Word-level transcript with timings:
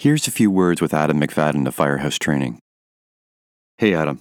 Here's 0.00 0.28
a 0.28 0.30
few 0.30 0.48
words 0.48 0.80
with 0.80 0.94
Adam 0.94 1.20
McFadden 1.20 1.66
of 1.66 1.74
Firehouse 1.74 2.20
Training. 2.20 2.60
Hey, 3.78 3.94
Adam. 3.94 4.20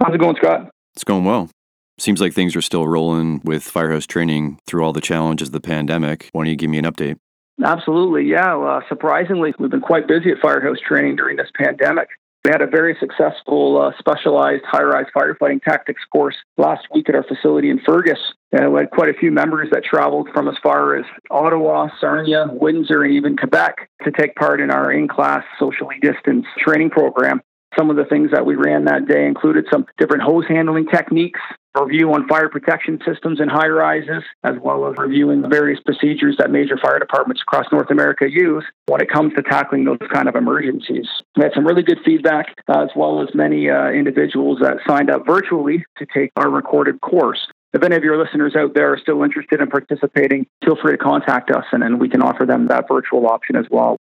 How's 0.00 0.12
it 0.12 0.18
going, 0.18 0.34
Scott? 0.34 0.72
It's 0.96 1.04
going 1.04 1.24
well. 1.24 1.48
Seems 1.96 2.20
like 2.20 2.32
things 2.32 2.56
are 2.56 2.60
still 2.60 2.88
rolling 2.88 3.40
with 3.44 3.62
Firehouse 3.62 4.04
Training 4.04 4.58
through 4.66 4.82
all 4.82 4.92
the 4.92 5.00
challenges 5.00 5.50
of 5.50 5.52
the 5.52 5.60
pandemic. 5.60 6.28
Why 6.32 6.40
don't 6.40 6.50
you 6.50 6.56
give 6.56 6.70
me 6.70 6.78
an 6.78 6.86
update? 6.86 7.18
Absolutely, 7.64 8.24
yeah. 8.24 8.56
Uh, 8.56 8.80
surprisingly, 8.88 9.54
we've 9.60 9.70
been 9.70 9.80
quite 9.80 10.08
busy 10.08 10.32
at 10.32 10.38
Firehouse 10.42 10.78
Training 10.84 11.14
during 11.14 11.36
this 11.36 11.50
pandemic. 11.56 12.08
We 12.44 12.50
had 12.50 12.60
a 12.60 12.66
very 12.66 12.96
successful 12.98 13.80
uh, 13.80 13.92
specialized 14.00 14.64
high 14.64 14.82
rise 14.82 15.06
firefighting 15.14 15.62
tactics 15.62 16.02
course 16.10 16.34
last 16.58 16.88
week 16.92 17.08
at 17.08 17.14
our 17.14 17.22
facility 17.22 17.70
in 17.70 17.78
Fergus. 17.86 18.18
And 18.50 18.72
we 18.72 18.80
had 18.80 18.90
quite 18.90 19.10
a 19.10 19.18
few 19.18 19.30
members 19.30 19.68
that 19.70 19.84
traveled 19.84 20.28
from 20.34 20.48
as 20.48 20.56
far 20.60 20.96
as 20.96 21.04
Ottawa, 21.30 21.88
Sarnia, 22.00 22.48
Windsor, 22.50 23.04
and 23.04 23.14
even 23.14 23.36
Quebec 23.36 23.88
to 24.02 24.10
take 24.10 24.34
part 24.34 24.60
in 24.60 24.72
our 24.72 24.90
in 24.90 25.06
class 25.06 25.44
socially 25.60 25.96
distanced 26.02 26.48
training 26.58 26.90
program. 26.90 27.40
Some 27.78 27.90
of 27.90 27.96
the 27.96 28.04
things 28.04 28.32
that 28.32 28.44
we 28.44 28.56
ran 28.56 28.86
that 28.86 29.06
day 29.06 29.24
included 29.24 29.66
some 29.72 29.86
different 29.96 30.24
hose 30.24 30.44
handling 30.48 30.86
techniques, 30.88 31.40
review 31.80 32.12
on 32.12 32.28
fire 32.28 32.48
protection 32.48 32.98
systems 33.06 33.40
in 33.40 33.48
high 33.48 33.68
rises, 33.68 34.22
as 34.44 34.54
well 34.62 34.86
as 34.88 34.94
reviewing 34.98 35.42
the 35.42 35.48
various 35.48 35.80
procedures 35.80 36.36
that 36.38 36.50
major 36.50 36.76
fire 36.76 36.98
departments 36.98 37.42
across 37.42 37.66
North 37.72 37.90
America 37.90 38.28
use 38.28 38.64
when 38.86 39.00
it 39.00 39.10
comes 39.10 39.32
to 39.34 39.42
tackling 39.42 39.84
those 39.84 39.98
kind 40.12 40.28
of 40.28 40.36
emergencies. 40.36 41.06
We 41.36 41.44
had 41.44 41.52
some 41.54 41.66
really 41.66 41.82
good 41.82 41.98
feedback, 42.04 42.54
uh, 42.68 42.82
as 42.82 42.90
well 42.94 43.22
as 43.22 43.34
many 43.34 43.70
uh, 43.70 43.88
individuals 43.88 44.58
that 44.60 44.78
signed 44.86 45.10
up 45.10 45.26
virtually 45.26 45.84
to 45.98 46.06
take 46.14 46.30
our 46.36 46.50
recorded 46.50 47.00
course. 47.00 47.46
If 47.72 47.82
any 47.82 47.96
of 47.96 48.04
your 48.04 48.22
listeners 48.22 48.54
out 48.54 48.74
there 48.74 48.92
are 48.92 48.98
still 48.98 49.22
interested 49.22 49.60
in 49.60 49.68
participating, 49.68 50.46
feel 50.62 50.76
free 50.76 50.92
to 50.92 50.98
contact 50.98 51.50
us 51.50 51.64
and, 51.72 51.82
and 51.82 51.98
we 51.98 52.08
can 52.08 52.20
offer 52.20 52.44
them 52.44 52.68
that 52.68 52.86
virtual 52.86 53.26
option 53.26 53.56
as 53.56 53.64
well. 53.70 53.96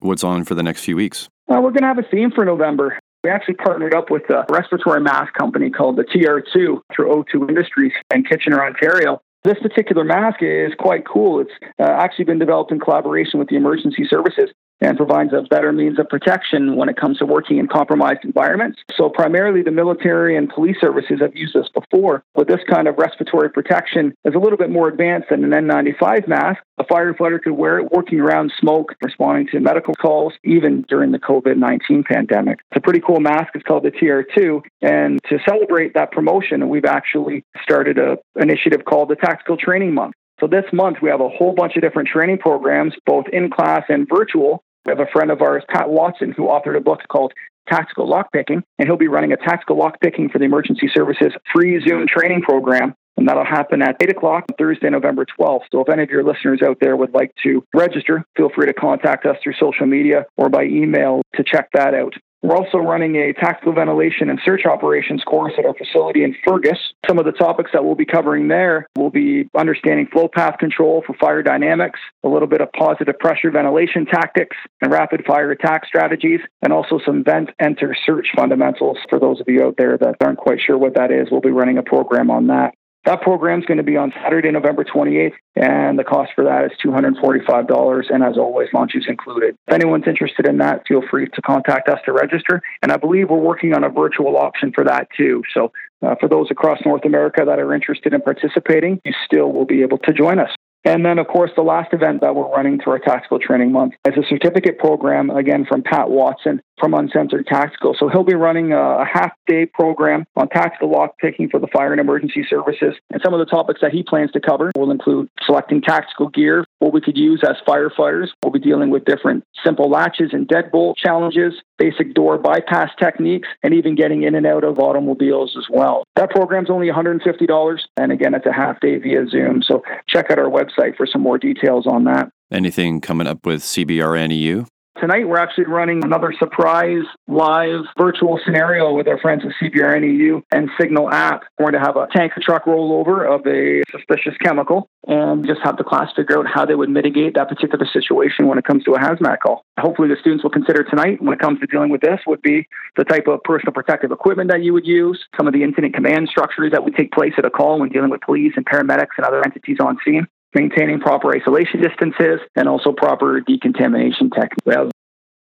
What's 0.00 0.22
on 0.22 0.44
for 0.44 0.54
the 0.54 0.62
next 0.62 0.84
few 0.84 0.96
weeks? 0.96 1.28
Uh, 1.50 1.60
we're 1.62 1.70
going 1.70 1.82
to 1.82 1.88
have 1.88 1.98
a 1.98 2.02
theme 2.02 2.30
for 2.30 2.44
November. 2.44 2.98
We 3.24 3.30
actually 3.30 3.54
partnered 3.54 3.94
up 3.94 4.10
with 4.10 4.28
a 4.28 4.44
respiratory 4.50 5.00
mask 5.00 5.32
company 5.32 5.70
called 5.70 5.96
the 5.96 6.04
TR2 6.04 6.82
through 6.94 7.24
O2 7.24 7.48
Industries 7.48 7.92
in 8.14 8.22
Kitchener, 8.22 8.62
Ontario. 8.62 9.22
This 9.44 9.58
particular 9.62 10.04
mask 10.04 10.42
is 10.42 10.72
quite 10.78 11.06
cool. 11.06 11.40
It's 11.40 11.50
uh, 11.78 11.84
actually 11.84 12.26
been 12.26 12.38
developed 12.38 12.70
in 12.70 12.80
collaboration 12.80 13.38
with 13.38 13.48
the 13.48 13.56
emergency 13.56 14.06
services 14.08 14.50
and 14.80 14.96
provides 14.96 15.32
a 15.32 15.42
better 15.42 15.72
means 15.72 15.98
of 15.98 16.08
protection 16.08 16.76
when 16.76 16.88
it 16.88 16.96
comes 16.96 17.18
to 17.18 17.26
working 17.26 17.58
in 17.58 17.68
compromised 17.68 18.24
environments. 18.24 18.80
So, 18.96 19.08
primarily, 19.08 19.62
the 19.62 19.70
military 19.70 20.36
and 20.36 20.48
police 20.48 20.76
services 20.80 21.20
have 21.20 21.34
used 21.34 21.54
this 21.54 21.68
before, 21.74 22.22
but 22.34 22.48
this 22.48 22.60
kind 22.68 22.88
of 22.88 22.98
respiratory 22.98 23.50
protection 23.50 24.14
is 24.24 24.34
a 24.34 24.38
little 24.38 24.58
bit 24.58 24.70
more 24.70 24.88
advanced 24.88 25.28
than 25.30 25.44
an 25.44 25.50
N95 25.50 26.28
mask. 26.28 26.62
A 26.78 26.84
firefighter 26.84 27.40
could 27.40 27.52
wear 27.52 27.78
it 27.78 27.92
working 27.92 28.20
around 28.20 28.52
smoke, 28.58 28.94
responding 29.02 29.46
to 29.52 29.60
medical 29.60 29.94
calls, 29.94 30.32
even 30.44 30.84
during 30.88 31.12
the 31.12 31.18
COVID 31.18 31.56
19 31.56 32.04
pandemic. 32.04 32.58
It's 32.70 32.78
a 32.78 32.80
pretty 32.80 33.00
cool 33.00 33.20
mask. 33.20 33.50
It's 33.54 33.64
called 33.64 33.84
the 33.84 33.90
TR2. 33.90 34.62
And 34.82 35.20
to 35.30 35.38
celebrate 35.48 35.94
that 35.94 36.12
promotion, 36.12 36.68
we've 36.68 36.84
actually 36.84 37.44
started 37.62 37.98
an 37.98 38.16
initiative 38.36 38.84
called 38.84 39.08
the 39.08 39.16
Tactical 39.16 39.56
Training 39.56 39.94
Month. 39.94 40.14
So 40.40 40.46
this 40.46 40.64
month 40.72 40.98
we 41.02 41.10
have 41.10 41.20
a 41.20 41.28
whole 41.28 41.54
bunch 41.54 41.76
of 41.76 41.82
different 41.82 42.08
training 42.08 42.38
programs, 42.38 42.94
both 43.06 43.26
in 43.32 43.50
class 43.50 43.84
and 43.88 44.08
virtual. 44.08 44.62
We 44.84 44.90
have 44.90 45.00
a 45.00 45.10
friend 45.12 45.30
of 45.30 45.40
ours, 45.40 45.64
Pat 45.68 45.88
Watson, 45.88 46.32
who 46.36 46.44
authored 46.44 46.76
a 46.76 46.80
book 46.80 47.00
called 47.10 47.32
Tactical 47.68 48.10
Lockpicking, 48.10 48.62
and 48.78 48.88
he'll 48.88 48.96
be 48.96 49.08
running 49.08 49.32
a 49.32 49.36
tactical 49.36 49.76
lockpicking 49.76 50.30
for 50.30 50.38
the 50.38 50.44
emergency 50.44 50.90
services 50.94 51.32
free 51.52 51.80
Zoom 51.86 52.06
training 52.06 52.42
program. 52.42 52.94
And 53.16 53.28
that'll 53.28 53.44
happen 53.44 53.80
at 53.80 53.96
8 54.02 54.10
o'clock 54.10 54.44
on 54.50 54.56
Thursday, 54.58 54.90
November 54.90 55.24
12th. 55.38 55.62
So 55.70 55.80
if 55.80 55.88
any 55.88 56.02
of 56.02 56.10
your 56.10 56.24
listeners 56.24 56.60
out 56.66 56.78
there 56.80 56.96
would 56.96 57.14
like 57.14 57.30
to 57.44 57.64
register, 57.72 58.24
feel 58.36 58.50
free 58.52 58.66
to 58.66 58.74
contact 58.74 59.24
us 59.24 59.36
through 59.42 59.54
social 59.54 59.86
media 59.86 60.26
or 60.36 60.48
by 60.48 60.64
email 60.64 61.22
to 61.36 61.44
check 61.44 61.68
that 61.74 61.94
out. 61.94 62.14
We're 62.44 62.58
also 62.58 62.76
running 62.76 63.16
a 63.16 63.32
tactical 63.32 63.72
ventilation 63.72 64.28
and 64.28 64.38
search 64.44 64.66
operations 64.66 65.24
course 65.24 65.54
at 65.56 65.64
our 65.64 65.72
facility 65.72 66.24
in 66.24 66.36
Fergus. 66.46 66.76
Some 67.08 67.18
of 67.18 67.24
the 67.24 67.32
topics 67.32 67.70
that 67.72 67.82
we'll 67.82 67.94
be 67.94 68.04
covering 68.04 68.48
there 68.48 68.86
will 68.98 69.08
be 69.08 69.48
understanding 69.56 70.08
flow 70.12 70.28
path 70.28 70.58
control 70.58 71.02
for 71.06 71.14
fire 71.14 71.42
dynamics, 71.42 71.98
a 72.22 72.28
little 72.28 72.46
bit 72.46 72.60
of 72.60 72.70
positive 72.72 73.18
pressure 73.18 73.50
ventilation 73.50 74.04
tactics 74.04 74.58
and 74.82 74.92
rapid 74.92 75.24
fire 75.26 75.52
attack 75.52 75.86
strategies, 75.86 76.40
and 76.60 76.70
also 76.70 77.00
some 77.06 77.24
vent 77.24 77.48
enter 77.58 77.96
search 78.04 78.26
fundamentals 78.36 78.98
for 79.08 79.18
those 79.18 79.40
of 79.40 79.46
you 79.48 79.64
out 79.64 79.76
there 79.78 79.96
that 79.96 80.16
aren't 80.20 80.36
quite 80.36 80.58
sure 80.60 80.76
what 80.76 80.96
that 80.96 81.10
is. 81.10 81.28
We'll 81.30 81.40
be 81.40 81.48
running 81.48 81.78
a 81.78 81.82
program 81.82 82.30
on 82.30 82.48
that. 82.48 82.74
That 83.04 83.20
program 83.20 83.60
is 83.60 83.66
going 83.66 83.76
to 83.78 83.84
be 83.84 83.98
on 83.98 84.12
Saturday, 84.22 84.50
November 84.50 84.82
28th, 84.82 85.34
and 85.56 85.98
the 85.98 86.04
cost 86.04 86.32
for 86.34 86.44
that 86.44 86.64
is 86.64 86.72
$245. 86.82 88.10
And 88.10 88.24
as 88.24 88.38
always, 88.38 88.68
lunch 88.72 88.92
is 88.94 89.04
included. 89.06 89.56
If 89.68 89.74
anyone's 89.74 90.06
interested 90.06 90.46
in 90.46 90.58
that, 90.58 90.84
feel 90.88 91.02
free 91.10 91.28
to 91.28 91.42
contact 91.42 91.88
us 91.88 91.98
to 92.06 92.12
register. 92.12 92.62
And 92.82 92.90
I 92.90 92.96
believe 92.96 93.28
we're 93.28 93.38
working 93.38 93.74
on 93.74 93.84
a 93.84 93.90
virtual 93.90 94.38
option 94.38 94.72
for 94.74 94.84
that 94.84 95.08
too. 95.16 95.42
So 95.52 95.70
uh, 96.00 96.14
for 96.18 96.28
those 96.28 96.50
across 96.50 96.78
North 96.86 97.04
America 97.04 97.42
that 97.44 97.58
are 97.58 97.74
interested 97.74 98.14
in 98.14 98.22
participating, 98.22 99.00
you 99.04 99.12
still 99.26 99.52
will 99.52 99.66
be 99.66 99.82
able 99.82 99.98
to 99.98 100.12
join 100.12 100.38
us. 100.38 100.50
And 100.84 101.04
then, 101.04 101.18
of 101.18 101.26
course, 101.28 101.50
the 101.56 101.62
last 101.62 101.94
event 101.94 102.20
that 102.20 102.34
we're 102.34 102.50
running 102.50 102.78
through 102.78 102.94
our 102.94 102.98
Tactical 102.98 103.38
Training 103.38 103.72
Month 103.72 103.94
is 104.06 104.14
a 104.18 104.26
certificate 104.28 104.78
program, 104.78 105.30
again, 105.30 105.64
from 105.66 105.82
Pat 105.82 106.10
Watson 106.10 106.60
from 106.78 106.92
Uncensored 106.92 107.46
Tactical. 107.46 107.94
So 107.98 108.08
he'll 108.08 108.24
be 108.24 108.34
running 108.34 108.72
a, 108.72 109.04
half 109.04 109.32
day 109.46 109.64
program 109.66 110.24
on 110.36 110.48
tactical 110.48 110.90
lock 110.90 111.18
picking 111.18 111.48
for 111.48 111.60
the 111.60 111.68
fire 111.68 111.92
and 111.92 112.00
emergency 112.00 112.44
services. 112.48 112.94
And 113.10 113.20
some 113.24 113.32
of 113.32 113.38
the 113.38 113.46
topics 113.46 113.80
that 113.80 113.92
he 113.92 114.02
plans 114.02 114.32
to 114.32 114.40
cover 114.40 114.72
will 114.76 114.90
include 114.90 115.28
selecting 115.46 115.80
tactical 115.80 116.28
gear, 116.28 116.64
what 116.84 116.92
we 116.92 117.00
could 117.00 117.16
use 117.16 117.42
as 117.42 117.56
firefighters. 117.66 118.28
We'll 118.42 118.52
be 118.52 118.58
dealing 118.58 118.90
with 118.90 119.06
different 119.06 119.44
simple 119.64 119.88
latches 119.88 120.30
and 120.32 120.46
deadbolt 120.46 120.96
challenges, 120.96 121.54
basic 121.78 122.12
door 122.12 122.36
bypass 122.36 122.90
techniques, 123.00 123.48
and 123.62 123.72
even 123.72 123.94
getting 123.94 124.22
in 124.22 124.34
and 124.34 124.46
out 124.46 124.64
of 124.64 124.78
automobiles 124.78 125.56
as 125.56 125.64
well. 125.70 126.04
That 126.16 126.30
program's 126.30 126.68
only 126.68 126.88
$150. 126.88 127.78
And 127.96 128.12
again, 128.12 128.34
it's 128.34 128.46
a 128.46 128.52
half 128.52 128.80
day 128.80 128.98
via 128.98 129.26
Zoom. 129.26 129.62
So 129.62 129.82
check 130.06 130.30
out 130.30 130.38
our 130.38 130.50
website 130.50 130.96
for 130.96 131.06
some 131.06 131.22
more 131.22 131.38
details 131.38 131.86
on 131.86 132.04
that. 132.04 132.28
Anything 132.52 133.00
coming 133.00 133.26
up 133.26 133.46
with 133.46 133.62
CBRNEU? 133.62 134.66
Tonight, 135.00 135.26
we're 135.28 135.38
actually 135.38 135.64
running 135.64 136.04
another 136.04 136.32
surprise 136.38 137.02
live 137.26 137.80
virtual 137.98 138.38
scenario 138.44 138.92
with 138.94 139.08
our 139.08 139.18
friends 139.18 139.42
at 139.44 139.50
CBRNEU 139.60 140.40
and 140.52 140.70
Signal 140.80 141.10
app. 141.10 141.42
We're 141.58 141.72
going 141.72 141.82
to 141.82 141.86
have 141.86 141.96
a 141.96 142.06
tanker 142.14 142.40
truck 142.40 142.64
rollover 142.64 143.26
of 143.28 143.44
a 143.44 143.82
suspicious 143.90 144.34
chemical 144.40 144.88
and 145.08 145.44
just 145.44 145.60
have 145.64 145.78
the 145.78 145.84
class 145.84 146.12
figure 146.14 146.38
out 146.38 146.46
how 146.46 146.64
they 146.64 146.76
would 146.76 146.90
mitigate 146.90 147.34
that 147.34 147.48
particular 147.48 147.84
situation 147.92 148.46
when 148.46 148.56
it 148.56 148.64
comes 148.64 148.84
to 148.84 148.92
a 148.92 148.98
hazmat 149.00 149.40
call. 149.40 149.64
Hopefully, 149.80 150.06
the 150.06 150.16
students 150.20 150.44
will 150.44 150.52
consider 150.52 150.84
tonight 150.84 151.20
when 151.20 151.34
it 151.34 151.40
comes 151.40 151.58
to 151.58 151.66
dealing 151.66 151.90
with 151.90 152.00
this 152.00 152.20
would 152.28 152.40
be 152.40 152.64
the 152.96 153.04
type 153.04 153.26
of 153.26 153.42
personal 153.42 153.72
protective 153.72 154.12
equipment 154.12 154.48
that 154.48 154.62
you 154.62 154.72
would 154.72 154.86
use, 154.86 155.24
some 155.36 155.48
of 155.48 155.52
the 155.52 155.64
incident 155.64 155.92
command 155.92 156.28
structures 156.28 156.70
that 156.70 156.84
would 156.84 156.94
take 156.94 157.10
place 157.10 157.32
at 157.36 157.44
a 157.44 157.50
call 157.50 157.80
when 157.80 157.88
dealing 157.88 158.10
with 158.10 158.20
police 158.20 158.52
and 158.54 158.64
paramedics 158.64 159.18
and 159.18 159.26
other 159.26 159.44
entities 159.44 159.78
on 159.80 159.98
scene 160.04 160.28
maintaining 160.54 161.00
proper 161.00 161.34
isolation 161.36 161.80
distances, 161.80 162.40
and 162.56 162.68
also 162.68 162.92
proper 162.92 163.40
decontamination 163.40 164.30
techniques. 164.30 164.64
We 164.64 164.74
have 164.74 164.90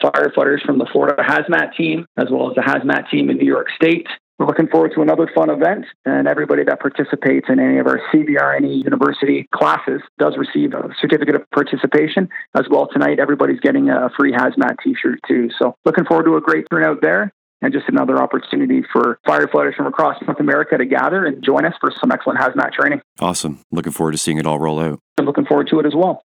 firefighters 0.02 0.64
from 0.64 0.78
the 0.78 0.86
Florida 0.92 1.22
Hazmat 1.22 1.74
team, 1.76 2.06
as 2.16 2.26
well 2.30 2.50
as 2.50 2.56
the 2.56 2.62
Hazmat 2.62 3.08
team 3.10 3.30
in 3.30 3.36
New 3.38 3.46
York 3.46 3.68
State. 3.76 4.06
We're 4.38 4.46
looking 4.46 4.66
forward 4.66 4.92
to 4.96 5.02
another 5.02 5.30
fun 5.32 5.50
event, 5.50 5.84
and 6.04 6.26
everybody 6.26 6.64
that 6.64 6.80
participates 6.80 7.46
in 7.48 7.60
any 7.60 7.78
of 7.78 7.86
our 7.86 8.00
CBRNE 8.12 8.82
University 8.82 9.46
classes 9.54 10.00
does 10.18 10.36
receive 10.36 10.74
a 10.74 10.88
certificate 11.00 11.36
of 11.36 11.48
participation. 11.50 12.28
As 12.56 12.64
well, 12.68 12.88
tonight, 12.88 13.20
everybody's 13.20 13.60
getting 13.60 13.90
a 13.90 14.10
free 14.16 14.32
hazmat 14.32 14.76
t 14.82 14.96
shirt, 15.00 15.20
too. 15.28 15.50
So, 15.58 15.76
looking 15.84 16.04
forward 16.04 16.24
to 16.24 16.36
a 16.36 16.40
great 16.40 16.66
turnout 16.70 17.02
there 17.02 17.32
and 17.62 17.72
just 17.72 17.88
another 17.88 18.20
opportunity 18.20 18.82
for 18.92 19.18
firefighters 19.26 19.74
from 19.76 19.86
across 19.86 20.20
North 20.26 20.40
America 20.40 20.76
to 20.76 20.84
gather 20.84 21.24
and 21.24 21.42
join 21.42 21.64
us 21.64 21.74
for 21.80 21.92
some 22.00 22.10
excellent 22.10 22.38
hazmat 22.38 22.72
training. 22.72 23.00
Awesome. 23.20 23.60
Looking 23.70 23.92
forward 23.92 24.12
to 24.12 24.18
seeing 24.18 24.38
it 24.38 24.46
all 24.46 24.58
roll 24.58 24.80
out. 24.80 24.98
I'm 25.18 25.24
looking 25.24 25.46
forward 25.46 25.68
to 25.68 25.78
it 25.78 25.86
as 25.86 25.94
well. 25.94 26.24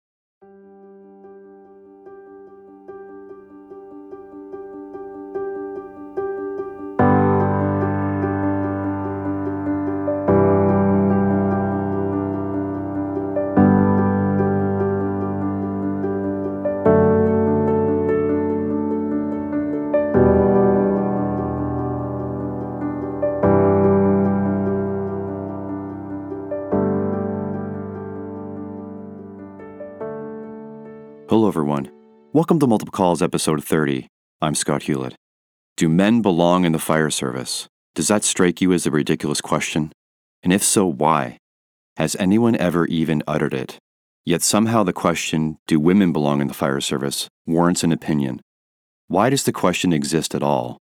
Welcome 32.36 32.60
to 32.60 32.66
Multiple 32.66 32.92
Calls, 32.92 33.22
episode 33.22 33.64
30. 33.64 34.08
I'm 34.42 34.54
Scott 34.54 34.82
Hewlett. 34.82 35.14
Do 35.78 35.88
men 35.88 36.20
belong 36.20 36.66
in 36.66 36.72
the 36.72 36.78
fire 36.78 37.08
service? 37.08 37.66
Does 37.94 38.08
that 38.08 38.24
strike 38.24 38.60
you 38.60 38.74
as 38.74 38.84
a 38.84 38.90
ridiculous 38.90 39.40
question? 39.40 39.90
And 40.42 40.52
if 40.52 40.62
so, 40.62 40.84
why? 40.84 41.38
Has 41.96 42.14
anyone 42.16 42.54
ever 42.56 42.84
even 42.88 43.22
uttered 43.26 43.54
it? 43.54 43.78
Yet 44.26 44.42
somehow 44.42 44.82
the 44.82 44.92
question, 44.92 45.56
do 45.66 45.80
women 45.80 46.12
belong 46.12 46.42
in 46.42 46.48
the 46.48 46.52
fire 46.52 46.82
service, 46.82 47.26
warrants 47.46 47.82
an 47.82 47.90
opinion. 47.90 48.42
Why 49.08 49.30
does 49.30 49.44
the 49.44 49.50
question 49.50 49.94
exist 49.94 50.34
at 50.34 50.42
all? 50.42 50.76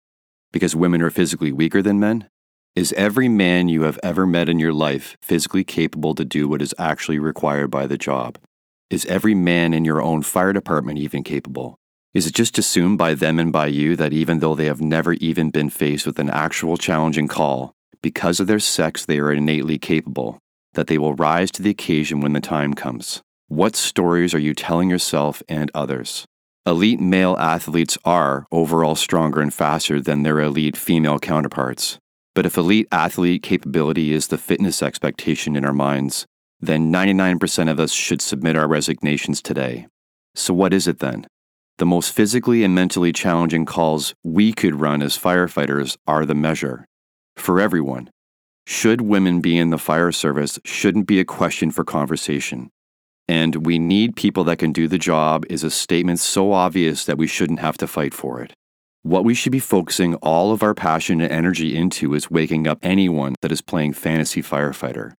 Because 0.51 0.75
women 0.75 1.03
are 1.03 1.11
physically 1.11 1.51
weaker 1.51 1.83
than 1.83 1.99
men? 1.99 2.27
Is 2.75 2.93
every 2.93 3.29
man 3.29 3.69
you 3.69 3.83
have 3.83 3.99
ever 4.01 4.25
met 4.25 4.49
in 4.49 4.57
your 4.57 4.73
life 4.73 5.15
physically 5.21 5.63
capable 5.63 6.15
to 6.15 6.25
do 6.25 6.47
what 6.47 6.63
is 6.63 6.73
actually 6.79 7.19
required 7.19 7.69
by 7.69 7.85
the 7.85 7.95
job? 7.95 8.39
Is 8.89 9.05
every 9.05 9.33
man 9.33 9.73
in 9.73 9.85
your 9.85 10.01
own 10.01 10.21
fire 10.21 10.53
department 10.53 10.99
even 10.99 11.23
capable? 11.23 11.75
Is 12.13 12.27
it 12.27 12.35
just 12.35 12.59
assumed 12.59 12.97
by 12.99 13.15
them 13.15 13.39
and 13.39 13.51
by 13.51 13.67
you 13.67 13.95
that 13.95 14.13
even 14.13 14.39
though 14.39 14.53
they 14.53 14.65
have 14.65 14.81
never 14.81 15.13
even 15.13 15.49
been 15.49 15.69
faced 15.69 16.05
with 16.05 16.19
an 16.19 16.29
actual 16.29 16.77
challenging 16.77 17.27
call, 17.27 17.73
because 18.03 18.39
of 18.39 18.47
their 18.47 18.59
sex 18.59 19.05
they 19.05 19.17
are 19.17 19.31
innately 19.31 19.79
capable, 19.79 20.37
that 20.73 20.87
they 20.87 20.97
will 20.97 21.15
rise 21.15 21.49
to 21.51 21.63
the 21.63 21.71
occasion 21.71 22.21
when 22.21 22.33
the 22.33 22.41
time 22.41 22.73
comes? 22.73 23.21
What 23.47 23.75
stories 23.75 24.33
are 24.33 24.39
you 24.39 24.53
telling 24.53 24.89
yourself 24.89 25.41
and 25.49 25.71
others? 25.73 26.25
Elite 26.65 26.99
male 26.99 27.35
athletes 27.39 27.97
are 28.05 28.45
overall 28.51 28.95
stronger 28.95 29.41
and 29.41 29.53
faster 29.53 29.99
than 29.99 30.23
their 30.23 30.39
elite 30.39 30.77
female 30.77 31.19
counterparts. 31.19 31.97
But 32.35 32.45
if 32.45 32.57
elite 32.57 32.87
athlete 32.91 33.43
capability 33.43 34.13
is 34.13 34.27
the 34.27 34.37
fitness 34.37 34.81
expectation 34.81 35.55
in 35.55 35.65
our 35.65 35.73
minds, 35.73 36.25
then 36.65 36.91
99% 36.91 37.69
of 37.69 37.79
us 37.79 37.91
should 37.91 38.21
submit 38.21 38.55
our 38.55 38.67
resignations 38.67 39.41
today. 39.41 39.87
So, 40.35 40.53
what 40.53 40.73
is 40.73 40.87
it 40.87 40.99
then? 40.99 41.27
The 41.77 41.85
most 41.85 42.11
physically 42.11 42.63
and 42.63 42.75
mentally 42.75 43.11
challenging 43.11 43.65
calls 43.65 44.13
we 44.23 44.53
could 44.53 44.79
run 44.79 45.01
as 45.01 45.17
firefighters 45.17 45.97
are 46.07 46.25
the 46.25 46.35
measure. 46.35 46.85
For 47.35 47.59
everyone, 47.59 48.09
should 48.65 49.01
women 49.01 49.41
be 49.41 49.57
in 49.57 49.69
the 49.69 49.77
fire 49.77 50.11
service 50.11 50.59
shouldn't 50.63 51.07
be 51.07 51.19
a 51.19 51.25
question 51.25 51.71
for 51.71 51.83
conversation. 51.83 52.69
And 53.27 53.65
we 53.65 53.79
need 53.79 54.15
people 54.15 54.43
that 54.45 54.59
can 54.59 54.71
do 54.71 54.87
the 54.87 54.97
job 54.97 55.45
is 55.49 55.63
a 55.63 55.71
statement 55.71 56.19
so 56.19 56.51
obvious 56.51 57.05
that 57.05 57.17
we 57.17 57.27
shouldn't 57.27 57.59
have 57.59 57.77
to 57.77 57.87
fight 57.87 58.13
for 58.13 58.41
it. 58.41 58.53
What 59.01 59.25
we 59.25 59.33
should 59.33 59.51
be 59.51 59.59
focusing 59.59 60.15
all 60.15 60.51
of 60.53 60.63
our 60.63 60.73
passion 60.73 61.21
and 61.21 61.31
energy 61.31 61.75
into 61.75 62.13
is 62.13 62.31
waking 62.31 62.67
up 62.67 62.79
anyone 62.81 63.35
that 63.41 63.51
is 63.51 63.61
playing 63.61 63.93
fantasy 63.93 64.41
firefighter. 64.41 65.13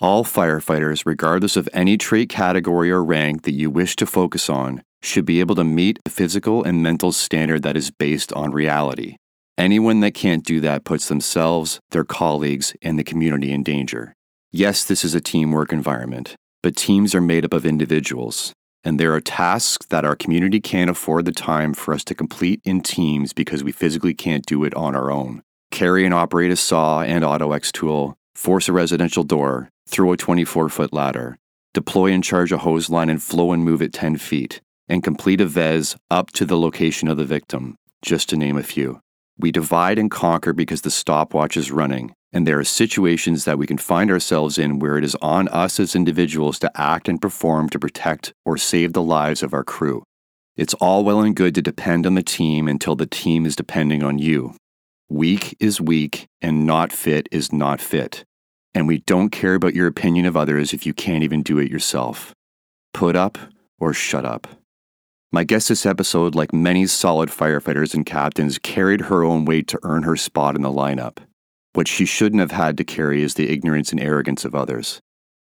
All 0.00 0.22
firefighters, 0.22 1.02
regardless 1.04 1.56
of 1.56 1.68
any 1.72 1.96
trait 1.96 2.28
category 2.28 2.88
or 2.88 3.02
rank 3.02 3.42
that 3.42 3.54
you 3.54 3.68
wish 3.68 3.96
to 3.96 4.06
focus 4.06 4.48
on, 4.48 4.84
should 5.02 5.24
be 5.24 5.40
able 5.40 5.56
to 5.56 5.64
meet 5.64 5.98
a 6.06 6.10
physical 6.10 6.62
and 6.62 6.84
mental 6.84 7.10
standard 7.10 7.64
that 7.64 7.76
is 7.76 7.90
based 7.90 8.32
on 8.34 8.52
reality. 8.52 9.16
Anyone 9.56 9.98
that 10.00 10.14
can't 10.14 10.44
do 10.44 10.60
that 10.60 10.84
puts 10.84 11.08
themselves, 11.08 11.80
their 11.90 12.04
colleagues, 12.04 12.76
and 12.80 12.96
the 12.96 13.02
community 13.02 13.50
in 13.50 13.64
danger. 13.64 14.14
Yes, 14.52 14.84
this 14.84 15.02
is 15.02 15.16
a 15.16 15.20
teamwork 15.20 15.72
environment, 15.72 16.36
but 16.62 16.76
teams 16.76 17.12
are 17.12 17.20
made 17.20 17.44
up 17.44 17.52
of 17.52 17.66
individuals, 17.66 18.52
and 18.84 19.00
there 19.00 19.12
are 19.14 19.20
tasks 19.20 19.86
that 19.86 20.04
our 20.04 20.14
community 20.14 20.60
can't 20.60 20.90
afford 20.90 21.24
the 21.24 21.32
time 21.32 21.74
for 21.74 21.92
us 21.92 22.04
to 22.04 22.14
complete 22.14 22.60
in 22.64 22.82
teams 22.82 23.32
because 23.32 23.64
we 23.64 23.72
physically 23.72 24.14
can't 24.14 24.46
do 24.46 24.62
it 24.62 24.74
on 24.74 24.94
our 24.94 25.10
own. 25.10 25.42
Carry 25.72 26.04
and 26.04 26.14
operate 26.14 26.52
a 26.52 26.56
saw 26.56 27.02
and 27.02 27.24
AutoX 27.24 27.72
tool, 27.72 28.16
force 28.38 28.68
a 28.68 28.72
residential 28.72 29.24
door, 29.24 29.68
throw 29.88 30.12
a 30.12 30.16
24 30.16 30.68
foot 30.68 30.92
ladder, 30.92 31.36
deploy 31.74 32.12
and 32.12 32.22
charge 32.22 32.52
a 32.52 32.58
hose 32.58 32.88
line 32.88 33.10
and 33.10 33.20
flow 33.20 33.50
and 33.50 33.64
move 33.64 33.82
it 33.82 33.92
10 33.92 34.16
feet, 34.16 34.60
and 34.88 35.02
complete 35.02 35.40
a 35.40 35.44
VES 35.44 35.96
up 36.08 36.30
to 36.30 36.44
the 36.44 36.56
location 36.56 37.08
of 37.08 37.16
the 37.16 37.24
victim, 37.24 37.74
just 38.00 38.28
to 38.28 38.36
name 38.36 38.56
a 38.56 38.62
few. 38.62 39.00
We 39.38 39.50
divide 39.50 39.98
and 39.98 40.08
conquer 40.08 40.52
because 40.52 40.82
the 40.82 40.90
stopwatch 40.90 41.56
is 41.56 41.72
running, 41.72 42.14
and 42.32 42.46
there 42.46 42.60
are 42.60 42.64
situations 42.64 43.44
that 43.44 43.58
we 43.58 43.66
can 43.66 43.76
find 43.76 44.08
ourselves 44.08 44.56
in 44.56 44.78
where 44.78 44.96
it 44.96 45.04
is 45.04 45.16
on 45.20 45.48
us 45.48 45.80
as 45.80 45.96
individuals 45.96 46.60
to 46.60 46.70
act 46.80 47.08
and 47.08 47.20
perform 47.20 47.68
to 47.70 47.78
protect 47.78 48.32
or 48.44 48.56
save 48.56 48.92
the 48.92 49.02
lives 49.02 49.42
of 49.42 49.52
our 49.52 49.64
crew. 49.64 50.04
It's 50.56 50.74
all 50.74 51.02
well 51.02 51.22
and 51.22 51.34
good 51.34 51.56
to 51.56 51.62
depend 51.62 52.06
on 52.06 52.14
the 52.14 52.22
team 52.22 52.68
until 52.68 52.94
the 52.94 53.06
team 53.06 53.46
is 53.46 53.56
depending 53.56 54.04
on 54.04 54.20
you. 54.20 54.54
Weak 55.10 55.56
is 55.58 55.80
weak, 55.80 56.26
and 56.40 56.64
not 56.64 56.92
fit 56.92 57.28
is 57.32 57.52
not 57.52 57.80
fit. 57.80 58.24
And 58.74 58.86
we 58.86 58.98
don't 58.98 59.30
care 59.30 59.54
about 59.54 59.74
your 59.74 59.86
opinion 59.86 60.26
of 60.26 60.36
others 60.36 60.72
if 60.72 60.86
you 60.86 60.94
can't 60.94 61.24
even 61.24 61.42
do 61.42 61.58
it 61.58 61.70
yourself. 61.70 62.34
Put 62.92 63.16
up 63.16 63.38
or 63.78 63.92
shut 63.92 64.24
up. 64.24 64.46
My 65.30 65.44
guest 65.44 65.68
this 65.68 65.84
episode, 65.84 66.34
like 66.34 66.54
many 66.54 66.86
solid 66.86 67.28
firefighters 67.28 67.94
and 67.94 68.06
captains, 68.06 68.58
carried 68.58 69.02
her 69.02 69.22
own 69.22 69.44
weight 69.44 69.68
to 69.68 69.80
earn 69.82 70.04
her 70.04 70.16
spot 70.16 70.56
in 70.56 70.62
the 70.62 70.70
lineup. 70.70 71.18
What 71.74 71.86
she 71.86 72.06
shouldn't 72.06 72.40
have 72.40 72.50
had 72.50 72.78
to 72.78 72.84
carry 72.84 73.22
is 73.22 73.34
the 73.34 73.50
ignorance 73.50 73.92
and 73.92 74.00
arrogance 74.00 74.44
of 74.44 74.54
others. 74.54 75.00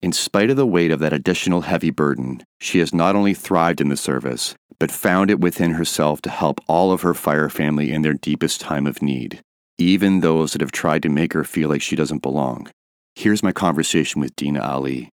In 0.02 0.12
spite 0.12 0.50
of 0.50 0.56
the 0.56 0.66
weight 0.66 0.90
of 0.90 1.00
that 1.00 1.12
additional 1.12 1.62
heavy 1.62 1.90
burden, 1.90 2.42
she 2.58 2.78
has 2.78 2.94
not 2.94 3.16
only 3.16 3.34
thrived 3.34 3.80
in 3.80 3.88
the 3.88 3.96
service, 3.96 4.54
but 4.78 4.90
found 4.90 5.30
it 5.30 5.40
within 5.40 5.72
herself 5.72 6.22
to 6.22 6.30
help 6.30 6.60
all 6.68 6.92
of 6.92 7.02
her 7.02 7.14
fire 7.14 7.48
family 7.48 7.92
in 7.92 8.02
their 8.02 8.14
deepest 8.14 8.60
time 8.60 8.86
of 8.86 9.02
need, 9.02 9.42
even 9.78 10.20
those 10.20 10.52
that 10.52 10.60
have 10.60 10.72
tried 10.72 11.02
to 11.02 11.08
make 11.08 11.32
her 11.32 11.44
feel 11.44 11.68
like 11.68 11.82
she 11.82 11.96
doesn't 11.96 12.22
belong. 12.22 12.70
Here's 13.14 13.42
my 13.42 13.52
conversation 13.52 14.20
with 14.20 14.34
Dina 14.36 14.60
Ali. 14.60 15.10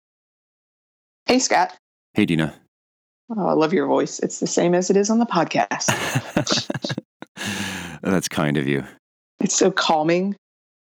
Hey, 1.27 1.39
Scott. 1.39 1.77
Hey, 2.15 2.25
Dina. 2.25 2.55
Oh, 3.37 3.47
I 3.47 3.53
love 3.55 3.73
your 3.73 3.87
voice. 3.87 4.21
It's 4.21 4.39
the 4.39 4.47
same 4.47 4.75
as 4.75 4.91
it 4.91 4.97
is 4.97 5.11
on 5.11 5.19
the 5.19 5.27
podcast. 5.27 5.87
That's 8.03 8.29
kind 8.29 8.57
of 8.57 8.69
you. 8.69 8.85
It's 9.41 9.57
so 9.57 9.71
calming. 9.71 10.37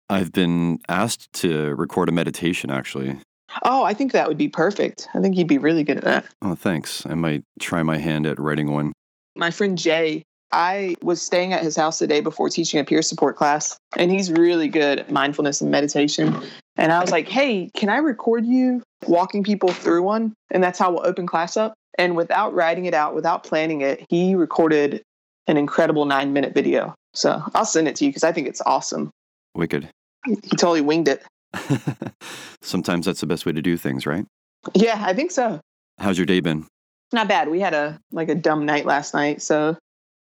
I've 0.10 0.32
been 0.32 0.80
asked 0.90 1.32
to 1.34 1.76
record 1.76 2.10
a 2.10 2.12
meditation 2.12 2.70
actually. 2.72 3.18
Oh, 3.64 3.84
I 3.84 3.94
think 3.94 4.12
that 4.14 4.28
would 4.28 4.38
be 4.38 4.48
perfect. 4.48 5.08
I 5.14 5.20
think 5.20 5.38
you'd 5.38 5.48
be 5.48 5.58
really 5.58 5.84
good 5.84 5.98
at 5.98 6.04
that. 6.04 6.26
Oh, 6.42 6.56
thanks. 6.56 7.06
I 7.06 7.14
might 7.14 7.44
try 7.60 7.84
my 7.84 7.98
hand 7.98 8.26
at 8.26 8.40
writing 8.40 8.72
one. 8.72 8.94
My 9.36 9.52
friend 9.52 9.78
Jay, 9.78 10.24
I 10.52 10.96
was 11.02 11.22
staying 11.22 11.54
at 11.54 11.64
his 11.64 11.76
house 11.76 12.00
the 12.00 12.08
day 12.08 12.22
before 12.22 12.50
teaching 12.50 12.80
a 12.80 12.84
peer 12.84 13.02
support 13.02 13.36
class, 13.36 13.78
and 13.98 14.12
he's 14.12 14.32
really 14.32 14.68
good 14.68 15.00
at 15.00 15.12
mindfulness 15.12 15.62
and 15.62 15.70
meditation. 15.72 16.42
And 16.82 16.92
I 16.92 17.00
was 17.00 17.12
like, 17.12 17.30
hey, 17.30 17.70
can 17.76 17.90
I 17.90 17.98
record 17.98 18.44
you 18.44 18.82
walking 19.06 19.44
people 19.44 19.70
through 19.70 20.02
one? 20.02 20.34
And 20.50 20.64
that's 20.64 20.80
how 20.80 20.90
we'll 20.90 21.06
open 21.06 21.28
class 21.28 21.56
up. 21.56 21.76
And 22.00 22.16
without 22.16 22.56
writing 22.56 22.86
it 22.86 22.96
out, 22.96 23.14
without 23.14 23.44
planning 23.44 23.82
it, 23.82 24.04
he 24.10 24.34
recorded 24.34 25.04
an 25.46 25.58
incredible 25.58 26.06
nine 26.06 26.34
minute 26.34 26.56
video. 26.56 26.96
So 27.14 27.40
I'll 27.54 27.66
send 27.66 27.88
it 27.88 27.96
to 27.98 28.06
you 28.06 28.10
because 28.10 28.24
I 28.24 28.32
think 28.32 28.48
it's 28.48 28.62
awesome. 28.66 29.12
Wicked. 29.54 29.90
He 30.26 30.36
totally 30.58 30.82
winged 30.82 31.08
it. 31.08 31.24
Sometimes 32.64 33.06
that's 33.06 33.22
the 33.22 33.28
best 33.28 33.46
way 33.46 33.52
to 33.52 33.62
do 33.62 33.78
things, 33.78 34.08
right? 34.08 34.26
Yeah, 34.74 35.04
I 35.06 35.14
think 35.14 35.30
so. 35.30 35.60
How's 36.00 36.18
your 36.18 36.26
day 36.26 36.40
been? 36.40 36.66
Not 37.14 37.28
bad. 37.28 37.50
We 37.50 37.60
had 37.60 37.76
a 37.76 38.00
like 38.12 38.30
a 38.30 38.36
dumb 38.36 38.66
night 38.66 38.88
last 38.88 39.14
night, 39.14 39.44
so 39.44 39.78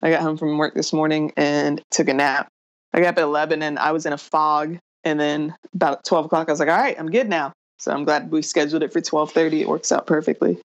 I 0.03 0.11
got 0.11 0.21
home 0.21 0.37
from 0.37 0.59
work 0.59 0.75
this 0.75 0.93
morning 0.93 1.33
and 1.35 1.81
took 1.91 2.09
a 2.09 2.15
nap. 2.15 2.49
I 2.93 3.01
got 3.01 3.09
up 3.09 3.19
at 3.19 3.25
eleven 3.25 3.63
and 3.63 3.79
I 3.79 3.93
was 3.93 4.05
in 4.05 4.13
a 4.13 4.19
fog, 4.19 4.79
and 5.05 5.19
then 5.19 5.55
about 5.75 6.05
twelve 6.05 6.27
o'clock 6.27 6.49
I 6.49 6.53
was 6.53 6.61
like, 6.61 6.69
"All 6.69 6.79
right, 6.79 6.99
I'm 6.99 7.11
good 7.11 7.29
now." 7.29 7.53
So 7.79 7.93
I'm 7.93 8.05
glad 8.05 8.31
we 8.31 8.43
scheduled 8.43 8.82
it 8.82 8.93
for 8.93 9.01
twelve 9.01 9.32
thirty. 9.32 9.61
It 9.61 9.69
works 9.69 9.93
out 9.93 10.06
perfectly. 10.06 10.59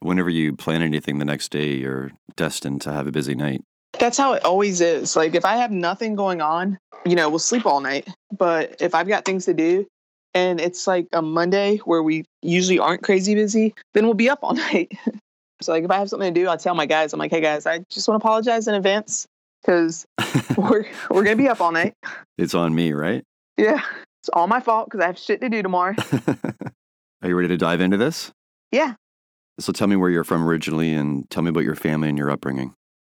Whenever 0.00 0.30
you 0.30 0.54
plan 0.56 0.82
anything 0.82 1.18
the 1.18 1.24
next 1.24 1.50
day, 1.50 1.74
you're 1.74 2.10
destined 2.36 2.80
to 2.82 2.92
have 2.92 3.06
a 3.06 3.12
busy 3.12 3.34
night. 3.34 3.62
That's 3.98 4.16
how 4.16 4.32
it 4.32 4.44
always 4.44 4.80
is. 4.80 5.16
Like 5.16 5.34
if 5.34 5.44
I 5.44 5.56
have 5.56 5.70
nothing 5.70 6.14
going 6.14 6.40
on, 6.40 6.78
you 7.04 7.14
know, 7.14 7.28
we'll 7.28 7.38
sleep 7.38 7.66
all 7.66 7.80
night. 7.80 8.08
But 8.36 8.76
if 8.80 8.94
I've 8.94 9.08
got 9.08 9.24
things 9.24 9.44
to 9.46 9.54
do 9.54 9.86
and 10.34 10.60
it's 10.60 10.86
like 10.86 11.06
a 11.12 11.22
Monday 11.22 11.78
where 11.78 12.02
we 12.02 12.24
usually 12.42 12.78
aren't 12.78 13.02
crazy 13.02 13.34
busy, 13.34 13.74
then 13.94 14.04
we'll 14.04 14.14
be 14.14 14.30
up 14.30 14.38
all 14.42 14.54
night. 14.72 14.92
so 15.60 15.72
like 15.72 15.84
if 15.84 15.90
I 15.90 15.98
have 15.98 16.08
something 16.08 16.32
to 16.32 16.40
do, 16.40 16.48
I 16.48 16.56
tell 16.56 16.74
my 16.74 16.86
guys, 16.86 17.12
I'm 17.12 17.18
like, 17.18 17.30
hey 17.30 17.40
guys, 17.40 17.66
I 17.66 17.80
just 17.90 18.08
want 18.08 18.20
to 18.20 18.26
apologize 18.26 18.68
in 18.68 18.74
advance 18.74 19.26
because 19.60 20.06
we're 20.56 20.86
we're 21.10 21.24
gonna 21.24 21.36
be 21.36 21.48
up 21.48 21.60
all 21.60 21.72
night. 21.72 21.94
It's 22.38 22.54
on 22.54 22.74
me, 22.74 22.92
right? 22.92 23.24
Yeah, 23.60 23.82
it's 24.22 24.30
all 24.32 24.46
my 24.46 24.60
fault 24.60 24.86
because 24.86 25.04
I 25.04 25.06
have 25.06 25.18
shit 25.18 25.42
to 25.42 25.50
do 25.50 25.62
tomorrow. 25.62 25.94
Are 27.22 27.28
you 27.28 27.36
ready 27.36 27.48
to 27.48 27.58
dive 27.58 27.82
into 27.82 27.98
this? 27.98 28.32
Yeah. 28.72 28.94
So 29.58 29.70
tell 29.70 29.86
me 29.86 29.96
where 29.96 30.08
you're 30.08 30.24
from 30.24 30.48
originally 30.48 30.94
and 30.94 31.28
tell 31.28 31.42
me 31.42 31.50
about 31.50 31.64
your 31.64 31.74
family 31.74 32.08
and 32.08 32.16
your 32.16 32.30
upbringing. 32.30 32.72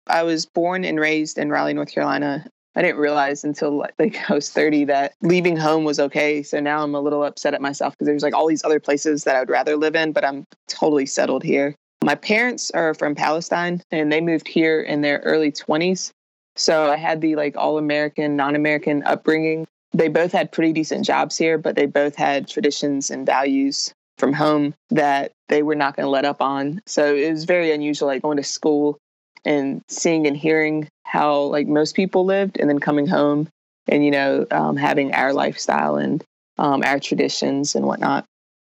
I 0.08 0.24
was 0.24 0.46
born 0.46 0.84
and 0.84 1.00
raised 1.00 1.38
in 1.38 1.50
Raleigh, 1.50 1.74
North 1.74 1.94
Carolina. 1.94 2.46
I 2.76 2.82
didn't 2.82 2.98
realize 2.98 3.46
until 3.46 3.88
like 3.98 4.18
I 4.30 4.34
was 4.34 4.50
30 4.50 4.84
that 4.86 5.14
leaving 5.22 5.56
home 5.56 5.86
was 5.86 5.98
okay. 5.98 6.44
So 6.44 6.60
now 6.60 6.84
I'm 6.84 6.94
a 6.94 7.00
little 7.00 7.24
upset 7.24 7.54
at 7.54 7.62
myself 7.62 7.94
because 7.94 8.08
there's 8.08 8.24
like 8.24 8.34
all 8.34 8.48
these 8.48 8.66
other 8.66 8.82
places 8.82 9.24
that 9.24 9.38
I 9.38 9.40
would 9.40 9.50
rather 9.50 9.78
live 9.78 9.96
in, 9.96 10.12
but 10.12 10.26
I'm 10.26 10.46
totally 10.68 11.06
settled 11.06 11.44
here. 11.44 11.74
My 12.04 12.16
parents 12.16 12.70
are 12.72 12.94
from 12.94 13.16
Palestine 13.16 13.82
and 13.92 14.12
they 14.12 14.20
moved 14.20 14.50
here 14.50 14.82
in 14.82 15.00
their 15.00 15.20
early 15.20 15.54
20s. 15.54 16.12
So 16.58 16.92
I 16.92 16.98
had 16.98 17.22
the 17.22 17.38
like 17.38 17.56
all 17.56 17.78
American, 17.78 18.36
non 18.36 18.56
American 18.56 19.04
upbringing. 19.04 19.66
They 19.94 20.08
both 20.08 20.32
had 20.32 20.52
pretty 20.52 20.74
decent 20.74 21.06
jobs 21.06 21.38
here, 21.38 21.58
but 21.58 21.76
they 21.76 21.86
both 21.86 22.16
had 22.16 22.48
traditions 22.48 23.12
and 23.12 23.26
values 23.26 23.94
from 24.18 24.34
home 24.34 24.74
that 24.90 25.32
they 25.50 25.64
were 25.64 25.76
not 25.76 25.96
going 25.96 26.06
to 26.06 26.10
let 26.10 26.26
up 26.26 26.42
on. 26.42 26.82
So 26.86 27.16
it 27.16 27.32
was 27.32 27.46
very 27.46 27.72
unusual, 27.72 28.08
like 28.08 28.22
going 28.22 28.38
to 28.38 28.44
school 28.44 28.98
and 29.46 29.82
seeing 29.88 30.26
and 30.26 30.38
hearing 30.38 30.88
how 31.04 31.42
like 31.44 31.68
most 31.68 31.96
people 31.96 32.26
lived, 32.26 32.58
and 32.60 32.70
then 32.70 32.80
coming 32.80 33.08
home 33.08 33.48
and 33.88 34.04
you 34.04 34.12
know 34.12 34.46
um, 34.52 34.78
having 34.78 35.14
our 35.14 35.34
lifestyle 35.34 35.98
and 35.98 36.24
um, 36.58 36.84
our 36.84 37.00
traditions 37.00 37.76
and 37.76 37.86
whatnot. 37.86 38.26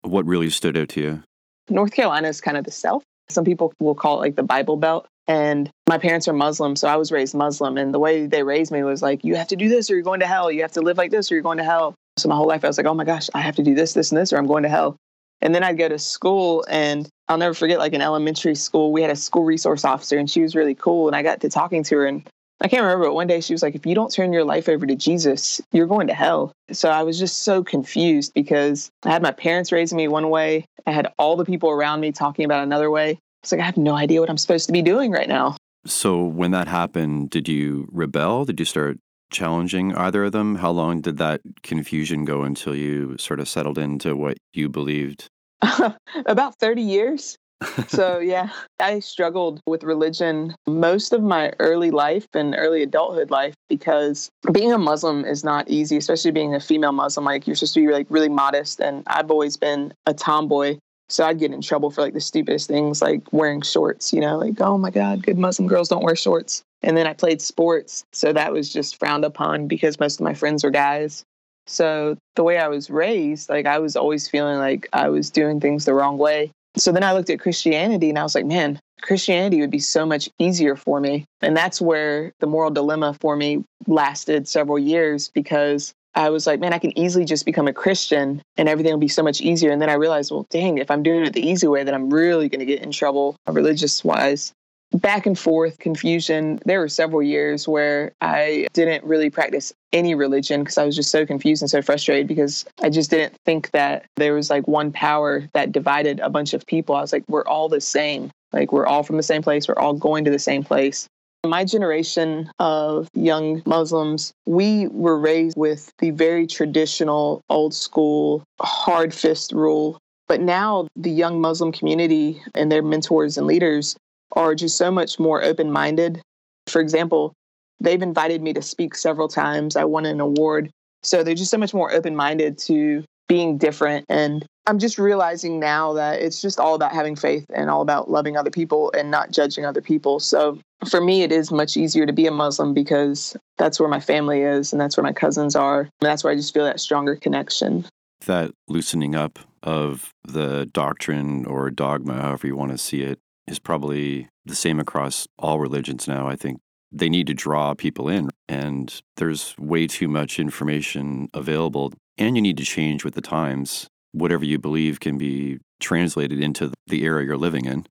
What 0.03 0.25
really 0.25 0.49
stood 0.49 0.77
out 0.77 0.89
to 0.89 1.01
you? 1.01 1.23
North 1.69 1.91
Carolina 1.91 2.27
is 2.27 2.41
kind 2.41 2.57
of 2.57 2.63
the 2.63 2.71
South. 2.71 3.03
Some 3.29 3.45
people 3.45 3.73
will 3.79 3.95
call 3.95 4.17
it 4.17 4.21
like 4.21 4.35
the 4.35 4.43
Bible 4.43 4.77
Belt. 4.77 5.07
And 5.31 5.71
my 5.87 5.97
parents 5.97 6.27
are 6.27 6.33
Muslim, 6.33 6.75
so 6.75 6.89
I 6.89 6.97
was 6.97 7.09
raised 7.09 7.33
Muslim. 7.33 7.77
And 7.77 7.93
the 7.93 7.99
way 7.99 8.25
they 8.25 8.43
raised 8.43 8.69
me 8.69 8.83
was 8.83 9.01
like, 9.01 9.23
you 9.23 9.35
have 9.37 9.47
to 9.47 9.55
do 9.55 9.69
this 9.69 9.89
or 9.89 9.93
you're 9.93 10.03
going 10.03 10.19
to 10.19 10.27
hell. 10.27 10.51
You 10.51 10.61
have 10.61 10.73
to 10.73 10.81
live 10.81 10.97
like 10.97 11.09
this 11.09 11.31
or 11.31 11.35
you're 11.35 11.41
going 11.41 11.57
to 11.59 11.63
hell. 11.63 11.95
So 12.17 12.27
my 12.27 12.35
whole 12.35 12.49
life 12.49 12.65
I 12.65 12.67
was 12.67 12.77
like, 12.77 12.85
oh 12.85 12.93
my 12.93 13.05
gosh, 13.05 13.29
I 13.33 13.39
have 13.39 13.55
to 13.55 13.63
do 13.63 13.73
this, 13.73 13.93
this, 13.93 14.11
and 14.11 14.19
this, 14.19 14.33
or 14.33 14.37
I'm 14.37 14.45
going 14.45 14.63
to 14.63 14.69
hell. 14.69 14.97
And 15.39 15.55
then 15.55 15.63
I'd 15.63 15.77
go 15.77 15.87
to 15.87 15.97
school 15.97 16.65
and 16.69 17.07
I'll 17.29 17.37
never 17.37 17.53
forget 17.53 17.79
like 17.79 17.93
in 17.93 18.01
elementary 18.01 18.55
school, 18.55 18.91
we 18.91 19.01
had 19.01 19.09
a 19.09 19.15
school 19.15 19.45
resource 19.45 19.85
officer 19.85 20.17
and 20.17 20.29
she 20.29 20.41
was 20.41 20.53
really 20.53 20.75
cool. 20.75 21.07
And 21.07 21.15
I 21.15 21.23
got 21.23 21.39
to 21.39 21.49
talking 21.49 21.81
to 21.83 21.95
her 21.95 22.05
and 22.05 22.27
I 22.59 22.67
can't 22.67 22.83
remember, 22.83 23.05
but 23.05 23.13
one 23.13 23.27
day 23.27 23.39
she 23.39 23.53
was 23.53 23.63
like, 23.63 23.73
if 23.73 23.85
you 23.85 23.95
don't 23.95 24.11
turn 24.11 24.33
your 24.33 24.43
life 24.43 24.67
over 24.67 24.85
to 24.85 24.95
Jesus, 24.97 25.61
you're 25.71 25.87
going 25.87 26.07
to 26.07 26.13
hell. 26.13 26.51
So 26.73 26.89
I 26.89 27.03
was 27.03 27.17
just 27.17 27.43
so 27.43 27.63
confused 27.63 28.33
because 28.33 28.89
I 29.05 29.11
had 29.11 29.21
my 29.21 29.31
parents 29.31 29.71
raising 29.71 29.95
me 29.95 30.09
one 30.09 30.29
way. 30.29 30.65
I 30.85 30.91
had 30.91 31.07
all 31.17 31.37
the 31.37 31.45
people 31.45 31.69
around 31.69 32.01
me 32.01 32.11
talking 32.11 32.43
about 32.43 32.63
another 32.63 32.91
way. 32.91 33.17
It's 33.43 33.51
like, 33.51 33.61
I 33.61 33.65
have 33.65 33.77
no 33.77 33.95
idea 33.95 34.19
what 34.19 34.29
I'm 34.29 34.37
supposed 34.37 34.67
to 34.67 34.71
be 34.71 34.81
doing 34.81 35.11
right 35.11 35.27
now. 35.27 35.55
So 35.85 36.23
when 36.23 36.51
that 36.51 36.67
happened, 36.67 37.31
did 37.31 37.47
you 37.47 37.87
rebel? 37.91 38.45
Did 38.45 38.59
you 38.59 38.65
start 38.65 38.97
challenging 39.31 39.95
either 39.95 40.25
of 40.25 40.31
them? 40.31 40.55
How 40.55 40.71
long 40.71 41.01
did 41.01 41.17
that 41.17 41.41
confusion 41.63 42.25
go 42.25 42.43
until 42.43 42.75
you 42.75 43.17
sort 43.17 43.39
of 43.39 43.49
settled 43.49 43.77
into 43.77 44.15
what 44.15 44.37
you 44.53 44.69
believed? 44.69 45.27
About 46.25 46.55
30 46.59 46.81
years. 46.81 47.37
so, 47.87 48.19
yeah, 48.19 48.49
I 48.79 48.99
struggled 48.99 49.61
with 49.67 49.83
religion 49.83 50.55
most 50.67 51.13
of 51.13 51.21
my 51.21 51.53
early 51.59 51.91
life 51.91 52.27
and 52.33 52.55
early 52.57 52.81
adulthood 52.81 53.29
life 53.29 53.53
because 53.69 54.29
being 54.51 54.71
a 54.71 54.79
Muslim 54.79 55.25
is 55.25 55.43
not 55.43 55.69
easy, 55.69 55.97
especially 55.97 56.31
being 56.31 56.55
a 56.55 56.59
female 56.59 56.91
Muslim. 56.91 57.25
Like, 57.25 57.45
you're 57.45 57.55
supposed 57.55 57.75
to 57.75 57.85
be 57.85 57.93
like 57.93 58.07
really 58.09 58.29
modest. 58.29 58.79
And 58.79 59.03
I've 59.07 59.29
always 59.29 59.57
been 59.57 59.93
a 60.07 60.13
tomboy. 60.13 60.77
So 61.11 61.25
I'd 61.25 61.39
get 61.39 61.51
in 61.51 61.61
trouble 61.61 61.91
for 61.91 62.01
like 62.01 62.13
the 62.13 62.21
stupidest 62.21 62.69
things, 62.69 63.01
like 63.01 63.21
wearing 63.33 63.61
shorts, 63.61 64.13
you 64.13 64.21
know, 64.21 64.37
like, 64.37 64.61
oh 64.61 64.77
my 64.77 64.91
God, 64.91 65.23
good 65.23 65.37
Muslim 65.37 65.67
girls 65.67 65.89
don't 65.89 66.03
wear 66.03 66.15
shorts. 66.15 66.63
And 66.83 66.95
then 66.95 67.05
I 67.05 67.13
played 67.13 67.41
sports. 67.41 68.05
So 68.13 68.31
that 68.31 68.53
was 68.53 68.71
just 68.71 68.97
frowned 68.97 69.25
upon 69.25 69.67
because 69.67 69.99
most 69.99 70.21
of 70.21 70.23
my 70.23 70.33
friends 70.33 70.63
were 70.63 70.71
guys. 70.71 71.25
So 71.67 72.17
the 72.37 72.43
way 72.43 72.59
I 72.59 72.69
was 72.69 72.89
raised, 72.89 73.49
like 73.49 73.65
I 73.65 73.77
was 73.77 73.97
always 73.97 74.29
feeling 74.29 74.57
like 74.57 74.87
I 74.93 75.09
was 75.09 75.29
doing 75.29 75.59
things 75.59 75.83
the 75.83 75.93
wrong 75.93 76.17
way. 76.17 76.51
So 76.77 76.93
then 76.93 77.03
I 77.03 77.11
looked 77.11 77.29
at 77.29 77.41
Christianity 77.41 78.09
and 78.09 78.17
I 78.17 78.23
was 78.23 78.33
like, 78.33 78.45
man, 78.45 78.79
Christianity 79.01 79.59
would 79.59 79.69
be 79.69 79.79
so 79.79 80.05
much 80.05 80.29
easier 80.39 80.77
for 80.77 81.01
me. 81.01 81.25
And 81.41 81.57
that's 81.57 81.81
where 81.81 82.31
the 82.39 82.47
moral 82.47 82.71
dilemma 82.71 83.17
for 83.19 83.35
me 83.35 83.65
lasted 83.85 84.47
several 84.47 84.79
years 84.79 85.27
because 85.27 85.93
I 86.15 86.29
was 86.29 86.45
like, 86.45 86.59
man, 86.59 86.73
I 86.73 86.79
can 86.79 86.97
easily 86.97 87.25
just 87.25 87.45
become 87.45 87.67
a 87.67 87.73
Christian 87.73 88.41
and 88.57 88.67
everything 88.67 88.91
will 88.91 88.99
be 88.99 89.07
so 89.07 89.23
much 89.23 89.41
easier. 89.41 89.71
And 89.71 89.81
then 89.81 89.89
I 89.89 89.93
realized, 89.93 90.31
well, 90.31 90.45
dang, 90.49 90.77
if 90.77 90.91
I'm 90.91 91.03
doing 91.03 91.25
it 91.25 91.33
the 91.33 91.47
easy 91.47 91.67
way, 91.67 91.83
then 91.83 91.93
I'm 91.93 92.09
really 92.09 92.49
going 92.49 92.59
to 92.59 92.65
get 92.65 92.81
in 92.81 92.91
trouble 92.91 93.35
religious 93.47 94.03
wise 94.03 94.53
back 94.93 95.25
and 95.25 95.37
forth 95.37 95.79
confusion. 95.79 96.59
There 96.65 96.79
were 96.79 96.89
several 96.89 97.23
years 97.23 97.67
where 97.67 98.11
I 98.21 98.67
didn't 98.73 99.03
really 99.03 99.29
practice 99.29 99.73
any 99.93 100.15
religion 100.15 100.61
because 100.61 100.77
I 100.77 100.85
was 100.85 100.95
just 100.95 101.11
so 101.11 101.25
confused 101.25 101.61
and 101.61 101.69
so 101.69 101.81
frustrated 101.81 102.27
because 102.27 102.65
I 102.81 102.89
just 102.89 103.09
didn't 103.09 103.35
think 103.45 103.71
that 103.71 104.05
there 104.17 104.33
was 104.33 104.49
like 104.49 104.67
one 104.67 104.91
power 104.91 105.47
that 105.53 105.71
divided 105.71 106.19
a 106.19 106.29
bunch 106.29 106.53
of 106.53 106.65
people. 106.65 106.95
I 106.95 107.01
was 107.01 107.13
like, 107.13 107.23
we're 107.27 107.45
all 107.45 107.69
the 107.69 107.81
same. 107.81 108.31
Like, 108.53 108.73
we're 108.73 108.85
all 108.85 109.03
from 109.03 109.17
the 109.17 109.23
same 109.23 109.41
place. 109.41 109.67
We're 109.67 109.79
all 109.79 109.93
going 109.93 110.25
to 110.25 110.31
the 110.31 110.39
same 110.39 110.63
place. 110.63 111.07
My 111.45 111.65
generation 111.65 112.51
of 112.59 113.07
young 113.15 113.63
Muslims, 113.65 114.31
we 114.45 114.87
were 114.87 115.17
raised 115.17 115.57
with 115.57 115.91
the 115.97 116.11
very 116.11 116.45
traditional, 116.45 117.41
old 117.49 117.73
school, 117.73 118.43
hard 118.61 119.11
fist 119.11 119.51
rule. 119.51 119.97
But 120.27 120.39
now 120.39 120.87
the 120.95 121.09
young 121.09 121.41
Muslim 121.41 121.71
community 121.71 122.41
and 122.53 122.71
their 122.71 122.83
mentors 122.83 123.37
and 123.37 123.47
leaders 123.47 123.95
are 124.33 124.53
just 124.53 124.77
so 124.77 124.91
much 124.91 125.19
more 125.19 125.43
open 125.43 125.71
minded. 125.71 126.21
For 126.67 126.79
example, 126.79 127.33
they've 127.79 128.01
invited 128.01 128.43
me 128.43 128.53
to 128.53 128.61
speak 128.61 128.93
several 128.93 129.27
times. 129.27 129.75
I 129.75 129.83
won 129.83 130.05
an 130.05 130.21
award. 130.21 130.69
So 131.01 131.23
they're 131.23 131.33
just 131.33 131.51
so 131.51 131.57
much 131.57 131.73
more 131.73 131.91
open 131.91 132.15
minded 132.15 132.59
to 132.59 133.03
being 133.27 133.57
different. 133.57 134.05
And 134.09 134.45
I'm 134.67 134.77
just 134.77 134.99
realizing 134.99 135.59
now 135.59 135.93
that 135.93 136.21
it's 136.21 136.41
just 136.41 136.59
all 136.59 136.75
about 136.75 136.93
having 136.93 137.15
faith 137.15 137.45
and 137.53 137.69
all 137.69 137.81
about 137.81 138.11
loving 138.11 138.37
other 138.37 138.51
people 138.51 138.91
and 138.95 139.09
not 139.09 139.31
judging 139.31 139.65
other 139.65 139.81
people. 139.81 140.19
So 140.19 140.59
for 140.87 141.01
me, 141.01 141.23
it 141.23 141.31
is 141.31 141.51
much 141.51 141.75
easier 141.75 142.05
to 142.05 142.13
be 142.13 142.27
a 142.27 142.31
Muslim 142.31 142.73
because 142.73 143.35
that's 143.57 143.79
where 143.79 143.89
my 143.89 143.99
family 143.99 144.41
is 144.41 144.71
and 144.71 144.79
that's 144.79 144.97
where 144.97 145.03
my 145.03 145.13
cousins 145.13 145.55
are. 145.55 145.81
And 145.81 145.89
that's 146.01 146.23
where 146.23 146.31
I 146.31 146.35
just 146.35 146.53
feel 146.53 146.65
that 146.65 146.79
stronger 146.79 147.15
connection. 147.15 147.85
That 148.27 148.51
loosening 148.67 149.15
up 149.15 149.39
of 149.63 150.13
the 150.23 150.69
doctrine 150.71 151.45
or 151.45 151.71
dogma, 151.71 152.21
however 152.21 152.47
you 152.47 152.55
want 152.55 152.71
to 152.71 152.77
see 152.77 153.01
it, 153.01 153.19
is 153.47 153.59
probably 153.59 154.27
the 154.45 154.55
same 154.55 154.79
across 154.79 155.27
all 155.39 155.59
religions 155.59 156.07
now. 156.07 156.27
I 156.27 156.35
think 156.35 156.59
they 156.91 157.09
need 157.09 157.27
to 157.27 157.33
draw 157.33 157.73
people 157.73 158.09
in, 158.09 158.29
and 158.47 159.01
there's 159.17 159.55
way 159.57 159.87
too 159.87 160.07
much 160.07 160.39
information 160.39 161.29
available, 161.33 161.93
and 162.17 162.35
you 162.35 162.41
need 162.41 162.57
to 162.57 162.63
change 162.63 163.03
with 163.03 163.15
the 163.15 163.21
times. 163.21 163.87
Whatever 164.13 164.45
you 164.45 164.59
believe 164.59 164.99
can 164.99 165.17
be 165.17 165.59
translated 165.79 166.41
into 166.41 166.71
the 166.87 167.03
era 167.03 167.23
you're 167.23 167.37
living 167.37 167.65
in. 167.65 167.85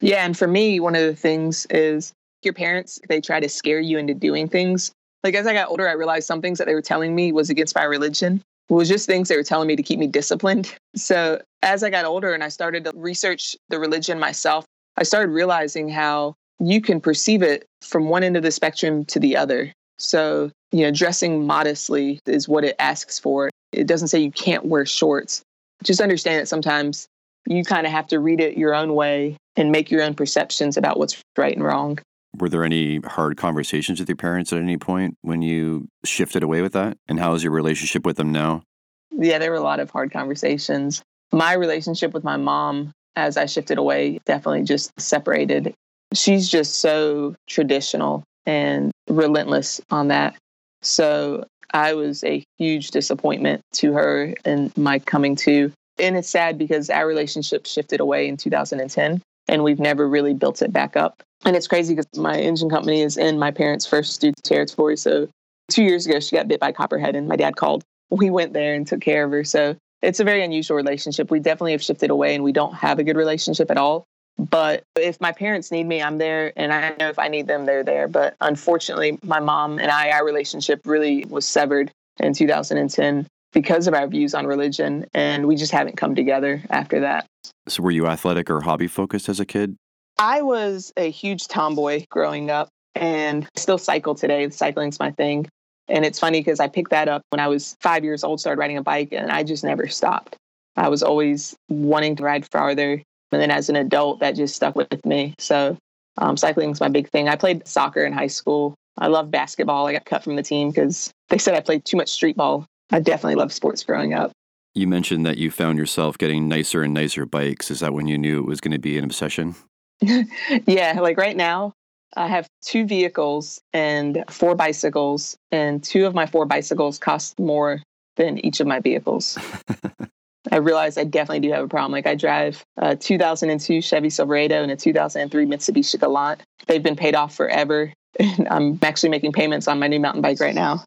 Yeah, 0.00 0.24
and 0.24 0.36
for 0.36 0.46
me, 0.46 0.80
one 0.80 0.94
of 0.94 1.02
the 1.02 1.14
things 1.14 1.66
is 1.70 2.12
your 2.42 2.54
parents, 2.54 2.98
they 3.08 3.20
try 3.20 3.40
to 3.40 3.48
scare 3.48 3.80
you 3.80 3.98
into 3.98 4.14
doing 4.14 4.48
things. 4.48 4.92
Like 5.22 5.34
as 5.34 5.46
I 5.46 5.52
got 5.52 5.68
older, 5.68 5.88
I 5.88 5.92
realized 5.92 6.26
some 6.26 6.42
things 6.42 6.58
that 6.58 6.66
they 6.66 6.74
were 6.74 6.82
telling 6.82 7.14
me 7.14 7.32
was 7.32 7.50
against 7.50 7.74
my 7.74 7.84
religion. 7.84 8.42
It 8.68 8.74
was 8.74 8.88
just 8.88 9.06
things 9.06 9.28
they 9.28 9.36
were 9.36 9.42
telling 9.42 9.68
me 9.68 9.76
to 9.76 9.82
keep 9.82 9.98
me 9.98 10.06
disciplined. 10.06 10.74
So 10.94 11.40
as 11.62 11.82
I 11.82 11.88
got 11.88 12.04
older 12.04 12.34
and 12.34 12.44
I 12.44 12.48
started 12.48 12.84
to 12.84 12.92
research 12.94 13.56
the 13.70 13.78
religion 13.78 14.18
myself, 14.18 14.66
I 14.98 15.04
started 15.04 15.30
realizing 15.30 15.88
how 15.88 16.34
you 16.60 16.82
can 16.82 17.00
perceive 17.00 17.42
it 17.42 17.66
from 17.80 18.10
one 18.10 18.22
end 18.22 18.36
of 18.36 18.42
the 18.42 18.50
spectrum 18.50 19.06
to 19.06 19.18
the 19.18 19.34
other. 19.34 19.72
So, 19.98 20.50
you 20.70 20.82
know, 20.82 20.90
dressing 20.90 21.46
modestly 21.46 22.20
is 22.26 22.46
what 22.46 22.64
it 22.64 22.76
asks 22.78 23.18
for. 23.18 23.48
It 23.72 23.86
doesn't 23.86 24.08
say 24.08 24.18
you 24.18 24.30
can't 24.30 24.66
wear 24.66 24.84
shorts. 24.84 25.42
Just 25.82 26.00
understand 26.00 26.40
that 26.40 26.48
sometimes 26.48 27.06
you 27.46 27.64
kind 27.64 27.86
of 27.86 27.92
have 27.92 28.06
to 28.08 28.20
read 28.20 28.40
it 28.40 28.56
your 28.56 28.74
own 28.74 28.94
way 28.94 29.36
and 29.56 29.72
make 29.72 29.90
your 29.90 30.02
own 30.02 30.14
perceptions 30.14 30.76
about 30.76 30.98
what's 30.98 31.20
right 31.36 31.54
and 31.54 31.64
wrong. 31.64 31.98
Were 32.38 32.48
there 32.48 32.64
any 32.64 33.00
hard 33.00 33.36
conversations 33.36 34.00
with 34.00 34.08
your 34.08 34.16
parents 34.16 34.52
at 34.52 34.58
any 34.58 34.78
point 34.78 35.16
when 35.20 35.42
you 35.42 35.88
shifted 36.04 36.42
away 36.42 36.62
with 36.62 36.72
that? 36.72 36.96
And 37.08 37.18
how 37.18 37.34
is 37.34 37.42
your 37.42 37.52
relationship 37.52 38.06
with 38.06 38.16
them 38.16 38.32
now? 38.32 38.62
Yeah, 39.10 39.38
there 39.38 39.50
were 39.50 39.58
a 39.58 39.62
lot 39.62 39.80
of 39.80 39.90
hard 39.90 40.12
conversations. 40.12 41.02
My 41.32 41.52
relationship 41.52 42.14
with 42.14 42.24
my 42.24 42.36
mom 42.36 42.92
as 43.16 43.36
I 43.36 43.46
shifted 43.46 43.78
away, 43.78 44.20
definitely 44.24 44.62
just 44.62 44.98
separated. 44.98 45.74
She's 46.14 46.48
just 46.48 46.80
so 46.80 47.34
traditional 47.48 48.24
and 48.46 48.90
relentless 49.08 49.80
on 49.90 50.08
that. 50.08 50.34
So 50.80 51.44
I 51.72 51.94
was 51.94 52.22
a 52.24 52.44
huge 52.58 52.90
disappointment 52.90 53.62
to 53.74 53.92
her 53.92 54.34
in 54.44 54.72
my 54.76 54.98
coming 54.98 55.36
to. 55.36 55.72
And 55.98 56.16
it's 56.16 56.28
sad 56.28 56.58
because 56.58 56.90
our 56.90 57.06
relationship 57.06 57.66
shifted 57.66 58.00
away 58.00 58.28
in 58.28 58.36
2010 58.36 59.22
and 59.48 59.64
we've 59.64 59.78
never 59.78 60.08
really 60.08 60.34
built 60.34 60.62
it 60.62 60.72
back 60.72 60.96
up. 60.96 61.22
And 61.44 61.56
it's 61.56 61.66
crazy 61.66 61.94
because 61.94 62.06
my 62.16 62.38
engine 62.38 62.70
company 62.70 63.02
is 63.02 63.16
in 63.16 63.38
my 63.38 63.50
parents' 63.50 63.86
first 63.86 64.14
student 64.14 64.42
territory. 64.44 64.96
So 64.96 65.28
two 65.70 65.82
years 65.82 66.06
ago, 66.06 66.20
she 66.20 66.36
got 66.36 66.48
bit 66.48 66.60
by 66.60 66.72
copperhead 66.72 67.16
and 67.16 67.28
my 67.28 67.36
dad 67.36 67.56
called. 67.56 67.82
We 68.10 68.30
went 68.30 68.52
there 68.52 68.74
and 68.74 68.86
took 68.86 69.00
care 69.00 69.24
of 69.24 69.32
her. 69.32 69.44
So 69.44 69.76
it's 70.02 70.20
a 70.20 70.24
very 70.24 70.44
unusual 70.44 70.76
relationship. 70.76 71.30
We 71.30 71.40
definitely 71.40 71.72
have 71.72 71.82
shifted 71.82 72.10
away 72.10 72.34
and 72.34 72.44
we 72.44 72.52
don't 72.52 72.74
have 72.74 72.98
a 72.98 73.04
good 73.04 73.16
relationship 73.16 73.70
at 73.70 73.78
all. 73.78 74.04
But 74.38 74.84
if 74.96 75.20
my 75.20 75.32
parents 75.32 75.70
need 75.70 75.84
me, 75.84 76.02
I'm 76.02 76.18
there. 76.18 76.52
And 76.56 76.72
I 76.72 76.94
know 76.98 77.08
if 77.08 77.18
I 77.18 77.28
need 77.28 77.46
them, 77.46 77.66
they're 77.66 77.84
there. 77.84 78.08
But 78.08 78.34
unfortunately, 78.40 79.18
my 79.22 79.40
mom 79.40 79.78
and 79.78 79.90
I, 79.90 80.10
our 80.10 80.24
relationship 80.24 80.80
really 80.84 81.24
was 81.28 81.46
severed 81.46 81.92
in 82.18 82.32
2010 82.34 83.26
because 83.52 83.86
of 83.86 83.94
our 83.94 84.06
views 84.06 84.34
on 84.34 84.46
religion. 84.46 85.06
And 85.14 85.46
we 85.46 85.56
just 85.56 85.72
haven't 85.72 85.96
come 85.96 86.14
together 86.14 86.62
after 86.70 87.00
that. 87.00 87.26
So, 87.68 87.82
were 87.82 87.90
you 87.90 88.06
athletic 88.06 88.50
or 88.50 88.60
hobby 88.60 88.88
focused 88.88 89.28
as 89.28 89.38
a 89.38 89.46
kid? 89.46 89.76
I 90.18 90.42
was 90.42 90.92
a 90.96 91.10
huge 91.10 91.48
tomboy 91.48 92.04
growing 92.10 92.50
up 92.50 92.68
and 92.94 93.48
still 93.56 93.78
cycle 93.78 94.14
today. 94.14 94.48
Cycling's 94.50 94.98
my 94.98 95.10
thing. 95.12 95.46
And 95.88 96.04
it's 96.04 96.18
funny 96.18 96.40
because 96.40 96.60
I 96.60 96.68
picked 96.68 96.90
that 96.90 97.08
up 97.08 97.22
when 97.30 97.40
I 97.40 97.48
was 97.48 97.76
five 97.80 98.04
years 98.04 98.24
old, 98.24 98.40
started 98.40 98.58
riding 98.58 98.78
a 98.78 98.82
bike, 98.82 99.08
and 99.12 99.30
I 99.30 99.42
just 99.42 99.64
never 99.64 99.88
stopped. 99.88 100.36
I 100.76 100.88
was 100.88 101.02
always 101.02 101.54
wanting 101.68 102.16
to 102.16 102.22
ride 102.22 102.46
farther. 102.50 103.02
And 103.32 103.40
then 103.40 103.50
as 103.50 103.68
an 103.68 103.76
adult, 103.76 104.20
that 104.20 104.36
just 104.36 104.54
stuck 104.54 104.76
with 104.76 105.04
me. 105.04 105.34
So 105.38 105.76
um, 106.18 106.36
cycling 106.36 106.70
is 106.70 106.80
my 106.80 106.88
big 106.88 107.08
thing. 107.08 107.28
I 107.28 107.36
played 107.36 107.66
soccer 107.66 108.04
in 108.04 108.12
high 108.12 108.26
school. 108.26 108.74
I 108.98 109.06
love 109.06 109.30
basketball. 109.30 109.86
I 109.86 109.92
got 109.92 110.04
cut 110.04 110.22
from 110.22 110.36
the 110.36 110.42
team 110.42 110.70
because 110.70 111.10
they 111.30 111.38
said 111.38 111.54
I 111.54 111.60
played 111.60 111.84
too 111.84 111.96
much 111.96 112.10
street 112.10 112.36
ball. 112.36 112.66
I 112.90 113.00
definitely 113.00 113.36
loved 113.36 113.52
sports 113.52 113.82
growing 113.82 114.12
up. 114.12 114.32
You 114.74 114.86
mentioned 114.86 115.26
that 115.26 115.38
you 115.38 115.50
found 115.50 115.78
yourself 115.78 116.18
getting 116.18 116.48
nicer 116.48 116.82
and 116.82 116.94
nicer 116.94 117.26
bikes. 117.26 117.70
Is 117.70 117.80
that 117.80 117.92
when 117.92 118.06
you 118.06 118.18
knew 118.18 118.38
it 118.38 118.46
was 118.46 118.60
going 118.60 118.72
to 118.72 118.78
be 118.78 118.98
an 118.98 119.04
obsession? 119.04 119.54
yeah, 120.00 120.98
like 121.00 121.16
right 121.16 121.36
now, 121.36 121.72
I 122.16 122.26
have 122.26 122.46
two 122.62 122.86
vehicles 122.86 123.60
and 123.72 124.24
four 124.28 124.54
bicycles, 124.54 125.36
and 125.50 125.82
two 125.82 126.06
of 126.06 126.14
my 126.14 126.26
four 126.26 126.46
bicycles 126.46 126.98
cost 126.98 127.38
more 127.38 127.82
than 128.16 128.44
each 128.44 128.60
of 128.60 128.66
my 128.66 128.80
vehicles. 128.80 129.38
I 130.52 130.56
realized 130.56 130.98
I 130.98 131.04
definitely 131.04 131.40
do 131.40 131.50
have 131.52 131.64
a 131.64 131.68
problem. 131.68 131.92
Like 131.92 132.06
I 132.06 132.14
drive 132.14 132.62
a 132.76 132.94
2002 132.94 133.80
Chevy 133.80 134.10
Silverado 134.10 134.62
and 134.62 134.70
a 134.70 134.76
2003 134.76 135.46
Mitsubishi 135.46 135.98
Galant. 135.98 136.42
They've 136.66 136.82
been 136.82 136.94
paid 136.94 137.14
off 137.16 137.34
forever. 137.34 137.92
And 138.18 138.46
I'm 138.50 138.78
actually 138.82 139.08
making 139.08 139.32
payments 139.32 139.66
on 139.66 139.78
my 139.78 139.86
new 139.86 139.98
mountain 139.98 140.20
bike 140.20 140.38
right 140.38 140.54
now. 140.54 140.84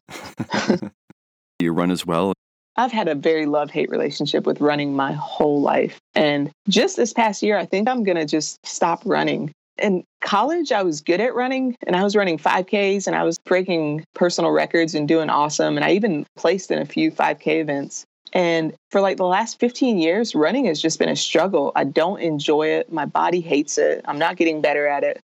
you 1.58 1.72
run 1.72 1.90
as 1.90 2.06
well? 2.06 2.32
I've 2.76 2.92
had 2.92 3.08
a 3.08 3.16
very 3.16 3.46
love 3.46 3.68
hate 3.68 3.90
relationship 3.90 4.46
with 4.46 4.60
running 4.60 4.94
my 4.94 5.12
whole 5.12 5.60
life. 5.60 5.98
And 6.14 6.52
just 6.68 6.96
this 6.96 7.12
past 7.12 7.42
year, 7.42 7.58
I 7.58 7.66
think 7.66 7.88
I'm 7.88 8.04
going 8.04 8.16
to 8.16 8.26
just 8.26 8.64
stop 8.64 9.02
running. 9.04 9.50
In 9.82 10.04
college, 10.20 10.70
I 10.70 10.84
was 10.84 11.00
good 11.00 11.20
at 11.20 11.34
running 11.34 11.74
and 11.84 11.96
I 11.96 12.04
was 12.04 12.14
running 12.14 12.38
5Ks 12.38 13.08
and 13.08 13.16
I 13.16 13.24
was 13.24 13.40
breaking 13.40 14.04
personal 14.14 14.52
records 14.52 14.94
and 14.94 15.08
doing 15.08 15.28
awesome. 15.28 15.76
And 15.76 15.84
I 15.84 15.90
even 15.90 16.26
placed 16.36 16.70
in 16.70 16.78
a 16.78 16.86
few 16.86 17.10
5K 17.10 17.60
events. 17.60 18.06
And 18.32 18.74
for 18.90 19.00
like 19.00 19.16
the 19.16 19.24
last 19.24 19.60
15 19.60 19.98
years, 19.98 20.34
running 20.34 20.66
has 20.66 20.80
just 20.80 20.98
been 20.98 21.08
a 21.08 21.16
struggle. 21.16 21.72
I 21.76 21.84
don't 21.84 22.20
enjoy 22.20 22.68
it. 22.68 22.92
My 22.92 23.06
body 23.06 23.40
hates 23.40 23.78
it. 23.78 24.04
I'm 24.06 24.18
not 24.18 24.36
getting 24.36 24.60
better 24.60 24.86
at 24.86 25.04
it. 25.04 25.20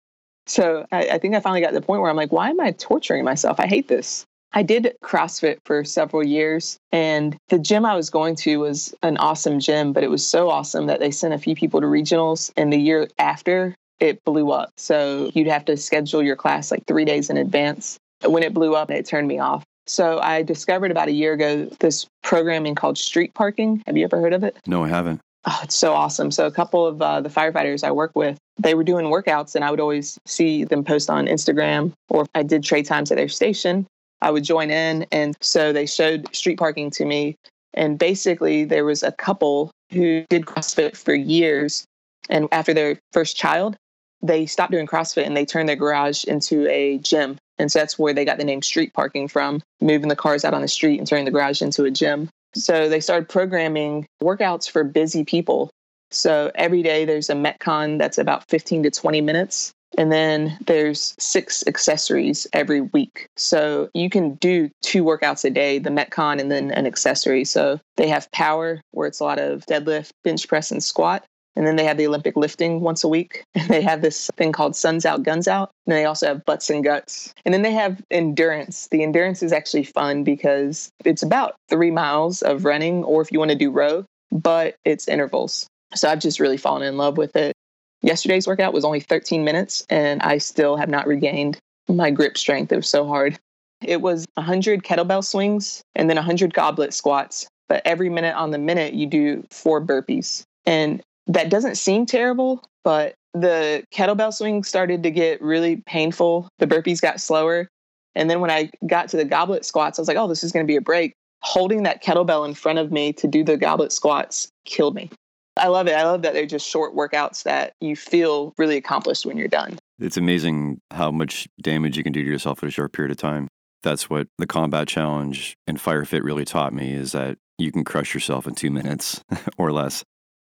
So 0.47 0.85
I, 0.91 1.09
I, 1.09 1.17
think 1.17 1.35
I 1.35 1.39
finally 1.39 1.61
got 1.61 1.69
to 1.69 1.75
the 1.75 1.85
point 1.85 2.01
where 2.01 2.09
I'm 2.09 2.17
like, 2.17 2.31
why 2.31 2.49
am 2.49 2.59
I 2.59 2.71
torturing 2.71 3.23
myself? 3.23 3.59
I 3.59 3.67
hate 3.67 3.87
this. 3.87 4.25
I 4.53 4.63
did 4.63 4.95
CrossFit 5.01 5.59
for 5.65 5.85
several 5.85 6.25
years, 6.25 6.77
and 6.91 7.37
the 7.47 7.57
gym 7.57 7.85
I 7.85 7.95
was 7.95 8.09
going 8.09 8.35
to 8.37 8.57
was 8.57 8.93
an 9.01 9.15
awesome 9.15 9.61
gym, 9.61 9.93
but 9.93 10.03
it 10.03 10.09
was 10.09 10.27
so 10.27 10.49
awesome 10.49 10.87
that 10.87 10.99
they 10.99 11.09
sent 11.09 11.33
a 11.33 11.37
few 11.37 11.55
people 11.55 11.79
to 11.79 11.87
regionals. 11.87 12.51
And 12.57 12.73
the 12.73 12.77
year 12.77 13.07
after, 13.17 13.73
it 14.01 14.21
blew 14.25 14.51
up. 14.51 14.71
So 14.75 15.31
you'd 15.33 15.47
have 15.47 15.63
to 15.65 15.77
schedule 15.77 16.21
your 16.21 16.35
class 16.35 16.69
like 16.69 16.85
three 16.85 17.05
days 17.05 17.29
in 17.29 17.37
advance. 17.37 17.97
When 18.25 18.43
it 18.43 18.53
blew 18.53 18.75
up, 18.75 18.91
it 18.91 19.05
turned 19.05 19.29
me 19.29 19.39
off. 19.39 19.63
So 19.87 20.19
I 20.19 20.43
discovered 20.43 20.91
about 20.91 21.07
a 21.07 21.11
year 21.11 21.33
ago 21.33 21.65
this 21.79 22.05
programming 22.23 22.75
called 22.75 22.97
street 22.97 23.33
parking. 23.33 23.81
Have 23.87 23.97
you 23.97 24.03
ever 24.03 24.19
heard 24.19 24.33
of 24.33 24.43
it? 24.43 24.57
No, 24.67 24.83
I 24.83 24.87
haven't. 24.89 25.21
Oh, 25.45 25.59
it's 25.63 25.75
so 25.75 25.93
awesome. 25.93 26.29
So 26.29 26.45
a 26.45 26.51
couple 26.51 26.85
of 26.85 27.01
uh, 27.01 27.21
the 27.21 27.29
firefighters 27.29 27.83
I 27.83 27.91
work 27.91 28.11
with, 28.15 28.37
they 28.59 28.75
were 28.75 28.83
doing 28.83 29.07
workouts 29.07 29.55
and 29.55 29.65
I 29.65 29.71
would 29.71 29.79
always 29.79 30.19
see 30.25 30.63
them 30.63 30.83
post 30.83 31.09
on 31.09 31.25
Instagram 31.25 31.93
or 32.09 32.27
I 32.35 32.43
did 32.43 32.63
trade 32.63 32.85
times 32.85 33.11
at 33.11 33.17
their 33.17 33.27
station. 33.27 33.87
I 34.21 34.29
would 34.29 34.43
join 34.43 34.69
in. 34.69 35.07
And 35.11 35.35
so 35.41 35.73
they 35.73 35.87
showed 35.87 36.33
street 36.35 36.59
parking 36.59 36.91
to 36.91 37.05
me. 37.05 37.35
And 37.73 37.97
basically 37.97 38.65
there 38.65 38.85
was 38.85 39.01
a 39.01 39.11
couple 39.11 39.71
who 39.91 40.25
did 40.29 40.45
CrossFit 40.45 40.95
for 40.95 41.15
years. 41.15 41.85
And 42.29 42.47
after 42.51 42.73
their 42.73 42.99
first 43.11 43.35
child, 43.35 43.75
they 44.21 44.45
stopped 44.45 44.71
doing 44.71 44.85
CrossFit 44.85 45.25
and 45.25 45.35
they 45.35 45.45
turned 45.45 45.67
their 45.67 45.75
garage 45.75 46.23
into 46.25 46.67
a 46.69 46.99
gym. 46.99 47.37
And 47.61 47.71
so 47.71 47.79
that's 47.79 47.97
where 47.99 48.13
they 48.13 48.25
got 48.25 48.37
the 48.37 48.43
name 48.43 48.61
street 48.61 48.93
parking 48.93 49.27
from, 49.27 49.61
moving 49.79 50.09
the 50.09 50.15
cars 50.15 50.43
out 50.43 50.53
on 50.53 50.61
the 50.61 50.67
street 50.67 50.97
and 50.97 51.07
turning 51.07 51.25
the 51.25 51.31
garage 51.31 51.61
into 51.61 51.85
a 51.85 51.91
gym. 51.91 52.29
So 52.55 52.89
they 52.89 52.99
started 52.99 53.29
programming 53.29 54.07
workouts 54.21 54.69
for 54.69 54.83
busy 54.83 55.23
people. 55.23 55.69
So 56.09 56.51
every 56.55 56.83
day 56.83 57.05
there's 57.05 57.29
a 57.29 57.35
Metcon 57.35 57.97
that's 57.97 58.17
about 58.17 58.49
15 58.49 58.83
to 58.83 58.91
20 58.91 59.21
minutes. 59.21 59.71
And 59.97 60.11
then 60.11 60.57
there's 60.65 61.15
six 61.19 61.63
accessories 61.67 62.47
every 62.53 62.81
week. 62.81 63.27
So 63.35 63.89
you 63.93 64.09
can 64.09 64.35
do 64.35 64.69
two 64.81 65.03
workouts 65.03 65.43
a 65.43 65.49
day, 65.49 65.79
the 65.79 65.89
Metcon 65.89 66.39
and 66.39 66.51
then 66.51 66.71
an 66.71 66.87
accessory. 66.87 67.43
So 67.43 67.79
they 67.97 68.07
have 68.07 68.31
power, 68.31 68.81
where 68.91 69.07
it's 69.07 69.19
a 69.19 69.25
lot 69.25 69.39
of 69.39 69.65
deadlift, 69.65 70.11
bench 70.23 70.47
press, 70.47 70.71
and 70.71 70.83
squat. 70.83 71.25
And 71.55 71.67
then 71.67 71.75
they 71.75 71.83
have 71.83 71.97
the 71.97 72.07
Olympic 72.07 72.35
lifting 72.35 72.79
once 72.81 73.03
a 73.03 73.07
week. 73.07 73.43
And 73.55 73.69
they 73.69 73.81
have 73.81 74.01
this 74.01 74.29
thing 74.37 74.51
called 74.51 74.75
Suns 74.75 75.05
Out, 75.05 75.23
Guns 75.23 75.47
Out. 75.47 75.71
And 75.85 75.95
they 75.95 76.05
also 76.05 76.27
have 76.27 76.45
butts 76.45 76.69
and 76.69 76.83
guts. 76.83 77.33
And 77.45 77.53
then 77.53 77.61
they 77.61 77.71
have 77.73 78.01
endurance. 78.09 78.87
The 78.89 79.03
endurance 79.03 79.43
is 79.43 79.51
actually 79.51 79.83
fun 79.83 80.23
because 80.23 80.89
it's 81.05 81.23
about 81.23 81.55
three 81.69 81.91
miles 81.91 82.41
of 82.41 82.65
running, 82.65 83.03
or 83.03 83.21
if 83.21 83.31
you 83.31 83.39
want 83.39 83.51
to 83.51 83.57
do 83.57 83.69
row, 83.69 84.05
but 84.31 84.75
it's 84.85 85.07
intervals. 85.07 85.67
So 85.93 86.09
I've 86.09 86.19
just 86.19 86.39
really 86.39 86.57
fallen 86.57 86.83
in 86.83 86.97
love 86.97 87.17
with 87.17 87.35
it. 87.35 87.53
Yesterday's 88.01 88.47
workout 88.47 88.73
was 88.73 88.85
only 88.85 88.99
13 88.99 89.43
minutes, 89.43 89.85
and 89.89 90.21
I 90.23 90.39
still 90.39 90.75
have 90.77 90.89
not 90.89 91.05
regained 91.05 91.59
my 91.87 92.09
grip 92.09 92.37
strength. 92.37 92.71
It 92.71 92.77
was 92.77 92.89
so 92.89 93.05
hard. 93.05 93.37
It 93.83 94.01
was 94.01 94.25
100 94.35 94.83
kettlebell 94.83 95.23
swings 95.23 95.81
and 95.95 96.09
then 96.09 96.17
100 96.17 96.53
goblet 96.53 96.93
squats. 96.93 97.47
But 97.67 97.81
every 97.85 98.09
minute 98.09 98.35
on 98.35 98.51
the 98.51 98.57
minute, 98.57 98.93
you 98.93 99.07
do 99.07 99.45
four 99.49 99.83
burpees. 99.83 100.43
And 100.65 101.01
that 101.33 101.49
doesn't 101.49 101.75
seem 101.75 102.05
terrible, 102.05 102.63
but 102.83 103.15
the 103.33 103.83
kettlebell 103.93 104.33
swing 104.33 104.63
started 104.63 105.03
to 105.03 105.11
get 105.11 105.41
really 105.41 105.77
painful. 105.85 106.49
The 106.59 106.67
burpees 106.67 107.01
got 107.01 107.21
slower. 107.21 107.67
And 108.15 108.29
then 108.29 108.41
when 108.41 108.51
I 108.51 108.69
got 108.85 109.09
to 109.09 109.17
the 109.17 109.25
goblet 109.25 109.65
squats, 109.65 109.97
I 109.97 110.01
was 110.01 110.09
like, 110.09 110.17
oh, 110.17 110.27
this 110.27 110.43
is 110.43 110.51
going 110.51 110.65
to 110.65 110.71
be 110.71 110.75
a 110.75 110.81
break. 110.81 111.13
Holding 111.41 111.83
that 111.83 112.03
kettlebell 112.03 112.45
in 112.45 112.53
front 112.53 112.79
of 112.79 112.91
me 112.91 113.13
to 113.13 113.27
do 113.27 113.43
the 113.43 113.57
goblet 113.57 113.93
squats 113.93 114.49
killed 114.65 114.95
me. 114.95 115.09
I 115.57 115.67
love 115.67 115.87
it. 115.87 115.93
I 115.93 116.03
love 116.03 116.21
that 116.23 116.33
they're 116.33 116.45
just 116.45 116.67
short 116.67 116.95
workouts 116.95 117.43
that 117.43 117.73
you 117.79 117.95
feel 117.95 118.53
really 118.57 118.77
accomplished 118.77 119.25
when 119.25 119.37
you're 119.37 119.47
done. 119.47 119.79
It's 119.99 120.17
amazing 120.17 120.81
how 120.91 121.11
much 121.11 121.47
damage 121.61 121.97
you 121.97 122.03
can 122.03 122.13
do 122.13 122.23
to 122.23 122.29
yourself 122.29 122.61
in 122.61 122.67
a 122.69 122.71
short 122.71 122.91
period 122.93 123.11
of 123.11 123.17
time. 123.17 123.47
That's 123.83 124.09
what 124.09 124.27
the 124.37 124.47
combat 124.47 124.87
challenge 124.87 125.55
and 125.67 125.79
fire 125.79 126.05
fit 126.05 126.23
really 126.23 126.45
taught 126.45 126.73
me 126.73 126.93
is 126.93 127.13
that 127.13 127.37
you 127.57 127.71
can 127.71 127.83
crush 127.83 128.13
yourself 128.13 128.47
in 128.47 128.55
two 128.55 128.71
minutes 128.71 129.23
or 129.57 129.71
less. 129.71 130.03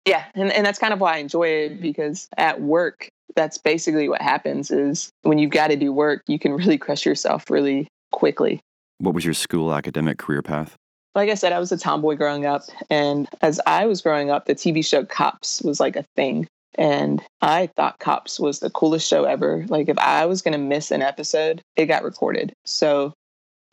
Yeah, 0.05 0.25
and, 0.33 0.51
and 0.51 0.65
that's 0.65 0.79
kind 0.79 0.93
of 0.93 0.99
why 0.99 1.15
I 1.15 1.17
enjoy 1.17 1.47
it 1.47 1.73
mm-hmm. 1.73 1.81
because 1.81 2.27
at 2.37 2.61
work, 2.61 3.09
that's 3.35 3.57
basically 3.57 4.09
what 4.09 4.21
happens 4.21 4.71
is 4.71 5.11
when 5.21 5.37
you've 5.37 5.51
got 5.51 5.67
to 5.67 5.75
do 5.75 5.93
work, 5.93 6.23
you 6.27 6.39
can 6.39 6.53
really 6.53 6.77
crush 6.77 7.05
yourself 7.05 7.49
really 7.49 7.87
quickly. 8.11 8.59
What 8.97 9.13
was 9.13 9.23
your 9.23 9.33
school 9.33 9.73
academic 9.73 10.17
career 10.17 10.41
path? 10.41 10.75
Like 11.15 11.29
I 11.29 11.35
said, 11.35 11.53
I 11.53 11.59
was 11.59 11.71
a 11.71 11.77
tomboy 11.77 12.15
growing 12.15 12.45
up. 12.45 12.63
And 12.89 13.27
as 13.41 13.59
I 13.65 13.85
was 13.85 14.01
growing 14.01 14.29
up, 14.29 14.45
the 14.45 14.55
TV 14.55 14.85
show 14.85 15.05
Cops 15.05 15.61
was 15.61 15.79
like 15.79 15.95
a 15.95 16.05
thing. 16.15 16.47
And 16.75 17.21
I 17.41 17.67
thought 17.75 17.99
Cops 17.99 18.39
was 18.39 18.59
the 18.59 18.69
coolest 18.69 19.07
show 19.07 19.23
ever. 19.23 19.65
Like, 19.69 19.89
if 19.89 19.97
I 19.97 20.25
was 20.25 20.41
going 20.41 20.53
to 20.53 20.59
miss 20.59 20.91
an 20.91 21.01
episode, 21.01 21.61
it 21.75 21.87
got 21.87 22.03
recorded. 22.03 22.53
So 22.65 23.13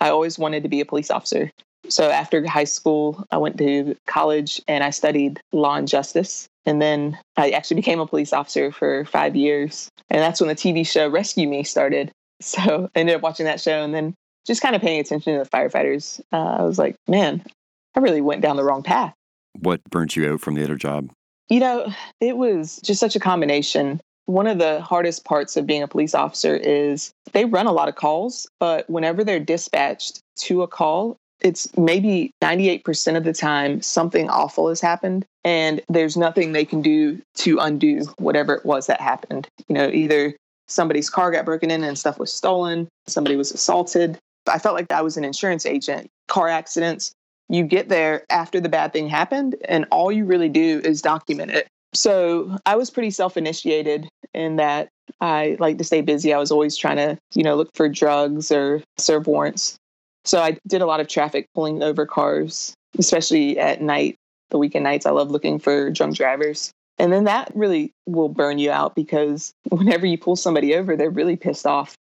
I 0.00 0.08
always 0.08 0.38
wanted 0.38 0.62
to 0.62 0.68
be 0.68 0.80
a 0.80 0.86
police 0.86 1.10
officer. 1.10 1.50
So 1.88 2.10
after 2.10 2.46
high 2.46 2.64
school, 2.64 3.24
I 3.30 3.38
went 3.38 3.58
to 3.58 3.96
college 4.06 4.60
and 4.68 4.82
I 4.84 4.90
studied 4.90 5.40
law 5.52 5.76
and 5.76 5.88
justice. 5.88 6.48
And 6.64 6.82
then 6.82 7.18
I 7.36 7.50
actually 7.50 7.76
became 7.76 8.00
a 8.00 8.06
police 8.06 8.32
officer 8.32 8.72
for 8.72 9.04
five 9.04 9.36
years. 9.36 9.88
And 10.10 10.20
that's 10.20 10.40
when 10.40 10.48
the 10.48 10.54
TV 10.54 10.86
show 10.86 11.08
Rescue 11.08 11.48
Me 11.48 11.62
started. 11.62 12.10
So 12.42 12.90
I 12.94 12.98
ended 12.98 13.14
up 13.14 13.22
watching 13.22 13.46
that 13.46 13.62
show 13.62 13.82
and 13.82 13.94
then 13.94 14.14
just 14.46 14.60
kind 14.60 14.76
of 14.76 14.82
paying 14.82 15.00
attention 15.00 15.32
to 15.32 15.42
the 15.42 15.48
firefighters. 15.48 16.20
Uh, 16.30 16.56
I 16.58 16.62
was 16.64 16.78
like, 16.78 16.96
man, 17.08 17.42
I 17.94 18.00
really 18.00 18.20
went 18.20 18.42
down 18.42 18.56
the 18.56 18.62
wrong 18.62 18.82
path. 18.82 19.14
What 19.60 19.82
burnt 19.84 20.16
you 20.16 20.30
out 20.30 20.42
from 20.42 20.54
the 20.54 20.62
other 20.62 20.76
job? 20.76 21.10
You 21.48 21.60
know, 21.60 21.90
it 22.20 22.36
was 22.36 22.78
just 22.84 23.00
such 23.00 23.16
a 23.16 23.20
combination. 23.20 24.02
One 24.26 24.46
of 24.46 24.58
the 24.58 24.82
hardest 24.82 25.24
parts 25.24 25.56
of 25.56 25.66
being 25.66 25.82
a 25.82 25.88
police 25.88 26.14
officer 26.14 26.54
is 26.54 27.10
they 27.32 27.46
run 27.46 27.66
a 27.66 27.72
lot 27.72 27.88
of 27.88 27.94
calls, 27.94 28.46
but 28.60 28.88
whenever 28.90 29.24
they're 29.24 29.40
dispatched 29.40 30.20
to 30.40 30.60
a 30.60 30.68
call, 30.68 31.16
it's 31.40 31.76
maybe 31.76 32.32
98% 32.42 33.16
of 33.16 33.24
the 33.24 33.32
time 33.32 33.82
something 33.82 34.28
awful 34.30 34.68
has 34.68 34.80
happened 34.80 35.24
and 35.44 35.80
there's 35.88 36.16
nothing 36.16 36.52
they 36.52 36.64
can 36.64 36.82
do 36.82 37.20
to 37.36 37.58
undo 37.58 38.04
whatever 38.18 38.54
it 38.54 38.64
was 38.64 38.86
that 38.86 39.00
happened. 39.00 39.48
You 39.68 39.74
know, 39.74 39.88
either 39.88 40.34
somebody's 40.66 41.10
car 41.10 41.30
got 41.30 41.44
broken 41.44 41.70
in 41.70 41.84
and 41.84 41.98
stuff 41.98 42.18
was 42.18 42.32
stolen, 42.32 42.88
somebody 43.06 43.36
was 43.36 43.52
assaulted. 43.52 44.18
I 44.46 44.58
felt 44.58 44.74
like 44.74 44.90
I 44.90 45.02
was 45.02 45.16
an 45.16 45.24
insurance 45.24 45.66
agent. 45.66 46.08
Car 46.28 46.48
accidents, 46.48 47.12
you 47.48 47.64
get 47.64 47.88
there 47.88 48.24
after 48.30 48.60
the 48.60 48.68
bad 48.68 48.92
thing 48.92 49.08
happened 49.08 49.56
and 49.66 49.86
all 49.90 50.10
you 50.10 50.24
really 50.24 50.48
do 50.48 50.80
is 50.84 51.02
document 51.02 51.50
it. 51.50 51.68
So 51.94 52.56
I 52.66 52.76
was 52.76 52.90
pretty 52.90 53.10
self 53.10 53.36
initiated 53.36 54.08
in 54.34 54.56
that 54.56 54.88
I 55.20 55.56
like 55.60 55.78
to 55.78 55.84
stay 55.84 56.02
busy. 56.02 56.32
I 56.34 56.38
was 56.38 56.50
always 56.50 56.76
trying 56.76 56.96
to, 56.96 57.18
you 57.34 57.42
know, 57.42 57.54
look 57.54 57.70
for 57.74 57.88
drugs 57.88 58.50
or 58.50 58.82
serve 58.98 59.26
warrants. 59.26 59.78
So 60.26 60.40
I 60.40 60.58
did 60.66 60.82
a 60.82 60.86
lot 60.86 61.00
of 61.00 61.06
traffic 61.06 61.48
pulling 61.54 61.82
over 61.82 62.04
cars, 62.04 62.74
especially 62.98 63.58
at 63.58 63.80
night, 63.80 64.16
the 64.50 64.58
weekend 64.58 64.82
nights. 64.82 65.06
I 65.06 65.10
love 65.10 65.30
looking 65.30 65.58
for 65.60 65.90
drunk 65.90 66.16
drivers. 66.16 66.72
And 66.98 67.12
then 67.12 67.24
that 67.24 67.52
really 67.54 67.92
will 68.06 68.28
burn 68.28 68.58
you 68.58 68.70
out 68.70 68.94
because 68.94 69.52
whenever 69.68 70.04
you 70.04 70.18
pull 70.18 70.36
somebody 70.36 70.74
over, 70.74 70.96
they're 70.96 71.10
really 71.10 71.36
pissed 71.36 71.66
off. 71.66 71.94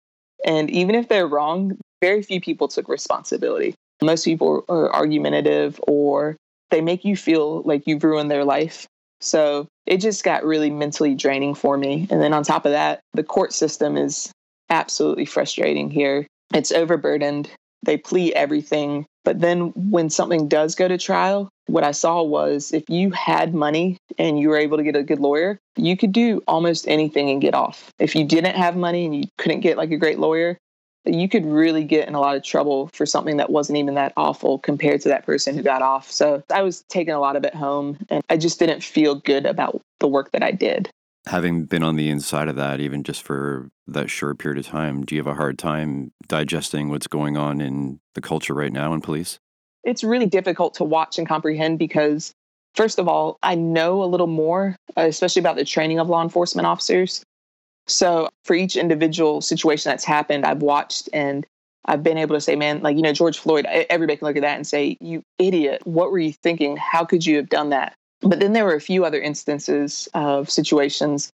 And 0.45 0.69
even 0.71 0.95
if 0.95 1.09
they're 1.09 1.27
wrong, 1.27 1.77
very 2.01 2.21
few 2.21 2.39
people 2.39 2.67
took 2.67 2.87
responsibility. 2.87 3.75
Most 4.01 4.25
people 4.25 4.65
are 4.69 4.93
argumentative 4.93 5.79
or 5.87 6.37
they 6.71 6.81
make 6.81 7.05
you 7.05 7.15
feel 7.15 7.61
like 7.63 7.83
you've 7.85 8.03
ruined 8.03 8.31
their 8.31 8.43
life. 8.45 8.87
So 9.21 9.67
it 9.85 9.97
just 9.97 10.23
got 10.23 10.43
really 10.43 10.69
mentally 10.69 11.15
draining 11.15 11.55
for 11.55 11.77
me. 11.77 12.07
And 12.09 12.21
then 12.21 12.33
on 12.33 12.43
top 12.43 12.65
of 12.65 12.71
that, 12.71 12.99
the 13.13 13.23
court 13.23 13.53
system 13.53 13.97
is 13.97 14.31
absolutely 14.69 15.25
frustrating 15.25 15.89
here. 15.89 16.27
It's 16.53 16.71
overburdened 16.71 17.49
they 17.83 17.97
plead 17.97 18.33
everything. 18.33 19.05
But 19.23 19.39
then 19.39 19.71
when 19.75 20.09
something 20.09 20.47
does 20.47 20.75
go 20.75 20.87
to 20.87 20.97
trial, 20.97 21.49
what 21.67 21.83
I 21.83 21.91
saw 21.91 22.21
was 22.21 22.73
if 22.73 22.89
you 22.89 23.11
had 23.11 23.53
money 23.53 23.97
and 24.17 24.39
you 24.39 24.49
were 24.49 24.57
able 24.57 24.77
to 24.77 24.83
get 24.83 24.95
a 24.95 25.03
good 25.03 25.19
lawyer, 25.19 25.59
you 25.77 25.95
could 25.95 26.11
do 26.11 26.41
almost 26.47 26.87
anything 26.87 27.29
and 27.29 27.41
get 27.41 27.53
off. 27.53 27.89
If 27.99 28.15
you 28.15 28.25
didn't 28.25 28.55
have 28.55 28.75
money 28.75 29.05
and 29.05 29.15
you 29.15 29.23
couldn't 29.37 29.61
get 29.61 29.77
like 29.77 29.91
a 29.91 29.97
great 29.97 30.19
lawyer, 30.19 30.57
you 31.05 31.27
could 31.27 31.45
really 31.45 31.83
get 31.83 32.07
in 32.07 32.15
a 32.15 32.19
lot 32.19 32.35
of 32.35 32.43
trouble 32.43 32.89
for 32.93 33.05
something 33.05 33.37
that 33.37 33.49
wasn't 33.49 33.77
even 33.77 33.95
that 33.95 34.13
awful 34.15 34.59
compared 34.59 35.01
to 35.01 35.09
that 35.09 35.25
person 35.25 35.55
who 35.55 35.61
got 35.61 35.81
off. 35.81 36.09
So 36.09 36.43
I 36.49 36.61
was 36.61 36.83
taking 36.89 37.13
a 37.13 37.19
lot 37.19 37.35
of 37.35 37.43
it 37.43 37.55
home 37.55 37.97
and 38.09 38.23
I 38.29 38.37
just 38.37 38.59
didn't 38.59 38.83
feel 38.83 39.15
good 39.15 39.45
about 39.45 39.81
the 39.99 40.07
work 40.07 40.31
that 40.31 40.43
I 40.43 40.51
did. 40.51 40.89
Having 41.25 41.65
been 41.65 41.83
on 41.83 41.95
the 41.95 42.09
inside 42.09 42.49
of 42.49 42.57
that, 42.57 42.79
even 42.81 43.03
just 43.03 43.23
for 43.23 43.69
that 43.87 44.09
short 44.09 44.39
period 44.39 44.59
of 44.59 44.65
time, 44.65 45.03
do 45.03 45.15
you 45.15 45.19
have 45.19 45.27
a 45.27 45.35
hard 45.35 45.57
time 45.57 46.11
digesting 46.27 46.89
what's 46.89 47.07
going 47.07 47.37
on 47.37 47.61
in 47.61 47.99
the 48.13 48.21
culture 48.21 48.53
right 48.53 48.73
now 48.73 48.93
in 48.93 49.01
police? 49.01 49.39
It's 49.83 50.03
really 50.03 50.25
difficult 50.25 50.73
to 50.75 50.83
watch 50.83 51.17
and 51.17 51.27
comprehend 51.27 51.79
because, 51.79 52.33
first 52.75 52.99
of 52.99 53.07
all, 53.07 53.37
I 53.41 53.55
know 53.55 54.03
a 54.03 54.05
little 54.05 54.27
more, 54.27 54.75
uh, 54.97 55.01
especially 55.01 55.39
about 55.39 55.55
the 55.55 55.65
training 55.65 55.99
of 55.99 56.09
law 56.09 56.21
enforcement 56.21 56.65
officers. 56.65 57.23
So 57.87 58.29
for 58.45 58.53
each 58.55 58.75
individual 58.75 59.41
situation 59.41 59.89
that's 59.89 60.05
happened, 60.05 60.45
I've 60.45 60.61
watched 60.61 61.09
and 61.13 61.45
I've 61.85 62.03
been 62.03 62.17
able 62.17 62.35
to 62.35 62.41
say, 62.41 62.55
man, 62.55 62.81
like, 62.81 62.95
you 62.95 63.01
know, 63.01 63.11
George 63.11 63.37
Floyd, 63.37 63.65
everybody 63.65 64.17
can 64.17 64.27
look 64.27 64.37
at 64.37 64.41
that 64.41 64.55
and 64.55 64.65
say, 64.65 64.97
you 65.01 65.21
idiot, 65.37 65.81
what 65.85 66.11
were 66.11 66.19
you 66.19 66.31
thinking? 66.31 66.77
How 66.77 67.03
could 67.03 67.25
you 67.25 67.35
have 67.35 67.49
done 67.49 67.69
that? 67.69 67.95
But 68.23 68.39
then 68.39 68.53
there 68.53 68.65
were 68.65 68.75
a 68.75 68.81
few 68.81 69.05
other 69.05 69.21
instances 69.21 70.07
of 70.13 70.49
situations. 70.49 71.29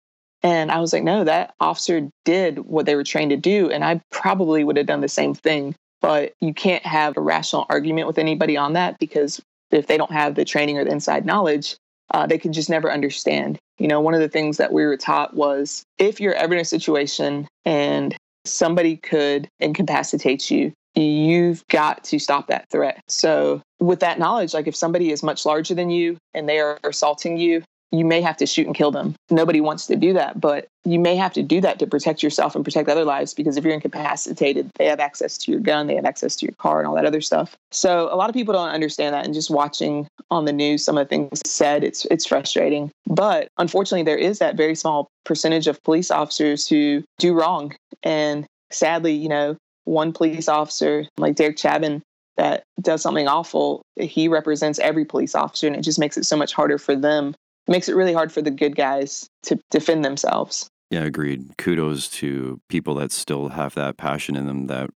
And 0.42 0.70
I 0.70 0.80
was 0.80 0.92
like, 0.92 1.02
no, 1.02 1.24
that 1.24 1.54
officer 1.60 2.08
did 2.24 2.60
what 2.60 2.86
they 2.86 2.94
were 2.94 3.04
trained 3.04 3.30
to 3.30 3.36
do. 3.36 3.70
And 3.70 3.84
I 3.84 4.00
probably 4.10 4.64
would 4.64 4.76
have 4.76 4.86
done 4.86 5.00
the 5.00 5.08
same 5.08 5.34
thing. 5.34 5.74
But 6.00 6.34
you 6.40 6.54
can't 6.54 6.84
have 6.86 7.16
a 7.16 7.20
rational 7.20 7.66
argument 7.68 8.06
with 8.06 8.18
anybody 8.18 8.56
on 8.56 8.74
that 8.74 8.98
because 8.98 9.40
if 9.70 9.86
they 9.86 9.96
don't 9.96 10.12
have 10.12 10.34
the 10.34 10.44
training 10.44 10.78
or 10.78 10.84
the 10.84 10.92
inside 10.92 11.26
knowledge, 11.26 11.76
uh, 12.12 12.26
they 12.26 12.38
can 12.38 12.52
just 12.52 12.70
never 12.70 12.92
understand. 12.92 13.58
You 13.78 13.88
know, 13.88 14.00
one 14.00 14.14
of 14.14 14.20
the 14.20 14.28
things 14.28 14.58
that 14.58 14.72
we 14.72 14.84
were 14.84 14.96
taught 14.96 15.34
was 15.34 15.82
if 15.98 16.20
you're 16.20 16.34
ever 16.34 16.54
in 16.54 16.60
a 16.60 16.64
situation 16.64 17.48
and 17.64 18.16
somebody 18.44 18.96
could 18.96 19.48
incapacitate 19.58 20.50
you, 20.50 20.72
you've 20.96 21.66
got 21.68 22.04
to 22.04 22.18
stop 22.18 22.46
that 22.48 22.68
threat. 22.70 23.02
So, 23.08 23.62
with 23.78 24.00
that 24.00 24.18
knowledge, 24.18 24.54
like 24.54 24.66
if 24.66 24.76
somebody 24.76 25.10
is 25.10 25.22
much 25.22 25.44
larger 25.44 25.74
than 25.74 25.90
you 25.90 26.16
and 26.34 26.48
they 26.48 26.58
are 26.58 26.78
assaulting 26.84 27.36
you, 27.36 27.62
you 27.92 28.04
may 28.04 28.20
have 28.20 28.36
to 28.38 28.46
shoot 28.46 28.66
and 28.66 28.74
kill 28.74 28.90
them. 28.90 29.14
Nobody 29.30 29.60
wants 29.60 29.86
to 29.86 29.96
do 29.96 30.12
that, 30.12 30.40
but 30.40 30.66
you 30.84 30.98
may 30.98 31.16
have 31.16 31.32
to 31.34 31.42
do 31.42 31.60
that 31.60 31.78
to 31.78 31.86
protect 31.86 32.22
yourself 32.22 32.54
and 32.54 32.64
protect 32.64 32.88
other 32.88 33.04
lives 33.04 33.32
because 33.32 33.56
if 33.56 33.64
you're 33.64 33.74
incapacitated, 33.74 34.70
they 34.76 34.86
have 34.86 35.00
access 35.00 35.38
to 35.38 35.52
your 35.52 35.60
gun, 35.60 35.86
they 35.86 35.94
have 35.94 36.04
access 36.04 36.36
to 36.36 36.46
your 36.46 36.54
car, 36.58 36.78
and 36.78 36.88
all 36.88 36.94
that 36.94 37.04
other 37.04 37.20
stuff. 37.20 37.56
So 37.70 38.12
a 38.12 38.16
lot 38.16 38.28
of 38.28 38.34
people 38.34 38.54
don't 38.54 38.68
understand 38.68 39.14
that, 39.14 39.24
and 39.24 39.34
just 39.34 39.50
watching 39.50 40.08
on 40.30 40.44
the 40.44 40.52
news 40.52 40.84
some 40.84 40.98
of 40.98 41.06
the 41.06 41.08
things 41.08 41.40
said, 41.46 41.84
it's 41.84 42.04
it's 42.06 42.26
frustrating. 42.26 42.90
But 43.06 43.48
unfortunately, 43.58 44.02
there 44.02 44.18
is 44.18 44.38
that 44.40 44.56
very 44.56 44.74
small 44.74 45.08
percentage 45.24 45.66
of 45.66 45.82
police 45.84 46.10
officers 46.10 46.66
who 46.66 47.04
do 47.18 47.34
wrong, 47.34 47.74
and 48.02 48.46
sadly, 48.70 49.12
you 49.12 49.28
know, 49.28 49.56
one 49.86 50.12
police 50.12 50.48
officer 50.48 51.06
like 51.16 51.36
Derek 51.36 51.58
Chauvin 51.58 52.02
that 52.36 52.64
does 52.82 53.00
something 53.00 53.26
awful, 53.26 53.82
he 53.98 54.28
represents 54.28 54.78
every 54.78 55.06
police 55.06 55.34
officer, 55.34 55.66
and 55.66 55.74
it 55.74 55.82
just 55.82 55.98
makes 55.98 56.18
it 56.18 56.24
so 56.24 56.36
much 56.36 56.52
harder 56.52 56.76
for 56.76 56.94
them 56.94 57.34
makes 57.68 57.88
it 57.88 57.96
really 57.96 58.12
hard 58.12 58.32
for 58.32 58.42
the 58.42 58.50
good 58.50 58.76
guys 58.76 59.28
to 59.42 59.58
defend 59.70 60.04
themselves. 60.04 60.68
Yeah, 60.90 61.02
agreed. 61.02 61.56
Kudos 61.58 62.08
to 62.10 62.60
people 62.68 62.94
that 62.96 63.10
still 63.10 63.48
have 63.48 63.74
that 63.74 63.96
passion 63.96 64.36
in 64.36 64.46
them 64.46 64.66
that 64.68 64.90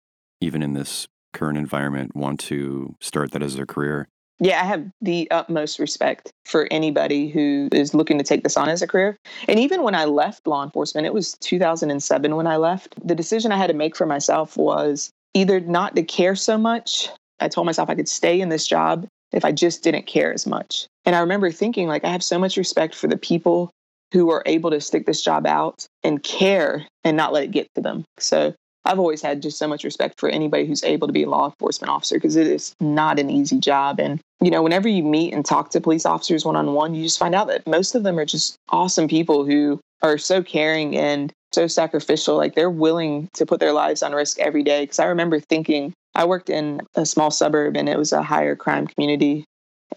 even 0.42 0.62
in 0.62 0.74
this 0.74 1.08
current 1.34 1.58
environment 1.58 2.16
want 2.16 2.40
to 2.42 2.96
start 3.00 3.32
that 3.32 3.44
as 3.44 3.56
their 3.56 3.66
career. 3.66 4.10
Yeah, 4.40 4.62
I 4.62 4.66
have 4.66 4.86
the 5.02 5.30
utmost 5.32 5.80
respect 5.80 6.32
for 6.46 6.68
anybody 6.70 7.28
who 7.28 7.70
is 7.72 7.94
looking 7.94 8.18
to 8.20 8.24
take 8.24 8.44
this 8.44 8.58
on 8.58 8.70
as 8.70 8.82
a 8.82 8.88
career. 8.88 9.18
And 9.48 9.60
even 9.60 9.82
when 9.82 9.96
I 9.96 10.06
left 10.06 10.46
law 10.46 10.64
enforcement, 10.64 11.08
it 11.08 11.14
was 11.14 11.36
2007 11.42 12.36
when 12.36 12.48
I 12.48 12.58
left. 12.58 12.96
The 13.06 13.16
decision 13.16 13.52
I 13.52 13.58
had 13.58 13.68
to 13.68 13.74
make 13.74 13.96
for 13.96 14.06
myself 14.06 14.56
was 14.56 15.10
either 15.34 15.60
not 15.60 15.96
to 15.96 16.04
care 16.04 16.36
so 16.36 16.58
much. 16.58 17.10
I 17.40 17.48
told 17.48 17.66
myself 17.66 17.90
I 17.90 17.96
could 17.96 18.10
stay 18.10 18.40
in 18.40 18.50
this 18.50 18.68
job 18.68 19.08
if 19.32 19.44
I 19.44 19.52
just 19.52 19.84
didn't 19.84 20.08
care 20.08 20.34
as 20.34 20.46
much. 20.46 20.88
And 21.06 21.16
I 21.16 21.20
remember 21.20 21.52
thinking, 21.52 21.88
like, 21.88 22.04
I 22.04 22.10
have 22.10 22.24
so 22.24 22.40
much 22.40 22.58
respect 22.58 22.96
for 22.96 23.08
the 23.08 23.18
people 23.18 23.72
who 24.14 24.30
are 24.32 24.44
able 24.46 24.70
to 24.72 24.80
stick 24.80 25.06
this 25.06 25.22
job 25.22 25.46
out 25.46 25.86
and 26.04 26.24
care 26.24 26.88
and 27.04 27.18
not 27.18 27.34
let 27.34 27.44
it 27.44 27.52
get 27.52 27.68
to 27.76 27.82
them. 27.82 28.06
So 28.20 28.54
I've 28.88 29.00
always 29.00 29.22
had 29.22 29.42
just 29.42 29.58
so 29.58 29.68
much 29.68 29.84
respect 29.84 30.18
for 30.18 30.30
anybody 30.30 30.66
who's 30.66 30.84
able 30.84 31.08
to 31.08 31.14
be 31.14 31.24
a 31.24 31.30
law 31.30 31.46
enforcement 31.46 31.92
officer 31.92 32.16
because 32.16 32.38
it 32.38 32.48
is 32.48 32.74
not 32.80 33.20
an 33.20 33.30
easy 33.30 33.60
job. 33.60 34.00
And, 34.00 34.22
you 34.42 34.50
know, 34.50 34.64
whenever 34.64 34.88
you 34.88 35.04
meet 35.04 35.34
and 35.34 35.46
talk 35.46 35.72
to 35.72 35.82
police 35.82 36.06
officers 36.06 36.46
one 36.46 36.56
on 36.56 36.74
one, 36.74 36.96
you 36.96 37.04
just 37.04 37.20
find 37.20 37.36
out 37.36 37.48
that 37.48 37.68
most 37.68 37.96
of 37.96 38.04
them 38.04 38.18
are 38.18 38.26
just 38.26 38.56
awesome 38.70 39.10
people 39.10 39.44
who 39.44 39.82
are 40.02 40.18
so 40.18 40.42
caring 40.42 40.96
and 40.96 41.34
so 41.52 41.68
sacrificial. 41.68 42.38
Like 42.38 42.56
they're 42.56 42.70
willing 42.70 43.28
to 43.34 43.46
put 43.46 43.60
their 43.60 43.74
lives 43.74 44.02
on 44.02 44.14
risk 44.14 44.40
every 44.40 44.64
day. 44.64 44.84
Because 44.84 45.00
I 45.00 45.06
remember 45.06 45.42
thinking, 45.42 45.92
I 46.16 46.24
worked 46.24 46.50
in 46.50 46.82
a 46.96 47.06
small 47.06 47.30
suburb 47.30 47.76
and 47.76 47.90
it 47.90 47.98
was 47.98 48.14
a 48.14 48.24
higher 48.24 48.56
crime 48.56 48.88
community. 48.88 49.44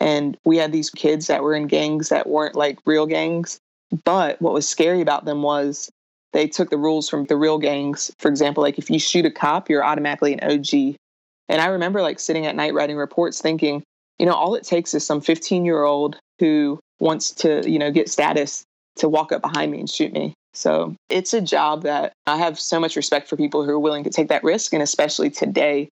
And 0.00 0.36
we 0.44 0.56
had 0.56 0.72
these 0.72 0.90
kids 0.90 1.28
that 1.28 1.44
were 1.44 1.54
in 1.54 1.68
gangs 1.68 2.08
that 2.08 2.28
weren't 2.28 2.56
like 2.56 2.78
real 2.86 3.06
gangs. 3.06 3.60
But 4.04 4.42
what 4.42 4.52
was 4.52 4.68
scary 4.68 5.00
about 5.00 5.26
them 5.26 5.42
was 5.42 5.90
they 6.32 6.46
took 6.46 6.70
the 6.70 6.78
rules 6.78 7.08
from 7.08 7.24
the 7.24 7.36
real 7.36 7.58
gangs. 7.58 8.10
For 8.18 8.28
example, 8.28 8.62
like 8.62 8.78
if 8.78 8.90
you 8.90 8.98
shoot 8.98 9.26
a 9.26 9.30
cop, 9.30 9.68
you're 9.68 9.84
automatically 9.84 10.34
an 10.34 10.40
OG. 10.42 10.96
And 11.48 11.60
I 11.60 11.66
remember 11.66 12.02
like 12.02 12.20
sitting 12.20 12.46
at 12.46 12.54
night 12.54 12.74
writing 12.74 12.96
reports 12.96 13.40
thinking, 13.40 13.82
you 14.18 14.26
know, 14.26 14.34
all 14.34 14.54
it 14.54 14.64
takes 14.64 14.94
is 14.94 15.04
some 15.04 15.20
15 15.20 15.64
year 15.64 15.82
old 15.82 16.16
who 16.38 16.78
wants 17.00 17.30
to, 17.32 17.68
you 17.68 17.78
know, 17.78 17.90
get 17.90 18.08
status 18.08 18.64
to 18.96 19.08
walk 19.08 19.32
up 19.32 19.42
behind 19.42 19.72
me 19.72 19.80
and 19.80 19.90
shoot 19.90 20.12
me. 20.12 20.34
So 20.52 20.94
it's 21.08 21.32
a 21.32 21.40
job 21.40 21.82
that 21.82 22.12
I 22.26 22.36
have 22.36 22.58
so 22.58 22.80
much 22.80 22.96
respect 22.96 23.28
for 23.28 23.36
people 23.36 23.64
who 23.64 23.70
are 23.70 23.78
willing 23.78 24.04
to 24.04 24.10
take 24.10 24.28
that 24.28 24.44
risk. 24.44 24.72
And 24.72 24.82
especially 24.82 25.30
today, 25.30 25.88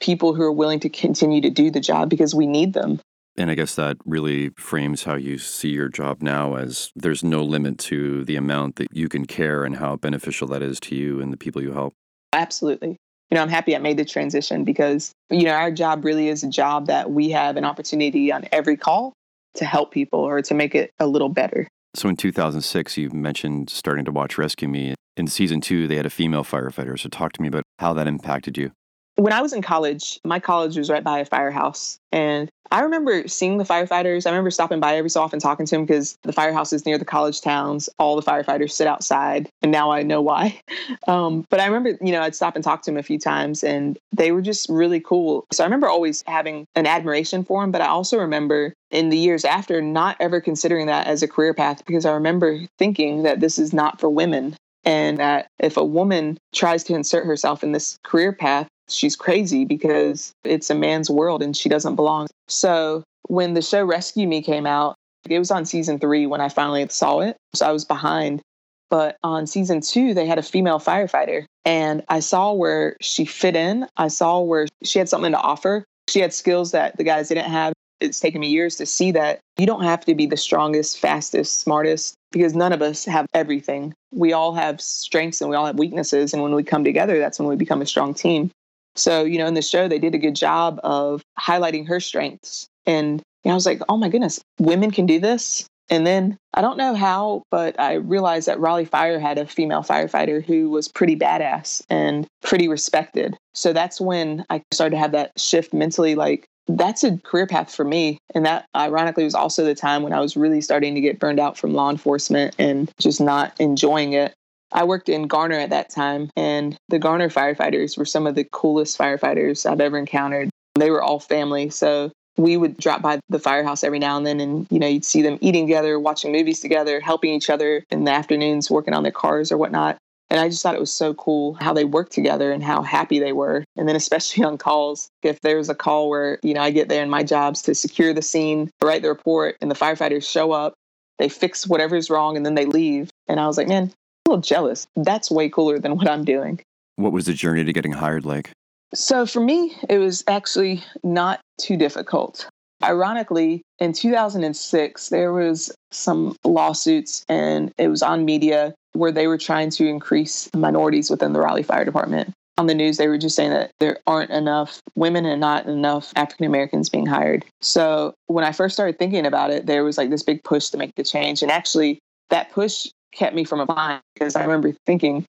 people 0.00 0.34
who 0.34 0.42
are 0.42 0.52
willing 0.52 0.80
to 0.80 0.88
continue 0.88 1.40
to 1.40 1.50
do 1.50 1.70
the 1.70 1.80
job 1.80 2.08
because 2.10 2.34
we 2.34 2.46
need 2.46 2.72
them. 2.72 3.00
And 3.36 3.50
I 3.50 3.54
guess 3.54 3.74
that 3.76 3.96
really 4.04 4.50
frames 4.50 5.04
how 5.04 5.14
you 5.14 5.38
see 5.38 5.70
your 5.70 5.88
job 5.88 6.22
now 6.22 6.56
as 6.56 6.90
there's 6.94 7.24
no 7.24 7.42
limit 7.42 7.78
to 7.78 8.24
the 8.24 8.36
amount 8.36 8.76
that 8.76 8.88
you 8.92 9.08
can 9.08 9.24
care 9.24 9.64
and 9.64 9.76
how 9.76 9.96
beneficial 9.96 10.48
that 10.48 10.62
is 10.62 10.80
to 10.80 10.94
you 10.94 11.20
and 11.20 11.32
the 11.32 11.36
people 11.36 11.62
you 11.62 11.72
help. 11.72 11.94
Absolutely. 12.32 12.96
You 13.30 13.36
know, 13.36 13.42
I'm 13.42 13.48
happy 13.48 13.76
I 13.76 13.78
made 13.78 13.96
the 13.96 14.04
transition 14.04 14.64
because, 14.64 15.12
you 15.30 15.44
know, 15.44 15.52
our 15.52 15.70
job 15.70 16.04
really 16.04 16.28
is 16.28 16.42
a 16.42 16.48
job 16.48 16.86
that 16.86 17.12
we 17.12 17.30
have 17.30 17.56
an 17.56 17.64
opportunity 17.64 18.32
on 18.32 18.44
every 18.50 18.76
call 18.76 19.12
to 19.54 19.64
help 19.64 19.92
people 19.92 20.20
or 20.20 20.42
to 20.42 20.54
make 20.54 20.74
it 20.74 20.90
a 20.98 21.06
little 21.06 21.28
better. 21.28 21.68
So 21.94 22.08
in 22.08 22.16
2006, 22.16 22.96
you 22.96 23.10
mentioned 23.10 23.70
starting 23.70 24.04
to 24.04 24.12
watch 24.12 24.36
Rescue 24.36 24.68
Me. 24.68 24.94
In 25.16 25.26
season 25.26 25.60
two, 25.60 25.86
they 25.86 25.96
had 25.96 26.06
a 26.06 26.10
female 26.10 26.44
firefighter. 26.44 26.98
So 26.98 27.08
talk 27.08 27.32
to 27.32 27.42
me 27.42 27.48
about 27.48 27.64
how 27.78 27.92
that 27.94 28.06
impacted 28.06 28.58
you 28.58 28.72
when 29.20 29.32
I 29.32 29.42
was 29.42 29.52
in 29.52 29.60
college, 29.60 30.18
my 30.24 30.40
college 30.40 30.78
was 30.78 30.88
right 30.88 31.04
by 31.04 31.18
a 31.18 31.24
firehouse. 31.24 31.98
And 32.10 32.50
I 32.70 32.80
remember 32.80 33.28
seeing 33.28 33.58
the 33.58 33.64
firefighters. 33.64 34.26
I 34.26 34.30
remember 34.30 34.50
stopping 34.50 34.80
by 34.80 34.96
every 34.96 35.10
so 35.10 35.20
often 35.20 35.40
talking 35.40 35.66
to 35.66 35.74
them 35.74 35.84
because 35.84 36.16
the 36.22 36.32
firehouse 36.32 36.72
is 36.72 36.86
near 36.86 36.96
the 36.96 37.04
college 37.04 37.42
towns. 37.42 37.88
All 37.98 38.16
the 38.16 38.22
firefighters 38.22 38.70
sit 38.70 38.86
outside. 38.86 39.50
And 39.60 39.70
now 39.70 39.90
I 39.90 40.02
know 40.02 40.20
why. 40.20 40.60
Um, 41.06 41.44
but 41.50 41.60
I 41.60 41.66
remember, 41.66 41.98
you 42.04 42.12
know, 42.12 42.20
I'd 42.20 42.34
stop 42.34 42.56
and 42.56 42.64
talk 42.64 42.82
to 42.82 42.90
them 42.90 42.98
a 42.98 43.02
few 43.02 43.18
times 43.18 43.64
and 43.64 43.98
they 44.12 44.32
were 44.32 44.42
just 44.42 44.68
really 44.68 45.00
cool. 45.00 45.46
So 45.52 45.62
I 45.62 45.66
remember 45.66 45.88
always 45.88 46.22
having 46.26 46.66
an 46.74 46.86
admiration 46.86 47.44
for 47.44 47.62
them. 47.62 47.70
But 47.70 47.80
I 47.80 47.86
also 47.86 48.18
remember 48.18 48.74
in 48.90 49.08
the 49.08 49.16
years 49.16 49.44
after 49.44 49.80
not 49.80 50.16
ever 50.20 50.40
considering 50.40 50.86
that 50.86 51.06
as 51.06 51.22
a 51.22 51.28
career 51.28 51.54
path 51.54 51.84
because 51.84 52.04
I 52.04 52.12
remember 52.12 52.60
thinking 52.78 53.22
that 53.22 53.40
this 53.40 53.58
is 53.58 53.72
not 53.72 54.00
for 54.00 54.08
women 54.08 54.56
and 54.84 55.18
that 55.18 55.48
if 55.58 55.76
a 55.76 55.84
woman 55.84 56.38
tries 56.54 56.84
to 56.84 56.94
insert 56.94 57.26
herself 57.26 57.62
in 57.62 57.72
this 57.72 57.98
career 58.02 58.32
path, 58.32 58.68
she's 58.92 59.16
crazy 59.16 59.64
because 59.64 60.32
it's 60.44 60.70
a 60.70 60.74
man's 60.74 61.10
world 61.10 61.42
and 61.42 61.56
she 61.56 61.68
doesn't 61.68 61.96
belong. 61.96 62.26
So 62.48 63.04
when 63.28 63.54
the 63.54 63.62
show 63.62 63.84
Rescue 63.84 64.26
Me 64.26 64.42
came 64.42 64.66
out, 64.66 64.94
it 65.28 65.38
was 65.38 65.50
on 65.50 65.66
season 65.66 65.98
three 65.98 66.26
when 66.26 66.40
I 66.40 66.48
finally 66.48 66.86
saw 66.88 67.20
it. 67.20 67.36
So 67.54 67.66
I 67.66 67.72
was 67.72 67.84
behind. 67.84 68.40
But 68.88 69.16
on 69.22 69.46
season 69.46 69.80
two, 69.80 70.14
they 70.14 70.26
had 70.26 70.38
a 70.38 70.42
female 70.42 70.80
firefighter. 70.80 71.44
And 71.64 72.02
I 72.08 72.20
saw 72.20 72.52
where 72.52 72.96
she 73.00 73.24
fit 73.24 73.54
in. 73.54 73.86
I 73.96 74.08
saw 74.08 74.40
where 74.40 74.66
she 74.82 74.98
had 74.98 75.08
something 75.08 75.32
to 75.32 75.38
offer. 75.38 75.84
She 76.08 76.20
had 76.20 76.32
skills 76.32 76.72
that 76.72 76.96
the 76.96 77.04
guys 77.04 77.28
didn't 77.28 77.50
have. 77.50 77.72
It's 78.00 78.18
taken 78.18 78.40
me 78.40 78.48
years 78.48 78.76
to 78.76 78.86
see 78.86 79.12
that 79.12 79.40
you 79.58 79.66
don't 79.66 79.84
have 79.84 80.04
to 80.06 80.14
be 80.14 80.26
the 80.26 80.36
strongest, 80.36 80.98
fastest, 80.98 81.60
smartest, 81.60 82.14
because 82.32 82.54
none 82.54 82.72
of 82.72 82.80
us 82.80 83.04
have 83.04 83.26
everything. 83.34 83.92
We 84.10 84.32
all 84.32 84.54
have 84.54 84.80
strengths 84.80 85.40
and 85.40 85.50
we 85.50 85.56
all 85.56 85.66
have 85.66 85.78
weaknesses. 85.78 86.32
And 86.32 86.42
when 86.42 86.54
we 86.54 86.62
come 86.62 86.82
together, 86.82 87.18
that's 87.18 87.38
when 87.38 87.46
we 87.46 87.56
become 87.56 87.82
a 87.82 87.86
strong 87.86 88.14
team. 88.14 88.50
So, 88.96 89.24
you 89.24 89.38
know, 89.38 89.46
in 89.46 89.54
the 89.54 89.62
show, 89.62 89.88
they 89.88 89.98
did 89.98 90.14
a 90.14 90.18
good 90.18 90.36
job 90.36 90.80
of 90.82 91.22
highlighting 91.38 91.86
her 91.88 92.00
strengths. 92.00 92.66
And 92.86 93.22
you 93.44 93.48
know, 93.48 93.52
I 93.52 93.54
was 93.54 93.66
like, 93.66 93.80
oh 93.88 93.96
my 93.96 94.08
goodness, 94.08 94.40
women 94.58 94.90
can 94.90 95.06
do 95.06 95.18
this. 95.18 95.66
And 95.88 96.06
then 96.06 96.36
I 96.54 96.60
don't 96.60 96.76
know 96.76 96.94
how, 96.94 97.42
but 97.50 97.78
I 97.80 97.94
realized 97.94 98.46
that 98.46 98.60
Raleigh 98.60 98.84
Fire 98.84 99.18
had 99.18 99.38
a 99.38 99.46
female 99.46 99.82
firefighter 99.82 100.44
who 100.44 100.70
was 100.70 100.86
pretty 100.86 101.16
badass 101.16 101.82
and 101.90 102.26
pretty 102.42 102.68
respected. 102.68 103.36
So 103.54 103.72
that's 103.72 104.00
when 104.00 104.44
I 104.50 104.62
started 104.72 104.94
to 104.94 105.00
have 105.00 105.12
that 105.12 105.32
shift 105.36 105.74
mentally 105.74 106.14
like, 106.14 106.46
that's 106.68 107.02
a 107.02 107.18
career 107.18 107.48
path 107.48 107.74
for 107.74 107.84
me. 107.84 108.18
And 108.34 108.46
that 108.46 108.66
ironically 108.76 109.24
was 109.24 109.34
also 109.34 109.64
the 109.64 109.74
time 109.74 110.04
when 110.04 110.12
I 110.12 110.20
was 110.20 110.36
really 110.36 110.60
starting 110.60 110.94
to 110.94 111.00
get 111.00 111.18
burned 111.18 111.40
out 111.40 111.58
from 111.58 111.74
law 111.74 111.90
enforcement 111.90 112.54
and 112.58 112.88
just 113.00 113.20
not 113.20 113.52
enjoying 113.58 114.12
it. 114.12 114.34
I 114.72 114.84
worked 114.84 115.08
in 115.08 115.26
Garner 115.26 115.58
at 115.58 115.70
that 115.70 115.90
time, 115.90 116.30
and 116.36 116.76
the 116.88 116.98
Garner 116.98 117.28
firefighters 117.28 117.98
were 117.98 118.04
some 118.04 118.26
of 118.26 118.34
the 118.34 118.46
coolest 118.52 118.98
firefighters 118.98 119.70
I've 119.70 119.80
ever 119.80 119.98
encountered. 119.98 120.50
They 120.76 120.90
were 120.90 121.02
all 121.02 121.20
family. 121.20 121.70
So 121.70 122.12
we 122.36 122.56
would 122.56 122.76
drop 122.76 123.02
by 123.02 123.20
the 123.28 123.38
firehouse 123.38 123.84
every 123.84 123.98
now 123.98 124.16
and 124.16 124.24
then 124.24 124.40
and 124.40 124.66
you 124.70 124.78
know 124.78 124.86
you'd 124.86 125.04
see 125.04 125.20
them 125.20 125.36
eating 125.42 125.66
together 125.66 125.98
watching 125.98 126.32
movies 126.32 126.60
together 126.60 127.00
helping 127.00 127.34
each 127.34 127.50
other 127.50 127.84
in 127.90 128.04
the 128.04 128.10
afternoons 128.10 128.70
working 128.70 128.94
on 128.94 129.02
their 129.02 129.12
cars 129.12 129.52
or 129.52 129.58
whatnot 129.58 129.98
and 130.30 130.38
I 130.38 130.48
just 130.48 130.62
thought 130.62 130.76
it 130.76 130.80
was 130.80 130.92
so 130.92 131.12
cool 131.14 131.54
how 131.54 131.72
they 131.72 131.84
worked 131.84 132.12
together 132.12 132.52
and 132.52 132.62
how 132.62 132.82
happy 132.82 133.18
they 133.18 133.32
were. 133.32 133.64
And 133.76 133.88
then, 133.88 133.96
especially 133.96 134.44
on 134.46 134.58
calls, 134.58 135.10
if 135.22 135.40
there's 135.40 135.68
a 135.68 135.74
call 135.74 136.08
where, 136.08 136.38
you 136.42 136.54
know, 136.54 136.62
I 136.62 136.70
get 136.70 136.88
there 136.88 137.02
and 137.02 137.10
my 137.10 137.24
job's 137.24 137.62
to 137.62 137.74
secure 137.74 138.14
the 138.14 138.22
scene, 138.22 138.70
write 138.80 139.02
the 139.02 139.08
report, 139.08 139.56
and 139.60 139.70
the 139.70 139.74
firefighters 139.74 140.28
show 140.28 140.52
up, 140.52 140.74
they 141.18 141.28
fix 141.28 141.66
whatever's 141.66 142.08
wrong, 142.10 142.36
and 142.36 142.46
then 142.46 142.54
they 142.54 142.64
leave. 142.64 143.10
And 143.26 143.40
I 143.40 143.46
was 143.46 143.58
like, 143.58 143.68
man, 143.68 143.92
a 144.26 144.30
little 144.30 144.42
jealous. 144.42 144.86
That's 144.96 145.30
way 145.30 145.48
cooler 145.48 145.78
than 145.78 145.96
what 145.96 146.08
I'm 146.08 146.24
doing. 146.24 146.60
What 146.96 147.12
was 147.12 147.26
the 147.26 147.32
journey 147.32 147.64
to 147.64 147.72
getting 147.72 147.92
hired 147.92 148.24
like? 148.24 148.50
So 148.94 149.24
for 149.24 149.40
me, 149.40 149.76
it 149.88 149.98
was 149.98 150.24
actually 150.26 150.82
not 151.02 151.40
too 151.60 151.76
difficult. 151.76 152.48
Ironically, 152.82 153.62
in 153.78 153.92
2006, 153.92 155.08
there 155.10 155.32
was 155.32 155.72
some 155.90 156.34
lawsuits 156.44 157.24
and 157.28 157.72
it 157.78 157.88
was 157.88 158.02
on 158.02 158.24
media 158.24 158.74
where 158.92 159.12
they 159.12 159.26
were 159.26 159.38
trying 159.38 159.70
to 159.70 159.86
increase 159.86 160.48
minorities 160.54 161.10
within 161.10 161.32
the 161.32 161.40
Raleigh 161.40 161.62
Fire 161.62 161.84
Department. 161.84 162.32
On 162.58 162.66
the 162.66 162.74
news, 162.74 162.96
they 162.96 163.08
were 163.08 163.18
just 163.18 163.36
saying 163.36 163.50
that 163.50 163.70
there 163.80 163.98
aren't 164.06 164.30
enough 164.30 164.80
women 164.94 165.24
and 165.24 165.40
not 165.40 165.66
enough 165.66 166.12
African 166.16 166.46
Americans 166.46 166.90
being 166.90 167.06
hired. 167.06 167.44
So 167.60 168.14
when 168.26 168.44
I 168.44 168.52
first 168.52 168.74
started 168.74 168.98
thinking 168.98 169.24
about 169.24 169.50
it, 169.50 169.66
there 169.66 169.84
was 169.84 169.96
like 169.96 170.10
this 170.10 170.22
big 170.22 170.42
push 170.42 170.68
to 170.70 170.76
make 170.76 170.94
the 170.96 171.04
change. 171.04 171.42
And 171.42 171.50
actually, 171.50 172.00
that 172.28 172.50
push 172.50 172.88
kept 173.12 173.34
me 173.34 173.44
from 173.44 173.60
applying 173.60 174.00
because 174.14 174.36
I 174.36 174.42
remember 174.42 174.74
thinking, 174.86 175.24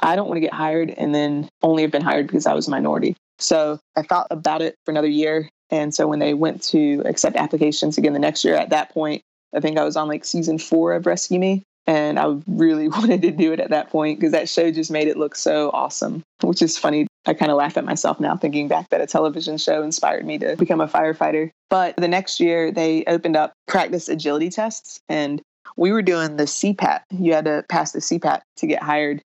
I 0.00 0.16
don't 0.16 0.28
want 0.28 0.36
to 0.36 0.40
get 0.40 0.52
hired 0.52 0.90
and 0.90 1.14
then 1.14 1.48
only 1.62 1.82
have 1.82 1.90
been 1.90 2.02
hired 2.02 2.26
because 2.26 2.46
I 2.46 2.54
was 2.54 2.68
a 2.68 2.70
minority. 2.70 3.16
So 3.38 3.78
I 3.96 4.02
thought 4.02 4.26
about 4.30 4.62
it 4.62 4.74
for 4.84 4.90
another 4.90 5.08
year. 5.08 5.48
And 5.70 5.94
so 5.94 6.06
when 6.06 6.18
they 6.18 6.34
went 6.34 6.62
to 6.64 7.02
accept 7.04 7.36
applications 7.36 7.98
again 7.98 8.12
the 8.12 8.18
next 8.18 8.44
year, 8.44 8.54
at 8.54 8.70
that 8.70 8.90
point, 8.90 9.22
I 9.54 9.60
think 9.60 9.78
I 9.78 9.84
was 9.84 9.96
on 9.96 10.08
like 10.08 10.24
season 10.24 10.58
four 10.58 10.94
of 10.94 11.06
Rescue 11.06 11.38
Me. 11.38 11.62
And 11.86 12.18
I 12.18 12.36
really 12.46 12.88
wanted 12.88 13.22
to 13.22 13.30
do 13.30 13.52
it 13.52 13.60
at 13.60 13.70
that 13.70 13.90
point 13.90 14.18
because 14.18 14.32
that 14.32 14.48
show 14.48 14.70
just 14.70 14.90
made 14.90 15.08
it 15.08 15.16
look 15.16 15.36
so 15.36 15.70
awesome, 15.72 16.22
which 16.42 16.62
is 16.62 16.76
funny. 16.76 17.06
I 17.26 17.34
kind 17.34 17.50
of 17.50 17.58
laugh 17.58 17.76
at 17.76 17.84
myself 17.84 18.20
now 18.20 18.36
thinking 18.36 18.68
back 18.68 18.88
that 18.90 19.00
a 19.00 19.06
television 19.06 19.58
show 19.58 19.82
inspired 19.82 20.24
me 20.24 20.38
to 20.38 20.56
become 20.56 20.80
a 20.80 20.86
firefighter. 20.86 21.50
But 21.70 21.96
the 21.96 22.06
next 22.06 22.38
year, 22.38 22.70
they 22.70 23.04
opened 23.06 23.36
up 23.36 23.52
practice 23.66 24.08
agility 24.08 24.50
tests 24.50 25.00
and 25.08 25.42
we 25.76 25.92
were 25.92 26.02
doing 26.02 26.36
the 26.36 26.44
CPAT. 26.44 27.02
You 27.10 27.34
had 27.34 27.44
to 27.44 27.64
pass 27.68 27.92
the 27.92 28.00
CPAT 28.00 28.40
to 28.56 28.66
get 28.66 28.82
hired. 28.82 29.22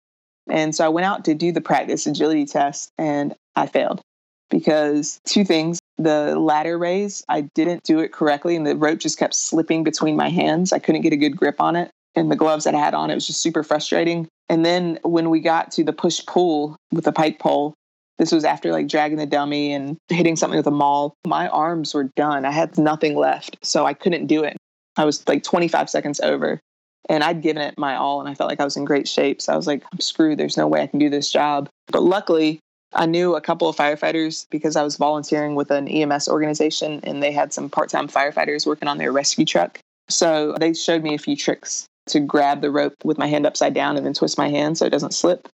And 0.48 0.74
so 0.74 0.84
I 0.84 0.88
went 0.88 1.04
out 1.04 1.24
to 1.26 1.34
do 1.34 1.52
the 1.52 1.60
practice 1.60 2.06
agility 2.06 2.46
test 2.46 2.90
and 2.98 3.34
I 3.54 3.66
failed 3.66 4.00
because 4.50 5.20
two 5.26 5.44
things. 5.44 5.78
The 5.98 6.38
ladder 6.38 6.78
raise, 6.78 7.24
I 7.28 7.42
didn't 7.56 7.82
do 7.82 7.98
it 7.98 8.12
correctly 8.12 8.54
and 8.54 8.64
the 8.64 8.76
rope 8.76 9.00
just 9.00 9.18
kept 9.18 9.34
slipping 9.34 9.82
between 9.82 10.14
my 10.14 10.28
hands. 10.28 10.72
I 10.72 10.78
couldn't 10.78 11.02
get 11.02 11.12
a 11.12 11.16
good 11.16 11.36
grip 11.36 11.60
on 11.60 11.74
it. 11.74 11.90
And 12.14 12.30
the 12.30 12.36
gloves 12.36 12.64
that 12.64 12.74
I 12.74 12.78
had 12.78 12.94
on, 12.94 13.10
it 13.10 13.14
was 13.14 13.26
just 13.26 13.42
super 13.42 13.62
frustrating. 13.62 14.28
And 14.48 14.64
then 14.64 14.98
when 15.02 15.28
we 15.30 15.40
got 15.40 15.72
to 15.72 15.84
the 15.84 15.92
push 15.92 16.24
pull 16.24 16.76
with 16.92 17.04
the 17.04 17.12
pike 17.12 17.38
pole, 17.38 17.74
this 18.18 18.32
was 18.32 18.44
after 18.44 18.72
like 18.72 18.88
dragging 18.88 19.18
the 19.18 19.26
dummy 19.26 19.72
and 19.72 19.96
hitting 20.08 20.36
something 20.36 20.56
with 20.56 20.66
a 20.66 20.72
maul. 20.72 21.14
My 21.26 21.48
arms 21.48 21.94
were 21.94 22.10
done. 22.16 22.44
I 22.44 22.50
had 22.50 22.76
nothing 22.78 23.16
left. 23.16 23.58
So 23.62 23.86
I 23.86 23.94
couldn't 23.94 24.26
do 24.26 24.44
it. 24.44 24.56
I 24.98 25.04
was 25.04 25.26
like 25.28 25.42
25 25.42 25.88
seconds 25.88 26.20
over 26.20 26.60
and 27.08 27.24
I'd 27.24 27.40
given 27.40 27.62
it 27.62 27.78
my 27.78 27.96
all 27.96 28.20
and 28.20 28.28
I 28.28 28.34
felt 28.34 28.50
like 28.50 28.60
I 28.60 28.64
was 28.64 28.76
in 28.76 28.84
great 28.84 29.08
shape. 29.08 29.40
So 29.40 29.52
I 29.52 29.56
was 29.56 29.66
like, 29.66 29.82
I'm 29.92 30.00
screwed. 30.00 30.38
There's 30.38 30.56
no 30.56 30.66
way 30.66 30.82
I 30.82 30.86
can 30.86 30.98
do 30.98 31.08
this 31.08 31.30
job. 31.30 31.68
But 31.86 32.02
luckily, 32.02 32.60
I 32.94 33.06
knew 33.06 33.36
a 33.36 33.40
couple 33.40 33.68
of 33.68 33.76
firefighters 33.76 34.46
because 34.50 34.76
I 34.76 34.82
was 34.82 34.96
volunteering 34.96 35.54
with 35.54 35.70
an 35.70 35.88
EMS 35.88 36.28
organization 36.28 37.00
and 37.04 37.22
they 37.22 37.32
had 37.32 37.52
some 37.52 37.70
part 37.70 37.90
time 37.90 38.08
firefighters 38.08 38.66
working 38.66 38.88
on 38.88 38.98
their 38.98 39.12
rescue 39.12 39.44
truck. 39.44 39.78
So 40.08 40.56
they 40.58 40.74
showed 40.74 41.02
me 41.02 41.14
a 41.14 41.18
few 41.18 41.36
tricks 41.36 41.86
to 42.08 42.20
grab 42.20 42.60
the 42.60 42.70
rope 42.70 42.94
with 43.04 43.18
my 43.18 43.26
hand 43.26 43.46
upside 43.46 43.74
down 43.74 43.96
and 43.96 44.04
then 44.04 44.14
twist 44.14 44.38
my 44.38 44.48
hand 44.48 44.78
so 44.78 44.86
it 44.86 44.90
doesn't 44.90 45.14
slip. 45.14 45.48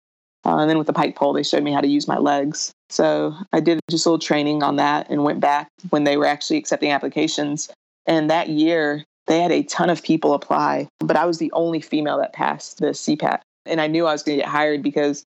Uh, 0.45 0.57
and 0.57 0.69
then 0.69 0.77
with 0.77 0.87
the 0.87 0.93
pike 0.93 1.15
pole, 1.15 1.33
they 1.33 1.43
showed 1.43 1.63
me 1.63 1.71
how 1.71 1.81
to 1.81 1.87
use 1.87 2.07
my 2.07 2.17
legs. 2.17 2.71
So 2.89 3.35
I 3.53 3.59
did 3.59 3.79
just 3.89 4.05
a 4.05 4.09
little 4.09 4.19
training 4.19 4.63
on 4.63 4.75
that 4.77 5.09
and 5.09 5.23
went 5.23 5.39
back 5.39 5.69
when 5.89 6.03
they 6.03 6.17
were 6.17 6.25
actually 6.25 6.57
accepting 6.57 6.91
applications. 6.91 7.69
And 8.07 8.29
that 8.29 8.49
year, 8.49 9.05
they 9.31 9.39
had 9.39 9.51
a 9.53 9.63
ton 9.63 9.89
of 9.89 10.03
people 10.03 10.33
apply, 10.33 10.89
but 10.99 11.15
I 11.15 11.25
was 11.25 11.37
the 11.37 11.51
only 11.53 11.79
female 11.79 12.17
that 12.17 12.33
passed 12.33 12.79
the 12.79 12.87
CPAT. 12.87 13.39
And 13.65 13.79
I 13.79 13.87
knew 13.87 14.05
I 14.05 14.11
was 14.11 14.23
going 14.23 14.37
to 14.37 14.43
get 14.43 14.51
hired 14.51 14.83
because 14.83 15.23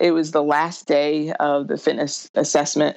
it 0.00 0.10
was 0.10 0.32
the 0.32 0.42
last 0.42 0.88
day 0.88 1.32
of 1.34 1.68
the 1.68 1.78
fitness 1.78 2.28
assessment 2.34 2.96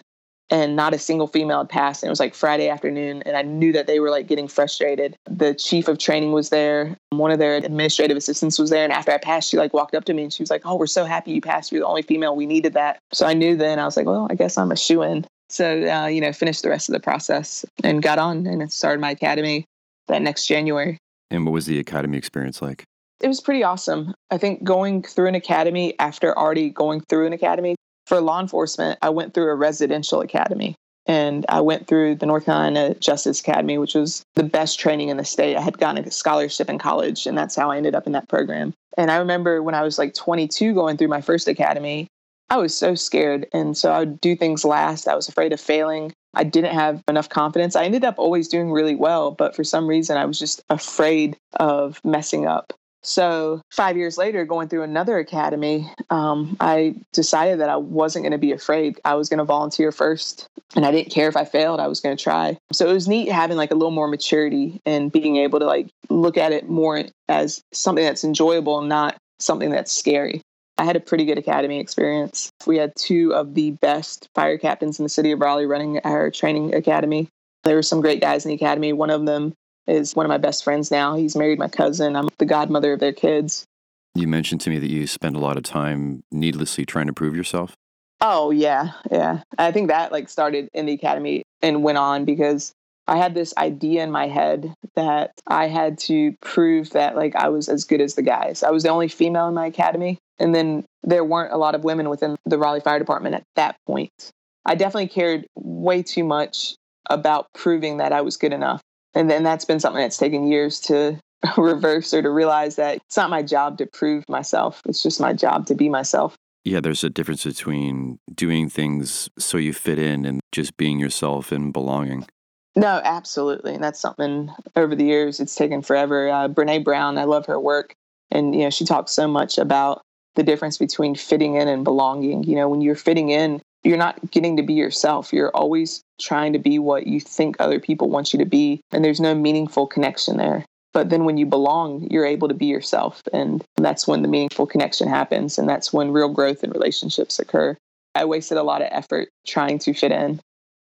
and 0.50 0.76
not 0.76 0.96
a 0.96 0.98
single 0.98 1.28
female 1.28 1.60
had 1.60 1.70
passed. 1.70 2.02
And 2.02 2.08
it 2.08 2.10
was 2.10 2.20
like 2.20 2.34
Friday 2.34 2.70
afternoon, 2.70 3.22
and 3.24 3.38
I 3.38 3.44
knew 3.44 3.72
that 3.74 3.86
they 3.86 4.00
were 4.00 4.10
like 4.10 4.26
getting 4.26 4.48
frustrated. 4.48 5.16
The 5.30 5.54
chief 5.54 5.88
of 5.88 6.00
training 6.00 6.32
was 6.32 6.50
there, 6.50 6.98
one 7.12 7.30
of 7.30 7.38
their 7.38 7.58
administrative 7.58 8.18
assistants 8.18 8.58
was 8.58 8.72
there, 8.72 8.84
and 8.84 8.92
after 8.92 9.12
I 9.12 9.20
passed, 9.20 9.52
she 9.52 9.58
like 9.58 9.76
walked 9.76 9.94
up 9.94 10.06
to 10.06 10.14
me 10.14 10.24
and 10.24 10.34
she 10.34 10.42
was 10.42 10.50
like, 10.50 10.62
"Oh, 10.66 10.76
we're 10.76 10.88
so 10.88 11.06
happy 11.06 11.34
you 11.34 11.42
passed. 11.42 11.72
You're 11.72 11.82
the 11.82 11.88
only 11.88 12.02
female. 12.02 12.36
We 12.36 12.48
needed 12.48 12.74
that." 12.74 12.98
So 13.14 13.28
I 13.28 13.34
knew 13.34 13.56
then. 13.56 13.78
I 13.78 13.86
was 13.86 13.96
like, 13.96 14.08
"Well, 14.08 14.26
I 14.32 14.36
guess 14.36 14.58
I'm 14.58 14.72
a 14.72 14.78
shoe 14.78 15.04
in." 15.04 15.26
So 15.50 15.88
uh, 15.88 16.08
you 16.08 16.22
know, 16.22 16.32
finished 16.32 16.64
the 16.64 16.70
rest 16.70 16.90
of 16.90 16.94
the 16.94 17.00
process 17.00 17.64
and 17.84 18.02
got 18.02 18.18
on 18.18 18.48
and 18.48 18.72
started 18.72 19.02
my 19.02 19.12
academy 19.12 19.66
that 20.08 20.22
next 20.22 20.48
January. 20.48 20.98
And 21.30 21.46
what 21.46 21.52
was 21.52 21.66
the 21.66 21.80
academy 21.80 22.18
experience 22.18 22.62
like? 22.62 22.84
It 23.22 23.28
was 23.28 23.42
pretty 23.42 23.64
awesome. 23.64 24.14
I 24.30 24.38
think 24.38 24.64
going 24.64 25.02
through 25.02 25.28
an 25.28 25.36
academy 25.36 25.98
after 26.00 26.38
already 26.38 26.70
going 26.70 27.02
through 27.02 27.28
an 27.28 27.34
academy 27.34 27.76
for 28.06 28.22
law 28.22 28.40
enforcement, 28.40 29.00
I 29.02 29.10
went 29.10 29.34
through 29.34 29.50
a 29.50 29.56
residential 29.56 30.22
academy 30.22 30.76
and 31.08 31.46
I 31.48 31.62
went 31.62 31.88
through 31.88 32.16
the 32.16 32.26
North 32.26 32.46
Carolina 32.46 32.94
Justice 32.96 33.40
Academy, 33.40 33.78
which 33.78 33.96
was 33.96 34.24
the 34.36 34.44
best 34.44 34.80
training 34.80 35.10
in 35.10 35.18
the 35.18 35.24
state. 35.24 35.56
I 35.56 35.62
had 35.62 35.78
gotten 35.78 36.04
a 36.04 36.12
scholarship 36.12 36.70
in 36.70 36.78
college, 36.78 37.26
and 37.26 37.38
that's 37.38 37.56
how 37.56 37.72
I 37.72 37.78
ended 37.78 37.96
up 37.96 38.06
in 38.06 38.12
that 38.12 38.28
program. 38.28 38.74
And 38.98 39.10
I 39.10 39.18
remember 39.18 39.64
when 39.64 39.74
I 39.74 39.84
was 39.84 39.98
like 39.98 40.14
22 40.14 40.74
going 40.74 40.98
through 40.98 41.08
my 41.08 41.22
first 41.22 41.48
academy, 41.48 42.08
I 42.50 42.58
was 42.58 42.78
so 42.78 42.94
scared. 42.94 43.48
And 43.54 43.78
so 43.78 43.92
I 43.92 44.00
would 44.00 44.20
do 44.20 44.36
things 44.36 44.66
last. 44.66 45.08
I 45.08 45.16
was 45.16 45.30
afraid 45.30 45.54
of 45.54 45.62
failing. 45.62 46.12
I 46.38 46.44
didn't 46.44 46.74
have 46.74 47.04
enough 47.08 47.30
confidence. 47.30 47.76
I 47.76 47.84
ended 47.84 48.06
up 48.06 48.20
always 48.20 48.48
doing 48.48 48.72
really 48.72 48.96
well, 48.96 49.32
but 49.32 49.56
for 49.56 49.64
some 49.64 49.88
reason, 49.88 50.18
I 50.18 50.26
was 50.26 50.38
just 50.38 50.62
afraid 50.70 51.36
of 51.60 52.00
messing 52.06 52.46
up. 52.46 52.74
So, 53.02 53.62
five 53.72 53.98
years 53.98 54.18
later, 54.18 54.46
going 54.46 54.68
through 54.68 54.84
another 54.84 55.18
academy, 55.18 55.90
um, 56.10 56.58
I 56.60 56.96
decided 57.14 57.60
that 57.60 57.70
I 57.70 57.78
wasn't 57.78 58.24
going 58.24 58.34
to 58.34 58.38
be 58.38 58.52
afraid. 58.52 59.00
I 59.06 59.16
was 59.16 59.30
going 59.30 59.38
to 59.38 59.46
volunteer 59.46 59.92
first, 59.92 60.48
and 60.76 60.86
I 60.86 60.92
didn't 60.92 61.12
care 61.12 61.30
if 61.30 61.38
I 61.38 61.46
failed, 61.46 61.80
I 61.80 61.88
was 61.88 62.02
going 62.02 62.16
to 62.16 62.22
try. 62.22 62.58
So, 62.72 62.88
it 62.88 62.94
was 62.94 63.08
neat 63.08 63.32
having 63.32 63.58
like 63.58 63.72
a 63.72 63.76
little 63.76 63.92
more 63.92 64.08
maturity 64.08 64.82
and 64.86 65.12
being 65.12 65.38
able 65.38 65.60
to 65.60 65.66
like 65.66 65.88
look 66.10 66.38
at 66.38 66.52
it 66.52 66.70
more 66.70 67.06
as 67.30 67.62
something 67.72 68.04
that's 68.04 68.24
enjoyable, 68.24 68.78
and 68.80 68.90
not 68.90 69.16
something 69.40 69.70
that's 69.70 69.92
scary. 69.92 70.42
I 70.78 70.86
had 70.86 70.96
a 70.96 71.00
pretty 71.00 71.26
good 71.26 71.38
academy 71.38 71.80
experience. 71.80 72.52
We 72.66 72.78
had 72.78 72.94
two 72.96 73.34
of 73.34 73.56
the 73.56 73.72
best 73.72 74.30
fire 74.36 74.58
captains 74.58 75.00
in 75.00 75.04
the 75.04 75.10
city 75.10 75.32
of 75.32 75.40
Raleigh 75.40 75.66
running 75.66 76.00
our 76.04 76.30
training 76.30 76.76
academy. 76.76 77.30
There 77.64 77.76
were 77.76 77.84
some 77.84 78.02
great 78.02 78.22
guys 78.22 78.46
in 78.46 78.50
the 78.50 78.56
academy. 78.56 78.94
One 78.94 79.10
of 79.10 79.26
them 79.26 79.54
is 79.88 80.16
one 80.16 80.26
of 80.26 80.30
my 80.30 80.38
best 80.38 80.64
friends 80.64 80.92
now. 80.92 81.16
He's 81.16 81.36
married 81.36 81.58
my 81.58 81.68
cousin. 81.68 82.16
I'm 82.16 82.30
the 82.38 82.46
godmother 82.46 82.94
of 82.94 83.00
their 83.00 83.14
kids. 83.14 83.66
You 84.14 84.28
mentioned 84.28 84.62
to 84.62 84.70
me 84.70 84.78
that 84.80 84.90
you 84.90 85.08
spend 85.08 85.36
a 85.36 85.40
lot 85.40 85.58
of 85.58 85.64
time 85.64 86.24
needlessly 86.32 86.86
trying 86.86 87.08
to 87.08 87.14
prove 87.14 87.36
yourself. 87.36 87.76
Oh 88.22 88.52
yeah, 88.52 88.94
yeah. 89.12 89.42
I 89.58 89.72
think 89.72 89.90
that 89.90 90.12
like 90.12 90.30
started 90.30 90.70
in 90.74 90.86
the 90.86 90.94
academy 90.94 91.44
and 91.62 91.84
went 91.84 92.00
on 92.00 92.26
because 92.26 92.72
I 93.08 93.18
had 93.18 93.36
this 93.36 93.54
idea 93.58 94.04
in 94.04 94.12
my 94.12 94.28
head 94.28 94.74
that 94.96 95.32
I 95.48 95.68
had 95.68 95.98
to 96.00 96.36
prove 96.42 96.92
that 96.92 97.16
like 97.16 97.36
I 97.36 97.50
was 97.50 97.70
as 97.70 97.86
good 97.86 98.02
as 98.02 98.16
the 98.16 98.24
guys. 98.24 98.64
I 98.64 98.72
was 98.72 98.84
the 98.84 98.90
only 98.90 99.08
female 99.08 99.48
in 99.48 99.54
my 99.54 99.68
academy. 99.68 100.18
And 100.40 100.54
then 100.54 100.86
there 101.04 101.24
weren't 101.24 101.54
a 101.54 101.58
lot 101.58 101.76
of 101.76 101.84
women 101.84 102.10
within 102.10 102.36
the 102.46 102.58
Raleigh 102.58 102.80
Fire 102.80 103.00
Department 103.00 103.36
at 103.36 103.44
that 103.56 103.78
point. 103.88 104.32
I 104.66 104.76
definitely 104.76 105.08
cared 105.08 105.48
way 105.56 106.04
too 106.04 106.24
much 106.24 106.76
about 107.10 107.48
proving 107.54 107.98
that 107.98 108.12
I 108.12 108.22
was 108.22 108.38
good 108.38 108.54
enough. 108.54 108.82
And 109.14 109.32
then 109.32 109.44
that's 109.44 109.66
been 109.66 109.80
something 109.80 110.02
that's 110.02 110.18
taken 110.18 110.48
years 110.48 110.80
to 110.82 111.20
reverse 111.58 112.14
or 112.14 112.22
to 112.22 112.30
realize 112.30 112.76
that 112.76 112.98
it's 112.98 113.18
not 113.18 113.30
my 113.30 113.42
job 113.42 113.78
to 113.80 113.86
prove 113.86 114.24
myself. 114.30 114.82
It's 114.86 115.02
just 115.02 115.20
my 115.20 115.34
job 115.34 115.66
to 115.68 115.76
be 115.76 115.90
myself. 115.90 116.36
Yeah, 116.66 116.82
there's 116.82 117.04
a 117.04 117.10
difference 117.10 117.46
between 117.46 118.20
doing 118.34 118.68
things 118.68 119.30
so 119.40 119.58
you 119.58 119.74
fit 119.74 119.98
in 119.98 120.26
and 120.26 120.42
just 120.52 120.76
being 120.76 121.00
yourself 121.00 121.52
and 121.52 121.72
belonging. 121.72 122.28
No, 122.76 123.02
absolutely. 123.04 123.74
And 123.74 123.84
that's 123.84 124.00
something 124.00 124.52
over 124.76 124.96
the 124.96 125.06
years, 125.06 125.40
it's 125.40 125.56
taken 125.56 125.82
forever. 125.82 126.30
Uh, 126.30 126.48
Brene 126.48 126.84
Brown, 126.84 127.18
I 127.18 127.24
love 127.24 127.46
her 127.46 127.60
work. 127.60 127.96
And, 128.30 128.54
you 128.54 128.62
know, 128.62 128.70
she 128.70 128.86
talks 128.86 129.14
so 129.14 129.28
much 129.28 129.58
about 129.58 130.02
the 130.38 130.44
difference 130.44 130.78
between 130.78 131.16
fitting 131.16 131.56
in 131.56 131.68
and 131.68 131.84
belonging. 131.84 132.44
You 132.44 132.56
know, 132.56 132.70
when 132.70 132.80
you're 132.80 132.96
fitting 132.96 133.30
in, 133.30 133.62
you're 133.84 133.98
not 133.98 134.32
getting 134.32 134.56
to 134.58 134.64
be 134.64 134.74
yourself. 134.74 135.34
You're 135.34 135.52
always 135.56 136.02
trying 136.22 136.54
to 136.54 136.60
be 136.60 136.80
what 136.80 137.08
you 137.08 137.20
think 137.20 137.58
other 137.60 137.80
people 137.80 138.10
want 138.10 138.32
you 138.32 138.40
to 138.40 138.46
be. 138.46 138.80
And 138.92 139.04
there's 139.04 139.20
no 139.20 139.36
meaningful 139.36 139.88
connection 139.88 140.38
there. 140.38 140.64
But 140.94 141.10
then 141.10 141.26
when 141.26 141.38
you 141.38 141.46
belong, 141.46 142.08
you're 142.10 142.26
able 142.26 142.48
to 142.48 142.54
be 142.54 142.66
yourself. 142.66 143.22
And 143.34 143.64
that's 143.76 144.08
when 144.08 144.22
the 144.22 144.28
meaningful 144.28 144.66
connection 144.66 145.08
happens. 145.08 145.58
And 145.58 145.68
that's 145.68 145.92
when 145.92 146.12
real 146.12 146.30
growth 146.30 146.64
in 146.64 146.72
relationships 146.72 147.40
occur. 147.40 147.76
I 148.16 148.26
wasted 148.26 148.58
a 148.58 148.64
lot 148.64 148.82
of 148.82 148.88
effort 148.92 149.30
trying 149.46 149.80
to 149.80 149.94
fit 149.94 150.12
in. 150.12 150.40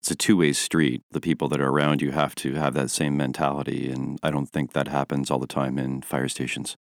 It's 0.02 0.12
a 0.12 0.16
two 0.16 0.38
way 0.38 0.54
street. 0.54 1.02
The 1.12 1.20
people 1.20 1.50
that 1.50 1.60
are 1.60 1.70
around 1.70 2.02
you 2.02 2.12
have 2.12 2.36
to 2.36 2.54
have 2.54 2.74
that 2.76 2.90
same 2.90 3.18
mentality. 3.18 3.90
And 3.90 4.20
I 4.24 4.32
don't 4.32 4.50
think 4.50 4.74
that 4.74 4.88
happens 4.88 5.30
all 5.30 5.40
the 5.40 5.48
time 5.48 5.78
in 5.78 6.02
fire 6.02 6.30
stations. 6.30 6.78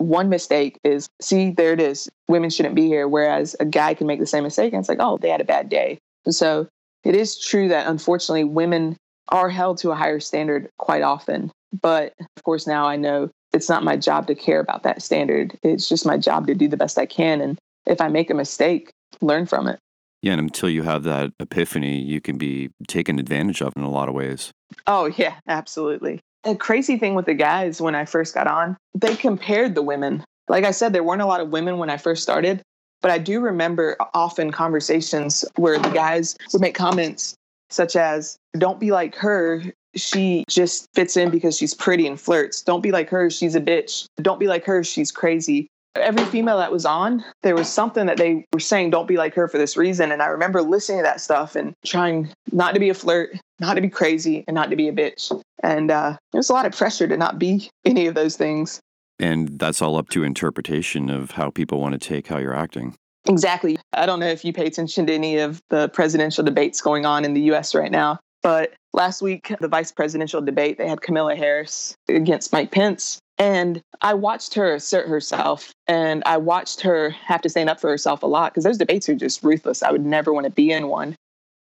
One 0.00 0.30
mistake 0.30 0.78
is 0.82 1.10
see, 1.20 1.50
there 1.50 1.74
it 1.74 1.80
is. 1.80 2.08
Women 2.26 2.48
shouldn't 2.48 2.74
be 2.74 2.86
here. 2.86 3.06
Whereas 3.06 3.54
a 3.60 3.66
guy 3.66 3.92
can 3.92 4.06
make 4.06 4.18
the 4.18 4.26
same 4.26 4.44
mistake 4.44 4.72
and 4.72 4.80
it's 4.80 4.88
like, 4.88 4.98
oh, 4.98 5.18
they 5.18 5.28
had 5.28 5.42
a 5.42 5.44
bad 5.44 5.68
day. 5.68 5.98
so 6.30 6.68
it 7.04 7.14
is 7.14 7.38
true 7.38 7.68
that 7.68 7.86
unfortunately 7.86 8.44
women 8.44 8.96
are 9.28 9.50
held 9.50 9.76
to 9.78 9.90
a 9.90 9.94
higher 9.94 10.20
standard 10.20 10.70
quite 10.78 11.02
often. 11.02 11.52
But 11.82 12.14
of 12.18 12.42
course, 12.44 12.66
now 12.66 12.86
I 12.86 12.96
know 12.96 13.30
it's 13.52 13.68
not 13.68 13.84
my 13.84 13.96
job 13.96 14.26
to 14.28 14.34
care 14.34 14.60
about 14.60 14.84
that 14.84 15.02
standard. 15.02 15.58
It's 15.62 15.88
just 15.88 16.06
my 16.06 16.16
job 16.16 16.46
to 16.46 16.54
do 16.54 16.66
the 16.66 16.76
best 16.76 16.98
I 16.98 17.06
can. 17.06 17.42
And 17.42 17.58
if 17.86 18.00
I 18.00 18.08
make 18.08 18.30
a 18.30 18.34
mistake, 18.34 18.92
learn 19.20 19.44
from 19.44 19.68
it. 19.68 19.78
Yeah, 20.22 20.32
and 20.32 20.40
until 20.40 20.68
you 20.68 20.82
have 20.82 21.02
that 21.04 21.32
epiphany, 21.40 21.98
you 21.98 22.20
can 22.20 22.38
be 22.38 22.70
taken 22.88 23.18
advantage 23.18 23.62
of 23.62 23.74
in 23.76 23.82
a 23.82 23.90
lot 23.90 24.08
of 24.08 24.14
ways. 24.14 24.50
Oh, 24.86 25.06
yeah, 25.06 25.36
absolutely. 25.48 26.20
The 26.44 26.56
crazy 26.56 26.96
thing 26.96 27.14
with 27.14 27.26
the 27.26 27.34
guys 27.34 27.80
when 27.80 27.94
I 27.94 28.04
first 28.04 28.34
got 28.34 28.46
on, 28.46 28.76
they 28.94 29.14
compared 29.14 29.74
the 29.74 29.82
women. 29.82 30.24
Like 30.48 30.64
I 30.64 30.70
said, 30.70 30.92
there 30.92 31.04
weren't 31.04 31.22
a 31.22 31.26
lot 31.26 31.40
of 31.40 31.50
women 31.50 31.78
when 31.78 31.90
I 31.90 31.96
first 31.96 32.22
started, 32.22 32.62
but 33.02 33.10
I 33.10 33.18
do 33.18 33.40
remember 33.40 33.96
often 34.14 34.50
conversations 34.50 35.44
where 35.56 35.78
the 35.78 35.90
guys 35.90 36.36
would 36.52 36.62
make 36.62 36.74
comments 36.74 37.34
such 37.68 37.94
as, 37.94 38.36
Don't 38.58 38.80
be 38.80 38.90
like 38.90 39.14
her 39.16 39.62
she 39.96 40.44
just 40.48 40.88
fits 40.94 41.16
in 41.16 41.30
because 41.30 41.56
she's 41.56 41.74
pretty 41.74 42.06
and 42.06 42.20
flirts. 42.20 42.62
Don't 42.62 42.80
be 42.80 42.92
like 42.92 43.08
her, 43.10 43.30
she's 43.30 43.54
a 43.54 43.60
bitch. 43.60 44.06
Don't 44.22 44.38
be 44.38 44.46
like 44.46 44.64
her, 44.64 44.84
she's 44.84 45.10
crazy. 45.10 45.68
Every 45.96 46.24
female 46.26 46.58
that 46.58 46.70
was 46.70 46.86
on, 46.86 47.24
there 47.42 47.56
was 47.56 47.68
something 47.68 48.06
that 48.06 48.16
they 48.16 48.46
were 48.52 48.60
saying, 48.60 48.90
don't 48.90 49.08
be 49.08 49.16
like 49.16 49.34
her 49.34 49.48
for 49.48 49.58
this 49.58 49.76
reason. 49.76 50.12
And 50.12 50.22
I 50.22 50.26
remember 50.26 50.62
listening 50.62 50.98
to 50.98 51.02
that 51.02 51.20
stuff 51.20 51.56
and 51.56 51.74
trying 51.84 52.32
not 52.52 52.74
to 52.74 52.80
be 52.80 52.90
a 52.90 52.94
flirt, 52.94 53.36
not 53.58 53.74
to 53.74 53.80
be 53.80 53.90
crazy, 53.90 54.44
and 54.46 54.54
not 54.54 54.70
to 54.70 54.76
be 54.76 54.88
a 54.88 54.92
bitch. 54.92 55.32
And 55.62 55.90
uh, 55.90 56.16
there's 56.32 56.48
a 56.48 56.52
lot 56.52 56.66
of 56.66 56.76
pressure 56.76 57.08
to 57.08 57.16
not 57.16 57.38
be 57.38 57.70
any 57.84 58.06
of 58.06 58.14
those 58.14 58.36
things. 58.36 58.80
And 59.18 59.58
that's 59.58 59.82
all 59.82 59.96
up 59.96 60.08
to 60.10 60.22
interpretation 60.22 61.10
of 61.10 61.32
how 61.32 61.50
people 61.50 61.80
want 61.80 62.00
to 62.00 62.08
take 62.08 62.28
how 62.28 62.38
you're 62.38 62.54
acting. 62.54 62.94
Exactly. 63.26 63.76
I 63.92 64.06
don't 64.06 64.20
know 64.20 64.28
if 64.28 64.44
you 64.44 64.52
pay 64.52 64.66
attention 64.66 65.06
to 65.06 65.12
any 65.12 65.38
of 65.38 65.60
the 65.68 65.88
presidential 65.88 66.42
debates 66.42 66.80
going 66.80 67.04
on 67.04 67.24
in 67.24 67.34
the 67.34 67.42
US 67.52 67.74
right 67.74 67.90
now, 67.90 68.18
but 68.42 68.72
last 68.92 69.22
week, 69.22 69.54
the 69.60 69.68
vice 69.68 69.92
presidential 69.92 70.40
debate, 70.40 70.78
they 70.78 70.88
had 70.88 71.02
Kamala 71.02 71.36
Harris 71.36 71.94
against 72.08 72.52
Mike 72.52 72.70
Pence. 72.70 73.18
And 73.40 73.82
I 74.02 74.12
watched 74.12 74.52
her 74.52 74.74
assert 74.74 75.08
herself 75.08 75.72
and 75.88 76.22
I 76.26 76.36
watched 76.36 76.82
her 76.82 77.08
have 77.08 77.40
to 77.40 77.48
stand 77.48 77.70
up 77.70 77.80
for 77.80 77.88
herself 77.88 78.22
a 78.22 78.26
lot 78.26 78.52
because 78.52 78.64
those 78.64 78.76
debates 78.76 79.08
are 79.08 79.14
just 79.14 79.42
ruthless. 79.42 79.82
I 79.82 79.90
would 79.90 80.04
never 80.04 80.34
want 80.34 80.44
to 80.44 80.50
be 80.50 80.70
in 80.70 80.88
one. 80.88 81.16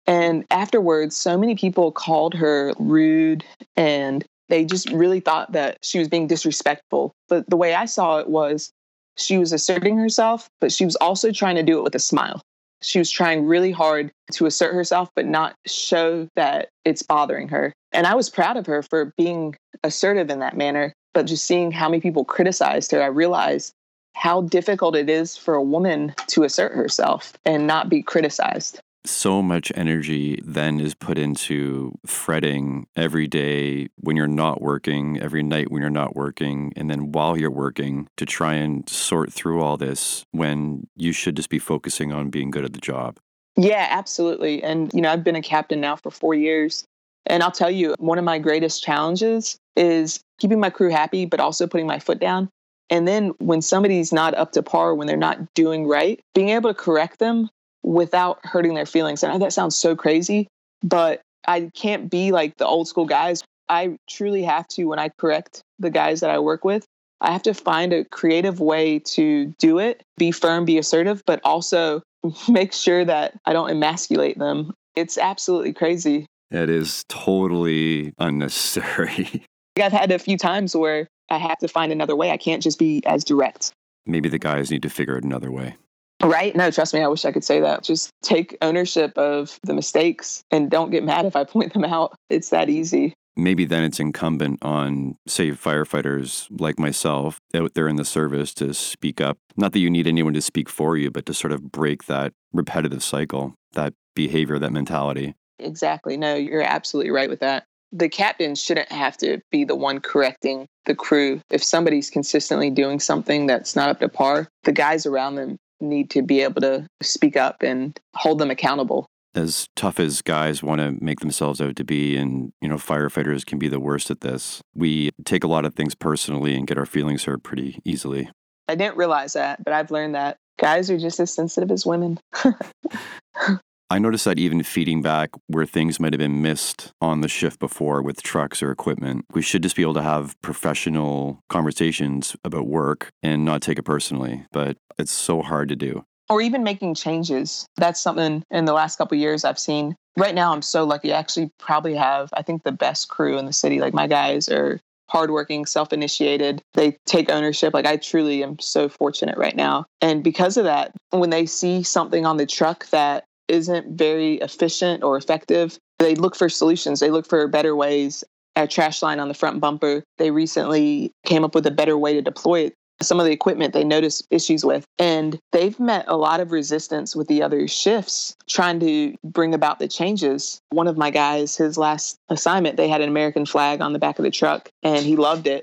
And 0.06 0.46
afterwards, 0.50 1.14
so 1.14 1.36
many 1.36 1.54
people 1.54 1.92
called 1.92 2.32
her 2.32 2.72
rude 2.78 3.44
and 3.76 4.24
they 4.48 4.64
just 4.64 4.88
really 4.90 5.20
thought 5.20 5.52
that 5.52 5.76
she 5.82 5.98
was 5.98 6.08
being 6.08 6.26
disrespectful. 6.26 7.12
But 7.28 7.50
the 7.50 7.56
way 7.58 7.74
I 7.74 7.84
saw 7.84 8.16
it 8.16 8.30
was 8.30 8.70
she 9.18 9.36
was 9.36 9.52
asserting 9.52 9.98
herself, 9.98 10.48
but 10.62 10.72
she 10.72 10.86
was 10.86 10.96
also 10.96 11.32
trying 11.32 11.56
to 11.56 11.62
do 11.62 11.78
it 11.78 11.82
with 11.82 11.94
a 11.94 11.98
smile. 12.00 12.40
She 12.80 12.98
was 12.98 13.10
trying 13.10 13.44
really 13.44 13.72
hard 13.72 14.10
to 14.32 14.46
assert 14.46 14.72
herself, 14.72 15.10
but 15.14 15.26
not 15.26 15.54
show 15.66 16.28
that 16.34 16.70
it's 16.86 17.02
bothering 17.02 17.48
her. 17.48 17.74
And 17.92 18.06
I 18.06 18.14
was 18.14 18.30
proud 18.30 18.56
of 18.56 18.64
her 18.64 18.82
for 18.82 19.12
being 19.18 19.54
assertive 19.84 20.30
in 20.30 20.38
that 20.38 20.56
manner. 20.56 20.94
But 21.14 21.26
just 21.26 21.46
seeing 21.46 21.70
how 21.72 21.88
many 21.88 22.00
people 22.00 22.24
criticized 22.24 22.92
her, 22.92 23.02
I 23.02 23.06
realized 23.06 23.74
how 24.14 24.42
difficult 24.42 24.96
it 24.96 25.08
is 25.08 25.36
for 25.36 25.54
a 25.54 25.62
woman 25.62 26.14
to 26.28 26.44
assert 26.44 26.72
herself 26.72 27.34
and 27.44 27.66
not 27.66 27.88
be 27.88 28.02
criticized 28.02 28.80
so 29.08 29.42
much 29.42 29.72
energy 29.74 30.40
then 30.44 30.80
is 30.80 30.94
put 30.94 31.18
into 31.18 31.98
fretting 32.06 32.86
every 32.96 33.26
day 33.26 33.88
when 33.96 34.16
you're 34.16 34.28
not 34.28 34.60
working, 34.60 35.18
every 35.20 35.42
night 35.42 35.70
when 35.70 35.80
you're 35.80 35.90
not 35.90 36.14
working, 36.14 36.72
and 36.76 36.90
then 36.90 37.12
while 37.12 37.36
you're 37.36 37.50
working 37.50 38.08
to 38.16 38.26
try 38.26 38.54
and 38.54 38.88
sort 38.88 39.32
through 39.32 39.62
all 39.62 39.76
this 39.76 40.24
when 40.32 40.86
you 40.96 41.12
should 41.12 41.36
just 41.36 41.48
be 41.48 41.58
focusing 41.58 42.12
on 42.12 42.30
being 42.30 42.50
good 42.50 42.64
at 42.64 42.72
the 42.72 42.80
job. 42.80 43.18
Yeah, 43.56 43.86
absolutely. 43.90 44.62
And, 44.62 44.92
you 44.94 45.00
know, 45.00 45.10
I've 45.10 45.24
been 45.24 45.36
a 45.36 45.42
captain 45.42 45.80
now 45.80 45.96
for 45.96 46.10
four 46.10 46.34
years. 46.34 46.84
And 47.28 47.42
I'll 47.42 47.52
tell 47.52 47.70
you, 47.70 47.94
one 47.98 48.18
of 48.18 48.24
my 48.24 48.38
greatest 48.38 48.82
challenges 48.82 49.58
is 49.76 50.20
keeping 50.38 50.58
my 50.58 50.70
crew 50.70 50.90
happy, 50.90 51.26
but 51.26 51.40
also 51.40 51.66
putting 51.66 51.86
my 51.86 51.98
foot 51.98 52.18
down. 52.18 52.48
And 52.90 53.06
then 53.06 53.34
when 53.38 53.60
somebody's 53.60 54.12
not 54.12 54.34
up 54.34 54.52
to 54.52 54.62
par, 54.62 54.94
when 54.94 55.06
they're 55.06 55.16
not 55.16 55.54
doing 55.54 55.86
right, 55.86 56.20
being 56.34 56.48
able 56.48 56.70
to 56.70 56.74
correct 56.74 57.18
them 57.18 57.50
without 57.82 58.44
hurting 58.44 58.74
their 58.74 58.86
feelings. 58.86 59.22
And 59.22 59.42
that 59.42 59.52
sounds 59.52 59.76
so 59.76 59.94
crazy, 59.94 60.48
but 60.82 61.20
I 61.46 61.70
can't 61.74 62.10
be 62.10 62.32
like 62.32 62.56
the 62.56 62.66
old 62.66 62.88
school 62.88 63.06
guys. 63.06 63.42
I 63.68 63.98
truly 64.08 64.42
have 64.44 64.66
to, 64.68 64.84
when 64.84 64.98
I 64.98 65.10
correct 65.18 65.62
the 65.78 65.90
guys 65.90 66.20
that 66.20 66.30
I 66.30 66.38
work 66.38 66.64
with, 66.64 66.86
I 67.20 67.32
have 67.32 67.42
to 67.42 67.54
find 67.54 67.92
a 67.92 68.04
creative 68.04 68.60
way 68.60 69.00
to 69.00 69.54
do 69.58 69.78
it, 69.78 70.02
be 70.16 70.30
firm, 70.30 70.64
be 70.64 70.78
assertive, 70.78 71.22
but 71.26 71.40
also 71.44 72.02
make 72.48 72.72
sure 72.72 73.04
that 73.04 73.38
I 73.44 73.52
don't 73.52 73.70
emasculate 73.70 74.38
them. 74.38 74.72
It's 74.94 75.18
absolutely 75.18 75.72
crazy. 75.74 76.26
It 76.50 76.70
is 76.70 77.04
totally 77.08 78.12
unnecessary. 78.18 79.44
I've 79.82 79.92
had 79.92 80.10
a 80.10 80.18
few 80.18 80.36
times 80.36 80.74
where 80.74 81.08
I 81.30 81.38
have 81.38 81.58
to 81.58 81.68
find 81.68 81.92
another 81.92 82.16
way. 82.16 82.30
I 82.30 82.36
can't 82.36 82.62
just 82.62 82.78
be 82.78 83.02
as 83.06 83.24
direct. 83.24 83.72
Maybe 84.06 84.28
the 84.28 84.38
guys 84.38 84.70
need 84.70 84.82
to 84.82 84.90
figure 84.90 85.16
it 85.16 85.24
another 85.24 85.50
way. 85.50 85.76
Right? 86.22 86.56
No, 86.56 86.70
trust 86.70 86.94
me, 86.94 87.00
I 87.00 87.06
wish 87.06 87.24
I 87.24 87.32
could 87.32 87.44
say 87.44 87.60
that. 87.60 87.84
Just 87.84 88.10
take 88.22 88.56
ownership 88.60 89.16
of 89.16 89.58
the 89.62 89.74
mistakes 89.74 90.42
and 90.50 90.70
don't 90.70 90.90
get 90.90 91.04
mad 91.04 91.26
if 91.26 91.36
I 91.36 91.44
point 91.44 91.74
them 91.74 91.84
out. 91.84 92.16
It's 92.28 92.50
that 92.50 92.68
easy. 92.68 93.14
Maybe 93.36 93.64
then 93.64 93.84
it's 93.84 94.00
incumbent 94.00 94.64
on, 94.64 95.14
say, 95.28 95.52
firefighters 95.52 96.48
like 96.50 96.76
myself 96.76 97.38
out 97.54 97.74
there 97.74 97.86
in 97.86 97.94
the 97.94 98.04
service 98.04 98.52
to 98.54 98.74
speak 98.74 99.20
up. 99.20 99.38
Not 99.56 99.72
that 99.72 99.78
you 99.78 99.90
need 99.90 100.08
anyone 100.08 100.34
to 100.34 100.40
speak 100.40 100.68
for 100.68 100.96
you, 100.96 101.12
but 101.12 101.24
to 101.26 101.34
sort 101.34 101.52
of 101.52 101.70
break 101.70 102.06
that 102.06 102.32
repetitive 102.52 103.04
cycle, 103.04 103.54
that 103.74 103.94
behavior, 104.16 104.58
that 104.58 104.72
mentality. 104.72 105.36
Exactly. 105.58 106.16
No, 106.16 106.34
you're 106.34 106.62
absolutely 106.62 107.10
right 107.10 107.28
with 107.28 107.40
that. 107.40 107.64
The 107.92 108.08
captain 108.08 108.54
shouldn't 108.54 108.92
have 108.92 109.16
to 109.18 109.40
be 109.50 109.64
the 109.64 109.74
one 109.74 110.00
correcting 110.00 110.66
the 110.84 110.94
crew. 110.94 111.40
If 111.50 111.64
somebody's 111.64 112.10
consistently 112.10 112.70
doing 112.70 113.00
something 113.00 113.46
that's 113.46 113.74
not 113.74 113.88
up 113.88 114.00
to 114.00 114.08
par, 114.08 114.48
the 114.64 114.72
guys 114.72 115.06
around 115.06 115.36
them 115.36 115.56
need 115.80 116.10
to 116.10 116.22
be 116.22 116.40
able 116.40 116.60
to 116.60 116.86
speak 117.02 117.36
up 117.36 117.62
and 117.62 117.98
hold 118.14 118.38
them 118.38 118.50
accountable. 118.50 119.06
As 119.34 119.68
tough 119.76 120.00
as 120.00 120.20
guys 120.20 120.62
want 120.62 120.80
to 120.80 121.02
make 121.02 121.20
themselves 121.20 121.60
out 121.60 121.76
to 121.76 121.84
be, 121.84 122.16
and 122.16 122.50
you 122.60 122.68
know, 122.68 122.76
firefighters 122.76 123.46
can 123.46 123.58
be 123.58 123.68
the 123.68 123.80
worst 123.80 124.10
at 124.10 124.20
this. 124.20 124.60
We 124.74 125.10
take 125.24 125.44
a 125.44 125.48
lot 125.48 125.64
of 125.64 125.74
things 125.74 125.94
personally 125.94 126.56
and 126.56 126.66
get 126.66 126.78
our 126.78 126.86
feelings 126.86 127.24
hurt 127.24 127.42
pretty 127.42 127.80
easily. 127.84 128.30
I 128.66 128.74
didn't 128.74 128.96
realize 128.96 129.34
that, 129.34 129.62
but 129.64 129.72
I've 129.72 129.90
learned 129.90 130.14
that 130.14 130.36
guys 130.58 130.90
are 130.90 130.98
just 130.98 131.20
as 131.20 131.32
sensitive 131.32 131.70
as 131.70 131.86
women. 131.86 132.18
I 133.90 133.98
noticed 133.98 134.26
that 134.26 134.38
even 134.38 134.62
feeding 134.62 135.00
back 135.00 135.30
where 135.46 135.64
things 135.64 135.98
might 135.98 136.12
have 136.12 136.18
been 136.18 136.42
missed 136.42 136.92
on 137.00 137.22
the 137.22 137.28
shift 137.28 137.58
before 137.58 138.02
with 138.02 138.22
trucks 138.22 138.62
or 138.62 138.70
equipment, 138.70 139.24
we 139.32 139.40
should 139.40 139.62
just 139.62 139.76
be 139.76 139.82
able 139.82 139.94
to 139.94 140.02
have 140.02 140.40
professional 140.42 141.40
conversations 141.48 142.36
about 142.44 142.66
work 142.66 143.10
and 143.22 143.46
not 143.46 143.62
take 143.62 143.78
it 143.78 143.84
personally. 143.84 144.44
But 144.52 144.76
it's 144.98 145.12
so 145.12 145.40
hard 145.40 145.70
to 145.70 145.76
do. 145.76 146.04
Or 146.28 146.42
even 146.42 146.62
making 146.62 146.96
changes. 146.96 147.66
That's 147.76 147.98
something 147.98 148.42
in 148.50 148.66
the 148.66 148.74
last 148.74 148.96
couple 148.96 149.16
years 149.16 149.46
I've 149.46 149.58
seen. 149.58 149.96
Right 150.18 150.34
now, 150.34 150.52
I'm 150.52 150.60
so 150.60 150.84
lucky. 150.84 151.10
I 151.10 151.18
actually 151.18 151.50
probably 151.58 151.94
have, 151.94 152.28
I 152.34 152.42
think, 152.42 152.64
the 152.64 152.72
best 152.72 153.08
crew 153.08 153.38
in 153.38 153.46
the 153.46 153.54
city. 153.54 153.80
Like 153.80 153.94
my 153.94 154.06
guys 154.06 154.50
are 154.50 154.78
hardworking, 155.08 155.64
self 155.64 155.94
initiated. 155.94 156.60
They 156.74 156.98
take 157.06 157.30
ownership. 157.30 157.72
Like 157.72 157.86
I 157.86 157.96
truly 157.96 158.42
am 158.42 158.58
so 158.58 158.90
fortunate 158.90 159.38
right 159.38 159.56
now. 159.56 159.86
And 160.02 160.22
because 160.22 160.58
of 160.58 160.64
that, 160.64 160.92
when 161.08 161.30
they 161.30 161.46
see 161.46 161.82
something 161.82 162.26
on 162.26 162.36
the 162.36 162.44
truck 162.44 162.86
that 162.90 163.24
isn't 163.48 163.96
very 163.96 164.34
efficient 164.34 165.02
or 165.02 165.16
effective, 165.16 165.78
they 165.98 166.14
look 166.14 166.36
for 166.36 166.48
solutions. 166.48 167.00
They 167.00 167.10
look 167.10 167.26
for 167.26 167.46
better 167.48 167.74
ways. 167.74 168.24
A 168.56 168.66
trash 168.66 169.02
line 169.02 169.20
on 169.20 169.28
the 169.28 169.34
front 169.34 169.60
bumper, 169.60 170.02
they 170.16 170.32
recently 170.32 171.12
came 171.24 171.44
up 171.44 171.54
with 171.54 171.66
a 171.66 171.70
better 171.70 171.96
way 171.96 172.14
to 172.14 172.22
deploy 172.22 172.60
it. 172.66 172.74
Some 173.00 173.20
of 173.20 173.26
the 173.26 173.32
equipment 173.32 173.72
they 173.72 173.84
noticed 173.84 174.26
issues 174.30 174.64
with, 174.64 174.84
and 174.98 175.38
they've 175.52 175.78
met 175.78 176.04
a 176.08 176.16
lot 176.16 176.40
of 176.40 176.50
resistance 176.50 177.14
with 177.14 177.28
the 177.28 177.40
other 177.40 177.68
shifts 177.68 178.34
trying 178.48 178.80
to 178.80 179.14
bring 179.22 179.54
about 179.54 179.78
the 179.78 179.86
changes. 179.86 180.60
One 180.70 180.88
of 180.88 180.96
my 180.96 181.10
guys, 181.10 181.56
his 181.56 181.78
last 181.78 182.16
assignment, 182.28 182.76
they 182.76 182.88
had 182.88 183.00
an 183.00 183.08
American 183.08 183.46
flag 183.46 183.80
on 183.80 183.92
the 183.92 184.00
back 184.00 184.18
of 184.18 184.24
the 184.24 184.32
truck, 184.32 184.68
and 184.82 185.06
he 185.06 185.14
loved 185.14 185.46
it. 185.46 185.62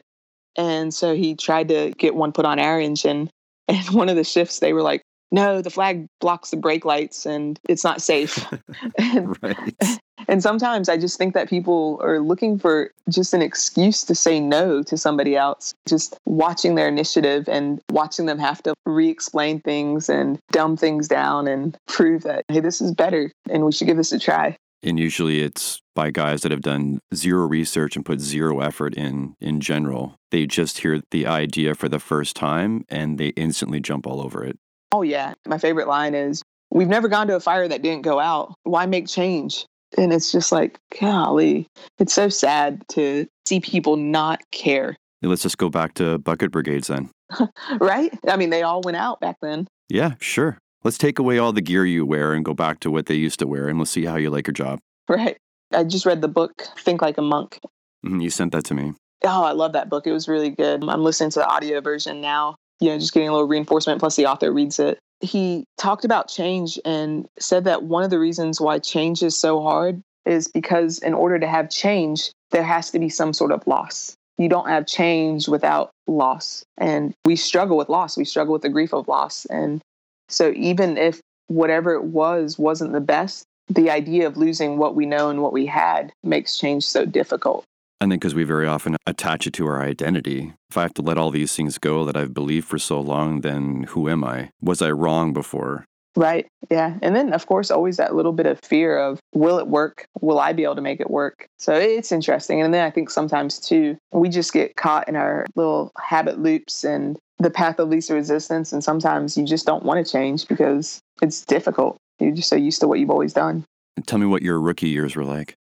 And 0.55 0.93
so 0.93 1.13
he 1.13 1.35
tried 1.35 1.67
to 1.67 1.91
get 1.97 2.15
one 2.15 2.31
put 2.31 2.45
on 2.45 2.59
our 2.59 2.79
engine. 2.79 3.29
And 3.67 3.83
one 3.89 4.09
of 4.09 4.15
the 4.15 4.23
shifts, 4.23 4.59
they 4.59 4.73
were 4.73 4.83
like, 4.83 5.01
no, 5.31 5.61
the 5.61 5.69
flag 5.69 6.07
blocks 6.19 6.51
the 6.51 6.57
brake 6.57 6.85
lights 6.85 7.25
and 7.25 7.59
it's 7.67 7.83
not 7.83 8.01
safe. 8.01 8.45
and, 8.97 9.37
right. 9.41 9.73
And 10.27 10.41
sometimes 10.41 10.89
I 10.89 10.97
just 10.97 11.17
think 11.17 11.33
that 11.33 11.49
people 11.49 11.99
are 12.01 12.19
looking 12.19 12.57
for 12.57 12.89
just 13.09 13.33
an 13.33 13.41
excuse 13.41 14.03
to 14.05 14.15
say 14.15 14.39
no 14.39 14.81
to 14.83 14.97
somebody 14.97 15.35
else. 15.35 15.73
Just 15.87 16.17
watching 16.25 16.75
their 16.75 16.87
initiative 16.87 17.47
and 17.47 17.79
watching 17.91 18.25
them 18.25 18.39
have 18.39 18.63
to 18.63 18.73
re 18.85 19.09
explain 19.09 19.59
things 19.59 20.09
and 20.09 20.39
dumb 20.51 20.77
things 20.77 21.07
down 21.07 21.47
and 21.47 21.77
prove 21.87 22.23
that, 22.23 22.43
hey, 22.47 22.59
this 22.59 22.81
is 22.81 22.91
better 22.91 23.31
and 23.49 23.65
we 23.65 23.71
should 23.71 23.87
give 23.87 23.97
this 23.97 24.13
a 24.13 24.17
try. 24.19 24.57
And 24.81 24.99
usually 24.99 25.41
it's 25.41 25.79
by 25.95 26.11
guys 26.11 26.41
that 26.41 26.51
have 26.51 26.61
done 26.61 26.99
zero 27.13 27.47
research 27.47 27.95
and 27.95 28.05
put 28.05 28.19
zero 28.19 28.59
effort 28.59 28.95
in 28.95 29.35
in 29.41 29.59
general. 29.59 30.15
They 30.31 30.45
just 30.45 30.79
hear 30.79 31.01
the 31.11 31.25
idea 31.25 31.75
for 31.75 31.89
the 31.89 31.99
first 31.99 32.35
time 32.35 32.85
and 32.89 33.17
they 33.17 33.29
instantly 33.29 33.79
jump 33.79 34.07
all 34.07 34.21
over 34.21 34.43
it. 34.43 34.57
Oh, 34.91 35.01
yeah. 35.01 35.33
My 35.47 35.57
favorite 35.57 35.87
line 35.87 36.15
is 36.15 36.43
We've 36.75 36.89
never 36.89 37.07
gone 37.07 37.27
to 37.27 37.35
a 37.35 37.39
fire 37.39 37.67
that 37.69 37.81
didn't 37.81 38.01
go 38.01 38.19
out. 38.19 38.53
Why 38.63 38.85
make 38.85 39.07
change? 39.07 39.65
And 39.97 40.11
it's 40.11 40.29
just 40.29 40.51
like, 40.51 40.77
golly, 40.99 41.67
it's 41.99 42.13
so 42.13 42.27
sad 42.27 42.83
to 42.89 43.27
see 43.47 43.61
people 43.61 43.95
not 43.95 44.41
care. 44.51 44.97
Let's 45.21 45.43
just 45.43 45.57
go 45.57 45.69
back 45.69 45.93
to 45.95 46.17
bucket 46.17 46.51
brigades 46.51 46.87
then. 46.87 47.09
right? 47.79 48.11
I 48.27 48.35
mean, 48.35 48.49
they 48.49 48.61
all 48.61 48.81
went 48.81 48.97
out 48.97 49.21
back 49.21 49.37
then. 49.41 49.67
Yeah, 49.89 50.15
sure. 50.19 50.57
Let's 50.83 50.97
take 50.97 51.17
away 51.17 51.37
all 51.37 51.53
the 51.53 51.61
gear 51.61 51.85
you 51.85 52.05
wear 52.05 52.33
and 52.33 52.43
go 52.43 52.53
back 52.53 52.81
to 52.81 52.91
what 52.91 53.05
they 53.05 53.15
used 53.15 53.39
to 53.39 53.47
wear, 53.47 53.69
and 53.69 53.79
let's 53.79 53.91
see 53.91 54.05
how 54.05 54.17
you 54.17 54.29
like 54.29 54.45
your 54.45 54.53
job. 54.53 54.79
Right. 55.07 55.37
I 55.71 55.83
just 55.83 56.05
read 56.05 56.21
the 56.21 56.27
book 56.27 56.67
Think 56.77 57.01
Like 57.01 57.17
a 57.17 57.21
Monk. 57.21 57.59
Mm-hmm, 58.05 58.19
you 58.19 58.29
sent 58.29 58.51
that 58.51 58.65
to 58.65 58.73
me. 58.73 58.93
Oh, 59.23 59.43
I 59.43 59.53
love 59.53 59.73
that 59.73 59.89
book. 59.89 60.05
It 60.05 60.11
was 60.11 60.27
really 60.27 60.49
good. 60.49 60.83
I'm 60.83 61.03
listening 61.03 61.31
to 61.31 61.39
the 61.39 61.47
audio 61.47 61.79
version 61.79 62.21
now, 62.21 62.55
you 62.79 62.89
know, 62.89 62.99
just 62.99 63.13
getting 63.13 63.29
a 63.29 63.31
little 63.31 63.47
reinforcement, 63.47 63.99
plus 63.99 64.15
the 64.15 64.25
author 64.25 64.51
reads 64.51 64.79
it 64.79 64.99
he 65.21 65.65
talked 65.77 66.05
about 66.05 66.27
change 66.27 66.79
and 66.85 67.27
said 67.39 67.63
that 67.65 67.83
one 67.83 68.03
of 68.03 68.09
the 68.09 68.19
reasons 68.19 68.59
why 68.59 68.79
change 68.79 69.23
is 69.23 69.37
so 69.37 69.61
hard 69.61 70.01
is 70.25 70.47
because 70.47 70.99
in 70.99 71.13
order 71.13 71.39
to 71.39 71.47
have 71.47 71.69
change, 71.69 72.31
there 72.51 72.63
has 72.63 72.91
to 72.91 72.99
be 72.99 73.09
some 73.09 73.33
sort 73.33 73.51
of 73.51 73.65
loss. 73.67 74.15
You 74.37 74.49
don't 74.49 74.67
have 74.67 74.85
change 74.85 75.47
without 75.47 75.91
loss. 76.07 76.63
And 76.77 77.13
we 77.25 77.35
struggle 77.35 77.77
with 77.77 77.89
loss. 77.89 78.17
We 78.17 78.25
struggle 78.25 78.53
with 78.53 78.63
the 78.63 78.69
grief 78.69 78.93
of 78.93 79.07
loss. 79.07 79.45
And 79.45 79.81
so 80.27 80.51
even 80.55 80.97
if 80.97 81.21
whatever 81.47 81.93
it 81.93 82.05
was 82.05 82.57
wasn't 82.57 82.91
the 82.91 82.99
best, 82.99 83.45
the 83.69 83.89
idea 83.89 84.27
of 84.27 84.35
losing 84.35 84.77
what 84.77 84.95
we 84.95 85.05
know 85.05 85.29
and 85.29 85.41
what 85.41 85.53
we 85.53 85.65
had 85.65 86.11
makes 86.23 86.57
change 86.57 86.83
so 86.83 87.05
difficult. 87.05 87.63
I 88.05 88.07
think 88.07 88.21
because 88.21 88.35
we 88.35 88.43
very 88.43 88.67
often 88.67 88.97
attach 89.07 89.47
it 89.47 89.53
to 89.53 89.65
our 89.65 89.81
identity. 89.81 90.53
If 90.69 90.77
I 90.77 90.83
have 90.83 90.93
to 90.93 91.01
let 91.01 91.17
all 91.17 91.31
these 91.31 91.55
things 91.55 91.79
go 91.79 92.05
that 92.05 92.15
I've 92.15 92.35
believed 92.35 92.67
for 92.67 92.77
so 92.77 93.01
long, 93.01 93.41
then 93.41 93.83
who 93.89 94.07
am 94.09 94.23
I? 94.23 94.51
Was 94.61 94.81
I 94.81 94.91
wrong 94.91 95.33
before? 95.33 95.85
Right. 96.15 96.45
Yeah. 96.69 96.97
And 97.01 97.15
then, 97.15 97.33
of 97.33 97.47
course, 97.47 97.71
always 97.71 97.97
that 97.97 98.13
little 98.13 98.31
bit 98.31 98.45
of 98.45 98.59
fear 98.59 98.97
of 98.97 99.19
will 99.33 99.57
it 99.57 99.67
work? 99.67 100.05
Will 100.21 100.39
I 100.39 100.53
be 100.53 100.63
able 100.63 100.75
to 100.75 100.81
make 100.81 101.01
it 101.01 101.09
work? 101.09 101.47
So 101.57 101.73
it's 101.73 102.11
interesting. 102.11 102.61
And 102.61 102.73
then 102.73 102.85
I 102.85 102.91
think 102.91 103.09
sometimes, 103.09 103.59
too, 103.59 103.97
we 104.13 104.29
just 104.29 104.53
get 104.53 104.75
caught 104.75 105.09
in 105.09 105.15
our 105.15 105.47
little 105.55 105.91
habit 105.97 106.39
loops 106.39 106.83
and 106.83 107.17
the 107.39 107.49
path 107.49 107.79
of 107.79 107.89
least 107.89 108.11
resistance. 108.11 108.71
And 108.71 108.83
sometimes 108.83 109.35
you 109.35 109.45
just 109.45 109.65
don't 109.65 109.83
want 109.83 110.05
to 110.05 110.09
change 110.09 110.47
because 110.47 110.99
it's 111.23 111.43
difficult. 111.43 111.97
You're 112.19 112.35
just 112.35 112.49
so 112.49 112.55
used 112.55 112.81
to 112.81 112.87
what 112.87 112.99
you've 112.99 113.09
always 113.09 113.33
done. 113.33 113.65
Tell 114.05 114.19
me 114.19 114.27
what 114.27 114.43
your 114.43 114.61
rookie 114.61 114.89
years 114.89 115.15
were 115.15 115.25
like. 115.25 115.55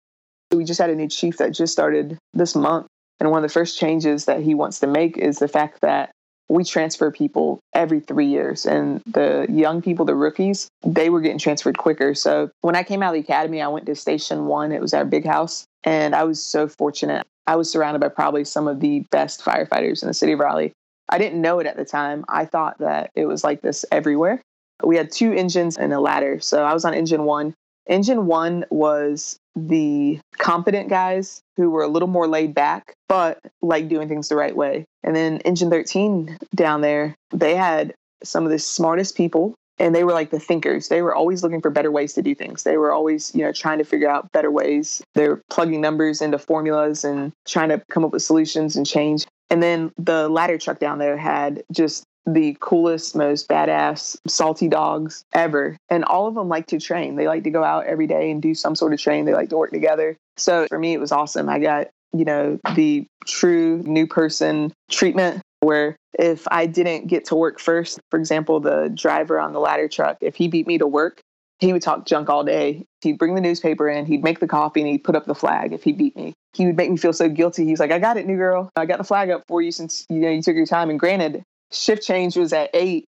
We 0.51 0.63
just 0.63 0.79
had 0.79 0.89
a 0.89 0.95
new 0.95 1.07
chief 1.07 1.37
that 1.37 1.51
just 1.51 1.73
started 1.73 2.17
this 2.33 2.55
month. 2.55 2.87
And 3.19 3.29
one 3.29 3.43
of 3.43 3.49
the 3.49 3.53
first 3.53 3.77
changes 3.77 4.25
that 4.25 4.41
he 4.41 4.55
wants 4.55 4.79
to 4.79 4.87
make 4.87 5.17
is 5.17 5.39
the 5.39 5.47
fact 5.47 5.81
that 5.81 6.11
we 6.49 6.63
transfer 6.63 7.11
people 7.11 7.59
every 7.73 8.01
three 8.01 8.25
years. 8.25 8.65
And 8.65 9.01
the 9.05 9.45
young 9.49 9.81
people, 9.81 10.05
the 10.05 10.15
rookies, 10.15 10.67
they 10.83 11.09
were 11.09 11.21
getting 11.21 11.37
transferred 11.37 11.77
quicker. 11.77 12.13
So 12.13 12.49
when 12.61 12.75
I 12.75 12.83
came 12.83 13.01
out 13.01 13.09
of 13.09 13.13
the 13.13 13.19
academy, 13.19 13.61
I 13.61 13.67
went 13.69 13.85
to 13.85 13.95
Station 13.95 14.47
One. 14.47 14.71
It 14.71 14.81
was 14.81 14.93
our 14.93 15.05
big 15.05 15.25
house. 15.25 15.65
And 15.83 16.13
I 16.13 16.23
was 16.23 16.43
so 16.43 16.67
fortunate. 16.67 17.25
I 17.47 17.55
was 17.55 17.71
surrounded 17.71 17.99
by 17.99 18.09
probably 18.09 18.43
some 18.43 18.67
of 18.67 18.81
the 18.81 19.05
best 19.11 19.43
firefighters 19.43 20.01
in 20.01 20.07
the 20.07 20.13
city 20.13 20.33
of 20.33 20.39
Raleigh. 20.39 20.73
I 21.09 21.17
didn't 21.17 21.41
know 21.41 21.59
it 21.59 21.67
at 21.67 21.77
the 21.77 21.85
time. 21.85 22.25
I 22.27 22.45
thought 22.45 22.77
that 22.79 23.11
it 23.15 23.25
was 23.25 23.43
like 23.43 23.61
this 23.61 23.85
everywhere. 23.91 24.41
We 24.83 24.97
had 24.97 25.11
two 25.11 25.31
engines 25.33 25.77
and 25.77 25.93
a 25.93 25.99
ladder. 25.99 26.39
So 26.39 26.63
I 26.63 26.73
was 26.73 26.85
on 26.85 26.93
engine 26.93 27.23
one. 27.23 27.53
Engine 27.87 28.25
one 28.25 28.65
was 28.69 29.39
the 29.55 30.19
competent 30.37 30.89
guys 30.89 31.41
who 31.57 31.69
were 31.69 31.83
a 31.83 31.87
little 31.87 32.07
more 32.07 32.27
laid 32.27 32.53
back, 32.53 32.93
but 33.09 33.39
like 33.61 33.89
doing 33.89 34.07
things 34.07 34.29
the 34.29 34.35
right 34.35 34.55
way. 34.55 34.85
And 35.03 35.15
then 35.15 35.37
Engine 35.39 35.69
13 35.69 36.37
down 36.55 36.81
there, 36.81 37.15
they 37.31 37.55
had 37.55 37.93
some 38.23 38.45
of 38.45 38.51
the 38.51 38.59
smartest 38.59 39.17
people 39.17 39.55
and 39.81 39.95
they 39.95 40.03
were 40.03 40.13
like 40.13 40.29
the 40.29 40.39
thinkers. 40.39 40.89
They 40.89 41.01
were 41.01 41.15
always 41.15 41.41
looking 41.41 41.59
for 41.59 41.71
better 41.71 41.91
ways 41.91 42.13
to 42.13 42.21
do 42.21 42.35
things. 42.35 42.63
They 42.63 42.77
were 42.77 42.91
always, 42.91 43.33
you 43.33 43.43
know, 43.43 43.51
trying 43.51 43.79
to 43.79 43.83
figure 43.83 44.07
out 44.07 44.31
better 44.31 44.51
ways. 44.51 45.01
They're 45.15 45.41
plugging 45.49 45.81
numbers 45.81 46.21
into 46.21 46.37
formulas 46.37 47.03
and 47.03 47.33
trying 47.47 47.69
to 47.69 47.81
come 47.89 48.05
up 48.05 48.11
with 48.11 48.21
solutions 48.21 48.75
and 48.75 48.85
change. 48.85 49.25
And 49.49 49.61
then 49.61 49.91
the 49.97 50.29
ladder 50.29 50.59
truck 50.59 50.77
down 50.77 50.99
there 50.99 51.17
had 51.17 51.63
just 51.71 52.03
the 52.25 52.55
coolest, 52.59 53.15
most 53.15 53.49
badass 53.49 54.17
salty 54.27 54.67
dogs 54.67 55.23
ever. 55.33 55.77
And 55.89 56.05
all 56.05 56.27
of 56.27 56.35
them 56.35 56.49
like 56.49 56.67
to 56.67 56.79
train. 56.79 57.15
They 57.15 57.27
like 57.27 57.43
to 57.43 57.49
go 57.49 57.63
out 57.63 57.85
every 57.85 58.07
day 58.07 58.31
and 58.31 58.41
do 58.41 58.53
some 58.53 58.75
sort 58.75 58.93
of 58.93 58.99
training. 58.99 59.25
They 59.25 59.33
like 59.33 59.49
to 59.49 59.57
work 59.57 59.71
together. 59.71 60.17
So 60.37 60.67
for 60.67 60.79
me, 60.79 60.93
it 60.93 60.99
was 60.99 61.11
awesome. 61.11 61.49
I 61.49 61.59
got, 61.59 61.87
you 62.13 62.25
know, 62.25 62.59
the 62.75 63.05
true 63.25 63.81
new 63.85 64.07
person 64.07 64.73
treatment 64.89 65.41
where 65.61 65.95
if 66.17 66.47
I 66.51 66.65
didn't 66.65 67.07
get 67.07 67.25
to 67.25 67.35
work 67.35 67.59
first, 67.59 67.99
for 68.09 68.19
example, 68.19 68.59
the 68.59 68.91
driver 68.93 69.39
on 69.39 69.53
the 69.53 69.59
ladder 69.59 69.87
truck, 69.87 70.17
if 70.21 70.35
he 70.35 70.47
beat 70.47 70.67
me 70.67 70.77
to 70.79 70.87
work, 70.87 71.21
he 71.59 71.71
would 71.71 71.83
talk 71.83 72.05
junk 72.05 72.27
all 72.27 72.43
day. 72.43 72.83
He'd 73.01 73.19
bring 73.19 73.35
the 73.35 73.41
newspaper 73.41 73.87
in, 73.87 74.05
he'd 74.07 74.23
make 74.23 74.39
the 74.39 74.47
coffee, 74.47 74.81
and 74.81 74.89
he'd 74.89 75.03
put 75.03 75.15
up 75.15 75.25
the 75.25 75.35
flag 75.35 75.73
if 75.73 75.83
he 75.83 75.93
beat 75.93 76.15
me. 76.15 76.33
He 76.53 76.65
would 76.65 76.75
make 76.75 76.89
me 76.89 76.97
feel 76.97 77.13
so 77.13 77.29
guilty. 77.29 77.65
He's 77.65 77.79
like, 77.79 77.91
I 77.91 77.99
got 77.99 78.17
it, 78.17 78.25
new 78.25 78.35
girl. 78.35 78.69
I 78.75 78.85
got 78.85 78.97
the 78.97 79.03
flag 79.03 79.29
up 79.29 79.43
for 79.47 79.61
you 79.61 79.71
since 79.71 80.05
you 80.09 80.17
know 80.17 80.29
you 80.29 80.41
took 80.41 80.55
your 80.55 80.65
time. 80.65 80.89
And 80.89 80.99
granted, 80.99 81.43
shift 81.71 82.03
change 82.03 82.35
was 82.35 82.53
at 82.53 82.69
eight 82.73 83.05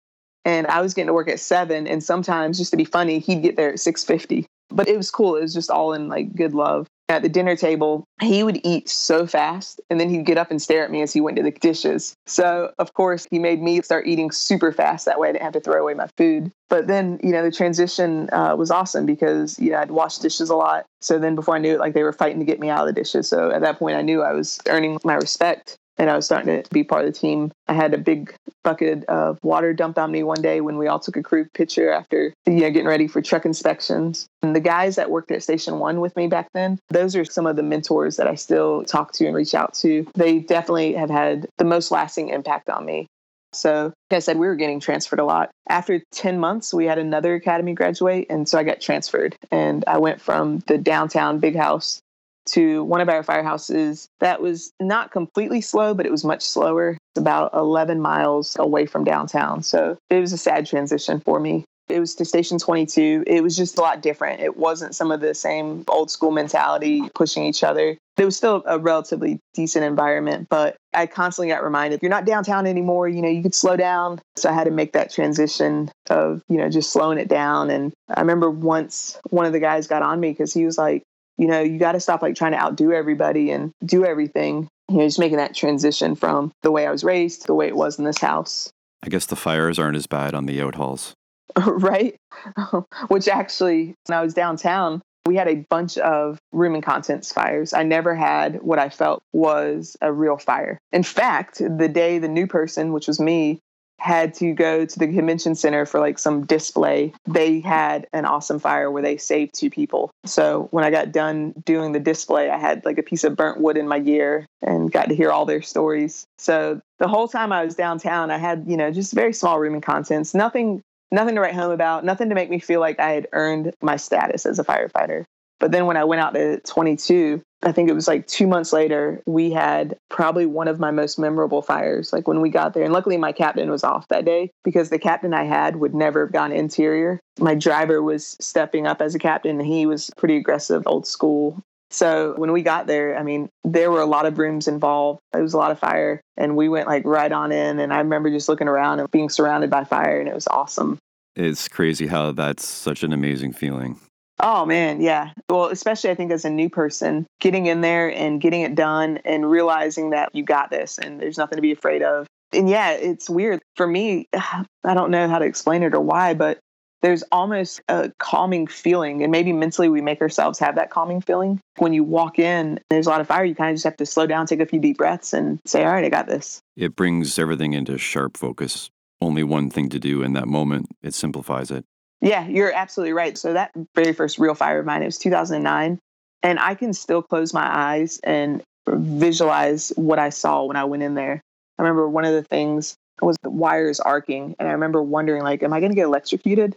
and 0.47 0.65
I 0.67 0.81
was 0.81 0.93
getting 0.93 1.07
to 1.07 1.13
work 1.13 1.29
at 1.29 1.41
seven. 1.41 1.87
And 1.87 2.01
sometimes, 2.01 2.57
just 2.57 2.71
to 2.71 2.77
be 2.77 2.85
funny, 2.85 3.19
he'd 3.19 3.43
get 3.43 3.57
there 3.57 3.73
at 3.73 3.79
six 3.79 4.03
fifty. 4.03 4.47
But 4.69 4.87
it 4.87 4.97
was 4.97 5.11
cool. 5.11 5.35
It 5.35 5.41
was 5.41 5.53
just 5.53 5.69
all 5.69 5.93
in 5.93 6.07
like 6.07 6.33
good 6.35 6.53
love. 6.53 6.87
At 7.09 7.21
the 7.21 7.29
dinner 7.29 7.55
table, 7.55 8.03
he 8.21 8.43
would 8.43 8.59
eat 8.65 8.89
so 8.89 9.25
fast, 9.25 9.79
and 9.89 9.97
then 9.97 10.09
he'd 10.09 10.25
get 10.25 10.37
up 10.37 10.51
and 10.51 10.61
stare 10.61 10.83
at 10.83 10.91
me 10.91 11.01
as 11.01 11.13
he 11.13 11.21
went 11.21 11.37
to 11.37 11.43
the 11.43 11.51
dishes. 11.51 12.13
So, 12.25 12.73
of 12.79 12.93
course, 12.93 13.25
he 13.31 13.39
made 13.39 13.61
me 13.61 13.81
start 13.81 14.07
eating 14.07 14.29
super 14.29 14.73
fast. 14.73 15.05
That 15.05 15.17
way, 15.17 15.29
I 15.29 15.31
didn't 15.31 15.43
have 15.43 15.53
to 15.53 15.61
throw 15.61 15.81
away 15.81 15.93
my 15.93 16.09
food. 16.17 16.51
But 16.67 16.87
then, 16.87 17.17
you 17.23 17.31
know, 17.31 17.43
the 17.43 17.51
transition 17.51 18.29
uh, 18.33 18.57
was 18.57 18.71
awesome 18.71 19.05
because 19.05 19.57
you 19.57 19.71
know 19.71 19.79
I'd 19.79 19.91
wash 19.91 20.17
dishes 20.17 20.49
a 20.49 20.55
lot. 20.55 20.85
So 20.99 21.17
then, 21.17 21.35
before 21.35 21.55
I 21.55 21.59
knew 21.59 21.75
it, 21.75 21.79
like 21.79 21.93
they 21.93 22.03
were 22.03 22.11
fighting 22.11 22.39
to 22.39 22.45
get 22.45 22.59
me 22.59 22.69
out 22.69 22.87
of 22.87 22.93
the 22.93 23.01
dishes. 23.01 23.29
So 23.29 23.51
at 23.51 23.61
that 23.61 23.79
point, 23.79 23.95
I 23.95 24.01
knew 24.01 24.21
I 24.21 24.33
was 24.33 24.59
earning 24.67 24.99
my 25.05 25.15
respect 25.15 25.77
and 25.97 26.09
I 26.09 26.15
was 26.15 26.25
starting 26.25 26.61
to 26.61 26.69
be 26.71 26.83
part 26.83 27.05
of 27.05 27.13
the 27.13 27.19
team. 27.19 27.51
I 27.67 27.73
had 27.73 27.93
a 27.93 27.97
big 27.97 28.33
bucket 28.63 29.03
of 29.05 29.39
water 29.43 29.73
dumped 29.73 29.97
on 29.97 30.11
me 30.11 30.23
one 30.23 30.41
day 30.41 30.61
when 30.61 30.77
we 30.77 30.87
all 30.87 30.99
took 30.99 31.15
a 31.17 31.23
crew 31.23 31.45
picture 31.53 31.91
after 31.91 32.33
you 32.45 32.53
know, 32.53 32.69
getting 32.69 32.87
ready 32.87 33.07
for 33.07 33.21
truck 33.21 33.45
inspections. 33.45 34.27
And 34.41 34.55
the 34.55 34.59
guys 34.59 34.95
that 34.95 35.09
worked 35.09 35.31
at 35.31 35.43
Station 35.43 35.79
One 35.79 35.99
with 35.99 36.15
me 36.15 36.27
back 36.27 36.49
then, 36.53 36.79
those 36.89 37.15
are 37.15 37.25
some 37.25 37.47
of 37.47 37.55
the 37.55 37.63
mentors 37.63 38.17
that 38.17 38.27
I 38.27 38.35
still 38.35 38.83
talk 38.83 39.13
to 39.13 39.25
and 39.25 39.35
reach 39.35 39.55
out 39.55 39.73
to. 39.75 40.05
They 40.15 40.39
definitely 40.39 40.93
have 40.93 41.09
had 41.09 41.47
the 41.57 41.65
most 41.65 41.91
lasting 41.91 42.29
impact 42.29 42.69
on 42.69 42.85
me. 42.85 43.07
So, 43.53 43.93
like 44.11 44.17
I 44.17 44.19
said, 44.19 44.37
we 44.37 44.47
were 44.47 44.55
getting 44.55 44.79
transferred 44.79 45.19
a 45.19 45.25
lot. 45.25 45.49
After 45.69 46.01
10 46.11 46.37
months, 46.39 46.73
we 46.73 46.85
had 46.85 46.99
another 46.99 47.33
academy 47.33 47.73
graduate. 47.73 48.27
And 48.29 48.47
so 48.47 48.59
I 48.59 48.63
got 48.63 48.81
transferred. 48.81 49.35
And 49.51 49.83
I 49.87 49.97
went 49.97 50.21
from 50.21 50.59
the 50.67 50.77
downtown 50.77 51.39
big 51.39 51.55
house 51.55 52.01
to 52.47 52.83
one 52.83 53.01
of 53.01 53.09
our 53.09 53.23
firehouses 53.23 54.07
that 54.19 54.41
was 54.41 54.71
not 54.79 55.11
completely 55.11 55.61
slow, 55.61 55.93
but 55.93 56.05
it 56.05 56.11
was 56.11 56.23
much 56.23 56.43
slower, 56.43 56.91
It's 56.91 57.21
about 57.21 57.53
11 57.53 58.01
miles 58.01 58.55
away 58.59 58.85
from 58.85 59.03
downtown. 59.03 59.63
So 59.63 59.97
it 60.09 60.19
was 60.19 60.33
a 60.33 60.37
sad 60.37 60.65
transition 60.65 61.19
for 61.19 61.39
me. 61.39 61.65
It 61.89 61.99
was 61.99 62.15
to 62.15 62.25
Station 62.25 62.59
22. 62.59 63.23
It 63.25 63.41
was 63.41 63.55
just 63.55 63.77
a 63.77 63.81
lot 63.81 64.01
different. 64.01 64.41
It 64.41 64.57
wasn't 64.57 64.93
some 64.93 65.11
of 65.11 65.21
the 65.21 65.33
same 65.33 65.85
old 65.87 66.11
school 66.11 66.31
mentality 66.31 67.09
pushing 67.15 67.45
each 67.45 67.63
other. 67.63 67.97
It 68.17 68.25
was 68.25 68.35
still 68.35 68.63
a 68.65 68.77
relatively 68.77 69.39
decent 69.53 69.85
environment, 69.85 70.47
but 70.49 70.75
I 70.93 71.05
constantly 71.05 71.49
got 71.49 71.63
reminded 71.63 72.01
you're 72.01 72.09
not 72.09 72.25
downtown 72.25 72.65
anymore. 72.65 73.07
You 73.07 73.21
know, 73.21 73.29
you 73.29 73.41
could 73.41 73.55
slow 73.55 73.77
down. 73.77 74.19
So 74.35 74.49
I 74.49 74.53
had 74.53 74.65
to 74.65 74.71
make 74.71 74.93
that 74.93 75.13
transition 75.13 75.89
of, 76.09 76.41
you 76.49 76.57
know, 76.57 76.69
just 76.69 76.91
slowing 76.91 77.19
it 77.19 77.27
down. 77.27 77.69
And 77.69 77.93
I 78.09 78.19
remember 78.19 78.49
once 78.49 79.17
one 79.29 79.45
of 79.45 79.53
the 79.53 79.59
guys 79.59 79.87
got 79.87 80.01
on 80.01 80.19
me 80.19 80.31
because 80.31 80.53
he 80.53 80.65
was 80.65 80.77
like, 80.77 81.03
you 81.37 81.47
know, 81.47 81.61
you 81.61 81.77
got 81.77 81.93
to 81.93 81.99
stop 81.99 82.21
like 82.21 82.35
trying 82.35 82.53
to 82.53 82.61
outdo 82.61 82.93
everybody 82.93 83.51
and 83.51 83.71
do 83.85 84.05
everything. 84.05 84.67
You 84.89 84.97
know, 84.97 85.05
just 85.05 85.19
making 85.19 85.37
that 85.37 85.55
transition 85.55 86.15
from 86.15 86.51
the 86.63 86.71
way 86.71 86.87
I 86.87 86.91
was 86.91 87.03
raised 87.03 87.41
to 87.41 87.47
the 87.47 87.53
way 87.53 87.67
it 87.67 87.75
was 87.75 87.99
in 87.99 88.05
this 88.05 88.19
house. 88.19 88.71
I 89.03 89.09
guess 89.09 89.25
the 89.25 89.35
fires 89.35 89.77
aren't 89.77 89.97
as 89.97 90.07
bad 90.07 90.33
on 90.33 90.45
the 90.45 90.61
out 90.61 90.75
halls. 90.75 91.13
right? 91.65 92.15
Which 93.07 93.27
actually, 93.27 93.95
when 94.07 94.17
I 94.17 94.21
was 94.21 94.33
downtown, 94.33 95.01
we 95.25 95.35
had 95.35 95.49
a 95.49 95.65
bunch 95.69 95.97
of 95.97 96.39
room 96.53 96.73
and 96.73 96.83
contents 96.83 97.31
fires. 97.31 97.73
I 97.73 97.83
never 97.83 98.15
had 98.15 98.61
what 98.61 98.79
I 98.79 98.89
felt 98.89 99.21
was 99.33 99.97
a 100.01 100.11
real 100.11 100.37
fire. 100.37 100.79
In 100.93 101.03
fact, 101.03 101.57
the 101.59 101.89
day 101.89 102.17
the 102.17 102.29
new 102.29 102.47
person, 102.47 102.93
which 102.93 103.07
was 103.07 103.19
me, 103.19 103.59
had 103.99 104.33
to 104.35 104.53
go 104.53 104.85
to 104.85 104.99
the 104.99 105.07
convention 105.07 105.55
center 105.55 105.85
for 105.85 105.99
like 105.99 106.19
some 106.19 106.45
display. 106.45 107.13
They 107.25 107.59
had 107.59 108.07
an 108.13 108.25
awesome 108.25 108.59
fire 108.59 108.91
where 108.91 109.03
they 109.03 109.17
saved 109.17 109.53
two 109.53 109.69
people. 109.69 110.11
So 110.25 110.67
when 110.71 110.83
I 110.83 110.91
got 110.91 111.11
done 111.11 111.53
doing 111.65 111.91
the 111.91 111.99
display, 111.99 112.49
I 112.49 112.57
had 112.57 112.85
like 112.85 112.97
a 112.97 113.03
piece 113.03 113.23
of 113.23 113.35
burnt 113.35 113.59
wood 113.59 113.77
in 113.77 113.87
my 113.87 113.99
gear 113.99 114.45
and 114.61 114.91
got 114.91 115.09
to 115.09 115.15
hear 115.15 115.31
all 115.31 115.45
their 115.45 115.61
stories. 115.61 116.25
So 116.37 116.81
the 116.99 117.07
whole 117.07 117.27
time 117.27 117.51
I 117.51 117.63
was 117.65 117.75
downtown, 117.75 118.31
I 118.31 118.37
had, 118.37 118.65
you 118.67 118.77
know, 118.77 118.91
just 118.91 119.13
very 119.13 119.33
small 119.33 119.59
room 119.59 119.73
and 119.73 119.83
contents, 119.83 120.33
nothing 120.33 120.81
nothing 121.11 121.35
to 121.35 121.41
write 121.41 121.55
home 121.55 121.71
about, 121.71 122.03
nothing 122.03 122.29
to 122.29 122.35
make 122.35 122.49
me 122.49 122.59
feel 122.59 122.79
like 122.79 122.99
I 122.99 123.11
had 123.11 123.27
earned 123.31 123.73
my 123.81 123.95
status 123.95 124.45
as 124.45 124.59
a 124.59 124.63
firefighter. 124.63 125.23
But 125.59 125.71
then 125.71 125.85
when 125.85 125.97
I 125.97 126.03
went 126.03 126.21
out 126.21 126.33
to 126.35 126.59
22, 126.59 127.41
I 127.63 127.71
think 127.71 127.89
it 127.89 127.93
was 127.93 128.07
like 128.07 128.27
two 128.27 128.45
months 128.45 128.71
later, 128.71 129.21
we 129.25 129.51
had 129.51 129.97
probably 130.09 130.45
one 130.45 130.67
of 130.67 130.79
my 130.79 130.91
most 130.91 131.17
memorable 131.17 131.61
fires. 131.61 132.13
Like 132.13 132.27
when 132.27 132.41
we 132.41 132.49
got 132.49 132.73
there, 132.73 132.83
and 132.83 132.93
luckily 132.93 133.17
my 133.17 133.31
captain 133.31 133.71
was 133.71 133.83
off 133.83 134.07
that 134.09 134.25
day 134.25 134.51
because 134.63 134.89
the 134.89 134.99
captain 134.99 135.33
I 135.33 135.43
had 135.43 135.77
would 135.77 135.95
never 135.95 136.25
have 136.25 136.33
gone 136.33 136.51
interior. 136.51 137.19
My 137.39 137.55
driver 137.55 138.03
was 138.03 138.37
stepping 138.39 138.85
up 138.85 139.01
as 139.01 139.15
a 139.15 139.19
captain, 139.19 139.59
and 139.59 139.67
he 139.67 139.85
was 139.85 140.11
pretty 140.17 140.37
aggressive, 140.37 140.83
old 140.85 141.07
school. 141.07 141.59
So 141.89 142.33
when 142.37 142.51
we 142.51 142.61
got 142.61 142.85
there, 142.85 143.17
I 143.17 143.23
mean, 143.23 143.49
there 143.63 143.89
were 143.89 144.01
a 144.01 144.05
lot 144.05 144.25
of 144.25 144.37
rooms 144.37 144.67
involved. 144.67 145.19
It 145.33 145.41
was 145.41 145.53
a 145.53 145.57
lot 145.57 145.71
of 145.71 145.79
fire, 145.79 146.21
and 146.35 146.55
we 146.55 146.69
went 146.69 146.87
like 146.87 147.05
right 147.05 147.31
on 147.31 147.51
in. 147.51 147.79
And 147.79 147.91
I 147.91 147.97
remember 147.99 148.29
just 148.29 148.49
looking 148.49 148.67
around 148.67 148.99
and 148.99 149.09
being 149.09 149.29
surrounded 149.29 149.69
by 149.71 149.83
fire, 149.83 150.19
and 150.19 150.29
it 150.29 150.35
was 150.35 150.47
awesome. 150.47 150.99
It's 151.35 151.67
crazy 151.67 152.07
how 152.07 152.33
that's 152.33 152.65
such 152.65 153.03
an 153.03 153.13
amazing 153.13 153.53
feeling. 153.53 153.99
Oh 154.39 154.65
man, 154.65 155.01
yeah. 155.01 155.31
Well, 155.49 155.65
especially 155.65 156.11
I 156.11 156.15
think 156.15 156.31
as 156.31 156.45
a 156.45 156.49
new 156.49 156.69
person, 156.69 157.25
getting 157.39 157.65
in 157.65 157.81
there 157.81 158.13
and 158.13 158.39
getting 158.39 158.61
it 158.61 158.75
done 158.75 159.19
and 159.25 159.49
realizing 159.49 160.11
that 160.11 160.33
you 160.33 160.43
got 160.43 160.69
this 160.69 160.97
and 160.97 161.19
there's 161.19 161.37
nothing 161.37 161.55
to 161.55 161.61
be 161.61 161.71
afraid 161.71 162.03
of. 162.03 162.27
And 162.53 162.69
yeah, 162.69 162.91
it's 162.91 163.29
weird. 163.29 163.61
For 163.75 163.87
me, 163.87 164.27
I 164.33 164.93
don't 164.93 165.11
know 165.11 165.27
how 165.27 165.39
to 165.39 165.45
explain 165.45 165.83
it 165.83 165.93
or 165.93 165.99
why, 165.99 166.33
but 166.33 166.59
there's 167.01 167.23
almost 167.31 167.81
a 167.89 168.11
calming 168.19 168.67
feeling. 168.67 169.23
And 169.23 169.31
maybe 169.31 169.53
mentally 169.53 169.89
we 169.89 170.01
make 170.01 170.21
ourselves 170.21 170.59
have 170.59 170.75
that 170.75 170.89
calming 170.89 171.21
feeling. 171.21 171.59
When 171.77 171.93
you 171.93 172.03
walk 172.03 172.39
in, 172.39 172.79
there's 172.89 173.07
a 173.07 173.09
lot 173.09 173.21
of 173.21 173.27
fire, 173.27 173.45
you 173.45 173.55
kind 173.55 173.71
of 173.71 173.75
just 173.75 173.85
have 173.85 173.97
to 173.97 174.05
slow 174.05 174.27
down, 174.27 174.45
take 174.45 174.59
a 174.59 174.65
few 174.65 174.79
deep 174.79 174.97
breaths, 174.97 175.33
and 175.33 175.59
say, 175.65 175.83
All 175.83 175.91
right, 175.91 176.05
I 176.05 176.09
got 176.09 176.27
this. 176.27 176.59
It 176.75 176.95
brings 176.95 177.37
everything 177.37 177.73
into 177.73 177.97
sharp 177.97 178.37
focus. 178.37 178.89
Only 179.19 179.43
one 179.43 179.69
thing 179.69 179.89
to 179.89 179.99
do 179.99 180.21
in 180.21 180.33
that 180.33 180.47
moment, 180.47 180.87
it 181.01 181.13
simplifies 181.13 181.71
it. 181.71 181.85
Yeah, 182.21 182.47
you're 182.47 182.73
absolutely 182.73 183.13
right. 183.13 183.37
So 183.37 183.53
that 183.53 183.71
very 183.95 184.13
first 184.13 184.39
real 184.39 184.55
fire 184.55 184.79
of 184.79 184.85
mine, 184.85 185.03
it 185.03 185.05
was 185.05 185.17
2009. 185.17 185.99
And 186.43 186.59
I 186.59 186.75
can 186.75 186.93
still 186.93 187.21
close 187.21 187.53
my 187.53 187.67
eyes 187.67 188.19
and 188.23 188.63
visualize 188.87 189.91
what 189.95 190.19
I 190.19 190.29
saw 190.29 190.63
when 190.63 190.77
I 190.77 190.85
went 190.85 191.03
in 191.03 191.15
there. 191.15 191.41
I 191.77 191.81
remember 191.81 192.09
one 192.09 192.25
of 192.25 192.33
the 192.33 192.43
things 192.43 192.95
was 193.21 193.35
the 193.41 193.49
wires 193.49 193.99
arcing. 193.99 194.55
And 194.59 194.67
I 194.67 194.71
remember 194.73 195.01
wondering, 195.01 195.43
like, 195.43 195.63
am 195.63 195.73
I 195.73 195.79
going 195.79 195.91
to 195.91 195.95
get 195.95 196.05
electrocuted? 196.05 196.75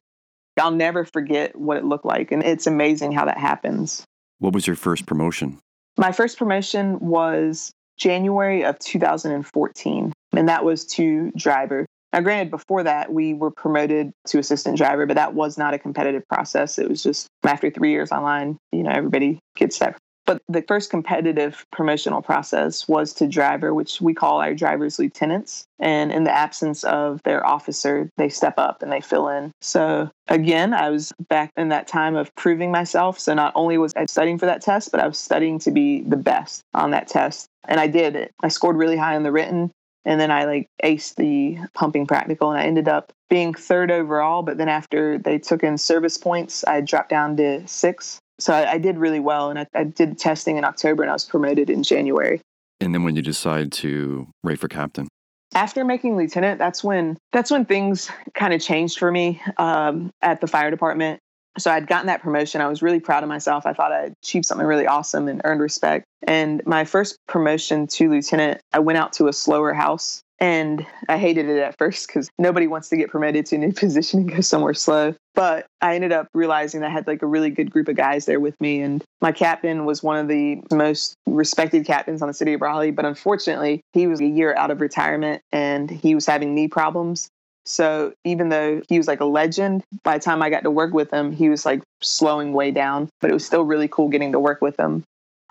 I'll 0.59 0.71
never 0.71 1.05
forget 1.05 1.57
what 1.57 1.77
it 1.77 1.85
looked 1.85 2.05
like. 2.05 2.33
And 2.33 2.43
it's 2.43 2.67
amazing 2.67 3.13
how 3.13 3.25
that 3.27 3.39
happens. 3.39 4.05
What 4.39 4.53
was 4.53 4.67
your 4.67 4.77
first 4.77 5.07
promotion? 5.07 5.59
My 5.97 6.13
first 6.13 6.39
promotion 6.39 6.99
was 7.01 7.73
January 7.99 8.65
of 8.65 8.79
2014, 8.79 10.13
and 10.33 10.49
that 10.49 10.65
was 10.65 10.87
to 10.87 11.31
driver. 11.37 11.87
Now, 12.13 12.21
granted, 12.21 12.51
before 12.51 12.83
that, 12.83 13.13
we 13.13 13.35
were 13.35 13.51
promoted 13.51 14.13
to 14.29 14.39
assistant 14.39 14.77
driver, 14.77 15.07
but 15.07 15.15
that 15.15 15.35
was 15.35 15.57
not 15.57 15.75
a 15.75 15.79
competitive 15.79 16.27
process. 16.29 16.79
It 16.79 16.89
was 16.89 17.03
just 17.03 17.29
after 17.45 17.71
three 17.71 17.91
years 17.91 18.11
online, 18.11 18.59
you 18.73 18.83
know, 18.83 18.91
everybody 18.91 19.39
gets 19.57 19.79
that. 19.79 19.97
But 20.27 20.43
the 20.49 20.63
first 20.63 20.91
competitive 20.91 21.67
promotional 21.73 22.23
process 22.23 22.87
was 22.87 23.13
to 23.15 23.27
driver, 23.27 23.75
which 23.75 24.01
we 24.01 24.15
call 24.15 24.41
our 24.41 24.55
drivers 24.55 24.99
lieutenants. 24.99 25.65
And 25.81 26.13
in 26.13 26.25
the 26.25 26.31
absence 26.31 26.85
of 26.85 27.21
their 27.25 27.45
officer, 27.45 28.09
they 28.17 28.29
step 28.29 28.55
up 28.57 28.83
and 28.83 28.93
they 28.93 29.01
fill 29.01 29.29
in. 29.29 29.51
So 29.61 30.11
again, 30.29 30.73
I 30.73 30.91
was 30.91 31.13
back 31.29 31.51
in 31.57 31.71
that 31.71 31.89
time 31.89 32.15
of 32.15 32.33
proving 32.37 32.71
myself. 32.71 33.19
So 33.19 33.35
not 33.35 33.53
only 33.57 33.79
was 33.79 33.93
I 33.97 34.07
studying 34.07 34.39
for 34.39 34.47
that 34.47 34.63
test, 34.63 34.93
but 34.93 35.01
I 35.01 35.09
was 35.09 35.19
studying 35.19 35.59
to 35.61 35.71
be 35.71 36.03
the 36.03 36.17
best 36.17 36.63
on 36.75 36.93
that 36.93 37.09
test. 37.09 37.49
And 37.67 37.81
I 37.81 37.89
did 37.89 38.15
it. 38.15 38.31
I 38.43 38.49
scored 38.49 38.77
really 38.77 38.97
high 38.97 39.17
on 39.17 39.23
the 39.25 39.33
written 39.33 39.73
and 40.05 40.21
then 40.21 40.31
I 40.31 40.45
like 40.45 40.69
aced 40.83 41.17
the 41.17 41.59
pumping 41.75 42.07
practical 42.07 42.51
and 42.51 42.61
I 42.61 42.65
ended 42.65 42.89
up 42.89 43.13
being 43.29 43.55
third 43.55 43.91
overall. 43.91 44.43
But 44.43 44.59
then 44.59 44.69
after 44.69 45.19
they 45.19 45.39
took 45.39 45.63
in 45.63 45.77
service 45.79 46.17
points, 46.17 46.65
I 46.67 46.81
dropped 46.81 47.11
down 47.11 47.37
to 47.37 47.67
six. 47.67 48.19
So 48.39 48.55
I, 48.55 48.73
I 48.73 48.79
did 48.79 48.97
really 48.97 49.21
well 49.21 49.51
and 49.51 49.59
I, 49.59 49.67
I 49.75 49.85
did 49.85 50.19
testing 50.19 50.57
in 50.57 50.65
October 50.65 51.03
and 51.03 51.11
I 51.11 51.15
was 51.15 51.25
promoted 51.25 51.69
in 51.69 51.83
January. 51.83 52.41
And 52.81 52.95
then 52.95 53.05
when 53.05 53.15
you 53.15 53.23
decide 53.23 53.73
to 53.73 54.27
rate 54.43 54.59
for 54.59 54.69
captain? 54.69 55.09
After 55.55 55.85
making 55.85 56.17
lieutenant, 56.17 56.59
that's 56.59 56.83
when 56.83 57.19
that's 57.33 57.51
when 57.51 57.65
things 57.65 58.09
kind 58.35 58.55
of 58.55 58.61
changed 58.61 58.99
for 58.99 59.11
me 59.11 59.43
um, 59.59 60.11
at 60.23 60.41
the 60.41 60.47
fire 60.47 60.71
department 60.71 61.21
so 61.59 61.71
I'd 61.71 61.87
gotten 61.87 62.07
that 62.07 62.23
promotion. 62.23 62.61
I 62.61 62.69
was 62.69 62.83
really 62.83 63.01
proud 63.01 63.23
of 63.23 63.29
myself. 63.29 63.67
I 63.67 63.73
thought 63.73 63.93
I 63.93 64.11
achieved 64.23 64.47
something 64.47 64.67
really 64.67 64.87
awesome 64.87 65.29
and 65.29 65.41
earned 65.45 65.61
respect. 65.61 66.05
And 66.27 66.63
my 66.67 66.85
first 66.85 67.17
promotion 67.27 67.87
to 67.89 68.11
lieutenant, 68.11 68.61
I 68.73 68.79
went 68.79 68.99
out 68.99 69.13
to 69.15 69.29
a 69.29 69.33
slower 69.33 69.73
house 69.73 70.23
and 70.39 70.87
I 71.09 71.19
hated 71.19 71.49
it 71.49 71.59
at 71.59 71.77
first 71.77 72.07
because 72.07 72.31
nobody 72.39 72.67
wants 72.67 72.89
to 72.89 72.97
get 72.97 73.11
promoted 73.11 73.45
to 73.47 73.57
a 73.57 73.59
new 73.59 73.73
position 73.77 74.21
and 74.21 74.31
go 74.31 74.41
somewhere 74.41 74.75
slow. 74.75 75.15
But 75.35 75.67
I 75.81 75.95
ended 75.95 76.13
up 76.13 76.29
realizing 76.35 76.83
I 76.83 76.89
had 76.89 77.07
like 77.07 77.23
a 77.23 77.27
really 77.27 77.51
good 77.51 77.71
group 77.71 77.89
of 77.89 77.97
guys 77.97 78.27
there 78.27 78.41
with 78.41 78.59
me. 78.61 78.81
And 78.81 79.05
my 79.21 79.33
captain 79.33 79.85
was 79.85 80.03
one 80.03 80.19
of 80.19 80.29
the 80.29 80.63
most 80.73 81.15
respected 81.27 81.85
captains 81.87 82.23
on 82.23 82.29
the 82.29 82.35
city 82.35 82.55
of 82.55 82.61
Raleigh. 82.61 82.91
But 82.91 83.05
unfortunately, 83.05 83.83
he 83.93 84.07
was 84.07 84.21
a 84.21 84.27
year 84.27 84.55
out 84.57 84.71
of 84.71 84.81
retirement 84.81 85.43
and 85.53 85.91
he 85.91 86.15
was 86.15 86.27
having 86.27 86.55
knee 86.55 86.69
problems. 86.69 87.29
So 87.71 88.13
even 88.25 88.49
though 88.49 88.83
he 88.89 88.99
was 88.99 89.07
like 89.07 89.21
a 89.21 89.25
legend, 89.25 89.85
by 90.03 90.19
the 90.19 90.25
time 90.25 90.43
I 90.43 90.51
got 90.51 90.65
to 90.65 90.71
work 90.71 90.93
with 90.93 91.11
him, 91.13 91.31
he 91.31 91.49
was 91.49 91.65
like 91.65 91.83
slowing 92.01 92.53
way 92.53 92.73
down, 92.73 93.09
but 93.21 93.31
it 93.31 93.35
was 93.35 93.47
still 93.47 93.63
really 93.63 93.89
cool 93.89 94.09
getting 94.09 94.33
to 94.33 94.41
work 94.41 94.61
with 94.61 94.79
him. 94.79 95.05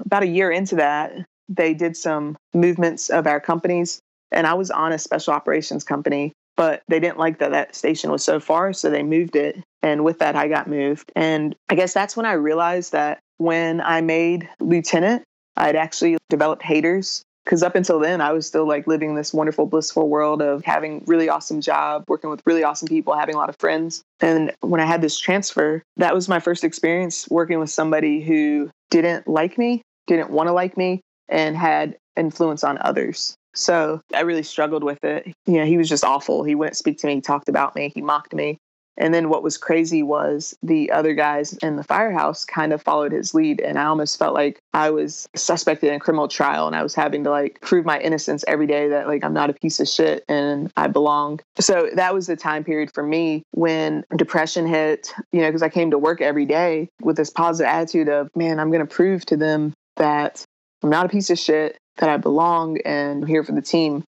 About 0.05 0.23
a 0.23 0.27
year 0.27 0.51
into 0.51 0.75
that, 0.75 1.13
they 1.47 1.73
did 1.73 1.95
some 1.95 2.37
movements 2.53 3.09
of 3.09 3.25
our 3.25 3.39
companies, 3.39 3.99
and 4.31 4.45
I 4.45 4.53
was 4.53 4.69
on 4.69 4.91
a 4.91 4.99
special 4.99 5.33
operations 5.33 5.83
company, 5.83 6.33
but 6.57 6.83
they 6.89 6.99
didn't 6.99 7.17
like 7.17 7.39
that 7.39 7.51
that 7.51 7.75
station 7.75 8.11
was 8.11 8.23
so 8.23 8.39
far, 8.39 8.73
so 8.73 8.89
they 8.89 9.03
moved 9.03 9.35
it. 9.35 9.57
And 9.81 10.03
with 10.03 10.19
that, 10.19 10.35
I 10.35 10.49
got 10.49 10.67
moved. 10.67 11.11
And 11.15 11.55
I 11.69 11.75
guess 11.75 11.93
that's 11.93 12.17
when 12.17 12.25
I 12.25 12.33
realized 12.33 12.91
that 12.91 13.19
when 13.37 13.79
I 13.79 14.01
made 14.01 14.47
lieutenant, 14.59 15.23
I'd 15.55 15.77
actually 15.77 16.17
developed 16.29 16.63
haters 16.63 17.23
because 17.49 17.63
up 17.63 17.73
until 17.73 17.97
then 17.97 18.21
i 18.21 18.31
was 18.31 18.45
still 18.45 18.67
like 18.67 18.85
living 18.85 19.15
this 19.15 19.33
wonderful 19.33 19.65
blissful 19.65 20.07
world 20.07 20.39
of 20.39 20.63
having 20.63 21.03
really 21.07 21.29
awesome 21.29 21.61
job 21.61 22.03
working 22.07 22.29
with 22.29 22.43
really 22.45 22.63
awesome 22.63 22.87
people 22.87 23.15
having 23.15 23.33
a 23.33 23.37
lot 23.39 23.49
of 23.49 23.55
friends. 23.57 24.03
And 24.19 24.53
when 24.61 24.79
i 24.79 24.85
had 24.85 25.01
this 25.01 25.17
transfer 25.17 25.81
that 25.97 26.13
was 26.13 26.29
my 26.29 26.39
first 26.39 26.63
experience 26.63 27.27
working 27.29 27.59
with 27.59 27.71
somebody 27.71 28.21
who 28.21 28.69
didn't 28.91 29.27
like 29.27 29.57
me 29.57 29.81
didn't 30.05 30.29
want 30.29 30.47
to 30.47 30.53
like 30.53 30.77
me 30.77 31.01
and 31.27 31.57
had 31.57 31.97
influence 32.15 32.63
on 32.63 32.77
others. 32.81 33.35
So 33.55 33.99
i 34.13 34.21
really 34.21 34.43
struggled 34.43 34.83
with 34.83 35.03
it. 35.03 35.33
You 35.47 35.57
know 35.57 35.65
he 35.65 35.77
was 35.77 35.89
just 35.89 36.03
awful. 36.03 36.43
He 36.43 36.53
wouldn't 36.53 36.77
speak 36.77 36.99
to 36.99 37.07
me. 37.07 37.15
He 37.15 37.21
talked 37.21 37.49
about 37.49 37.75
me. 37.75 37.91
He 37.95 38.01
mocked 38.03 38.33
me 38.33 38.59
and 38.99 39.13
then 39.13 39.29
what 39.29 39.41
was 39.41 39.57
crazy 39.57 40.03
was 40.03 40.55
the 40.61 40.91
other 40.91 41.13
guys 41.13 41.53
in 41.53 41.77
the 41.77 41.83
firehouse 41.83 42.43
kind 42.45 42.73
of 42.73 42.81
followed 42.81 43.13
his 43.13 43.33
lead. 43.33 43.61
And 43.61 43.79
I 43.79 43.85
almost 43.85 44.19
felt 44.19 44.33
like 44.33 44.59
I 44.73 44.89
was 44.89 45.27
suspected 45.35 45.87
in 45.87 45.95
a 45.95 45.99
criminal 45.99 46.27
trial 46.27 46.67
and 46.67 46.75
I 46.75 46.83
was 46.83 46.93
having 46.93 47.23
to 47.23 47.31
like 47.31 47.61
prove 47.61 47.85
my 47.85 47.99
innocence 47.99 48.43
every 48.47 48.67
day 48.67 48.89
that 48.89 49.07
like 49.07 49.23
I'm 49.23 49.33
not 49.33 49.49
a 49.49 49.53
piece 49.53 49.79
of 49.79 49.87
shit 49.87 50.25
and 50.27 50.71
I 50.75 50.87
belong. 50.87 51.39
So 51.59 51.89
that 51.95 52.13
was 52.13 52.27
the 52.27 52.35
time 52.35 52.63
period 52.63 52.91
for 52.93 53.03
me 53.03 53.43
when 53.51 54.03
depression 54.15 54.67
hit, 54.67 55.13
you 55.31 55.41
know, 55.41 55.47
because 55.47 55.63
I 55.63 55.69
came 55.69 55.91
to 55.91 55.97
work 55.97 56.21
every 56.21 56.45
day 56.45 56.89
with 57.01 57.15
this 57.15 57.29
positive 57.29 57.69
attitude 57.69 58.09
of, 58.09 58.29
man, 58.35 58.59
I'm 58.59 58.69
going 58.69 58.85
to 58.85 58.93
prove 58.93 59.25
to 59.27 59.37
them 59.37 59.73
that 59.95 60.43
I'm 60.83 60.89
not 60.89 61.05
a 61.05 61.09
piece 61.09 61.29
of 61.29 61.39
shit, 61.39 61.77
that 61.97 62.09
I 62.09 62.17
belong 62.17 62.79
and 62.81 63.23
I'm 63.23 63.27
here 63.27 63.43
for 63.43 63.53
the 63.53 63.61
team. 63.61 64.03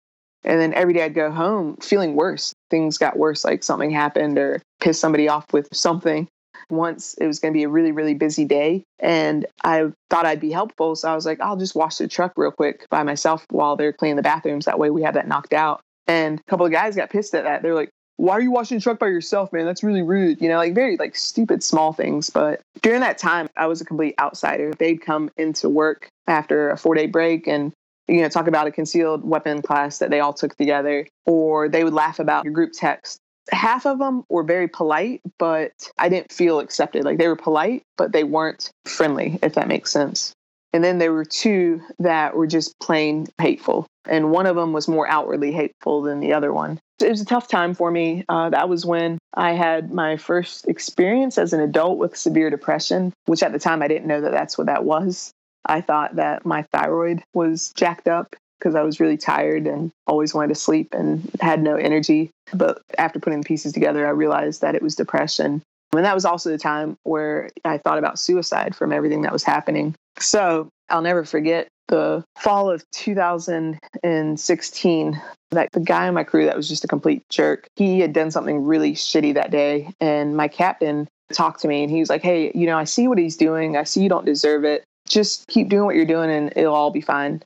And 0.43 0.59
then 0.59 0.73
every 0.73 0.93
day 0.93 1.03
I'd 1.03 1.13
go 1.13 1.31
home 1.31 1.77
feeling 1.77 2.15
worse. 2.15 2.53
Things 2.69 2.97
got 2.97 3.17
worse, 3.17 3.43
like 3.43 3.63
something 3.63 3.91
happened 3.91 4.37
or 4.37 4.61
pissed 4.79 5.01
somebody 5.01 5.27
off 5.27 5.51
with 5.51 5.67
something. 5.73 6.27
Once 6.69 7.15
it 7.15 7.25
was 7.25 7.39
going 7.39 7.53
to 7.53 7.57
be 7.57 7.63
a 7.63 7.69
really, 7.69 7.91
really 7.91 8.13
busy 8.13 8.45
day, 8.45 8.83
and 8.99 9.45
I 9.63 9.85
thought 10.09 10.25
I'd 10.25 10.39
be 10.39 10.51
helpful. 10.51 10.95
So 10.95 11.09
I 11.11 11.15
was 11.15 11.25
like, 11.25 11.41
I'll 11.41 11.57
just 11.57 11.73
wash 11.73 11.97
the 11.97 12.07
truck 12.07 12.33
real 12.37 12.51
quick 12.51 12.85
by 12.89 13.01
myself 13.01 13.45
while 13.49 13.75
they're 13.75 13.93
cleaning 13.93 14.17
the 14.17 14.21
bathrooms. 14.21 14.65
That 14.65 14.77
way 14.77 14.89
we 14.89 15.01
have 15.01 15.15
that 15.15 15.27
knocked 15.27 15.53
out. 15.53 15.81
And 16.07 16.39
a 16.39 16.43
couple 16.43 16.65
of 16.65 16.71
guys 16.71 16.95
got 16.95 17.09
pissed 17.09 17.33
at 17.33 17.43
that. 17.45 17.63
They're 17.63 17.75
like, 17.75 17.89
why 18.19 18.33
are 18.33 18.41
you 18.41 18.51
washing 18.51 18.77
the 18.77 18.83
truck 18.83 18.99
by 18.99 19.07
yourself, 19.07 19.53
man? 19.53 19.65
That's 19.65 19.81
really 19.81 20.01
rude. 20.01 20.41
You 20.41 20.49
know, 20.49 20.57
like 20.57 20.75
very 20.75 20.97
like 20.97 21.15
stupid 21.15 21.63
small 21.63 21.93
things. 21.93 22.29
But 22.29 22.59
during 22.81 22.99
that 22.99 23.17
time, 23.17 23.47
I 23.55 23.65
was 23.67 23.79
a 23.79 23.85
complete 23.85 24.15
outsider. 24.19 24.73
They'd 24.73 25.01
come 25.01 25.31
into 25.37 25.69
work 25.69 26.09
after 26.27 26.69
a 26.69 26.77
four 26.77 26.95
day 26.95 27.07
break 27.07 27.47
and 27.47 27.71
you 28.09 28.21
know, 28.21 28.29
talk 28.29 28.47
about 28.47 28.67
a 28.67 28.71
concealed 28.71 29.23
weapon 29.23 29.61
class 29.61 29.99
that 29.99 30.09
they 30.09 30.19
all 30.19 30.33
took 30.33 30.55
together, 30.57 31.07
or 31.25 31.69
they 31.69 31.83
would 31.83 31.93
laugh 31.93 32.19
about 32.19 32.43
your 32.43 32.53
group 32.53 32.71
text. 32.73 33.19
Half 33.51 33.85
of 33.85 33.99
them 33.99 34.23
were 34.29 34.43
very 34.43 34.67
polite, 34.67 35.21
but 35.37 35.71
I 35.97 36.09
didn't 36.09 36.31
feel 36.31 36.59
accepted. 36.59 37.03
Like 37.03 37.17
they 37.17 37.27
were 37.27 37.35
polite, 37.35 37.83
but 37.97 38.11
they 38.11 38.23
weren't 38.23 38.69
friendly, 38.85 39.39
if 39.41 39.55
that 39.55 39.67
makes 39.67 39.91
sense. 39.91 40.33
And 40.71 40.83
then 40.83 40.99
there 40.99 41.13
were 41.13 41.25
two 41.25 41.81
that 41.97 42.35
were 42.35 42.45
just 42.45 42.77
plain 42.79 43.27
hateful. 43.39 43.87
and 44.07 44.31
one 44.31 44.45
of 44.45 44.55
them 44.55 44.73
was 44.73 44.87
more 44.87 45.07
outwardly 45.07 45.51
hateful 45.51 46.01
than 46.01 46.19
the 46.19 46.33
other 46.33 46.51
one. 46.51 46.79
It 46.99 47.09
was 47.09 47.21
a 47.21 47.25
tough 47.25 47.47
time 47.47 47.73
for 47.75 47.91
me. 47.91 48.25
Uh, 48.27 48.49
that 48.49 48.67
was 48.67 48.85
when 48.85 49.17
I 49.33 49.53
had 49.53 49.91
my 49.91 50.17
first 50.17 50.67
experience 50.67 51.37
as 51.37 51.53
an 51.53 51.59
adult 51.59 51.97
with 51.97 52.17
severe 52.17 52.49
depression, 52.49 53.13
which 53.25 53.43
at 53.43 53.51
the 53.51 53.59
time 53.59 53.81
I 53.81 53.87
didn't 53.87 54.07
know 54.07 54.21
that 54.21 54.31
that's 54.31 54.57
what 54.57 54.67
that 54.67 54.83
was. 54.83 55.31
I 55.65 55.81
thought 55.81 56.15
that 56.15 56.45
my 56.45 56.63
thyroid 56.71 57.21
was 57.33 57.73
jacked 57.75 58.07
up 58.07 58.35
because 58.59 58.75
I 58.75 58.83
was 58.83 58.99
really 58.99 59.17
tired 59.17 59.67
and 59.67 59.91
always 60.05 60.33
wanted 60.33 60.49
to 60.49 60.55
sleep 60.55 60.93
and 60.93 61.29
had 61.39 61.61
no 61.61 61.75
energy. 61.75 62.31
But 62.53 62.81
after 62.97 63.19
putting 63.19 63.41
the 63.41 63.45
pieces 63.45 63.73
together, 63.73 64.05
I 64.05 64.11
realized 64.11 64.61
that 64.61 64.75
it 64.75 64.81
was 64.81 64.95
depression. 64.95 65.61
And 65.93 66.05
that 66.05 66.15
was 66.15 66.25
also 66.25 66.49
the 66.49 66.57
time 66.57 66.97
where 67.03 67.49
I 67.65 67.77
thought 67.77 67.97
about 67.97 68.19
suicide 68.19 68.75
from 68.75 68.91
everything 68.91 69.21
that 69.23 69.31
was 69.31 69.43
happening. 69.43 69.95
So 70.19 70.67
I'll 70.89 71.01
never 71.01 71.23
forget 71.23 71.69
the 71.87 72.23
fall 72.37 72.69
of 72.69 72.83
2016 72.91 75.21
that 75.51 75.71
the 75.71 75.79
guy 75.79 76.07
on 76.07 76.13
my 76.13 76.23
crew 76.23 76.45
that 76.45 76.55
was 76.55 76.69
just 76.69 76.83
a 76.83 76.87
complete 76.87 77.23
jerk 77.29 77.65
he 77.75 77.99
had 77.99 78.13
done 78.13 78.29
something 78.29 78.63
really 78.63 78.93
shitty 78.93 79.33
that 79.33 79.49
day 79.49 79.91
and 79.99 80.37
my 80.37 80.47
captain 80.47 81.07
talked 81.33 81.61
to 81.61 81.67
me 81.67 81.81
and 81.81 81.91
he 81.91 81.99
was 81.99 82.09
like 82.09 82.21
hey 82.21 82.51
you 82.53 82.67
know 82.67 82.77
i 82.77 82.83
see 82.83 83.07
what 83.07 83.17
he's 83.17 83.35
doing 83.35 83.75
i 83.75 83.83
see 83.83 84.03
you 84.03 84.09
don't 84.09 84.25
deserve 84.25 84.63
it 84.63 84.83
just 85.09 85.47
keep 85.47 85.69
doing 85.69 85.85
what 85.85 85.95
you're 85.95 86.05
doing 86.05 86.29
and 86.29 86.53
it'll 86.55 86.73
all 86.73 86.91
be 86.91 87.01
fine 87.01 87.41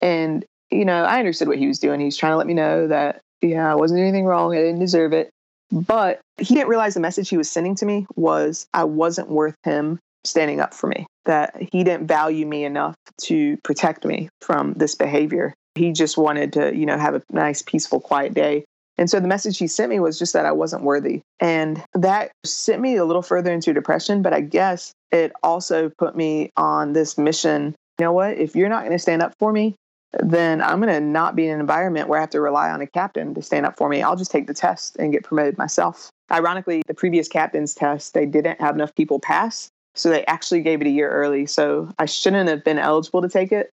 and 0.00 0.44
you 0.70 0.84
know 0.84 1.04
i 1.04 1.18
understood 1.18 1.48
what 1.48 1.58
he 1.58 1.66
was 1.66 1.78
doing 1.78 2.00
he 2.00 2.06
was 2.06 2.16
trying 2.16 2.32
to 2.32 2.36
let 2.36 2.46
me 2.46 2.54
know 2.54 2.86
that 2.86 3.20
yeah 3.40 3.70
i 3.70 3.74
wasn't 3.74 3.96
doing 3.96 4.08
anything 4.08 4.26
wrong 4.26 4.52
i 4.54 4.58
didn't 4.58 4.80
deserve 4.80 5.12
it 5.12 5.30
but 5.70 6.20
he 6.38 6.54
didn't 6.54 6.68
realize 6.68 6.94
the 6.94 7.00
message 7.00 7.28
he 7.28 7.36
was 7.36 7.50
sending 7.50 7.74
to 7.74 7.86
me 7.86 8.06
was 8.16 8.66
i 8.74 8.84
wasn't 8.84 9.28
worth 9.28 9.56
him 9.64 9.98
standing 10.24 10.60
up 10.60 10.74
for 10.74 10.86
me, 10.86 11.06
that 11.24 11.54
he 11.72 11.84
didn't 11.84 12.06
value 12.06 12.46
me 12.46 12.64
enough 12.64 12.94
to 13.22 13.56
protect 13.64 14.04
me 14.04 14.28
from 14.40 14.74
this 14.74 14.94
behavior. 14.94 15.54
He 15.74 15.92
just 15.92 16.16
wanted 16.16 16.52
to, 16.54 16.74
you 16.74 16.86
know, 16.86 16.98
have 16.98 17.14
a 17.14 17.22
nice, 17.30 17.62
peaceful, 17.62 18.00
quiet 18.00 18.34
day. 18.34 18.64
And 18.98 19.08
so 19.08 19.20
the 19.20 19.28
message 19.28 19.58
he 19.58 19.68
sent 19.68 19.90
me 19.90 20.00
was 20.00 20.18
just 20.18 20.32
that 20.32 20.44
I 20.44 20.52
wasn't 20.52 20.82
worthy. 20.82 21.22
And 21.40 21.82
that 21.94 22.32
sent 22.44 22.82
me 22.82 22.96
a 22.96 23.04
little 23.04 23.22
further 23.22 23.52
into 23.52 23.72
depression. 23.72 24.22
But 24.22 24.34
I 24.34 24.40
guess 24.40 24.92
it 25.12 25.32
also 25.42 25.90
put 25.98 26.16
me 26.16 26.50
on 26.56 26.92
this 26.92 27.16
mission. 27.16 27.76
You 27.98 28.06
know 28.06 28.12
what? 28.12 28.36
If 28.36 28.56
you're 28.56 28.68
not 28.68 28.80
going 28.80 28.92
to 28.92 28.98
stand 28.98 29.22
up 29.22 29.34
for 29.38 29.52
me, 29.52 29.76
then 30.12 30.60
I'm 30.60 30.80
going 30.80 30.92
to 30.92 31.00
not 31.00 31.36
be 31.36 31.46
in 31.46 31.54
an 31.54 31.60
environment 31.60 32.08
where 32.08 32.18
I 32.18 32.22
have 32.22 32.30
to 32.30 32.40
rely 32.40 32.70
on 32.70 32.80
a 32.80 32.86
captain 32.86 33.34
to 33.34 33.42
stand 33.42 33.66
up 33.66 33.76
for 33.76 33.88
me. 33.88 34.02
I'll 34.02 34.16
just 34.16 34.30
take 34.30 34.46
the 34.46 34.54
test 34.54 34.96
and 34.96 35.12
get 35.12 35.22
promoted 35.22 35.58
myself. 35.58 36.10
Ironically, 36.30 36.82
the 36.86 36.94
previous 36.94 37.28
captain's 37.28 37.74
test, 37.74 38.14
they 38.14 38.26
didn't 38.26 38.60
have 38.60 38.74
enough 38.74 38.94
people 38.94 39.20
pass. 39.20 39.68
So 39.94 40.10
they 40.10 40.24
actually 40.26 40.60
gave 40.60 40.80
it 40.80 40.86
a 40.86 40.90
year 40.90 41.10
early. 41.10 41.46
So 41.46 41.90
I 41.98 42.06
shouldn't 42.06 42.48
have 42.48 42.64
been 42.64 42.78
eligible 42.78 43.22
to 43.22 43.28
take 43.28 43.52
it, 43.52 43.70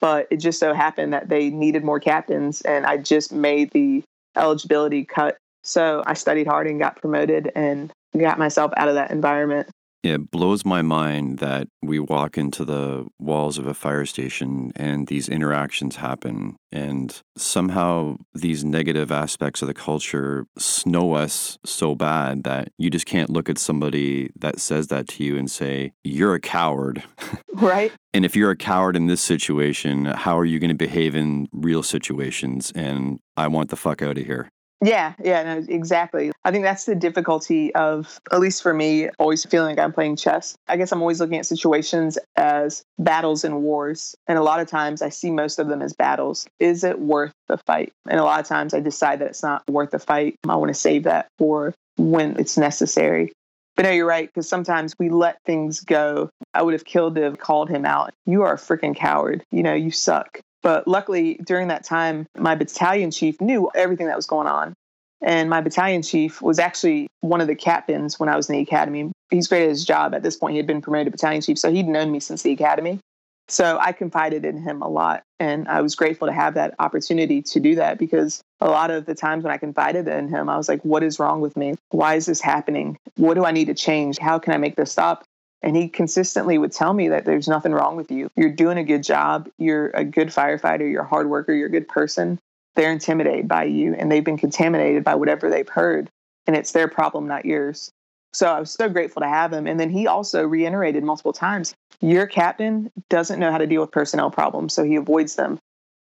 but 0.00 0.26
it 0.30 0.38
just 0.38 0.58
so 0.58 0.72
happened 0.72 1.12
that 1.12 1.28
they 1.28 1.50
needed 1.50 1.84
more 1.84 2.00
captains 2.00 2.62
and 2.62 2.86
I 2.86 2.96
just 2.96 3.32
made 3.32 3.70
the 3.72 4.02
eligibility 4.36 5.04
cut. 5.04 5.36
So 5.62 6.02
I 6.06 6.14
studied 6.14 6.46
hard 6.46 6.66
and 6.66 6.78
got 6.78 7.00
promoted 7.00 7.50
and 7.54 7.92
got 8.16 8.38
myself 8.38 8.72
out 8.76 8.88
of 8.88 8.94
that 8.94 9.10
environment. 9.10 9.68
It 10.06 10.30
blows 10.30 10.64
my 10.64 10.82
mind 10.82 11.38
that 11.38 11.66
we 11.82 11.98
walk 11.98 12.38
into 12.38 12.64
the 12.64 13.08
walls 13.18 13.58
of 13.58 13.66
a 13.66 13.74
fire 13.74 14.06
station 14.06 14.70
and 14.76 15.08
these 15.08 15.28
interactions 15.28 15.96
happen. 15.96 16.54
And 16.70 17.20
somehow 17.36 18.18
these 18.32 18.64
negative 18.64 19.10
aspects 19.10 19.62
of 19.62 19.68
the 19.68 19.74
culture 19.74 20.46
snow 20.56 21.14
us 21.14 21.58
so 21.64 21.96
bad 21.96 22.44
that 22.44 22.68
you 22.78 22.88
just 22.88 23.06
can't 23.06 23.30
look 23.30 23.48
at 23.48 23.58
somebody 23.58 24.30
that 24.38 24.60
says 24.60 24.86
that 24.88 25.08
to 25.08 25.24
you 25.24 25.36
and 25.36 25.50
say, 25.50 25.92
You're 26.04 26.34
a 26.34 26.40
coward. 26.40 27.02
Right. 27.56 27.90
and 28.12 28.26
if 28.26 28.36
you're 28.36 28.50
a 28.50 28.56
coward 28.56 28.96
in 28.96 29.06
this 29.06 29.22
situation, 29.22 30.04
how 30.04 30.38
are 30.38 30.44
you 30.44 30.58
going 30.58 30.68
to 30.68 30.74
behave 30.74 31.16
in 31.16 31.48
real 31.52 31.82
situations? 31.82 32.70
And 32.74 33.18
I 33.34 33.48
want 33.48 33.70
the 33.70 33.76
fuck 33.76 34.02
out 34.02 34.18
of 34.18 34.26
here. 34.26 34.50
Yeah, 34.82 35.14
yeah, 35.24 35.42
no, 35.42 35.64
exactly. 35.68 36.32
I 36.44 36.50
think 36.50 36.62
that's 36.62 36.84
the 36.84 36.94
difficulty 36.94 37.74
of, 37.74 38.20
at 38.30 38.40
least 38.40 38.62
for 38.62 38.74
me, 38.74 39.08
always 39.18 39.44
feeling 39.44 39.74
like 39.74 39.82
I'm 39.82 39.92
playing 39.92 40.16
chess. 40.16 40.54
I 40.68 40.76
guess 40.76 40.92
I'm 40.92 41.00
always 41.00 41.18
looking 41.18 41.38
at 41.38 41.46
situations 41.46 42.18
as 42.36 42.84
battles 42.98 43.42
and 43.42 43.62
wars. 43.62 44.14
And 44.28 44.36
a 44.36 44.42
lot 44.42 44.60
of 44.60 44.68
times 44.68 45.00
I 45.00 45.08
see 45.08 45.30
most 45.30 45.58
of 45.58 45.68
them 45.68 45.80
as 45.80 45.94
battles. 45.94 46.46
Is 46.60 46.84
it 46.84 47.00
worth 47.00 47.32
the 47.48 47.56
fight? 47.56 47.92
And 48.06 48.20
a 48.20 48.24
lot 48.24 48.38
of 48.38 48.46
times 48.46 48.74
I 48.74 48.80
decide 48.80 49.20
that 49.20 49.28
it's 49.28 49.42
not 49.42 49.62
worth 49.66 49.92
the 49.92 49.98
fight. 49.98 50.36
I 50.46 50.56
want 50.56 50.68
to 50.68 50.74
save 50.74 51.04
that 51.04 51.28
for 51.38 51.74
when 51.96 52.38
it's 52.38 52.58
necessary. 52.58 53.32
But 53.76 53.84
no, 53.84 53.90
you're 53.90 54.06
right, 54.06 54.28
because 54.28 54.48
sometimes 54.48 54.94
we 54.98 55.10
let 55.10 55.38
things 55.44 55.80
go. 55.80 56.30
I 56.54 56.62
would 56.62 56.72
have 56.74 56.84
killed 56.84 57.14
to 57.16 57.22
have 57.22 57.38
called 57.38 57.68
him 57.68 57.84
out. 57.84 58.12
You 58.24 58.42
are 58.42 58.54
a 58.54 58.58
freaking 58.58 58.96
coward. 58.96 59.42
You 59.50 59.62
know, 59.62 59.74
you 59.74 59.90
suck. 59.90 60.40
But 60.66 60.88
luckily, 60.88 61.34
during 61.46 61.68
that 61.68 61.84
time, 61.84 62.26
my 62.36 62.56
battalion 62.56 63.12
chief 63.12 63.40
knew 63.40 63.70
everything 63.76 64.08
that 64.08 64.16
was 64.16 64.26
going 64.26 64.48
on. 64.48 64.74
And 65.22 65.48
my 65.48 65.60
battalion 65.60 66.02
chief 66.02 66.42
was 66.42 66.58
actually 66.58 67.06
one 67.20 67.40
of 67.40 67.46
the 67.46 67.54
captains 67.54 68.18
when 68.18 68.28
I 68.28 68.34
was 68.34 68.50
in 68.50 68.56
the 68.56 68.62
academy. 68.62 69.12
He's 69.30 69.46
great 69.46 69.62
at 69.62 69.68
his 69.68 69.84
job. 69.84 70.12
At 70.12 70.24
this 70.24 70.34
point, 70.34 70.54
he 70.54 70.56
had 70.56 70.66
been 70.66 70.82
promoted 70.82 71.06
to 71.06 71.10
battalion 71.12 71.40
chief, 71.40 71.56
so 71.56 71.70
he'd 71.70 71.86
known 71.86 72.10
me 72.10 72.18
since 72.18 72.42
the 72.42 72.50
academy. 72.50 72.98
So 73.46 73.78
I 73.80 73.92
confided 73.92 74.44
in 74.44 74.60
him 74.60 74.82
a 74.82 74.88
lot. 74.88 75.22
And 75.38 75.68
I 75.68 75.82
was 75.82 75.94
grateful 75.94 76.26
to 76.26 76.34
have 76.34 76.54
that 76.54 76.74
opportunity 76.80 77.42
to 77.42 77.60
do 77.60 77.76
that 77.76 77.96
because 77.96 78.42
a 78.60 78.68
lot 78.68 78.90
of 78.90 79.06
the 79.06 79.14
times 79.14 79.44
when 79.44 79.52
I 79.52 79.58
confided 79.58 80.08
in 80.08 80.26
him, 80.26 80.48
I 80.48 80.56
was 80.56 80.68
like, 80.68 80.82
what 80.82 81.04
is 81.04 81.20
wrong 81.20 81.40
with 81.40 81.56
me? 81.56 81.76
Why 81.90 82.16
is 82.16 82.26
this 82.26 82.40
happening? 82.40 82.98
What 83.14 83.34
do 83.34 83.44
I 83.44 83.52
need 83.52 83.66
to 83.66 83.74
change? 83.74 84.18
How 84.18 84.40
can 84.40 84.52
I 84.52 84.56
make 84.56 84.74
this 84.74 84.90
stop? 84.90 85.22
And 85.62 85.76
he 85.76 85.88
consistently 85.88 86.58
would 86.58 86.72
tell 86.72 86.92
me 86.92 87.08
that 87.08 87.24
there's 87.24 87.48
nothing 87.48 87.72
wrong 87.72 87.96
with 87.96 88.10
you. 88.10 88.28
You're 88.36 88.52
doing 88.52 88.78
a 88.78 88.84
good 88.84 89.02
job. 89.02 89.48
You're 89.58 89.90
a 89.90 90.04
good 90.04 90.28
firefighter. 90.28 90.90
You're 90.90 91.02
a 91.02 91.08
hard 91.08 91.28
worker. 91.28 91.52
You're 91.52 91.68
a 91.68 91.72
good 91.72 91.88
person. 91.88 92.38
They're 92.76 92.92
intimidated 92.92 93.48
by 93.48 93.64
you 93.64 93.94
and 93.94 94.12
they've 94.12 94.24
been 94.24 94.36
contaminated 94.36 95.02
by 95.02 95.14
whatever 95.14 95.48
they've 95.48 95.68
heard. 95.68 96.10
And 96.46 96.54
it's 96.54 96.72
their 96.72 96.88
problem, 96.88 97.26
not 97.26 97.46
yours. 97.46 97.90
So 98.32 98.46
I 98.46 98.60
was 98.60 98.70
so 98.70 98.88
grateful 98.88 99.22
to 99.22 99.28
have 99.28 99.52
him. 99.52 99.66
And 99.66 99.80
then 99.80 99.90
he 99.90 100.06
also 100.06 100.44
reiterated 100.44 101.02
multiple 101.02 101.32
times 101.32 101.74
your 102.00 102.26
captain 102.26 102.90
doesn't 103.08 103.40
know 103.40 103.50
how 103.50 103.58
to 103.58 103.66
deal 103.66 103.80
with 103.80 103.90
personnel 103.90 104.30
problems, 104.30 104.74
so 104.74 104.84
he 104.84 104.96
avoids 104.96 105.36
them. 105.36 105.58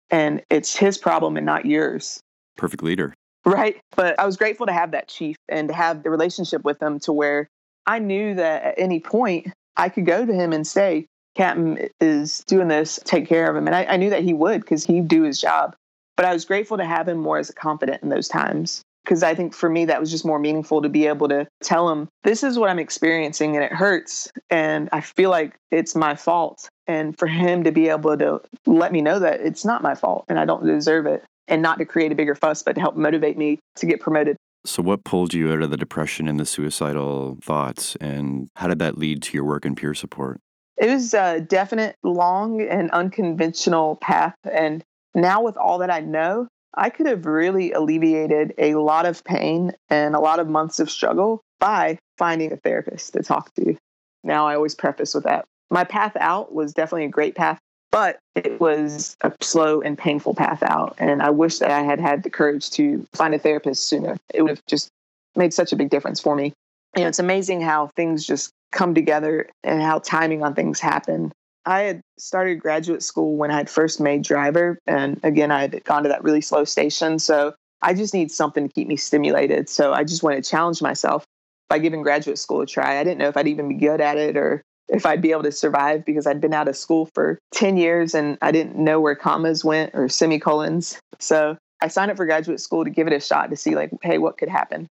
And 0.09 0.41
it's 0.49 0.75
his 0.75 0.97
problem 0.97 1.37
and 1.37 1.45
not 1.45 1.65
yours. 1.65 2.19
Perfect 2.57 2.83
leader. 2.83 3.13
Right. 3.45 3.79
But 3.95 4.19
I 4.19 4.25
was 4.25 4.37
grateful 4.37 4.65
to 4.67 4.73
have 4.73 4.91
that 4.91 5.07
chief 5.07 5.35
and 5.49 5.67
to 5.67 5.73
have 5.73 6.03
the 6.03 6.09
relationship 6.09 6.63
with 6.63 6.81
him 6.81 6.99
to 7.01 7.13
where 7.13 7.49
I 7.85 7.99
knew 7.99 8.35
that 8.35 8.63
at 8.63 8.75
any 8.77 8.99
point 8.99 9.47
I 9.75 9.89
could 9.89 10.05
go 10.05 10.25
to 10.25 10.33
him 10.33 10.53
and 10.53 10.65
say, 10.65 11.07
Captain 11.35 11.89
is 11.99 12.43
doing 12.45 12.67
this, 12.67 12.99
take 13.03 13.27
care 13.27 13.49
of 13.49 13.55
him. 13.55 13.67
And 13.67 13.75
I, 13.75 13.85
I 13.85 13.97
knew 13.97 14.11
that 14.11 14.23
he 14.23 14.33
would 14.33 14.61
because 14.61 14.85
he'd 14.85 15.07
do 15.07 15.23
his 15.23 15.41
job. 15.41 15.75
But 16.15 16.25
I 16.25 16.33
was 16.33 16.45
grateful 16.45 16.77
to 16.77 16.85
have 16.85 17.07
him 17.07 17.17
more 17.17 17.39
as 17.39 17.49
a 17.49 17.53
confidant 17.53 18.03
in 18.03 18.09
those 18.09 18.27
times 18.27 18.83
because 19.03 19.23
I 19.23 19.35
think 19.35 19.53
for 19.53 19.69
me 19.69 19.85
that 19.85 19.99
was 19.99 20.11
just 20.11 20.25
more 20.25 20.39
meaningful 20.39 20.81
to 20.81 20.89
be 20.89 21.07
able 21.07 21.27
to 21.29 21.47
tell 21.61 21.89
him 21.89 22.07
this 22.23 22.43
is 22.43 22.57
what 22.57 22.69
I'm 22.69 22.79
experiencing 22.79 23.55
and 23.55 23.65
it 23.65 23.71
hurts 23.71 24.31
and 24.49 24.89
I 24.91 25.01
feel 25.01 25.29
like 25.29 25.55
it's 25.71 25.95
my 25.95 26.15
fault 26.15 26.69
and 26.87 27.17
for 27.17 27.27
him 27.27 27.63
to 27.63 27.71
be 27.71 27.89
able 27.89 28.17
to 28.17 28.41
let 28.65 28.91
me 28.91 29.01
know 29.01 29.19
that 29.19 29.41
it's 29.41 29.65
not 29.65 29.81
my 29.81 29.95
fault 29.95 30.25
and 30.29 30.39
I 30.39 30.45
don't 30.45 30.65
deserve 30.65 31.05
it 31.05 31.23
and 31.47 31.61
not 31.61 31.79
to 31.79 31.85
create 31.85 32.11
a 32.11 32.15
bigger 32.15 32.35
fuss 32.35 32.63
but 32.63 32.75
to 32.75 32.81
help 32.81 32.95
motivate 32.95 33.37
me 33.37 33.59
to 33.77 33.85
get 33.85 33.99
promoted 33.99 34.37
so, 34.65 34.81
what 34.81 35.03
pulled 35.03 35.33
you 35.33 35.51
out 35.51 35.61
of 35.61 35.71
the 35.71 35.77
depression 35.77 36.27
and 36.27 36.39
the 36.39 36.45
suicidal 36.45 37.37
thoughts, 37.41 37.95
and 37.97 38.49
how 38.55 38.67
did 38.67 38.79
that 38.79 38.97
lead 38.97 39.21
to 39.23 39.33
your 39.33 39.43
work 39.43 39.65
in 39.65 39.75
peer 39.75 39.93
support? 39.93 40.39
It 40.77 40.89
was 40.89 41.13
a 41.13 41.41
definite, 41.41 41.97
long, 42.03 42.61
and 42.61 42.89
unconventional 42.91 43.97
path. 43.97 44.35
And 44.49 44.83
now, 45.13 45.43
with 45.43 45.57
all 45.57 45.79
that 45.79 45.91
I 45.91 45.99
know, 45.99 46.47
I 46.75 46.89
could 46.89 47.07
have 47.07 47.25
really 47.25 47.73
alleviated 47.73 48.53
a 48.57 48.75
lot 48.75 49.05
of 49.05 49.23
pain 49.23 49.73
and 49.89 50.15
a 50.15 50.19
lot 50.19 50.39
of 50.39 50.47
months 50.47 50.79
of 50.79 50.89
struggle 50.89 51.41
by 51.59 51.99
finding 52.17 52.51
a 52.51 52.57
therapist 52.57 53.13
to 53.13 53.23
talk 53.23 53.53
to. 53.55 53.75
Now, 54.23 54.47
I 54.47 54.55
always 54.55 54.75
preface 54.75 55.13
with 55.13 55.25
that. 55.25 55.45
My 55.69 55.83
path 55.83 56.15
out 56.19 56.53
was 56.53 56.73
definitely 56.73 57.05
a 57.05 57.09
great 57.09 57.35
path 57.35 57.59
but 57.93 58.17
it 58.33 58.59
was 58.59 59.15
a 59.21 59.31
slow 59.39 59.79
and 59.79 59.95
painful 59.95 60.33
path 60.33 60.63
out. 60.63 60.95
And 60.97 61.21
I 61.21 61.29
wish 61.29 61.59
that 61.59 61.69
I 61.69 61.83
had 61.83 61.99
had 61.99 62.23
the 62.23 62.29
courage 62.31 62.71
to 62.71 63.05
find 63.13 63.35
a 63.35 63.39
therapist 63.39 63.85
sooner. 63.85 64.17
It 64.33 64.41
would 64.41 64.49
have 64.49 64.65
just 64.65 64.89
made 65.35 65.53
such 65.53 65.71
a 65.71 65.75
big 65.75 65.91
difference 65.91 66.19
for 66.19 66.35
me. 66.35 66.53
You 66.97 67.03
know, 67.03 67.07
it's 67.07 67.19
amazing 67.19 67.61
how 67.61 67.91
things 67.95 68.25
just 68.25 68.49
come 68.71 68.95
together 68.95 69.47
and 69.63 69.79
how 69.79 69.99
timing 69.99 70.43
on 70.43 70.55
things 70.55 70.79
happen. 70.79 71.31
I 71.67 71.81
had 71.81 72.01
started 72.17 72.55
graduate 72.55 73.03
school 73.03 73.35
when 73.35 73.51
I 73.51 73.57
had 73.57 73.69
first 73.69 74.01
made 74.01 74.23
driver. 74.23 74.79
And 74.87 75.19
again, 75.21 75.51
I 75.51 75.61
had 75.61 75.83
gone 75.83 76.01
to 76.01 76.09
that 76.09 76.23
really 76.23 76.41
slow 76.41 76.63
station. 76.63 77.19
So 77.19 77.53
I 77.83 77.93
just 77.93 78.15
need 78.15 78.31
something 78.31 78.67
to 78.67 78.73
keep 78.73 78.87
me 78.87 78.95
stimulated. 78.95 79.69
So 79.69 79.93
I 79.93 80.03
just 80.03 80.23
wanted 80.23 80.43
to 80.43 80.49
challenge 80.49 80.81
myself 80.81 81.25
by 81.69 81.77
giving 81.77 82.01
graduate 82.01 82.39
school 82.39 82.61
a 82.61 82.65
try. 82.65 82.99
I 82.99 83.03
didn't 83.03 83.19
know 83.19 83.27
if 83.27 83.37
I'd 83.37 83.47
even 83.47 83.69
be 83.69 83.75
good 83.75 84.01
at 84.01 84.17
it 84.17 84.35
or 84.35 84.63
if 84.93 85.05
I'd 85.05 85.21
be 85.21 85.31
able 85.31 85.43
to 85.43 85.51
survive 85.51 86.05
because 86.05 86.27
I'd 86.27 86.39
been 86.39 86.53
out 86.53 86.67
of 86.67 86.77
school 86.77 87.09
for 87.15 87.39
10 87.51 87.75
years 87.77 88.13
and 88.13 88.37
I 88.41 88.51
didn't 88.51 88.77
know 88.77 89.01
where 89.01 89.15
commas 89.15 89.65
went 89.65 89.91
or 89.93 90.07
semicolons. 90.07 90.99
So 91.19 91.57
I 91.81 91.87
signed 91.87 92.11
up 92.11 92.17
for 92.17 92.25
graduate 92.25 92.61
school 92.61 92.85
to 92.85 92.91
give 92.91 93.07
it 93.07 93.13
a 93.13 93.19
shot 93.19 93.49
to 93.49 93.55
see, 93.57 93.75
like, 93.75 93.91
hey, 94.03 94.19
what 94.19 94.37
could 94.37 94.49
happen. 94.49 94.87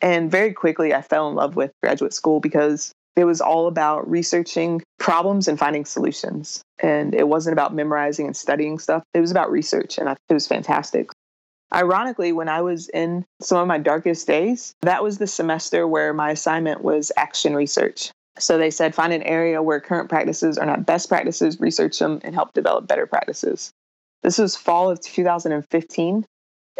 And 0.00 0.30
very 0.30 0.52
quickly, 0.52 0.92
I 0.94 1.02
fell 1.02 1.28
in 1.28 1.34
love 1.34 1.56
with 1.56 1.70
graduate 1.82 2.14
school 2.14 2.40
because 2.40 2.92
It 3.16 3.24
was 3.24 3.40
all 3.40 3.68
about 3.68 4.08
researching 4.10 4.82
problems 4.98 5.46
and 5.46 5.58
finding 5.58 5.84
solutions. 5.84 6.62
And 6.80 7.14
it 7.14 7.28
wasn't 7.28 7.52
about 7.52 7.74
memorizing 7.74 8.26
and 8.26 8.36
studying 8.36 8.78
stuff. 8.78 9.04
It 9.14 9.20
was 9.20 9.30
about 9.30 9.50
research. 9.50 9.98
And 9.98 10.08
it 10.08 10.34
was 10.34 10.48
fantastic. 10.48 11.10
Ironically, 11.72 12.32
when 12.32 12.48
I 12.48 12.60
was 12.60 12.88
in 12.88 13.24
some 13.40 13.58
of 13.58 13.66
my 13.66 13.78
darkest 13.78 14.26
days, 14.26 14.74
that 14.82 15.02
was 15.02 15.18
the 15.18 15.26
semester 15.26 15.86
where 15.86 16.12
my 16.12 16.30
assignment 16.30 16.82
was 16.82 17.10
action 17.16 17.54
research. 17.54 18.10
So 18.38 18.58
they 18.58 18.70
said 18.70 18.94
find 18.94 19.12
an 19.12 19.22
area 19.22 19.62
where 19.62 19.80
current 19.80 20.08
practices 20.08 20.58
are 20.58 20.66
not 20.66 20.86
best 20.86 21.08
practices, 21.08 21.60
research 21.60 21.98
them, 21.98 22.20
and 22.24 22.34
help 22.34 22.52
develop 22.52 22.86
better 22.86 23.06
practices. 23.06 23.72
This 24.22 24.38
was 24.38 24.56
fall 24.56 24.90
of 24.90 25.00
2015. 25.00 26.24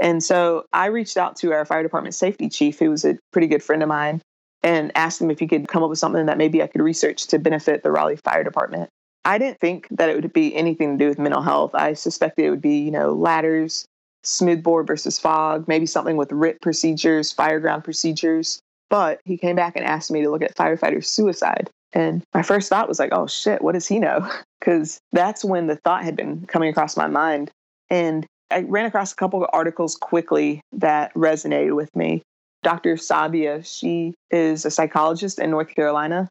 And 0.00 0.22
so 0.22 0.64
I 0.72 0.86
reached 0.86 1.16
out 1.16 1.36
to 1.36 1.52
our 1.52 1.64
fire 1.64 1.82
department 1.82 2.14
safety 2.14 2.48
chief, 2.48 2.78
who 2.78 2.90
was 2.90 3.04
a 3.04 3.18
pretty 3.32 3.46
good 3.46 3.62
friend 3.62 3.82
of 3.82 3.88
mine, 3.88 4.20
and 4.62 4.90
asked 4.96 5.20
him 5.20 5.30
if 5.30 5.38
he 5.38 5.46
could 5.46 5.68
come 5.68 5.82
up 5.82 5.90
with 5.90 5.98
something 5.98 6.26
that 6.26 6.38
maybe 6.38 6.62
I 6.62 6.66
could 6.66 6.80
research 6.80 7.28
to 7.28 7.38
benefit 7.38 7.82
the 7.82 7.92
Raleigh 7.92 8.16
Fire 8.16 8.42
Department. 8.42 8.88
I 9.24 9.38
didn't 9.38 9.60
think 9.60 9.86
that 9.90 10.08
it 10.08 10.16
would 10.20 10.32
be 10.32 10.54
anything 10.54 10.98
to 10.98 11.04
do 11.04 11.08
with 11.08 11.18
mental 11.18 11.42
health. 11.42 11.74
I 11.74 11.94
suspected 11.94 12.44
it 12.44 12.50
would 12.50 12.60
be, 12.60 12.78
you 12.78 12.90
know, 12.90 13.12
ladders, 13.12 13.86
smoothbore 14.22 14.84
versus 14.84 15.18
fog, 15.18 15.68
maybe 15.68 15.86
something 15.86 16.16
with 16.16 16.32
RIT 16.32 16.60
procedures, 16.60 17.32
fireground 17.32 17.84
procedures. 17.84 18.60
But 18.90 19.20
he 19.24 19.36
came 19.36 19.56
back 19.56 19.76
and 19.76 19.84
asked 19.84 20.10
me 20.10 20.22
to 20.22 20.30
look 20.30 20.42
at 20.42 20.56
firefighter 20.56 21.04
suicide. 21.04 21.70
And 21.92 22.22
my 22.34 22.42
first 22.42 22.68
thought 22.68 22.88
was 22.88 22.98
like, 22.98 23.12
oh 23.12 23.26
shit, 23.26 23.62
what 23.62 23.72
does 23.72 23.86
he 23.86 23.98
know? 23.98 24.28
Because 24.60 24.98
that's 25.12 25.44
when 25.44 25.66
the 25.66 25.76
thought 25.76 26.04
had 26.04 26.16
been 26.16 26.46
coming 26.46 26.70
across 26.70 26.96
my 26.96 27.06
mind. 27.06 27.50
And 27.90 28.24
I 28.50 28.62
ran 28.62 28.86
across 28.86 29.12
a 29.12 29.14
couple 29.14 29.44
of 29.44 29.50
articles 29.52 29.94
quickly 29.94 30.62
that 30.72 31.12
resonated 31.12 31.76
with 31.76 31.94
me. 31.94 32.22
Dr. 32.62 32.94
Sabia, 32.94 33.62
she 33.62 34.14
is 34.30 34.64
a 34.64 34.70
psychologist 34.70 35.38
in 35.38 35.50
North 35.50 35.68
Carolina. 35.74 36.30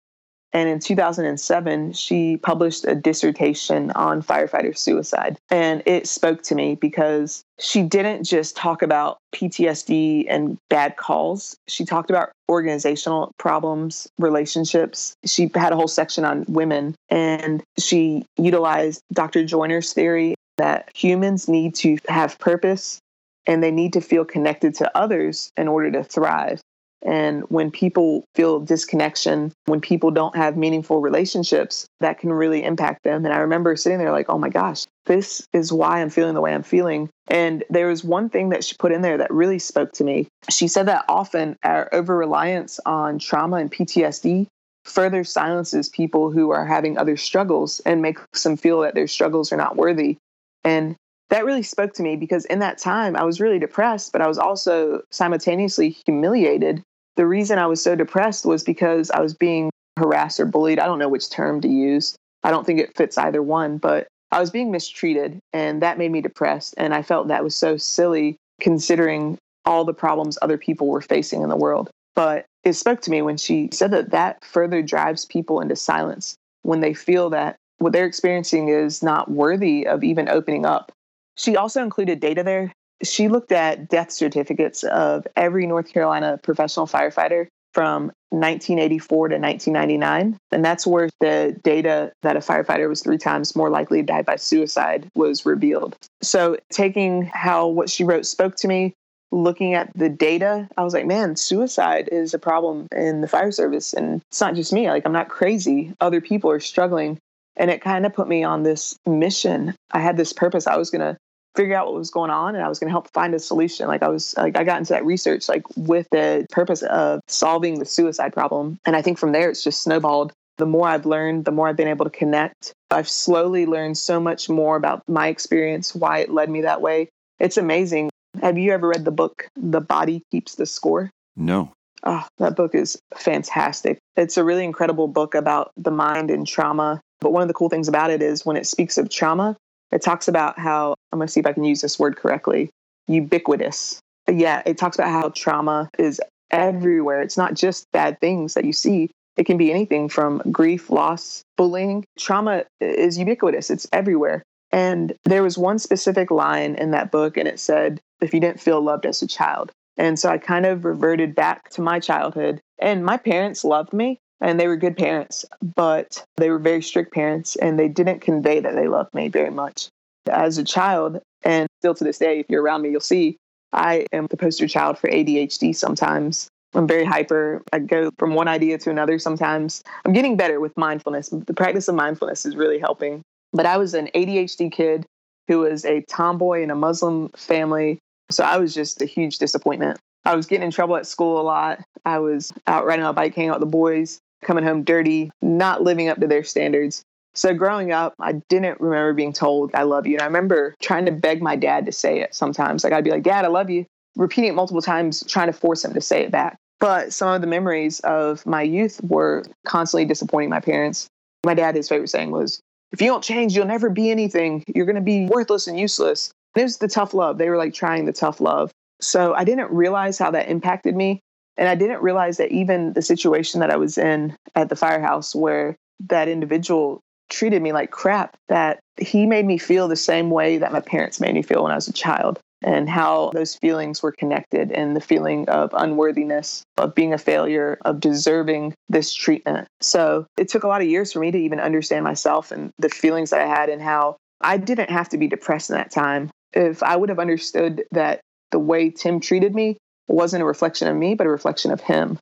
And 0.54 0.70
in 0.70 0.80
2007, 0.80 1.94
she 1.94 2.38
published 2.38 2.86
a 2.86 2.94
dissertation 2.94 3.92
on 3.92 4.22
firefighter 4.22 4.78
suicide. 4.78 5.38
And 5.50 5.82
it 5.86 6.08
spoke 6.08 6.44
to 6.44 6.56
me 6.56 6.76
because 6.76 7.44
she 7.60 7.82
didn't 7.82 8.24
just 8.24 8.56
talk 8.56 8.84
about 8.84 9.18
PTSD 9.34 10.26
and 10.30 10.58
bad 10.70 10.96
calls. 10.96 11.58
She 11.68 11.86
talked 11.86 12.12
about 12.12 12.30
organizational 12.50 13.32
problems, 13.40 14.08
relationships. 14.20 15.16
She 15.26 15.50
had 15.56 15.74
a 15.74 15.76
whole 15.76 15.88
section 15.88 16.24
on 16.24 16.46
women. 16.48 16.96
And 17.10 17.64
she 17.80 18.26
utilized 18.38 19.02
Dr. 19.12 19.44
Joiner's 19.46 19.92
theory 19.94 20.36
that 20.58 20.90
humans 20.94 21.48
need 21.48 21.74
to 21.76 21.98
have 22.08 22.38
purpose 22.38 23.00
and 23.46 23.64
they 23.64 23.72
need 23.72 23.94
to 23.94 24.02
feel 24.02 24.24
connected 24.24 24.76
to 24.76 24.98
others 24.98 25.52
in 25.58 25.68
order 25.68 25.92
to 25.92 26.04
thrive. 26.04 26.62
And 27.06 27.44
when 27.50 27.70
people 27.70 28.24
feel 28.34 28.62
disconnection, 28.62 29.52
when 29.66 29.82
people 29.82 30.10
don't 30.10 30.36
have 30.38 30.56
meaningful 30.56 31.02
relationships, 31.02 31.86
that 32.00 32.18
can 32.18 32.32
really 32.32 32.64
impact 32.64 33.04
them. 33.04 33.26
And 33.26 33.34
I 33.34 33.40
remember 33.40 33.76
sitting 33.76 34.00
there 34.00 34.12
like, 34.12 34.28
oh 34.30 34.38
my 34.38 34.50
gosh, 34.50 34.86
this 35.06 35.46
is 35.52 35.74
why 35.74 36.02
I'm 36.02 36.10
feeling 36.10 36.34
the 36.34 36.42
way 36.42 36.54
I'm 36.54 36.64
feeling. 36.64 37.10
And 37.28 37.64
there 37.70 37.88
was 37.88 38.04
one 38.04 38.30
thing 38.30 38.50
that 38.50 38.64
she 38.64 38.76
put 38.78 38.94
in 38.94 39.02
there 39.02 39.18
that 39.18 39.32
really 39.32 39.60
spoke 39.60 39.92
to 39.94 40.04
me. 40.04 40.28
She 40.50 40.68
said 40.68 40.88
that 40.88 41.04
often 41.10 41.58
our 41.64 41.90
over 41.94 42.16
reliance 42.16 42.80
on 42.86 43.20
trauma 43.20 43.58
and 43.58 43.72
PTSD 43.72 44.48
further 44.86 45.24
silences 45.24 45.90
people 45.90 46.32
who 46.32 46.52
are 46.52 46.66
having 46.66 46.98
other 46.98 47.18
struggles 47.18 47.80
and 47.82 48.02
makes 48.02 48.44
them 48.44 48.58
feel 48.58 48.82
that 48.82 48.96
their 48.96 49.08
struggles 49.08 49.52
are 49.52 49.58
not 49.58 49.76
worthy. 49.76 50.18
And 50.64 50.96
that 51.30 51.46
really 51.46 51.64
spoke 51.64 51.94
to 51.94 52.04
me 52.04 52.16
because 52.16 52.46
in 52.46 52.60
that 52.60 52.78
time 52.78 53.16
I 53.16 53.24
was 53.24 53.42
really 53.42 53.60
depressed, 53.60 54.12
but 54.12 54.22
I 54.22 54.28
was 54.28 54.38
also 54.38 55.02
simultaneously 55.10 55.90
humiliated 56.06 56.84
the 57.16 57.26
reason 57.26 57.60
I 57.60 57.68
was 57.68 57.82
so 57.82 57.96
depressed 57.96 58.46
was 58.46 58.64
because 58.64 59.12
I 59.12 59.22
was 59.22 59.34
being 59.34 59.70
harassed 59.98 60.40
or 60.40 60.46
bullied. 60.46 60.80
I 60.80 60.86
don't 60.86 61.00
know 61.00 61.10
which 61.10 61.30
term 61.30 61.62
to 61.62 61.68
use. 61.68 62.16
I 62.44 62.52
don't 62.52 62.66
think 62.66 62.80
it 62.80 62.96
fits 62.96 63.18
either 63.18 63.42
one, 63.42 63.78
but 63.78 64.08
I 64.32 64.40
was 64.40 64.50
being 64.50 64.72
mistreated 64.72 65.40
and 65.54 65.82
that 65.82 65.98
made 65.98 66.12
me 66.12 66.22
depressed. 66.22 66.74
And 66.78 66.94
I 66.94 67.04
felt 67.04 67.28
that 67.28 67.44
was 67.44 67.56
so 67.56 67.78
silly 67.78 68.38
considering 68.60 69.38
all 69.66 69.86
the 69.86 69.94
problems 69.94 70.38
other 70.42 70.58
people 70.58 70.88
were 70.88 71.02
facing 71.02 71.42
in 71.42 71.50
the 71.50 71.56
world. 71.56 71.90
But 72.16 72.46
it 72.64 72.74
spoke 72.74 73.02
to 73.02 73.12
me 73.12 73.22
when 73.22 73.38
she 73.38 73.70
said 73.72 73.92
that 73.92 74.12
that 74.12 74.44
further 74.44 74.82
drives 74.82 75.26
people 75.26 75.62
into 75.62 75.76
silence 75.76 76.36
when 76.64 76.80
they 76.80 76.94
feel 76.94 77.30
that 77.32 77.56
what 77.78 77.94
they're 77.94 78.06
experiencing 78.06 78.70
is 78.70 79.04
not 79.04 79.30
worthy 79.30 79.86
of 79.86 80.04
even 80.04 80.30
opening 80.30 80.66
up. 80.66 80.92
She 81.38 81.58
also 81.58 81.84
included 81.84 82.20
data 82.20 82.44
there 82.44 82.72
she 83.04 83.28
looked 83.28 83.52
at 83.52 83.90
death 83.90 84.12
certificates 84.12 84.84
of 84.84 85.28
every 85.36 85.68
North 85.68 85.92
Carolina 85.92 86.40
professional 86.42 86.88
firefighter 86.88 87.48
from 87.74 88.12
1984 88.30 89.30
to 89.30 89.38
1999. 89.38 90.38
And 90.52 90.66
that's 90.66 90.88
where 90.88 91.10
the 91.20 91.60
data 91.64 92.12
that 92.22 92.36
a 92.36 92.40
firefighter 92.40 92.88
was 92.88 93.02
three 93.02 93.18
times 93.18 93.56
more 93.56 93.70
likely 93.70 94.00
to 94.00 94.06
die 94.06 94.22
by 94.22 94.36
suicide 94.36 95.10
was 95.16 95.46
revealed. 95.46 95.96
So, 96.22 96.58
taking 96.72 97.24
how 97.24 97.68
what 97.68 97.90
she 97.90 98.04
wrote 98.04 98.26
spoke 98.26 98.56
to 98.58 98.68
me, 98.68 98.94
looking 99.32 99.74
at 99.74 99.92
the 99.96 100.10
data, 100.10 100.70
I 100.78 100.84
was 100.84 100.94
like, 100.94 101.06
man, 101.06 101.36
suicide 101.36 102.10
is 102.12 102.34
a 102.34 102.40
problem 102.40 102.88
in 102.96 103.22
the 103.22 103.28
fire 103.28 103.52
service. 103.52 103.94
And 103.94 104.22
it's 104.30 104.42
not 104.42 104.56
just 104.56 104.72
me, 104.72 104.90
like, 104.90 105.06
I'm 105.06 105.12
not 105.12 105.30
crazy. 105.30 105.94
Other 106.00 106.22
people 106.22 106.52
are 106.52 106.60
struggling. 106.60 107.18
And 107.56 107.70
it 107.70 107.82
kind 107.82 108.06
of 108.06 108.14
put 108.14 108.28
me 108.28 108.44
on 108.44 108.64
this 108.64 108.98
mission. 109.06 109.76
I 109.92 110.00
had 110.00 110.18
this 110.18 110.34
purpose. 110.34 110.66
I 110.66 110.78
was 110.78 110.90
going 110.90 111.02
to 111.02 111.18
figure 111.56 111.76
out 111.76 111.88
what 111.88 111.96
was 111.96 112.10
going 112.10 112.32
on 112.32 112.56
and 112.56 112.64
I 112.64 112.70
was 112.70 112.80
going 112.80 112.88
to 112.88 112.92
help 112.92 113.12
find 113.14 113.34
a 113.34 113.40
solution. 113.40 113.88
Like 113.88 114.04
I 114.04 114.08
was 114.08 114.34
like 114.38 114.58
I 114.58 114.64
got 114.64 114.80
into 114.80 114.94
that 114.94 115.06
research 115.06 115.48
like 115.50 115.64
with 115.76 116.08
the 116.12 116.46
purpose 116.52 116.82
of 116.84 117.22
solving 117.28 117.80
the 117.80 117.86
suicide 117.86 118.34
problem. 118.34 118.80
And 118.86 118.96
I 118.96 119.02
think 119.02 119.18
from 119.18 119.32
there 119.32 119.50
it's 119.50 119.64
just 119.64 119.82
snowballed. 119.82 120.34
The 120.58 120.66
more 120.66 120.88
I've 120.88 121.06
learned, 121.06 121.46
the 121.46 121.52
more 121.52 121.68
I've 121.68 121.76
been 121.76 121.88
able 121.88 122.06
to 122.06 122.12
connect. 122.12 122.74
I've 122.92 123.10
slowly 123.10 123.66
learned 123.66 123.98
so 123.98 124.20
much 124.20 124.50
more 124.50 124.76
about 124.76 125.02
my 125.08 125.28
experience, 125.28 125.96
why 125.96 126.20
it 126.20 126.30
led 126.30 126.50
me 126.50 126.62
that 126.62 126.82
way. 126.82 127.10
It's 127.40 127.58
amazing. 127.58 128.10
Have 128.42 128.58
you 128.58 128.72
ever 128.72 128.88
read 128.88 129.06
the 129.06 129.12
book 129.12 129.48
The 129.56 129.82
Body 129.82 130.22
Keeps 130.32 130.56
the 130.56 130.66
Score? 130.66 131.10
No. 131.36 131.72
Oh, 132.04 132.26
that 132.38 132.56
book 132.56 132.76
is 132.76 133.00
fantastic. 133.16 133.98
It's 134.16 134.38
a 134.38 134.44
really 134.44 134.66
incredible 134.66 135.08
book 135.08 135.34
about 135.34 135.72
the 135.78 135.92
mind 135.92 136.30
and 136.30 136.46
trauma. 136.46 137.02
But 137.22 137.32
one 137.32 137.42
of 137.42 137.48
the 137.48 137.54
cool 137.54 137.70
things 137.70 137.88
about 137.88 138.12
it 138.12 138.22
is 138.22 138.46
when 138.46 138.58
it 138.58 138.68
speaks 138.68 138.98
of 138.98 139.10
trauma, 139.10 139.56
it 139.94 140.02
talks 140.02 140.28
about 140.28 140.60
how, 140.60 140.96
I'm 141.12 141.20
going 141.20 141.28
to 141.28 141.32
see 141.32 141.40
if 141.40 141.46
I 141.46 141.54
can 141.54 141.64
use 141.64 141.82
this 141.82 142.00
word 142.00 142.18
correctly, 142.18 142.70
ubiquitous. 143.08 144.00
Yeah, 144.30 144.62
it 144.66 144.78
talks 144.78 144.98
about 144.98 145.12
how 145.12 145.30
trauma 145.30 145.90
is 145.98 146.22
everywhere. 146.52 147.22
It's 147.22 147.38
not 147.38 147.54
just 147.54 147.86
bad 147.92 148.20
things 148.20 148.54
that 148.54 148.66
you 148.66 148.74
see, 148.74 149.10
it 149.36 149.46
can 149.46 149.58
be 149.58 149.72
anything 149.72 150.10
from 150.10 150.42
grief, 150.52 150.90
loss, 150.90 151.42
bullying. 151.58 152.06
Trauma 152.20 152.66
is 152.80 153.18
ubiquitous, 153.18 153.70
it's 153.70 153.88
everywhere. 153.92 154.44
And 154.72 155.14
there 155.26 155.44
was 155.44 155.58
one 155.58 155.80
specific 155.80 156.32
line 156.32 156.76
in 156.76 156.92
that 156.92 157.12
book, 157.12 157.38
and 157.38 157.48
it 157.48 157.60
said, 157.60 158.00
if 158.22 158.34
you 158.34 158.40
didn't 158.40 158.60
feel 158.60 158.82
loved 158.82 159.06
as 159.06 159.22
a 159.22 159.28
child. 159.28 159.72
And 159.98 160.18
so 160.18 160.30
I 160.30 160.38
kind 160.38 160.66
of 160.66 160.86
reverted 160.86 161.36
back 161.36 161.70
to 161.72 161.82
my 161.82 162.00
childhood. 162.00 162.60
And 162.80 163.06
my 163.06 163.18
parents 163.18 163.64
loved 163.64 163.94
me, 163.94 164.20
and 164.44 164.60
they 164.60 164.68
were 164.68 164.76
good 164.76 164.98
parents, 164.98 165.46
but 165.76 166.24
they 166.36 166.50
were 166.50 166.60
very 166.60 166.84
strict 166.84 167.14
parents 167.14 167.56
and 167.56 167.80
they 167.80 167.88
didn't 167.88 168.20
convey 168.20 168.60
that 168.60 168.76
they 168.76 168.88
loved 168.88 169.14
me 169.16 169.30
very 169.30 169.50
much. 169.50 169.88
As 170.30 170.58
a 170.58 170.64
child, 170.64 171.20
and 171.44 171.68
still 171.80 171.96
to 171.96 172.04
this 172.04 172.20
day, 172.20 172.40
if 172.40 172.46
you're 172.50 172.62
around 172.62 172.82
me, 172.82 172.92
you'll 172.92 173.00
see 173.00 173.38
I 173.72 174.06
am 174.12 174.28
the 174.28 174.38
poster 174.38 174.68
child 174.68 175.00
for 175.00 175.10
ADHD 175.10 175.76
sometimes. 175.76 176.50
I'm 176.76 176.88
very 176.88 177.06
hyper. 177.06 177.64
I 177.72 177.80
go 177.80 178.12
from 178.20 178.36
one 178.36 178.48
idea 178.48 178.78
to 178.80 178.90
another 178.90 179.18
sometimes. 179.18 179.82
I'm 180.06 180.14
getting 180.14 180.36
better 180.36 180.60
with 180.60 180.76
mindfulness. 180.78 181.30
The 181.30 181.54
practice 181.54 181.88
of 181.88 181.96
mindfulness 181.96 182.46
is 182.46 182.56
really 182.56 182.80
helping. 182.80 183.22
But 183.54 183.66
I 183.66 183.78
was 183.78 183.94
an 183.94 184.10
ADHD 184.14 184.72
kid 184.72 185.06
who 185.48 185.60
was 185.60 185.86
a 185.86 186.02
tomboy 186.02 186.64
in 186.64 186.72
a 186.72 186.76
Muslim 186.76 187.30
family. 187.30 188.00
So 188.30 188.44
I 188.44 188.58
was 188.58 188.74
just 188.74 189.02
a 189.02 189.06
huge 189.06 189.38
disappointment. 189.38 190.00
I 190.26 190.36
was 190.36 190.46
getting 190.46 190.66
in 190.66 190.72
trouble 190.72 190.96
at 190.96 191.06
school 191.06 191.40
a 191.40 191.44
lot. 191.44 191.80
I 192.06 192.20
was 192.20 192.52
out 192.66 192.86
riding 192.86 193.04
my 193.04 193.12
bike, 193.12 193.36
hanging 193.36 193.50
out 193.50 193.60
with 193.60 193.68
the 193.68 193.72
boys 193.72 194.20
coming 194.46 194.64
home 194.64 194.84
dirty, 194.84 195.32
not 195.42 195.84
living 195.84 196.10
up 196.10 196.20
to 196.20 196.28
their 196.28 196.44
standards. 196.44 197.04
So 197.36 197.54
growing 197.54 197.92
up, 197.92 198.14
I 198.20 198.34
didn't 198.50 198.80
remember 198.80 199.14
being 199.14 199.34
told 199.34 199.74
I 199.74 199.84
love 199.84 200.06
you. 200.06 200.16
And 200.16 200.22
I 200.22 200.26
remember 200.26 200.76
trying 200.82 201.06
to 201.06 201.12
beg 201.12 201.42
my 201.42 201.56
dad 201.56 201.86
to 201.88 201.92
say 201.92 202.20
it 202.20 202.36
sometimes. 202.36 202.84
Like 202.84 202.94
I'd 202.94 203.04
be 203.04 203.10
like, 203.10 203.24
Dad, 203.24 203.44
I 203.44 203.48
love 203.48 203.70
you, 203.70 203.86
repeating 204.16 204.52
it 204.52 204.56
multiple 204.56 204.82
times, 204.82 205.24
trying 205.28 205.48
to 205.48 205.54
force 205.54 205.84
him 205.84 205.94
to 205.94 206.02
say 206.02 206.22
it 206.22 206.32
back. 206.32 206.58
But 206.80 207.14
some 207.14 207.30
of 207.30 207.42
the 207.42 207.48
memories 207.48 208.02
of 208.02 208.46
my 208.46 208.62
youth 208.62 209.02
were 209.04 209.44
constantly 209.66 210.06
disappointing 210.06 210.50
my 210.50 210.60
parents. 210.60 211.08
My 211.46 211.54
dad, 211.54 211.76
his 211.76 211.90
favorite 211.90 212.10
saying 212.10 212.32
was, 212.32 212.60
if 212.92 213.02
you 213.02 213.08
don't 213.08 213.24
change, 213.24 213.56
you'll 213.56 213.66
never 213.66 213.90
be 213.90 214.12
anything. 214.12 214.64
You're 214.68 214.86
going 214.86 214.96
to 214.96 215.02
be 215.02 215.26
worthless 215.26 215.68
and 215.68 215.80
useless. 215.80 216.32
And 216.56 216.62
it 216.62 216.66
was 216.66 216.78
the 216.78 216.88
tough 216.88 217.14
love. 217.14 217.38
They 217.40 217.50
were 217.50 217.58
like 217.58 217.74
trying 217.74 218.06
the 218.06 218.14
tough 218.14 218.40
love. 218.40 218.72
So 219.02 219.34
I 219.34 219.44
didn't 219.44 219.72
realize 219.72 220.20
how 220.20 220.30
that 220.32 220.50
impacted 220.50 220.96
me 220.96 221.20
and 221.58 221.68
I 221.70 221.76
didn't 221.76 222.02
realize 222.02 222.38
that 222.38 222.52
even 222.52 222.94
the 222.94 223.02
situation 223.02 223.60
that 223.60 223.70
I 223.70 223.76
was 223.78 223.98
in 223.98 224.36
at 224.56 224.70
the 224.70 224.76
firehouse, 224.76 225.36
where 225.36 225.76
that 226.08 226.28
individual 226.28 227.02
treated 227.30 227.62
me 227.62 227.72
like 227.72 227.92
crap, 227.92 228.36
that 228.50 228.80
he 228.98 229.26
made 229.26 229.46
me 229.46 229.58
feel 229.58 229.88
the 229.88 229.96
same 229.96 230.30
way 230.30 230.58
that 230.58 230.72
my 230.72 230.80
parents 230.80 231.20
made 231.20 231.34
me 231.34 231.42
feel 231.42 231.64
when 231.64 231.72
I 231.72 231.76
was 231.76 231.88
a 231.88 231.94
child. 231.94 232.40
and 232.64 232.90
how 232.90 233.30
those 233.34 233.56
feelings 233.56 234.02
were 234.02 234.12
connected 234.12 234.72
and 234.72 234.96
the 234.96 235.02
feeling 235.02 235.48
of 235.50 235.70
unworthiness, 235.74 236.64
of 236.78 236.96
being 236.96 237.14
a 237.14 237.18
failure, 237.18 237.78
of 237.86 238.00
deserving 238.00 238.74
this 238.90 239.14
treatment. 239.14 239.68
So 239.82 240.26
it 240.38 240.48
took 240.48 240.64
a 240.64 240.68
lot 240.68 240.82
of 240.82 240.88
years 240.88 241.12
for 241.12 241.20
me 241.20 241.32
to 241.32 241.38
even 241.38 241.60
understand 241.60 242.04
myself 242.04 242.52
and 242.52 242.72
the 242.80 242.90
feelings 242.90 243.30
that 243.32 243.42
I 243.42 243.48
had 243.48 243.70
and 243.70 243.82
how 243.82 244.18
I 244.42 244.58
didn't 244.58 244.90
have 244.90 245.10
to 245.10 245.18
be 245.18 245.28
depressed 245.28 245.70
in 245.70 245.76
that 245.76 245.92
time. 245.92 246.30
If 246.54 246.84
I 246.84 246.96
would 246.96 247.10
have 247.10 247.20
understood 247.20 247.84
that 247.92 248.22
the 248.52 248.60
way 248.60 248.90
Tim 248.90 249.20
treated 249.20 249.56
me 249.56 249.78
wasn't 250.08 250.44
a 250.44 250.46
reflection 250.46 250.88
of 250.88 250.96
me, 250.96 251.16
but 251.16 251.28
a 251.28 251.30
reflection 251.30 251.72
of 251.72 251.82
him, 251.82 252.18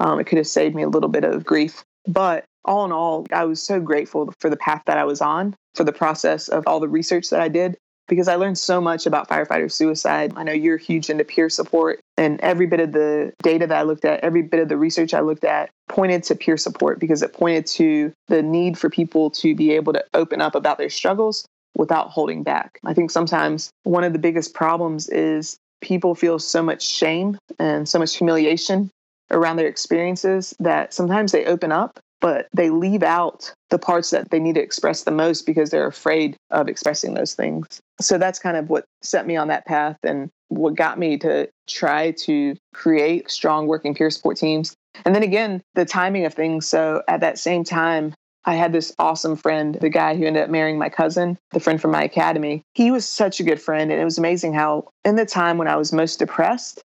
um, 0.00 0.20
it 0.20 0.24
could 0.24 0.38
have 0.38 0.46
saved 0.46 0.74
me 0.74 0.82
a 0.82 0.88
little 0.88 1.08
bit 1.08 1.24
of 1.24 1.44
grief. 1.44 1.84
But 2.06 2.44
all 2.64 2.84
in 2.84 2.92
all, 2.92 3.26
I 3.32 3.44
was 3.44 3.62
so 3.62 3.80
grateful 3.80 4.32
for 4.40 4.50
the 4.50 4.56
path 4.56 4.82
that 4.86 4.98
I 4.98 5.04
was 5.04 5.20
on, 5.20 5.54
for 5.74 5.84
the 5.84 5.92
process 5.92 6.48
of 6.48 6.64
all 6.66 6.80
the 6.80 6.88
research 6.88 7.30
that 7.30 7.40
I 7.40 7.48
did, 7.48 7.76
because 8.08 8.28
I 8.28 8.36
learned 8.36 8.58
so 8.58 8.80
much 8.80 9.06
about 9.06 9.28
firefighter 9.28 9.70
suicide. 9.70 10.32
I 10.36 10.42
know 10.42 10.52
you're 10.52 10.76
huge 10.76 11.10
into 11.10 11.24
peer 11.24 11.48
support, 11.48 12.00
and 12.16 12.40
every 12.40 12.66
bit 12.66 12.80
of 12.80 12.92
the 12.92 13.32
data 13.42 13.66
that 13.66 13.78
I 13.78 13.82
looked 13.82 14.04
at, 14.04 14.20
every 14.20 14.42
bit 14.42 14.60
of 14.60 14.68
the 14.68 14.76
research 14.76 15.14
I 15.14 15.20
looked 15.20 15.44
at 15.44 15.70
pointed 15.88 16.22
to 16.24 16.34
peer 16.34 16.56
support 16.56 16.98
because 16.98 17.22
it 17.22 17.32
pointed 17.32 17.66
to 17.66 18.12
the 18.28 18.42
need 18.42 18.78
for 18.78 18.88
people 18.88 19.30
to 19.30 19.54
be 19.54 19.72
able 19.72 19.92
to 19.92 20.04
open 20.14 20.40
up 20.40 20.54
about 20.54 20.78
their 20.78 20.90
struggles 20.90 21.46
without 21.76 22.10
holding 22.10 22.42
back. 22.42 22.78
I 22.84 22.94
think 22.94 23.10
sometimes 23.10 23.70
one 23.82 24.04
of 24.04 24.12
the 24.12 24.18
biggest 24.18 24.54
problems 24.54 25.08
is 25.08 25.56
people 25.84 26.14
feel 26.14 26.38
so 26.38 26.62
much 26.62 26.84
shame 26.84 27.38
and 27.58 27.88
so 27.88 27.98
much 27.98 28.16
humiliation 28.16 28.90
around 29.30 29.56
their 29.56 29.68
experiences 29.68 30.54
that 30.58 30.92
sometimes 30.92 31.32
they 31.32 31.44
open 31.46 31.72
up 31.72 31.98
but 32.24 32.48
they 32.54 32.70
leave 32.70 33.02
out 33.02 33.52
the 33.68 33.78
parts 33.78 34.08
that 34.08 34.30
they 34.30 34.40
need 34.40 34.54
to 34.54 34.62
express 34.62 35.02
the 35.02 35.10
most 35.10 35.44
because 35.44 35.68
they're 35.68 35.86
afraid 35.86 36.38
of 36.50 36.68
expressing 36.68 37.12
those 37.12 37.34
things. 37.34 37.82
So 38.00 38.16
that's 38.16 38.38
kind 38.38 38.56
of 38.56 38.70
what 38.70 38.86
set 39.02 39.26
me 39.26 39.36
on 39.36 39.48
that 39.48 39.66
path 39.66 39.98
and 40.02 40.30
what 40.48 40.74
got 40.74 40.98
me 40.98 41.18
to 41.18 41.50
try 41.68 42.12
to 42.22 42.56
create 42.72 43.30
strong 43.30 43.66
working 43.66 43.94
peer 43.94 44.08
support 44.08 44.38
teams. 44.38 44.74
And 45.04 45.14
then 45.14 45.22
again, 45.22 45.60
the 45.74 45.84
timing 45.84 46.24
of 46.24 46.32
things. 46.32 46.66
So 46.66 47.02
at 47.08 47.20
that 47.20 47.38
same 47.38 47.62
time, 47.62 48.14
I 48.46 48.54
had 48.54 48.72
this 48.72 48.92
awesome 48.98 49.36
friend, 49.36 49.76
the 49.80 49.88
guy 49.88 50.16
who 50.16 50.24
ended 50.24 50.42
up 50.42 50.50
marrying 50.50 50.78
my 50.78 50.88
cousin, 50.88 51.38
the 51.52 51.60
friend 51.60 51.80
from 51.80 51.92
my 51.92 52.02
academy. 52.02 52.62
He 52.74 52.90
was 52.90 53.08
such 53.08 53.40
a 53.40 53.44
good 53.44 53.60
friend. 53.60 53.90
And 53.90 54.00
it 54.00 54.04
was 54.04 54.18
amazing 54.18 54.52
how, 54.52 54.88
in 55.04 55.16
the 55.16 55.24
time 55.24 55.56
when 55.56 55.68
I 55.68 55.76
was 55.76 55.92
most 55.92 56.18
depressed, 56.18 56.82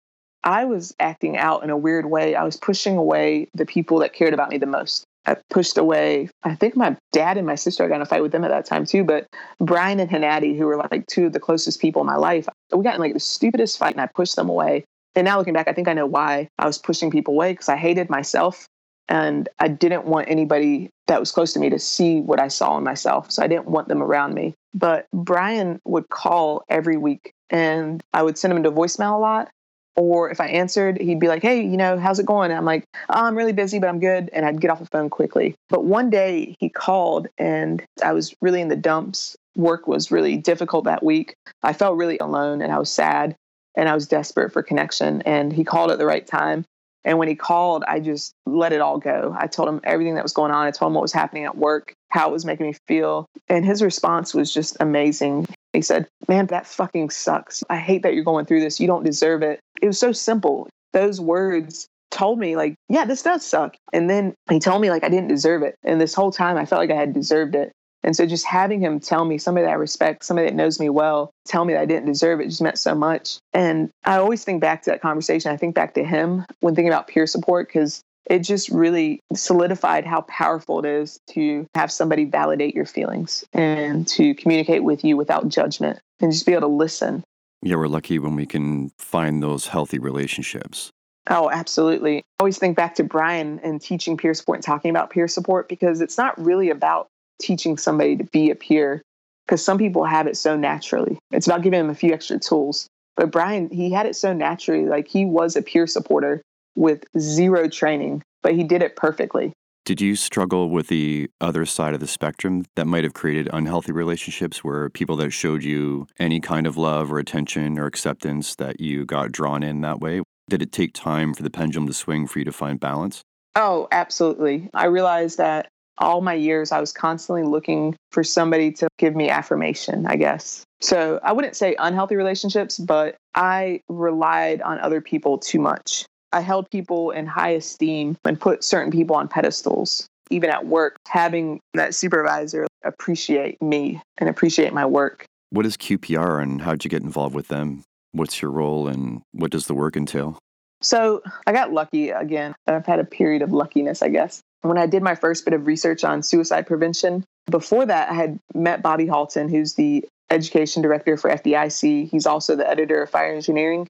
I 0.44 0.64
was 0.64 0.94
acting 1.00 1.36
out 1.36 1.64
in 1.64 1.70
a 1.70 1.76
weird 1.76 2.06
way. 2.06 2.34
I 2.34 2.44
was 2.44 2.56
pushing 2.56 2.96
away 2.96 3.48
the 3.54 3.66
people 3.66 3.98
that 4.00 4.12
cared 4.12 4.34
about 4.34 4.50
me 4.50 4.58
the 4.58 4.66
most. 4.66 5.04
I 5.26 5.36
pushed 5.50 5.76
away. 5.76 6.28
I 6.44 6.54
think 6.54 6.76
my 6.76 6.96
dad 7.12 7.36
and 7.36 7.46
my 7.46 7.56
sister 7.56 7.84
I 7.84 7.88
got 7.88 7.96
in 7.96 8.02
a 8.02 8.06
fight 8.06 8.22
with 8.22 8.32
them 8.32 8.44
at 8.44 8.50
that 8.50 8.66
time 8.66 8.84
too. 8.84 9.02
But 9.02 9.26
Brian 9.58 9.98
and 9.98 10.10
Hanati, 10.10 10.56
who 10.56 10.66
were 10.66 10.76
like 10.76 11.06
two 11.06 11.26
of 11.26 11.32
the 11.32 11.40
closest 11.40 11.80
people 11.80 12.00
in 12.00 12.06
my 12.06 12.16
life, 12.16 12.46
we 12.70 12.84
got 12.84 12.94
in 12.94 13.00
like 13.00 13.14
the 13.14 13.20
stupidest 13.20 13.78
fight 13.78 13.94
and 13.94 14.00
I 14.00 14.06
pushed 14.06 14.36
them 14.36 14.48
away. 14.48 14.84
And 15.16 15.24
now 15.24 15.38
looking 15.38 15.54
back, 15.54 15.66
I 15.66 15.72
think 15.72 15.88
I 15.88 15.94
know 15.94 16.06
why 16.06 16.48
I 16.58 16.66
was 16.66 16.78
pushing 16.78 17.10
people 17.10 17.34
away 17.34 17.52
because 17.52 17.68
I 17.68 17.76
hated 17.76 18.10
myself 18.10 18.68
and 19.08 19.48
I 19.58 19.68
didn't 19.68 20.06
want 20.06 20.28
anybody 20.28 20.90
that 21.06 21.20
was 21.20 21.30
close 21.30 21.52
to 21.52 21.60
me 21.60 21.70
to 21.70 21.78
see 21.78 22.20
what 22.20 22.40
I 22.40 22.48
saw 22.48 22.76
in 22.78 22.84
myself. 22.84 23.30
So 23.30 23.42
I 23.42 23.46
didn't 23.46 23.68
want 23.68 23.88
them 23.88 24.02
around 24.02 24.34
me. 24.34 24.54
But 24.74 25.06
Brian 25.12 25.80
would 25.84 26.08
call 26.08 26.64
every 26.68 26.96
week 26.96 27.32
and 27.50 28.02
I 28.12 28.22
would 28.22 28.36
send 28.36 28.52
him 28.52 28.58
into 28.58 28.72
voicemail 28.72 29.14
a 29.14 29.18
lot. 29.18 29.50
Or 29.94 30.30
if 30.30 30.40
I 30.40 30.48
answered, 30.48 31.00
he'd 31.00 31.20
be 31.20 31.28
like, 31.28 31.40
Hey, 31.42 31.62
you 31.62 31.76
know, 31.76 31.98
how's 31.98 32.18
it 32.18 32.26
going? 32.26 32.50
And 32.50 32.58
I'm 32.58 32.66
like, 32.66 32.84
oh, 33.08 33.24
I'm 33.24 33.34
really 33.34 33.52
busy, 33.54 33.78
but 33.78 33.88
I'm 33.88 34.00
good. 34.00 34.28
And 34.32 34.44
I'd 34.44 34.60
get 34.60 34.70
off 34.70 34.80
the 34.80 34.86
phone 34.86 35.08
quickly. 35.08 35.54
But 35.70 35.84
one 35.84 36.10
day 36.10 36.54
he 36.58 36.68
called 36.68 37.28
and 37.38 37.82
I 38.04 38.12
was 38.12 38.34
really 38.42 38.60
in 38.60 38.68
the 38.68 38.76
dumps. 38.76 39.36
Work 39.54 39.86
was 39.86 40.10
really 40.10 40.36
difficult 40.36 40.84
that 40.84 41.02
week. 41.02 41.34
I 41.62 41.72
felt 41.72 41.96
really 41.96 42.18
alone 42.18 42.60
and 42.60 42.72
I 42.72 42.78
was 42.78 42.90
sad 42.90 43.36
and 43.74 43.88
I 43.88 43.94
was 43.94 44.06
desperate 44.06 44.52
for 44.52 44.62
connection. 44.62 45.22
And 45.22 45.50
he 45.50 45.64
called 45.64 45.90
at 45.90 45.98
the 45.98 46.06
right 46.06 46.26
time. 46.26 46.66
And 47.06 47.18
when 47.18 47.28
he 47.28 47.36
called, 47.36 47.84
I 47.86 48.00
just 48.00 48.34
let 48.46 48.72
it 48.72 48.80
all 48.80 48.98
go. 48.98 49.34
I 49.38 49.46
told 49.46 49.68
him 49.68 49.80
everything 49.84 50.16
that 50.16 50.24
was 50.24 50.32
going 50.32 50.50
on. 50.50 50.66
I 50.66 50.72
told 50.72 50.90
him 50.90 50.94
what 50.94 51.02
was 51.02 51.12
happening 51.12 51.44
at 51.44 51.56
work, 51.56 51.94
how 52.08 52.28
it 52.28 52.32
was 52.32 52.44
making 52.44 52.66
me 52.66 52.74
feel. 52.88 53.26
And 53.48 53.64
his 53.64 53.80
response 53.80 54.34
was 54.34 54.52
just 54.52 54.76
amazing. 54.80 55.46
He 55.72 55.82
said, 55.82 56.08
Man, 56.26 56.46
that 56.46 56.66
fucking 56.66 57.10
sucks. 57.10 57.62
I 57.70 57.76
hate 57.76 58.02
that 58.02 58.14
you're 58.14 58.24
going 58.24 58.44
through 58.44 58.60
this. 58.60 58.80
You 58.80 58.88
don't 58.88 59.04
deserve 59.04 59.42
it. 59.42 59.60
It 59.80 59.86
was 59.86 60.00
so 60.00 60.10
simple. 60.10 60.68
Those 60.92 61.20
words 61.20 61.86
told 62.10 62.40
me, 62.40 62.56
like, 62.56 62.74
yeah, 62.88 63.04
this 63.04 63.22
does 63.22 63.44
suck. 63.44 63.76
And 63.92 64.10
then 64.10 64.34
he 64.50 64.58
told 64.58 64.82
me, 64.82 64.90
like, 64.90 65.04
I 65.04 65.08
didn't 65.08 65.28
deserve 65.28 65.62
it. 65.62 65.76
And 65.84 66.00
this 66.00 66.14
whole 66.14 66.32
time, 66.32 66.56
I 66.56 66.64
felt 66.64 66.80
like 66.80 66.90
I 66.90 66.96
had 66.96 67.12
deserved 67.12 67.54
it. 67.54 67.72
And 68.06 68.14
so 68.14 68.24
just 68.24 68.46
having 68.46 68.80
him 68.80 69.00
tell 69.00 69.24
me, 69.24 69.36
somebody 69.36 69.66
that 69.66 69.72
I 69.72 69.74
respect, 69.74 70.24
somebody 70.24 70.48
that 70.48 70.54
knows 70.54 70.78
me 70.78 70.88
well, 70.88 71.32
tell 71.44 71.64
me 71.64 71.72
that 71.74 71.82
I 71.82 71.86
didn't 71.86 72.06
deserve 72.06 72.40
it 72.40 72.46
just 72.46 72.62
meant 72.62 72.78
so 72.78 72.94
much. 72.94 73.38
And 73.52 73.90
I 74.04 74.16
always 74.16 74.44
think 74.44 74.60
back 74.60 74.82
to 74.82 74.90
that 74.90 75.02
conversation. 75.02 75.50
I 75.50 75.56
think 75.56 75.74
back 75.74 75.94
to 75.94 76.04
him 76.04 76.46
when 76.60 76.76
thinking 76.76 76.92
about 76.92 77.08
peer 77.08 77.26
support 77.26 77.66
because 77.66 78.00
it 78.30 78.40
just 78.40 78.68
really 78.70 79.20
solidified 79.34 80.04
how 80.04 80.22
powerful 80.22 80.78
it 80.78 80.86
is 80.86 81.18
to 81.30 81.66
have 81.74 81.90
somebody 81.90 82.24
validate 82.24 82.74
your 82.74 82.86
feelings 82.86 83.44
and 83.52 84.06
to 84.08 84.34
communicate 84.34 84.84
with 84.84 85.04
you 85.04 85.16
without 85.16 85.48
judgment 85.48 85.98
and 86.20 86.32
just 86.32 86.46
be 86.46 86.52
able 86.52 86.62
to 86.62 86.66
listen. 86.68 87.24
Yeah, 87.62 87.76
we're 87.76 87.88
lucky 87.88 88.18
when 88.20 88.36
we 88.36 88.46
can 88.46 88.90
find 88.98 89.42
those 89.42 89.66
healthy 89.66 89.98
relationships. 89.98 90.90
Oh, 91.28 91.50
absolutely. 91.50 92.18
I 92.18 92.22
always 92.40 92.58
think 92.58 92.76
back 92.76 92.94
to 92.96 93.04
Brian 93.04 93.58
and 93.64 93.80
teaching 93.80 94.16
peer 94.16 94.32
support 94.34 94.58
and 94.58 94.64
talking 94.64 94.90
about 94.90 95.10
peer 95.10 95.26
support 95.26 95.68
because 95.68 96.00
it's 96.00 96.16
not 96.16 96.40
really 96.40 96.70
about 96.70 97.08
teaching 97.40 97.76
somebody 97.76 98.16
to 98.16 98.24
be 98.24 98.50
a 98.50 98.54
peer 98.54 99.02
because 99.46 99.64
some 99.64 99.78
people 99.78 100.04
have 100.04 100.26
it 100.26 100.36
so 100.36 100.56
naturally. 100.56 101.18
It's 101.30 101.46
about 101.46 101.62
giving 101.62 101.78
them 101.78 101.90
a 101.90 101.94
few 101.94 102.12
extra 102.12 102.38
tools. 102.38 102.86
But 103.16 103.30
Brian, 103.30 103.70
he 103.70 103.90
had 103.90 104.06
it 104.06 104.16
so 104.16 104.32
naturally. 104.32 104.86
Like 104.86 105.08
he 105.08 105.24
was 105.24 105.56
a 105.56 105.62
peer 105.62 105.86
supporter 105.86 106.42
with 106.74 107.04
zero 107.18 107.68
training, 107.68 108.22
but 108.42 108.54
he 108.54 108.64
did 108.64 108.82
it 108.82 108.96
perfectly. 108.96 109.52
Did 109.86 110.00
you 110.00 110.16
struggle 110.16 110.68
with 110.68 110.88
the 110.88 111.30
other 111.40 111.64
side 111.64 111.94
of 111.94 112.00
the 112.00 112.08
spectrum 112.08 112.64
that 112.74 112.86
might 112.86 113.04
have 113.04 113.14
created 113.14 113.48
unhealthy 113.52 113.92
relationships 113.92 114.64
where 114.64 114.90
people 114.90 115.14
that 115.16 115.30
showed 115.30 115.62
you 115.62 116.08
any 116.18 116.40
kind 116.40 116.66
of 116.66 116.76
love 116.76 117.12
or 117.12 117.20
attention 117.20 117.78
or 117.78 117.86
acceptance 117.86 118.56
that 118.56 118.80
you 118.80 119.04
got 119.04 119.30
drawn 119.30 119.62
in 119.62 119.82
that 119.82 120.00
way? 120.00 120.22
Did 120.50 120.60
it 120.60 120.72
take 120.72 120.92
time 120.92 121.34
for 121.34 121.44
the 121.44 121.50
pendulum 121.50 121.86
to 121.86 121.92
swing 121.92 122.26
for 122.26 122.40
you 122.40 122.44
to 122.44 122.52
find 122.52 122.80
balance? 122.80 123.22
Oh, 123.54 123.86
absolutely. 123.92 124.68
I 124.74 124.86
realized 124.86 125.38
that 125.38 125.68
all 125.98 126.20
my 126.20 126.34
years, 126.34 126.72
I 126.72 126.80
was 126.80 126.92
constantly 126.92 127.42
looking 127.42 127.96
for 128.10 128.22
somebody 128.22 128.72
to 128.72 128.88
give 128.98 129.14
me 129.14 129.28
affirmation, 129.28 130.06
I 130.06 130.16
guess. 130.16 130.64
So 130.80 131.20
I 131.22 131.32
wouldn't 131.32 131.56
say 131.56 131.74
unhealthy 131.78 132.16
relationships, 132.16 132.78
but 132.78 133.16
I 133.34 133.80
relied 133.88 134.60
on 134.62 134.78
other 134.80 135.00
people 135.00 135.38
too 135.38 135.58
much. 135.58 136.04
I 136.32 136.40
held 136.40 136.70
people 136.70 137.12
in 137.12 137.26
high 137.26 137.50
esteem 137.50 138.16
and 138.24 138.38
put 138.38 138.62
certain 138.62 138.90
people 138.90 139.16
on 139.16 139.28
pedestals. 139.28 140.06
Even 140.30 140.50
at 140.50 140.66
work, 140.66 140.96
having 141.06 141.60
that 141.74 141.94
supervisor 141.94 142.66
appreciate 142.84 143.60
me 143.62 144.02
and 144.18 144.28
appreciate 144.28 144.72
my 144.72 144.84
work. 144.84 145.24
What 145.50 145.64
is 145.64 145.76
QPR 145.76 146.42
and 146.42 146.60
how'd 146.60 146.84
you 146.84 146.90
get 146.90 147.02
involved 147.02 147.34
with 147.34 147.48
them? 147.48 147.84
What's 148.12 148.42
your 148.42 148.50
role 148.50 148.88
and 148.88 149.22
what 149.32 149.50
does 149.50 149.66
the 149.66 149.74
work 149.74 149.96
entail? 149.96 150.38
So 150.82 151.22
I 151.46 151.52
got 151.52 151.72
lucky 151.72 152.10
again. 152.10 152.54
I've 152.66 152.86
had 152.86 152.98
a 152.98 153.04
period 153.04 153.42
of 153.42 153.52
luckiness, 153.52 154.02
I 154.02 154.08
guess 154.08 154.42
when 154.62 154.78
I 154.78 154.86
did 154.86 155.02
my 155.02 155.14
first 155.14 155.44
bit 155.44 155.54
of 155.54 155.66
research 155.66 156.04
on 156.04 156.22
suicide 156.22 156.66
prevention, 156.66 157.24
before 157.50 157.86
that, 157.86 158.10
I 158.10 158.14
had 158.14 158.38
met 158.54 158.82
Bobby 158.82 159.06
Halton, 159.06 159.48
who's 159.48 159.74
the 159.74 160.04
education 160.30 160.82
director 160.82 161.16
for 161.16 161.30
FDIC. 161.30 162.08
He's 162.08 162.26
also 162.26 162.56
the 162.56 162.68
editor 162.68 163.02
of 163.02 163.10
Fire 163.10 163.32
Engineering. 163.32 163.86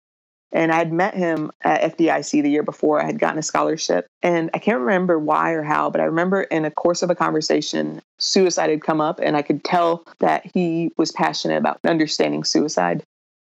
And 0.52 0.70
I 0.70 0.76
had 0.76 0.92
met 0.92 1.14
him 1.14 1.50
at 1.62 1.96
FDIC 1.96 2.42
the 2.42 2.50
year 2.50 2.62
before. 2.62 3.00
I 3.00 3.04
had 3.04 3.18
gotten 3.18 3.38
a 3.38 3.42
scholarship. 3.42 4.06
And 4.22 4.50
I 4.54 4.58
can't 4.58 4.80
remember 4.80 5.18
why 5.18 5.52
or 5.52 5.62
how, 5.62 5.90
but 5.90 6.00
I 6.00 6.04
remember 6.04 6.42
in 6.42 6.64
a 6.64 6.70
course 6.70 7.02
of 7.02 7.10
a 7.10 7.14
conversation, 7.14 8.00
suicide 8.18 8.70
had 8.70 8.82
come 8.82 9.00
up, 9.00 9.20
and 9.20 9.36
I 9.36 9.42
could 9.42 9.64
tell 9.64 10.06
that 10.20 10.46
he 10.46 10.92
was 10.96 11.12
passionate 11.12 11.56
about 11.56 11.80
understanding 11.84 12.44
suicide. 12.44 13.02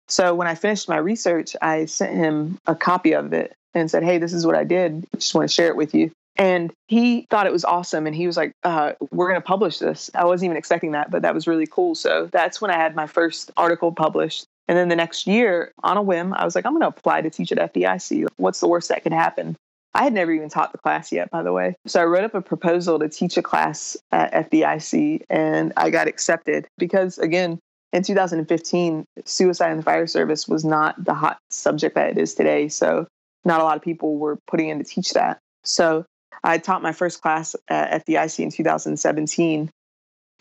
So 0.08 0.34
when 0.34 0.46
I 0.46 0.54
finished 0.54 0.88
my 0.88 0.98
research, 0.98 1.56
I 1.60 1.86
sent 1.86 2.14
him 2.14 2.58
a 2.66 2.74
copy 2.74 3.12
of 3.14 3.32
it 3.32 3.54
and 3.74 3.90
said, 3.90 4.04
Hey, 4.04 4.18
this 4.18 4.32
is 4.32 4.46
what 4.46 4.54
I 4.54 4.64
did. 4.64 5.06
I 5.12 5.16
just 5.16 5.34
want 5.34 5.48
to 5.48 5.54
share 5.54 5.68
it 5.68 5.76
with 5.76 5.94
you. 5.94 6.12
And 6.36 6.72
he 6.88 7.26
thought 7.30 7.46
it 7.46 7.52
was 7.52 7.64
awesome. 7.64 8.06
And 8.06 8.16
he 8.16 8.26
was 8.26 8.36
like, 8.36 8.52
uh, 8.64 8.92
We're 9.10 9.28
going 9.28 9.40
to 9.40 9.46
publish 9.46 9.78
this. 9.78 10.10
I 10.14 10.24
wasn't 10.24 10.46
even 10.46 10.56
expecting 10.56 10.92
that, 10.92 11.10
but 11.10 11.22
that 11.22 11.34
was 11.34 11.46
really 11.46 11.66
cool. 11.66 11.94
So 11.94 12.28
that's 12.32 12.60
when 12.60 12.70
I 12.70 12.76
had 12.76 12.94
my 12.94 13.06
first 13.06 13.50
article 13.56 13.92
published. 13.92 14.44
And 14.66 14.78
then 14.78 14.88
the 14.88 14.96
next 14.96 15.26
year, 15.26 15.72
on 15.82 15.96
a 15.96 16.02
whim, 16.02 16.32
I 16.32 16.44
was 16.44 16.54
like, 16.54 16.64
I'm 16.64 16.72
going 16.72 16.82
to 16.82 16.88
apply 16.88 17.20
to 17.20 17.30
teach 17.30 17.52
at 17.52 17.72
FDIC. 17.72 18.26
What's 18.36 18.60
the 18.60 18.68
worst 18.68 18.88
that 18.88 19.02
could 19.02 19.12
happen? 19.12 19.56
I 19.94 20.02
had 20.02 20.12
never 20.12 20.32
even 20.32 20.48
taught 20.48 20.72
the 20.72 20.78
class 20.78 21.12
yet, 21.12 21.30
by 21.30 21.42
the 21.42 21.52
way. 21.52 21.76
So 21.86 22.00
I 22.00 22.04
wrote 22.04 22.24
up 22.24 22.34
a 22.34 22.40
proposal 22.40 22.98
to 22.98 23.08
teach 23.08 23.36
a 23.36 23.42
class 23.42 23.96
at 24.10 24.50
FDIC 24.50 25.22
and 25.30 25.72
I 25.76 25.90
got 25.90 26.08
accepted 26.08 26.66
because, 26.78 27.18
again, 27.18 27.60
in 27.92 28.02
2015, 28.02 29.04
suicide 29.24 29.70
in 29.70 29.76
the 29.76 29.82
fire 29.84 30.08
service 30.08 30.48
was 30.48 30.64
not 30.64 31.02
the 31.04 31.14
hot 31.14 31.38
subject 31.50 31.94
that 31.94 32.10
it 32.10 32.18
is 32.18 32.34
today. 32.34 32.68
So 32.68 33.06
not 33.44 33.60
a 33.60 33.64
lot 33.64 33.76
of 33.76 33.82
people 33.82 34.16
were 34.16 34.36
putting 34.48 34.68
in 34.68 34.78
to 34.78 34.84
teach 34.84 35.12
that. 35.12 35.38
So 35.62 36.04
I 36.44 36.58
taught 36.58 36.82
my 36.82 36.92
first 36.92 37.22
class 37.22 37.56
uh, 37.70 37.72
at 37.72 38.06
FDIC 38.06 38.38
in 38.40 38.50
2017, 38.50 39.70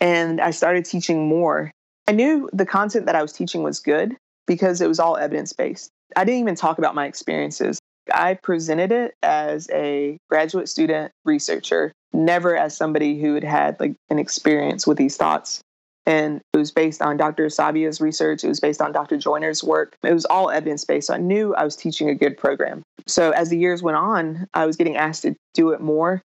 and 0.00 0.40
I 0.40 0.50
started 0.50 0.84
teaching 0.84 1.26
more. 1.26 1.70
I 2.06 2.12
knew 2.12 2.48
the 2.52 2.66
content 2.66 3.06
that 3.06 3.16
I 3.16 3.22
was 3.22 3.32
teaching 3.32 3.62
was 3.62 3.80
good, 3.80 4.14
because 4.46 4.80
it 4.80 4.88
was 4.88 5.00
all 5.00 5.16
evidence 5.16 5.52
based. 5.52 5.90
I 6.14 6.24
didn't 6.24 6.40
even 6.40 6.54
talk 6.54 6.78
about 6.78 6.94
my 6.94 7.06
experiences. 7.06 7.78
I 8.12 8.34
presented 8.34 8.92
it 8.92 9.14
as 9.22 9.68
a 9.70 10.18
graduate 10.28 10.68
student 10.68 11.10
researcher, 11.24 11.92
never 12.12 12.54
as 12.54 12.76
somebody 12.76 13.18
who 13.18 13.34
had 13.34 13.44
had 13.44 13.80
like 13.80 13.94
an 14.10 14.18
experience 14.18 14.86
with 14.86 14.98
these 14.98 15.16
thoughts. 15.16 15.62
And 16.06 16.42
it 16.52 16.56
was 16.58 16.70
based 16.70 17.00
on 17.00 17.16
Dr. 17.16 17.46
Sabia's 17.46 18.00
research. 18.00 18.44
It 18.44 18.48
was 18.48 18.60
based 18.60 18.82
on 18.82 18.92
Dr. 18.92 19.16
Joiner's 19.16 19.64
work. 19.64 19.96
It 20.02 20.12
was 20.12 20.26
all 20.26 20.50
evidence 20.50 20.84
based. 20.84 21.06
So 21.06 21.14
I 21.14 21.18
knew 21.18 21.54
I 21.54 21.64
was 21.64 21.76
teaching 21.76 22.10
a 22.10 22.14
good 22.14 22.36
program. 22.36 22.82
So 23.06 23.30
as 23.30 23.48
the 23.48 23.58
years 23.58 23.82
went 23.82 23.96
on, 23.96 24.46
I 24.52 24.66
was 24.66 24.76
getting 24.76 24.96
asked 24.96 25.22
to 25.22 25.34
do 25.54 25.70
it 25.70 25.80
more. 25.80 26.20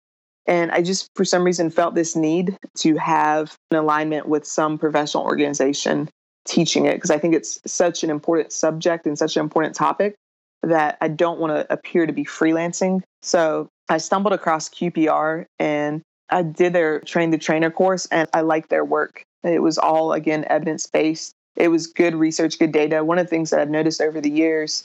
And 0.46 0.70
I 0.70 0.80
just, 0.80 1.10
for 1.14 1.24
some 1.24 1.44
reason, 1.44 1.70
felt 1.70 1.94
this 1.94 2.16
need 2.16 2.56
to 2.78 2.96
have 2.96 3.56
an 3.70 3.76
alignment 3.76 4.28
with 4.28 4.46
some 4.46 4.78
professional 4.78 5.24
organization 5.24 6.08
teaching 6.46 6.86
it 6.86 6.94
because 6.94 7.10
I 7.10 7.18
think 7.18 7.34
it's 7.34 7.60
such 7.66 8.04
an 8.04 8.10
important 8.10 8.52
subject 8.52 9.06
and 9.06 9.18
such 9.18 9.36
an 9.36 9.42
important 9.42 9.74
topic 9.74 10.14
that 10.62 10.96
I 11.00 11.08
don't 11.08 11.40
want 11.40 11.52
to 11.52 11.70
appear 11.72 12.06
to 12.06 12.12
be 12.12 12.24
freelancing. 12.24 13.02
So 13.22 13.68
I 13.88 13.98
stumbled 13.98 14.32
across 14.32 14.68
QPR 14.68 15.46
and 15.58 16.02
I 16.30 16.42
did 16.42 16.72
their 16.72 17.00
train 17.00 17.30
the 17.30 17.38
trainer 17.38 17.70
course 17.70 18.06
and 18.06 18.28
I 18.32 18.40
liked 18.40 18.70
their 18.70 18.84
work. 18.84 19.24
It 19.42 19.62
was 19.62 19.78
all, 19.78 20.12
again, 20.12 20.44
evidence 20.48 20.86
based. 20.86 21.32
It 21.56 21.68
was 21.68 21.86
good 21.86 22.14
research, 22.14 22.58
good 22.58 22.72
data. 22.72 23.04
One 23.04 23.18
of 23.18 23.26
the 23.26 23.30
things 23.30 23.50
that 23.50 23.60
I've 23.60 23.70
noticed 23.70 24.00
over 24.00 24.20
the 24.20 24.30
years 24.30 24.84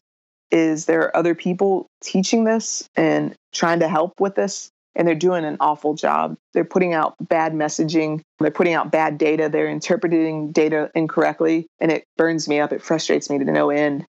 is 0.51 0.85
there 0.85 1.01
are 1.01 1.15
other 1.15 1.33
people 1.33 1.87
teaching 2.01 2.43
this 2.43 2.87
and 2.95 3.33
trying 3.53 3.79
to 3.79 3.87
help 3.87 4.19
with 4.19 4.35
this, 4.35 4.69
and 4.95 5.07
they're 5.07 5.15
doing 5.15 5.45
an 5.45 5.57
awful 5.59 5.93
job. 5.93 6.35
They're 6.53 6.65
putting 6.65 6.93
out 6.93 7.15
bad 7.21 7.53
messaging, 7.53 8.21
they're 8.39 8.51
putting 8.51 8.73
out 8.73 8.91
bad 8.91 9.17
data, 9.17 9.49
they're 9.49 9.69
interpreting 9.69 10.51
data 10.51 10.91
incorrectly, 10.93 11.67
and 11.79 11.91
it 11.91 12.03
burns 12.17 12.47
me 12.47 12.59
up. 12.59 12.71
It 12.71 12.81
frustrates 12.81 13.29
me 13.29 13.39
to 13.39 13.45
no 13.45 13.69
end. 13.69 14.05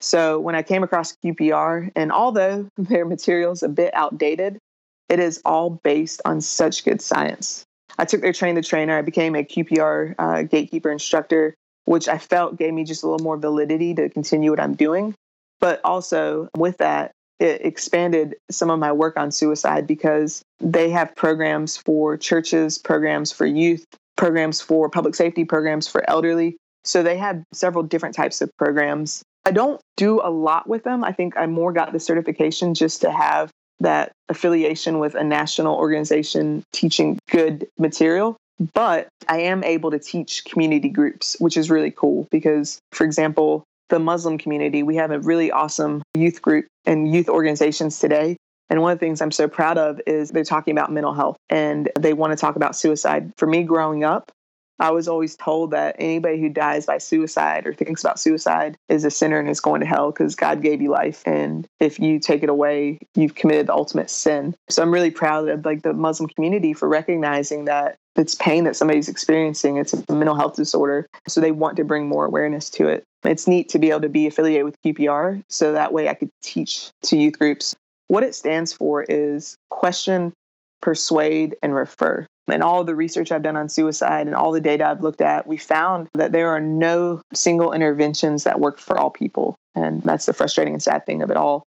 So 0.00 0.38
when 0.38 0.54
I 0.54 0.62
came 0.62 0.82
across 0.82 1.16
QPR, 1.24 1.90
and 1.96 2.12
although 2.12 2.68
their 2.76 3.06
material's 3.06 3.62
a 3.62 3.68
bit 3.68 3.94
outdated, 3.94 4.58
it 5.08 5.18
is 5.18 5.40
all 5.44 5.70
based 5.70 6.20
on 6.24 6.40
such 6.40 6.84
good 6.84 7.00
science. 7.00 7.64
I 7.98 8.04
took 8.04 8.20
their 8.20 8.32
train 8.32 8.54
the 8.54 8.62
trainer. 8.62 8.98
I 8.98 9.02
became 9.02 9.34
a 9.34 9.42
QPR 9.42 10.14
uh, 10.18 10.42
gatekeeper 10.42 10.90
instructor, 10.90 11.54
which 11.84 12.08
I 12.08 12.18
felt 12.18 12.58
gave 12.58 12.74
me 12.74 12.84
just 12.84 13.02
a 13.02 13.08
little 13.08 13.24
more 13.24 13.36
validity 13.36 13.94
to 13.94 14.08
continue 14.08 14.50
what 14.50 14.60
I'm 14.60 14.74
doing. 14.74 15.14
But 15.60 15.80
also 15.84 16.48
with 16.56 16.78
that, 16.78 17.12
it 17.38 17.64
expanded 17.64 18.36
some 18.50 18.70
of 18.70 18.78
my 18.78 18.92
work 18.92 19.16
on 19.16 19.30
suicide 19.30 19.86
because 19.86 20.42
they 20.58 20.90
have 20.90 21.14
programs 21.14 21.76
for 21.76 22.16
churches, 22.16 22.78
programs 22.78 23.32
for 23.32 23.46
youth, 23.46 23.84
programs 24.16 24.60
for 24.60 24.88
public 24.88 25.14
safety, 25.14 25.44
programs 25.44 25.86
for 25.86 26.08
elderly. 26.08 26.56
So 26.84 27.02
they 27.02 27.16
had 27.16 27.44
several 27.52 27.84
different 27.84 28.14
types 28.14 28.40
of 28.40 28.50
programs. 28.58 29.22
I 29.44 29.50
don't 29.50 29.80
do 29.96 30.20
a 30.22 30.30
lot 30.30 30.68
with 30.68 30.84
them. 30.84 31.04
I 31.04 31.12
think 31.12 31.36
I 31.36 31.46
more 31.46 31.72
got 31.72 31.92
the 31.92 32.00
certification 32.00 32.74
just 32.74 33.00
to 33.02 33.10
have 33.10 33.50
that 33.80 34.12
affiliation 34.28 34.98
with 34.98 35.14
a 35.14 35.24
national 35.24 35.76
organization 35.76 36.62
teaching 36.72 37.18
good 37.30 37.66
material. 37.78 38.36
But 38.72 39.08
I 39.28 39.40
am 39.40 39.62
able 39.64 39.90
to 39.90 39.98
teach 39.98 40.44
community 40.46 40.88
groups, 40.88 41.36
which 41.40 41.56
is 41.56 41.70
really 41.70 41.90
cool 41.90 42.26
because, 42.30 42.78
for 42.92 43.04
example, 43.04 43.64
the 43.88 43.98
Muslim 43.98 44.38
community, 44.38 44.82
we 44.82 44.96
have 44.96 45.10
a 45.10 45.20
really 45.20 45.50
awesome 45.50 46.02
youth 46.14 46.42
group 46.42 46.66
and 46.84 47.12
youth 47.12 47.28
organizations 47.28 47.98
today. 47.98 48.36
And 48.68 48.82
one 48.82 48.92
of 48.92 48.98
the 48.98 49.06
things 49.06 49.20
I'm 49.20 49.30
so 49.30 49.46
proud 49.46 49.78
of 49.78 50.00
is 50.06 50.30
they're 50.30 50.42
talking 50.42 50.72
about 50.72 50.90
mental 50.90 51.12
health 51.12 51.36
and 51.50 51.88
they 51.98 52.14
want 52.14 52.32
to 52.32 52.36
talk 52.36 52.56
about 52.56 52.74
suicide. 52.74 53.30
For 53.36 53.46
me 53.46 53.62
growing 53.62 54.02
up, 54.02 54.32
I 54.78 54.90
was 54.90 55.08
always 55.08 55.36
told 55.36 55.70
that 55.70 55.96
anybody 55.98 56.40
who 56.40 56.48
dies 56.48 56.86
by 56.86 56.98
suicide 56.98 57.66
or 57.66 57.72
thinks 57.72 58.04
about 58.04 58.20
suicide 58.20 58.76
is 58.88 59.04
a 59.04 59.10
sinner 59.10 59.38
and 59.38 59.48
is 59.48 59.60
going 59.60 59.80
to 59.80 59.86
hell 59.86 60.10
because 60.10 60.34
God 60.34 60.60
gave 60.60 60.82
you 60.82 60.90
life. 60.90 61.22
And 61.26 61.66
if 61.80 61.98
you 61.98 62.18
take 62.18 62.42
it 62.42 62.48
away, 62.48 62.98
you've 63.14 63.34
committed 63.34 63.68
the 63.68 63.74
ultimate 63.74 64.10
sin. 64.10 64.54
So 64.68 64.82
I'm 64.82 64.92
really 64.92 65.10
proud 65.10 65.48
of 65.48 65.64
like 65.64 65.82
the 65.82 65.94
Muslim 65.94 66.28
community 66.28 66.72
for 66.72 66.88
recognizing 66.88 67.64
that 67.66 67.96
it's 68.16 68.34
pain 68.34 68.64
that 68.64 68.76
somebody's 68.76 69.08
experiencing. 69.08 69.76
It's 69.76 69.92
a 69.92 70.12
mental 70.12 70.36
health 70.36 70.56
disorder. 70.56 71.06
So 71.28 71.40
they 71.40 71.52
want 71.52 71.76
to 71.76 71.84
bring 71.84 72.06
more 72.06 72.24
awareness 72.24 72.70
to 72.70 72.88
it. 72.88 73.04
It's 73.24 73.46
neat 73.46 73.68
to 73.70 73.78
be 73.78 73.90
able 73.90 74.02
to 74.02 74.08
be 74.08 74.26
affiliated 74.26 74.64
with 74.64 74.80
QPR 74.82 75.42
so 75.48 75.72
that 75.72 75.92
way 75.92 76.08
I 76.08 76.14
could 76.14 76.30
teach 76.42 76.90
to 77.04 77.16
youth 77.16 77.38
groups. 77.38 77.74
What 78.08 78.22
it 78.22 78.34
stands 78.34 78.72
for 78.72 79.02
is 79.02 79.56
question, 79.70 80.32
persuade, 80.80 81.56
and 81.62 81.74
refer. 81.74 82.26
And 82.48 82.62
all 82.62 82.84
the 82.84 82.94
research 82.94 83.32
I've 83.32 83.42
done 83.42 83.56
on 83.56 83.68
suicide 83.68 84.26
and 84.26 84.36
all 84.36 84.52
the 84.52 84.60
data 84.60 84.86
I've 84.86 85.02
looked 85.02 85.20
at, 85.20 85.46
we 85.46 85.56
found 85.56 86.08
that 86.14 86.32
there 86.32 86.50
are 86.50 86.60
no 86.60 87.20
single 87.32 87.72
interventions 87.72 88.44
that 88.44 88.60
work 88.60 88.78
for 88.78 88.96
all 88.98 89.10
people. 89.10 89.56
And 89.74 90.02
that's 90.02 90.26
the 90.26 90.32
frustrating 90.32 90.74
and 90.74 90.82
sad 90.82 91.06
thing 91.06 91.22
of 91.22 91.30
it 91.30 91.36
all. 91.36 91.64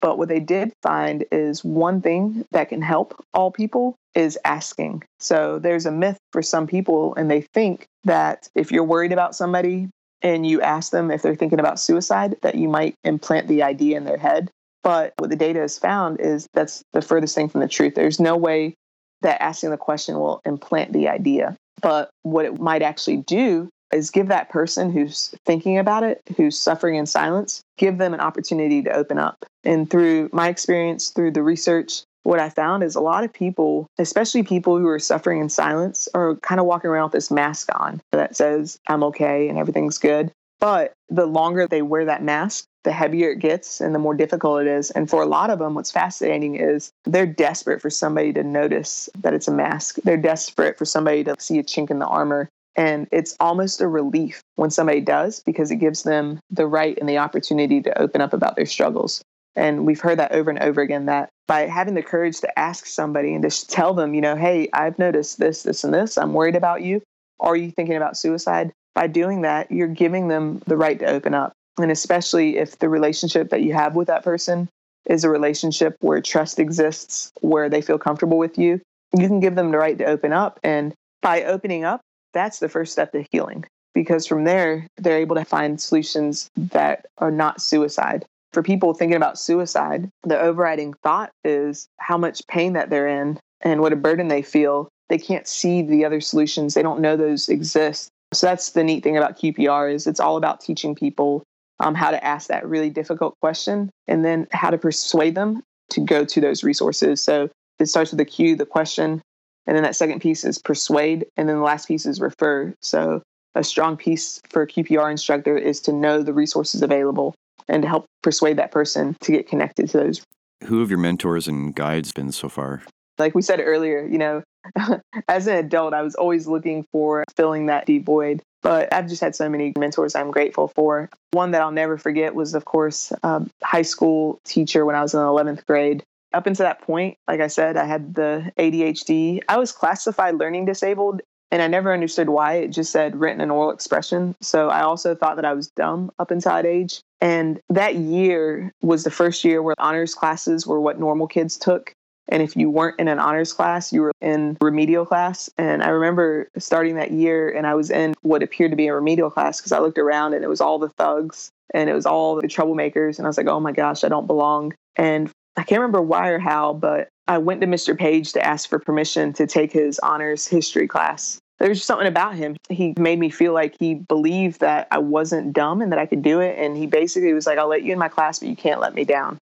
But 0.00 0.18
what 0.18 0.28
they 0.28 0.40
did 0.40 0.72
find 0.82 1.24
is 1.30 1.62
one 1.62 2.00
thing 2.00 2.46
that 2.52 2.70
can 2.70 2.80
help 2.80 3.22
all 3.34 3.50
people 3.50 3.96
is 4.14 4.38
asking. 4.44 5.04
So 5.18 5.58
there's 5.58 5.84
a 5.84 5.92
myth 5.92 6.18
for 6.32 6.42
some 6.42 6.66
people, 6.66 7.14
and 7.16 7.30
they 7.30 7.42
think 7.42 7.86
that 8.04 8.48
if 8.54 8.72
you're 8.72 8.84
worried 8.84 9.12
about 9.12 9.36
somebody 9.36 9.90
and 10.22 10.46
you 10.46 10.62
ask 10.62 10.90
them 10.90 11.10
if 11.10 11.22
they're 11.22 11.34
thinking 11.34 11.60
about 11.60 11.80
suicide, 11.80 12.36
that 12.42 12.54
you 12.54 12.68
might 12.68 12.94
implant 13.04 13.48
the 13.48 13.62
idea 13.62 13.96
in 13.96 14.04
their 14.04 14.16
head. 14.16 14.50
But 14.82 15.12
what 15.18 15.28
the 15.28 15.36
data 15.36 15.60
has 15.60 15.78
found 15.78 16.20
is 16.20 16.46
that's 16.54 16.82
the 16.94 17.02
furthest 17.02 17.34
thing 17.34 17.50
from 17.50 17.60
the 17.60 17.68
truth. 17.68 17.94
There's 17.94 18.20
no 18.20 18.36
way 18.36 18.74
that 19.22 19.42
asking 19.42 19.70
the 19.70 19.76
question 19.76 20.18
will 20.18 20.40
implant 20.44 20.92
the 20.92 21.08
idea. 21.08 21.56
But 21.82 22.10
what 22.22 22.44
it 22.44 22.60
might 22.60 22.82
actually 22.82 23.18
do 23.18 23.68
is 23.92 24.10
give 24.10 24.28
that 24.28 24.50
person 24.50 24.92
who's 24.92 25.34
thinking 25.44 25.78
about 25.78 26.04
it, 26.04 26.20
who's 26.36 26.58
suffering 26.58 26.94
in 26.96 27.06
silence, 27.06 27.62
give 27.76 27.98
them 27.98 28.14
an 28.14 28.20
opportunity 28.20 28.82
to 28.82 28.92
open 28.92 29.18
up. 29.18 29.44
And 29.64 29.90
through 29.90 30.30
my 30.32 30.48
experience, 30.48 31.10
through 31.10 31.32
the 31.32 31.42
research, 31.42 32.02
what 32.22 32.38
I 32.38 32.50
found 32.50 32.82
is 32.82 32.94
a 32.94 33.00
lot 33.00 33.24
of 33.24 33.32
people, 33.32 33.86
especially 33.98 34.42
people 34.42 34.78
who 34.78 34.86
are 34.88 34.98
suffering 34.98 35.40
in 35.40 35.48
silence, 35.48 36.06
are 36.14 36.36
kind 36.36 36.60
of 36.60 36.66
walking 36.66 36.90
around 36.90 37.04
with 37.04 37.12
this 37.12 37.30
mask 37.30 37.68
on 37.74 38.00
that 38.12 38.36
says, 38.36 38.78
I'm 38.88 39.02
okay 39.04 39.48
and 39.48 39.58
everything's 39.58 39.98
good. 39.98 40.30
But 40.60 40.92
the 41.08 41.26
longer 41.26 41.66
they 41.66 41.82
wear 41.82 42.04
that 42.04 42.22
mask, 42.22 42.66
the 42.84 42.92
heavier 42.92 43.30
it 43.30 43.38
gets 43.38 43.80
and 43.80 43.94
the 43.94 43.98
more 43.98 44.14
difficult 44.14 44.62
it 44.62 44.66
is. 44.66 44.90
And 44.90 45.08
for 45.08 45.22
a 45.22 45.26
lot 45.26 45.50
of 45.50 45.58
them, 45.58 45.74
what's 45.74 45.90
fascinating 45.90 46.56
is 46.56 46.92
they're 47.04 47.26
desperate 47.26 47.80
for 47.80 47.90
somebody 47.90 48.32
to 48.34 48.42
notice 48.42 49.08
that 49.18 49.34
it's 49.34 49.48
a 49.48 49.52
mask. 49.52 49.96
They're 50.04 50.16
desperate 50.16 50.78
for 50.78 50.84
somebody 50.84 51.24
to 51.24 51.34
see 51.38 51.58
a 51.58 51.64
chink 51.64 51.90
in 51.90 51.98
the 51.98 52.06
armor. 52.06 52.48
And 52.76 53.08
it's 53.10 53.36
almost 53.40 53.80
a 53.80 53.88
relief 53.88 54.42
when 54.56 54.70
somebody 54.70 55.00
does 55.00 55.42
because 55.44 55.70
it 55.70 55.76
gives 55.76 56.02
them 56.04 56.40
the 56.50 56.66
right 56.66 56.96
and 56.98 57.08
the 57.08 57.18
opportunity 57.18 57.82
to 57.82 58.00
open 58.00 58.20
up 58.20 58.32
about 58.32 58.56
their 58.56 58.66
struggles. 58.66 59.22
And 59.56 59.84
we've 59.84 60.00
heard 60.00 60.18
that 60.18 60.32
over 60.32 60.50
and 60.50 60.60
over 60.60 60.80
again 60.80 61.06
that 61.06 61.30
by 61.48 61.62
having 61.62 61.94
the 61.94 62.02
courage 62.02 62.40
to 62.40 62.58
ask 62.58 62.86
somebody 62.86 63.34
and 63.34 63.42
to 63.48 63.66
tell 63.66 63.92
them, 63.94 64.14
you 64.14 64.20
know, 64.20 64.36
hey, 64.36 64.68
I've 64.72 64.98
noticed 64.98 65.38
this, 65.38 65.64
this, 65.64 65.82
and 65.82 65.92
this, 65.92 66.16
I'm 66.16 66.32
worried 66.32 66.54
about 66.54 66.82
you. 66.82 67.02
Are 67.40 67.56
you 67.56 67.70
thinking 67.70 67.96
about 67.96 68.16
suicide? 68.16 68.72
By 68.94 69.06
doing 69.06 69.42
that, 69.42 69.70
you're 69.70 69.88
giving 69.88 70.28
them 70.28 70.62
the 70.66 70.76
right 70.76 70.98
to 70.98 71.06
open 71.06 71.34
up. 71.34 71.52
And 71.78 71.90
especially 71.90 72.58
if 72.58 72.78
the 72.78 72.88
relationship 72.88 73.50
that 73.50 73.62
you 73.62 73.72
have 73.72 73.94
with 73.94 74.08
that 74.08 74.24
person 74.24 74.68
is 75.06 75.24
a 75.24 75.30
relationship 75.30 75.96
where 76.00 76.20
trust 76.20 76.58
exists, 76.58 77.32
where 77.40 77.68
they 77.68 77.80
feel 77.80 77.98
comfortable 77.98 78.38
with 78.38 78.58
you, 78.58 78.80
you 79.16 79.26
can 79.26 79.40
give 79.40 79.54
them 79.54 79.70
the 79.70 79.78
right 79.78 79.98
to 79.98 80.04
open 80.04 80.32
up. 80.32 80.60
And 80.62 80.94
by 81.22 81.44
opening 81.44 81.84
up, 81.84 82.00
that's 82.32 82.58
the 82.58 82.68
first 82.68 82.92
step 82.92 83.12
to 83.12 83.24
healing 83.30 83.64
because 83.94 84.26
from 84.26 84.44
there, 84.44 84.86
they're 84.96 85.18
able 85.18 85.36
to 85.36 85.44
find 85.44 85.80
solutions 85.80 86.48
that 86.56 87.06
are 87.18 87.30
not 87.30 87.60
suicide. 87.60 88.24
For 88.52 88.62
people 88.62 88.94
thinking 88.94 89.16
about 89.16 89.38
suicide, 89.38 90.10
the 90.24 90.40
overriding 90.40 90.94
thought 91.02 91.30
is 91.44 91.88
how 91.98 92.18
much 92.18 92.46
pain 92.48 92.72
that 92.74 92.90
they're 92.90 93.06
in 93.06 93.38
and 93.60 93.80
what 93.80 93.92
a 93.92 93.96
burden 93.96 94.28
they 94.28 94.42
feel. 94.42 94.88
They 95.08 95.18
can't 95.18 95.46
see 95.46 95.82
the 95.82 96.04
other 96.04 96.20
solutions. 96.20 96.74
They 96.74 96.82
don't 96.82 97.00
know 97.00 97.16
those 97.16 97.48
exist. 97.48 98.10
So 98.32 98.46
that's 98.46 98.70
the 98.70 98.84
neat 98.84 99.02
thing 99.02 99.16
about 99.16 99.38
QPR 99.38 99.92
is 99.92 100.06
it's 100.06 100.20
all 100.20 100.36
about 100.36 100.60
teaching 100.60 100.94
people 100.94 101.42
um, 101.80 101.94
how 101.94 102.10
to 102.10 102.24
ask 102.24 102.48
that 102.48 102.68
really 102.68 102.90
difficult 102.90 103.34
question 103.40 103.90
and 104.06 104.24
then 104.24 104.46
how 104.52 104.70
to 104.70 104.78
persuade 104.78 105.34
them 105.34 105.62
to 105.90 106.00
go 106.00 106.24
to 106.24 106.40
those 106.40 106.62
resources. 106.62 107.20
So 107.20 107.48
it 107.78 107.86
starts 107.86 108.12
with 108.12 108.18
the 108.18 108.24
Q, 108.24 108.54
the 108.54 108.66
question, 108.66 109.22
and 109.66 109.76
then 109.76 109.82
that 109.82 109.96
second 109.96 110.20
piece 110.20 110.44
is 110.44 110.58
persuade, 110.58 111.26
and 111.36 111.48
then 111.48 111.56
the 111.56 111.62
last 111.62 111.88
piece 111.88 112.06
is 112.06 112.20
refer. 112.20 112.74
So 112.80 113.22
a 113.54 113.64
strong 113.64 113.96
piece 113.96 114.40
for 114.50 114.62
a 114.62 114.66
QPR 114.66 115.10
instructor 115.10 115.56
is 115.56 115.80
to 115.80 115.92
know 115.92 116.22
the 116.22 116.32
resources 116.32 116.82
available 116.82 117.34
and 117.68 117.82
to 117.82 117.88
help 117.88 118.06
persuade 118.22 118.58
that 118.58 118.70
person 118.70 119.16
to 119.22 119.32
get 119.32 119.48
connected 119.48 119.88
to 119.90 119.98
those. 119.98 120.22
Who 120.64 120.80
have 120.80 120.90
your 120.90 120.98
mentors 120.98 121.48
and 121.48 121.74
guides 121.74 122.12
been 122.12 122.32
so 122.32 122.48
far? 122.48 122.82
Like 123.20 123.34
we 123.34 123.42
said 123.42 123.60
earlier, 123.62 124.04
you 124.04 124.18
know, 124.18 124.42
as 125.28 125.46
an 125.46 125.56
adult, 125.56 125.94
I 125.94 126.02
was 126.02 126.14
always 126.14 126.46
looking 126.46 126.84
for 126.90 127.24
filling 127.36 127.66
that 127.66 127.86
deep 127.86 128.04
void. 128.04 128.42
But 128.62 128.92
I've 128.92 129.08
just 129.08 129.22
had 129.22 129.34
so 129.34 129.48
many 129.48 129.72
mentors 129.78 130.14
I'm 130.14 130.30
grateful 130.30 130.68
for. 130.68 131.08
One 131.30 131.52
that 131.52 131.62
I'll 131.62 131.70
never 131.70 131.96
forget 131.96 132.34
was, 132.34 132.54
of 132.54 132.64
course, 132.64 133.12
a 133.22 133.46
high 133.62 133.82
school 133.82 134.40
teacher 134.44 134.84
when 134.84 134.96
I 134.96 135.02
was 135.02 135.14
in 135.14 135.20
11th 135.20 135.64
grade. 135.66 136.02
Up 136.32 136.46
until 136.46 136.64
that 136.64 136.82
point, 136.82 137.16
like 137.26 137.40
I 137.40 137.48
said, 137.48 137.76
I 137.76 137.84
had 137.86 138.14
the 138.14 138.52
ADHD. 138.58 139.40
I 139.48 139.56
was 139.56 139.72
classified 139.72 140.36
learning 140.36 140.66
disabled 140.66 141.22
And 141.50 141.62
I 141.62 141.66
never 141.66 141.92
understood 141.92 142.28
why. 142.28 142.54
It 142.56 142.68
just 142.68 142.92
said 142.92 143.18
written 143.18 143.40
and 143.40 143.50
oral 143.50 143.70
expression. 143.72 144.36
So 144.40 144.68
I 144.68 144.82
also 144.82 145.14
thought 145.14 145.36
that 145.36 145.44
I 145.44 145.52
was 145.52 145.68
dumb 145.68 146.12
up 146.18 146.30
until 146.30 146.52
that 146.52 146.66
age. 146.66 147.00
And 147.20 147.60
that 147.68 147.96
year 147.96 148.72
was 148.82 149.02
the 149.02 149.10
first 149.10 149.44
year 149.44 149.62
where 149.62 149.74
honors 149.78 150.14
classes 150.14 150.66
were 150.66 150.80
what 150.80 151.00
normal 151.00 151.26
kids 151.26 151.56
took. 151.58 151.92
And 152.30 152.42
if 152.42 152.56
you 152.56 152.70
weren't 152.70 152.98
in 153.00 153.08
an 153.08 153.18
honors 153.18 153.52
class, 153.52 153.92
you 153.92 154.02
were 154.02 154.12
in 154.20 154.56
remedial 154.60 155.04
class. 155.04 155.50
And 155.58 155.82
I 155.82 155.88
remember 155.88 156.48
starting 156.58 156.94
that 156.96 157.10
year 157.10 157.50
and 157.50 157.66
I 157.66 157.74
was 157.74 157.90
in 157.90 158.14
what 158.22 158.42
appeared 158.42 158.70
to 158.70 158.76
be 158.76 158.86
a 158.86 158.94
remedial 158.94 159.30
class 159.30 159.60
because 159.60 159.72
I 159.72 159.80
looked 159.80 159.98
around 159.98 160.34
and 160.34 160.44
it 160.44 160.48
was 160.48 160.60
all 160.60 160.78
the 160.78 160.88
thugs 160.90 161.50
and 161.74 161.90
it 161.90 161.94
was 161.94 162.06
all 162.06 162.36
the 162.40 162.46
troublemakers. 162.46 163.18
And 163.18 163.26
I 163.26 163.28
was 163.28 163.36
like, 163.36 163.48
oh 163.48 163.60
my 163.60 163.72
gosh, 163.72 164.04
I 164.04 164.08
don't 164.08 164.26
belong. 164.26 164.72
And 164.96 165.30
I 165.56 165.62
can't 165.62 165.80
remember 165.80 166.02
why 166.02 166.28
or 166.28 166.38
how, 166.38 166.72
but 166.72 167.08
I 167.26 167.38
went 167.38 167.60
to 167.60 167.66
Mr. 167.66 167.96
Page 167.96 168.32
to 168.32 168.44
ask 168.44 168.68
for 168.68 168.78
permission 168.78 169.32
to 169.34 169.46
take 169.46 169.72
his 169.72 169.98
honors 170.00 170.46
history 170.46 170.88
class. 170.88 171.38
There 171.58 171.68
was 171.68 171.78
just 171.78 171.86
something 171.86 172.06
about 172.06 172.36
him. 172.36 172.56
He 172.70 172.94
made 172.98 173.18
me 173.18 173.28
feel 173.28 173.52
like 173.52 173.76
he 173.78 173.94
believed 173.94 174.60
that 174.60 174.88
I 174.90 174.98
wasn't 174.98 175.52
dumb 175.52 175.82
and 175.82 175.92
that 175.92 175.98
I 175.98 176.06
could 176.06 176.22
do 176.22 176.40
it. 176.40 176.58
And 176.58 176.76
he 176.76 176.86
basically 176.86 177.34
was 177.34 177.46
like, 177.46 177.58
I'll 177.58 177.68
let 177.68 177.82
you 177.82 177.92
in 177.92 177.98
my 177.98 178.08
class, 178.08 178.38
but 178.38 178.48
you 178.48 178.56
can't 178.56 178.80
let 178.80 178.94
me 178.94 179.04
down. 179.04 179.38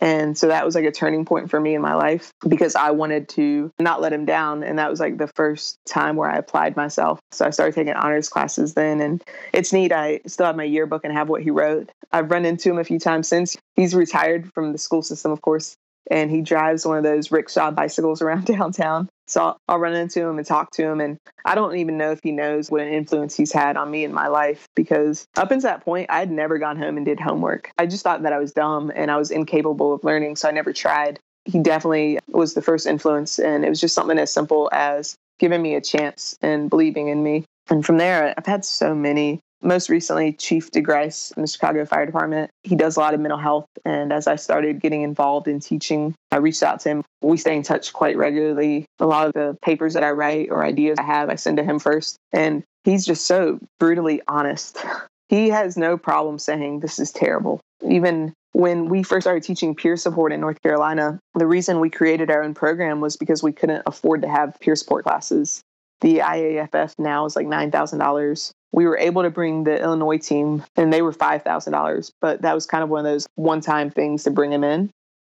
And 0.00 0.38
so 0.38 0.48
that 0.48 0.64
was 0.64 0.74
like 0.74 0.84
a 0.84 0.92
turning 0.92 1.24
point 1.24 1.50
for 1.50 1.60
me 1.60 1.74
in 1.74 1.82
my 1.82 1.94
life 1.94 2.32
because 2.46 2.76
I 2.76 2.92
wanted 2.92 3.28
to 3.30 3.72
not 3.78 4.00
let 4.00 4.12
him 4.12 4.24
down. 4.24 4.62
And 4.62 4.78
that 4.78 4.90
was 4.90 5.00
like 5.00 5.18
the 5.18 5.26
first 5.26 5.78
time 5.86 6.16
where 6.16 6.30
I 6.30 6.36
applied 6.36 6.76
myself. 6.76 7.18
So 7.32 7.44
I 7.44 7.50
started 7.50 7.74
taking 7.74 7.94
honors 7.94 8.28
classes 8.28 8.74
then. 8.74 9.00
And 9.00 9.24
it's 9.52 9.72
neat. 9.72 9.92
I 9.92 10.20
still 10.26 10.46
have 10.46 10.56
my 10.56 10.64
yearbook 10.64 11.04
and 11.04 11.12
have 11.12 11.28
what 11.28 11.42
he 11.42 11.50
wrote. 11.50 11.90
I've 12.12 12.30
run 12.30 12.44
into 12.44 12.70
him 12.70 12.78
a 12.78 12.84
few 12.84 12.98
times 12.98 13.28
since. 13.28 13.56
He's 13.74 13.94
retired 13.94 14.52
from 14.52 14.72
the 14.72 14.78
school 14.78 15.02
system, 15.02 15.32
of 15.32 15.42
course 15.42 15.76
and 16.10 16.30
he 16.30 16.40
drives 16.40 16.86
one 16.86 16.96
of 16.96 17.04
those 17.04 17.30
rickshaw 17.30 17.70
bicycles 17.70 18.22
around 18.22 18.46
downtown. 18.46 19.08
So 19.28 19.58
I'll, 19.68 19.78
run 19.78 19.94
into 19.94 20.26
him 20.26 20.38
and 20.38 20.46
talk 20.46 20.72
to 20.72 20.82
him. 20.82 21.00
And 21.00 21.18
I 21.44 21.54
don't 21.54 21.76
even 21.76 21.98
know 21.98 22.10
if 22.10 22.20
he 22.22 22.32
knows 22.32 22.70
what 22.70 22.80
an 22.80 22.88
influence 22.88 23.36
he's 23.36 23.52
had 23.52 23.76
on 23.76 23.90
me 23.90 24.04
in 24.04 24.12
my 24.12 24.26
life 24.26 24.66
because 24.74 25.26
up 25.36 25.50
until 25.50 25.70
that 25.70 25.84
point, 25.84 26.10
I 26.10 26.18
had 26.18 26.30
never 26.30 26.58
gone 26.58 26.76
home 26.76 26.96
and 26.96 27.06
did 27.06 27.20
homework. 27.20 27.70
I 27.78 27.86
just 27.86 28.02
thought 28.02 28.22
that 28.22 28.32
I 28.32 28.38
was 28.38 28.52
dumb 28.52 28.90
and 28.94 29.10
I 29.10 29.16
was 29.16 29.30
incapable 29.30 29.94
of 29.94 30.02
learning. 30.02 30.36
So 30.36 30.48
I 30.48 30.52
never 30.52 30.72
tried. 30.72 31.20
He 31.44 31.60
definitely 31.60 32.18
was 32.28 32.54
the 32.54 32.62
first 32.62 32.86
influence. 32.86 33.38
And 33.38 33.64
it 33.64 33.68
was 33.68 33.80
just 33.80 33.94
something 33.94 34.18
as 34.18 34.32
simple 34.32 34.68
as 34.72 35.16
giving 35.38 35.62
me 35.62 35.74
a 35.76 35.80
chance 35.80 36.36
and 36.42 36.68
believing 36.68 37.08
in 37.08 37.22
me. 37.22 37.44
And 37.70 37.84
from 37.84 37.98
there, 37.98 38.34
I've 38.36 38.46
had 38.46 38.64
so 38.64 38.94
many 38.94 39.40
most 39.62 39.88
recently 39.88 40.32
Chief 40.32 40.70
DeGryse 40.70 41.36
in 41.36 41.42
the 41.42 41.48
Chicago 41.48 41.84
Fire 41.84 42.06
Department. 42.06 42.50
He 42.62 42.76
does 42.76 42.96
a 42.96 43.00
lot 43.00 43.14
of 43.14 43.20
mental 43.20 43.38
health. 43.38 43.66
And 43.84 44.12
as 44.12 44.26
I 44.26 44.36
started 44.36 44.80
getting 44.80 45.02
involved 45.02 45.48
in 45.48 45.60
teaching, 45.60 46.14
I 46.30 46.36
reached 46.36 46.62
out 46.62 46.80
to 46.80 46.88
him. 46.88 47.04
We 47.22 47.36
stay 47.36 47.56
in 47.56 47.62
touch 47.62 47.92
quite 47.92 48.16
regularly. 48.16 48.86
A 49.00 49.06
lot 49.06 49.26
of 49.26 49.32
the 49.32 49.56
papers 49.62 49.94
that 49.94 50.04
I 50.04 50.10
write 50.10 50.50
or 50.50 50.64
ideas 50.64 50.98
I 50.98 51.02
have, 51.02 51.28
I 51.28 51.34
send 51.34 51.56
to 51.58 51.64
him 51.64 51.78
first. 51.78 52.16
And 52.32 52.62
he's 52.84 53.04
just 53.04 53.26
so 53.26 53.58
brutally 53.78 54.22
honest. 54.28 54.78
He 55.28 55.50
has 55.50 55.76
no 55.76 55.98
problem 55.98 56.38
saying 56.38 56.80
this 56.80 56.98
is 56.98 57.12
terrible. 57.12 57.60
Even 57.86 58.32
when 58.52 58.88
we 58.88 59.02
first 59.02 59.24
started 59.24 59.42
teaching 59.42 59.74
peer 59.74 59.94
support 59.98 60.32
in 60.32 60.40
North 60.40 60.62
Carolina, 60.62 61.20
the 61.34 61.46
reason 61.46 61.80
we 61.80 61.90
created 61.90 62.30
our 62.30 62.42
own 62.42 62.54
program 62.54 63.02
was 63.02 63.18
because 63.18 63.42
we 63.42 63.52
couldn't 63.52 63.82
afford 63.84 64.22
to 64.22 64.28
have 64.28 64.58
peer 64.60 64.74
support 64.74 65.04
classes. 65.04 65.60
The 66.00 66.20
IAFF 66.20 66.94
now 66.98 67.26
is 67.26 67.36
like 67.36 67.46
$9,000 67.46 68.52
we 68.72 68.86
were 68.86 68.98
able 68.98 69.22
to 69.22 69.30
bring 69.30 69.64
the 69.64 69.80
Illinois 69.80 70.18
team, 70.18 70.64
and 70.76 70.92
they 70.92 71.02
were 71.02 71.12
$5,000, 71.12 72.12
but 72.20 72.42
that 72.42 72.54
was 72.54 72.66
kind 72.66 72.84
of 72.84 72.90
one 72.90 73.00
of 73.00 73.04
those 73.04 73.26
one 73.34 73.60
time 73.60 73.90
things 73.90 74.24
to 74.24 74.30
bring 74.30 74.50
them 74.50 74.64
in. 74.64 74.90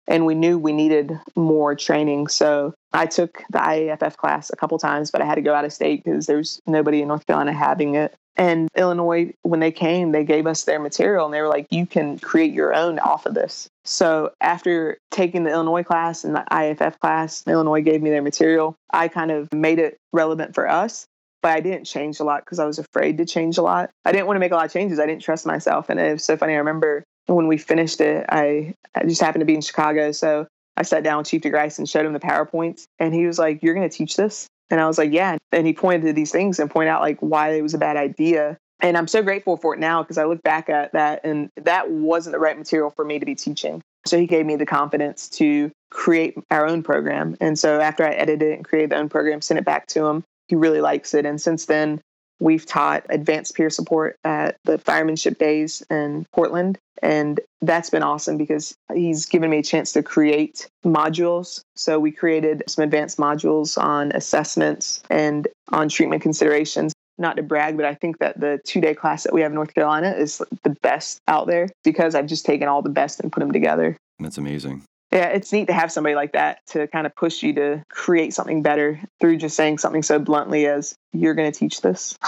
And 0.08 0.24
we 0.24 0.34
knew 0.34 0.58
we 0.58 0.72
needed 0.72 1.18
more 1.34 1.74
training. 1.74 2.28
So 2.28 2.74
I 2.92 3.06
took 3.06 3.42
the 3.50 3.58
IAFF 3.58 4.16
class 4.16 4.50
a 4.50 4.56
couple 4.56 4.78
times, 4.78 5.10
but 5.10 5.20
I 5.20 5.24
had 5.24 5.34
to 5.34 5.40
go 5.40 5.52
out 5.52 5.64
of 5.64 5.72
state 5.72 6.04
because 6.04 6.26
there's 6.26 6.60
nobody 6.66 7.02
in 7.02 7.08
North 7.08 7.26
Carolina 7.26 7.52
having 7.52 7.96
it. 7.96 8.14
And 8.36 8.68
Illinois, 8.76 9.32
when 9.42 9.60
they 9.60 9.72
came, 9.72 10.12
they 10.12 10.22
gave 10.22 10.46
us 10.46 10.64
their 10.64 10.78
material 10.78 11.24
and 11.24 11.34
they 11.34 11.40
were 11.40 11.48
like, 11.48 11.66
you 11.70 11.86
can 11.86 12.18
create 12.18 12.52
your 12.52 12.74
own 12.74 12.98
off 12.98 13.26
of 13.26 13.34
this. 13.34 13.68
So 13.84 14.30
after 14.40 14.98
taking 15.10 15.44
the 15.44 15.50
Illinois 15.50 15.82
class 15.82 16.22
and 16.22 16.36
the 16.36 16.44
IAFF 16.52 16.98
class, 17.00 17.42
Illinois 17.46 17.80
gave 17.80 18.02
me 18.02 18.10
their 18.10 18.22
material. 18.22 18.76
I 18.92 19.08
kind 19.08 19.30
of 19.30 19.52
made 19.52 19.78
it 19.78 19.96
relevant 20.12 20.54
for 20.54 20.68
us 20.68 21.06
but 21.46 21.52
I 21.52 21.60
didn't 21.60 21.84
change 21.84 22.18
a 22.18 22.24
lot 22.24 22.44
because 22.44 22.58
I 22.58 22.64
was 22.64 22.80
afraid 22.80 23.18
to 23.18 23.24
change 23.24 23.56
a 23.56 23.62
lot. 23.62 23.90
I 24.04 24.10
didn't 24.10 24.26
want 24.26 24.34
to 24.34 24.40
make 24.40 24.50
a 24.50 24.56
lot 24.56 24.64
of 24.64 24.72
changes. 24.72 24.98
I 24.98 25.06
didn't 25.06 25.22
trust 25.22 25.46
myself. 25.46 25.88
And 25.88 26.00
it 26.00 26.14
was 26.14 26.24
so 26.24 26.36
funny. 26.36 26.54
I 26.54 26.56
remember 26.56 27.04
when 27.26 27.46
we 27.46 27.56
finished 27.56 28.00
it, 28.00 28.26
I, 28.28 28.74
I 28.96 29.04
just 29.04 29.20
happened 29.20 29.42
to 29.42 29.46
be 29.46 29.54
in 29.54 29.60
Chicago. 29.60 30.10
So 30.10 30.48
I 30.76 30.82
sat 30.82 31.04
down 31.04 31.18
with 31.18 31.28
Chief 31.28 31.42
DeGryse 31.42 31.78
and 31.78 31.88
showed 31.88 32.04
him 32.04 32.14
the 32.14 32.18
PowerPoints. 32.18 32.86
And 32.98 33.14
he 33.14 33.28
was 33.28 33.38
like, 33.38 33.62
You're 33.62 33.74
going 33.74 33.88
to 33.88 33.96
teach 33.96 34.16
this? 34.16 34.48
And 34.70 34.80
I 34.80 34.88
was 34.88 34.98
like, 34.98 35.12
Yeah. 35.12 35.36
And 35.52 35.68
he 35.68 35.72
pointed 35.72 36.08
to 36.08 36.12
these 36.12 36.32
things 36.32 36.58
and 36.58 36.68
pointed 36.68 36.90
out 36.90 37.00
like 37.00 37.20
why 37.20 37.50
it 37.50 37.62
was 37.62 37.74
a 37.74 37.78
bad 37.78 37.96
idea. 37.96 38.56
And 38.80 38.96
I'm 38.96 39.06
so 39.06 39.22
grateful 39.22 39.56
for 39.56 39.72
it 39.72 39.78
now 39.78 40.02
because 40.02 40.18
I 40.18 40.24
look 40.24 40.42
back 40.42 40.68
at 40.68 40.94
that 40.94 41.20
and 41.22 41.48
that 41.62 41.92
wasn't 41.92 42.32
the 42.32 42.40
right 42.40 42.58
material 42.58 42.90
for 42.90 43.04
me 43.04 43.20
to 43.20 43.24
be 43.24 43.36
teaching. 43.36 43.82
So 44.04 44.18
he 44.18 44.26
gave 44.26 44.46
me 44.46 44.56
the 44.56 44.66
confidence 44.66 45.28
to 45.30 45.70
create 45.92 46.34
our 46.50 46.66
own 46.66 46.82
program. 46.82 47.36
And 47.40 47.56
so 47.56 47.80
after 47.80 48.04
I 48.04 48.10
edited 48.10 48.50
it 48.50 48.54
and 48.54 48.64
created 48.64 48.90
the 48.90 48.96
own 48.96 49.08
program, 49.08 49.40
sent 49.40 49.58
it 49.58 49.64
back 49.64 49.86
to 49.88 50.06
him, 50.06 50.24
he 50.48 50.56
really 50.56 50.80
likes 50.80 51.14
it. 51.14 51.26
And 51.26 51.40
since 51.40 51.66
then, 51.66 52.00
we've 52.38 52.66
taught 52.66 53.06
advanced 53.08 53.54
peer 53.54 53.70
support 53.70 54.18
at 54.24 54.56
the 54.64 54.78
firemanship 54.78 55.38
days 55.38 55.82
in 55.90 56.26
Portland. 56.32 56.78
And 57.02 57.40
that's 57.60 57.90
been 57.90 58.02
awesome 58.02 58.36
because 58.36 58.74
he's 58.94 59.26
given 59.26 59.50
me 59.50 59.58
a 59.58 59.62
chance 59.62 59.92
to 59.92 60.02
create 60.02 60.68
modules. 60.84 61.62
So 61.74 61.98
we 61.98 62.10
created 62.10 62.62
some 62.68 62.84
advanced 62.84 63.18
modules 63.18 63.82
on 63.82 64.12
assessments 64.12 65.02
and 65.10 65.46
on 65.72 65.88
treatment 65.88 66.22
considerations. 66.22 66.92
Not 67.18 67.36
to 67.36 67.42
brag, 67.42 67.76
but 67.76 67.86
I 67.86 67.94
think 67.94 68.18
that 68.18 68.38
the 68.38 68.60
two 68.64 68.80
day 68.80 68.94
class 68.94 69.24
that 69.24 69.32
we 69.32 69.40
have 69.40 69.50
in 69.50 69.54
North 69.54 69.74
Carolina 69.74 70.10
is 70.12 70.42
the 70.64 70.76
best 70.82 71.18
out 71.28 71.46
there 71.46 71.68
because 71.82 72.14
I've 72.14 72.26
just 72.26 72.44
taken 72.44 72.68
all 72.68 72.82
the 72.82 72.90
best 72.90 73.20
and 73.20 73.32
put 73.32 73.40
them 73.40 73.52
together. 73.52 73.96
That's 74.18 74.36
amazing 74.36 74.82
yeah, 75.12 75.28
it's 75.28 75.52
neat 75.52 75.66
to 75.68 75.72
have 75.72 75.92
somebody 75.92 76.14
like 76.14 76.32
that 76.32 76.66
to 76.68 76.86
kind 76.88 77.06
of 77.06 77.14
push 77.14 77.42
you 77.42 77.52
to 77.54 77.82
create 77.88 78.34
something 78.34 78.62
better 78.62 79.00
through 79.20 79.36
just 79.36 79.56
saying 79.56 79.78
something 79.78 80.02
so 80.02 80.18
bluntly 80.18 80.66
as 80.66 80.96
you're 81.12 81.34
going 81.34 81.50
to 81.50 81.58
teach 81.58 81.80
this. 81.80 82.18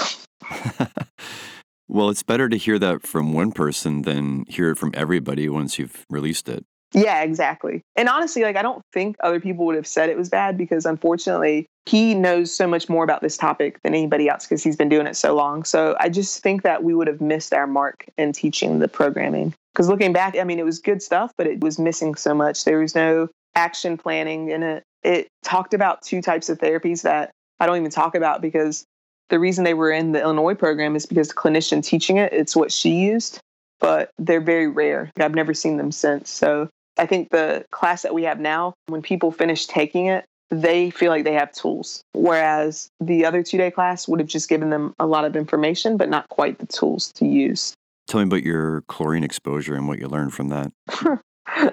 well, 1.89 2.09
it's 2.09 2.23
better 2.23 2.49
to 2.49 2.57
hear 2.57 2.79
that 2.79 3.07
from 3.07 3.33
one 3.33 3.53
person 3.53 4.03
than 4.03 4.45
hear 4.49 4.71
it 4.71 4.79
from 4.79 4.93
everybody 4.95 5.49
once 5.49 5.79
you've 5.79 6.07
released 6.09 6.49
it. 6.49 6.65
Yeah, 6.95 7.23
exactly. 7.23 7.83
And 7.97 8.09
honestly, 8.09 8.43
like 8.43 8.57
I 8.57 8.63
don't 8.63 8.83
think 8.93 9.17
other 9.23 9.41
people 9.41 9.67
would 9.67 9.77
have 9.77 9.87
said 9.87 10.09
it 10.09 10.17
was 10.17 10.29
bad 10.29 10.57
because 10.57 10.87
unfortunately, 10.87 11.67
he 11.87 12.15
knows 12.15 12.55
so 12.55 12.67
much 12.67 12.89
more 12.89 13.05
about 13.05 13.23
this 13.23 13.37
topic 13.37 13.79
than 13.83 13.95
anybody 13.95 14.29
else 14.29 14.47
because 14.47 14.63
he's 14.63 14.77
been 14.77 14.89
doing 14.89 15.07
it 15.07 15.17
so 15.17 15.35
long. 15.35 15.65
So 15.65 15.97
I 16.01 16.09
just 16.09 16.43
think 16.43 16.63
that 16.63 16.85
we 16.85 16.95
would 16.95 17.07
have 17.07 17.21
missed 17.21 17.53
our 17.53 17.67
mark 17.67 18.07
in 18.17 18.33
teaching 18.33 18.79
the 18.79 18.89
programming. 18.89 19.55
Because 19.73 19.89
looking 19.89 20.13
back, 20.13 20.37
I 20.37 20.45
mean, 20.45 20.59
it 20.59 20.65
was 20.65 20.81
good 20.81 21.03
stuff, 21.03 21.33
but 21.37 21.47
it 21.47 21.61
was 21.61 21.79
missing 21.79 22.15
so 22.15 22.35
much. 22.35 22.65
There 22.65 22.79
was 22.79 22.95
no 22.95 23.29
action 23.55 23.97
planning 23.97 24.51
in 24.51 24.63
it. 24.63 24.83
It 25.03 25.29
talked 25.45 25.75
about 25.75 26.03
two 26.03 26.21
types 26.21 26.49
of 26.49 26.59
therapies 26.59 27.03
that 27.03 27.31
I 27.61 27.67
don't 27.67 27.77
even 27.77 27.91
talk 27.91 28.15
about 28.15 28.43
because 28.43 28.85
the 29.29 29.39
reason 29.39 29.65
they 29.65 29.75
were 29.75 29.91
in 29.91 30.13
the 30.13 30.21
Illinois 30.21 30.55
program 30.55 30.97
is 30.97 31.07
because 31.07 31.29
the 31.29 31.35
clinician 31.35 31.85
teaching 31.85 32.17
it, 32.17 32.33
it's 32.33 32.57
what 32.57 32.73
she 32.73 32.91
used, 32.91 33.41
but 33.79 34.11
they're 34.19 34.41
very 34.41 34.69
rare. 34.69 35.11
I've 35.21 35.35
never 35.35 35.55
seen 35.55 35.77
them 35.77 35.93
since. 35.93 36.31
So 36.31 36.69
I 36.99 37.07
think 37.07 37.31
the 37.31 37.65
class 37.71 38.03
that 38.03 38.15
we 38.15 38.25
have 38.25 38.41
now, 38.41 38.75
when 38.87 39.03
people 39.03 39.31
finish 39.31 39.67
taking 39.67 40.07
it, 40.07 40.25
they 40.51 40.91
feel 40.91 41.11
like 41.11 41.25
they 41.25 41.35
have 41.35 41.53
tools. 41.53 42.03
Whereas 42.15 42.89
the 43.01 43.25
other 43.25 43.43
two 43.43 43.59
day 43.59 43.71
class 43.71 44.09
would 44.09 44.21
have 44.21 44.29
just 44.29 44.49
given 44.49 44.71
them 44.71 44.95
a 44.99 45.07
lot 45.07 45.25
of 45.25 45.37
information, 45.37 45.97
but 45.97 46.09
not 46.09 46.29
quite 46.29 46.59
the 46.59 46.67
tools 46.67 47.13
to 47.13 47.27
use. 47.27 47.75
Tell 48.09 48.21
me 48.21 48.25
about 48.25 48.43
your 48.43 48.83
chlorine 48.83 49.25
exposure 49.25 49.75
and 49.75 49.87
what 49.87 49.99
you 49.99 50.09
learned 50.09 50.33
from 50.33 50.49
that. 50.49 50.73
I 51.47 51.71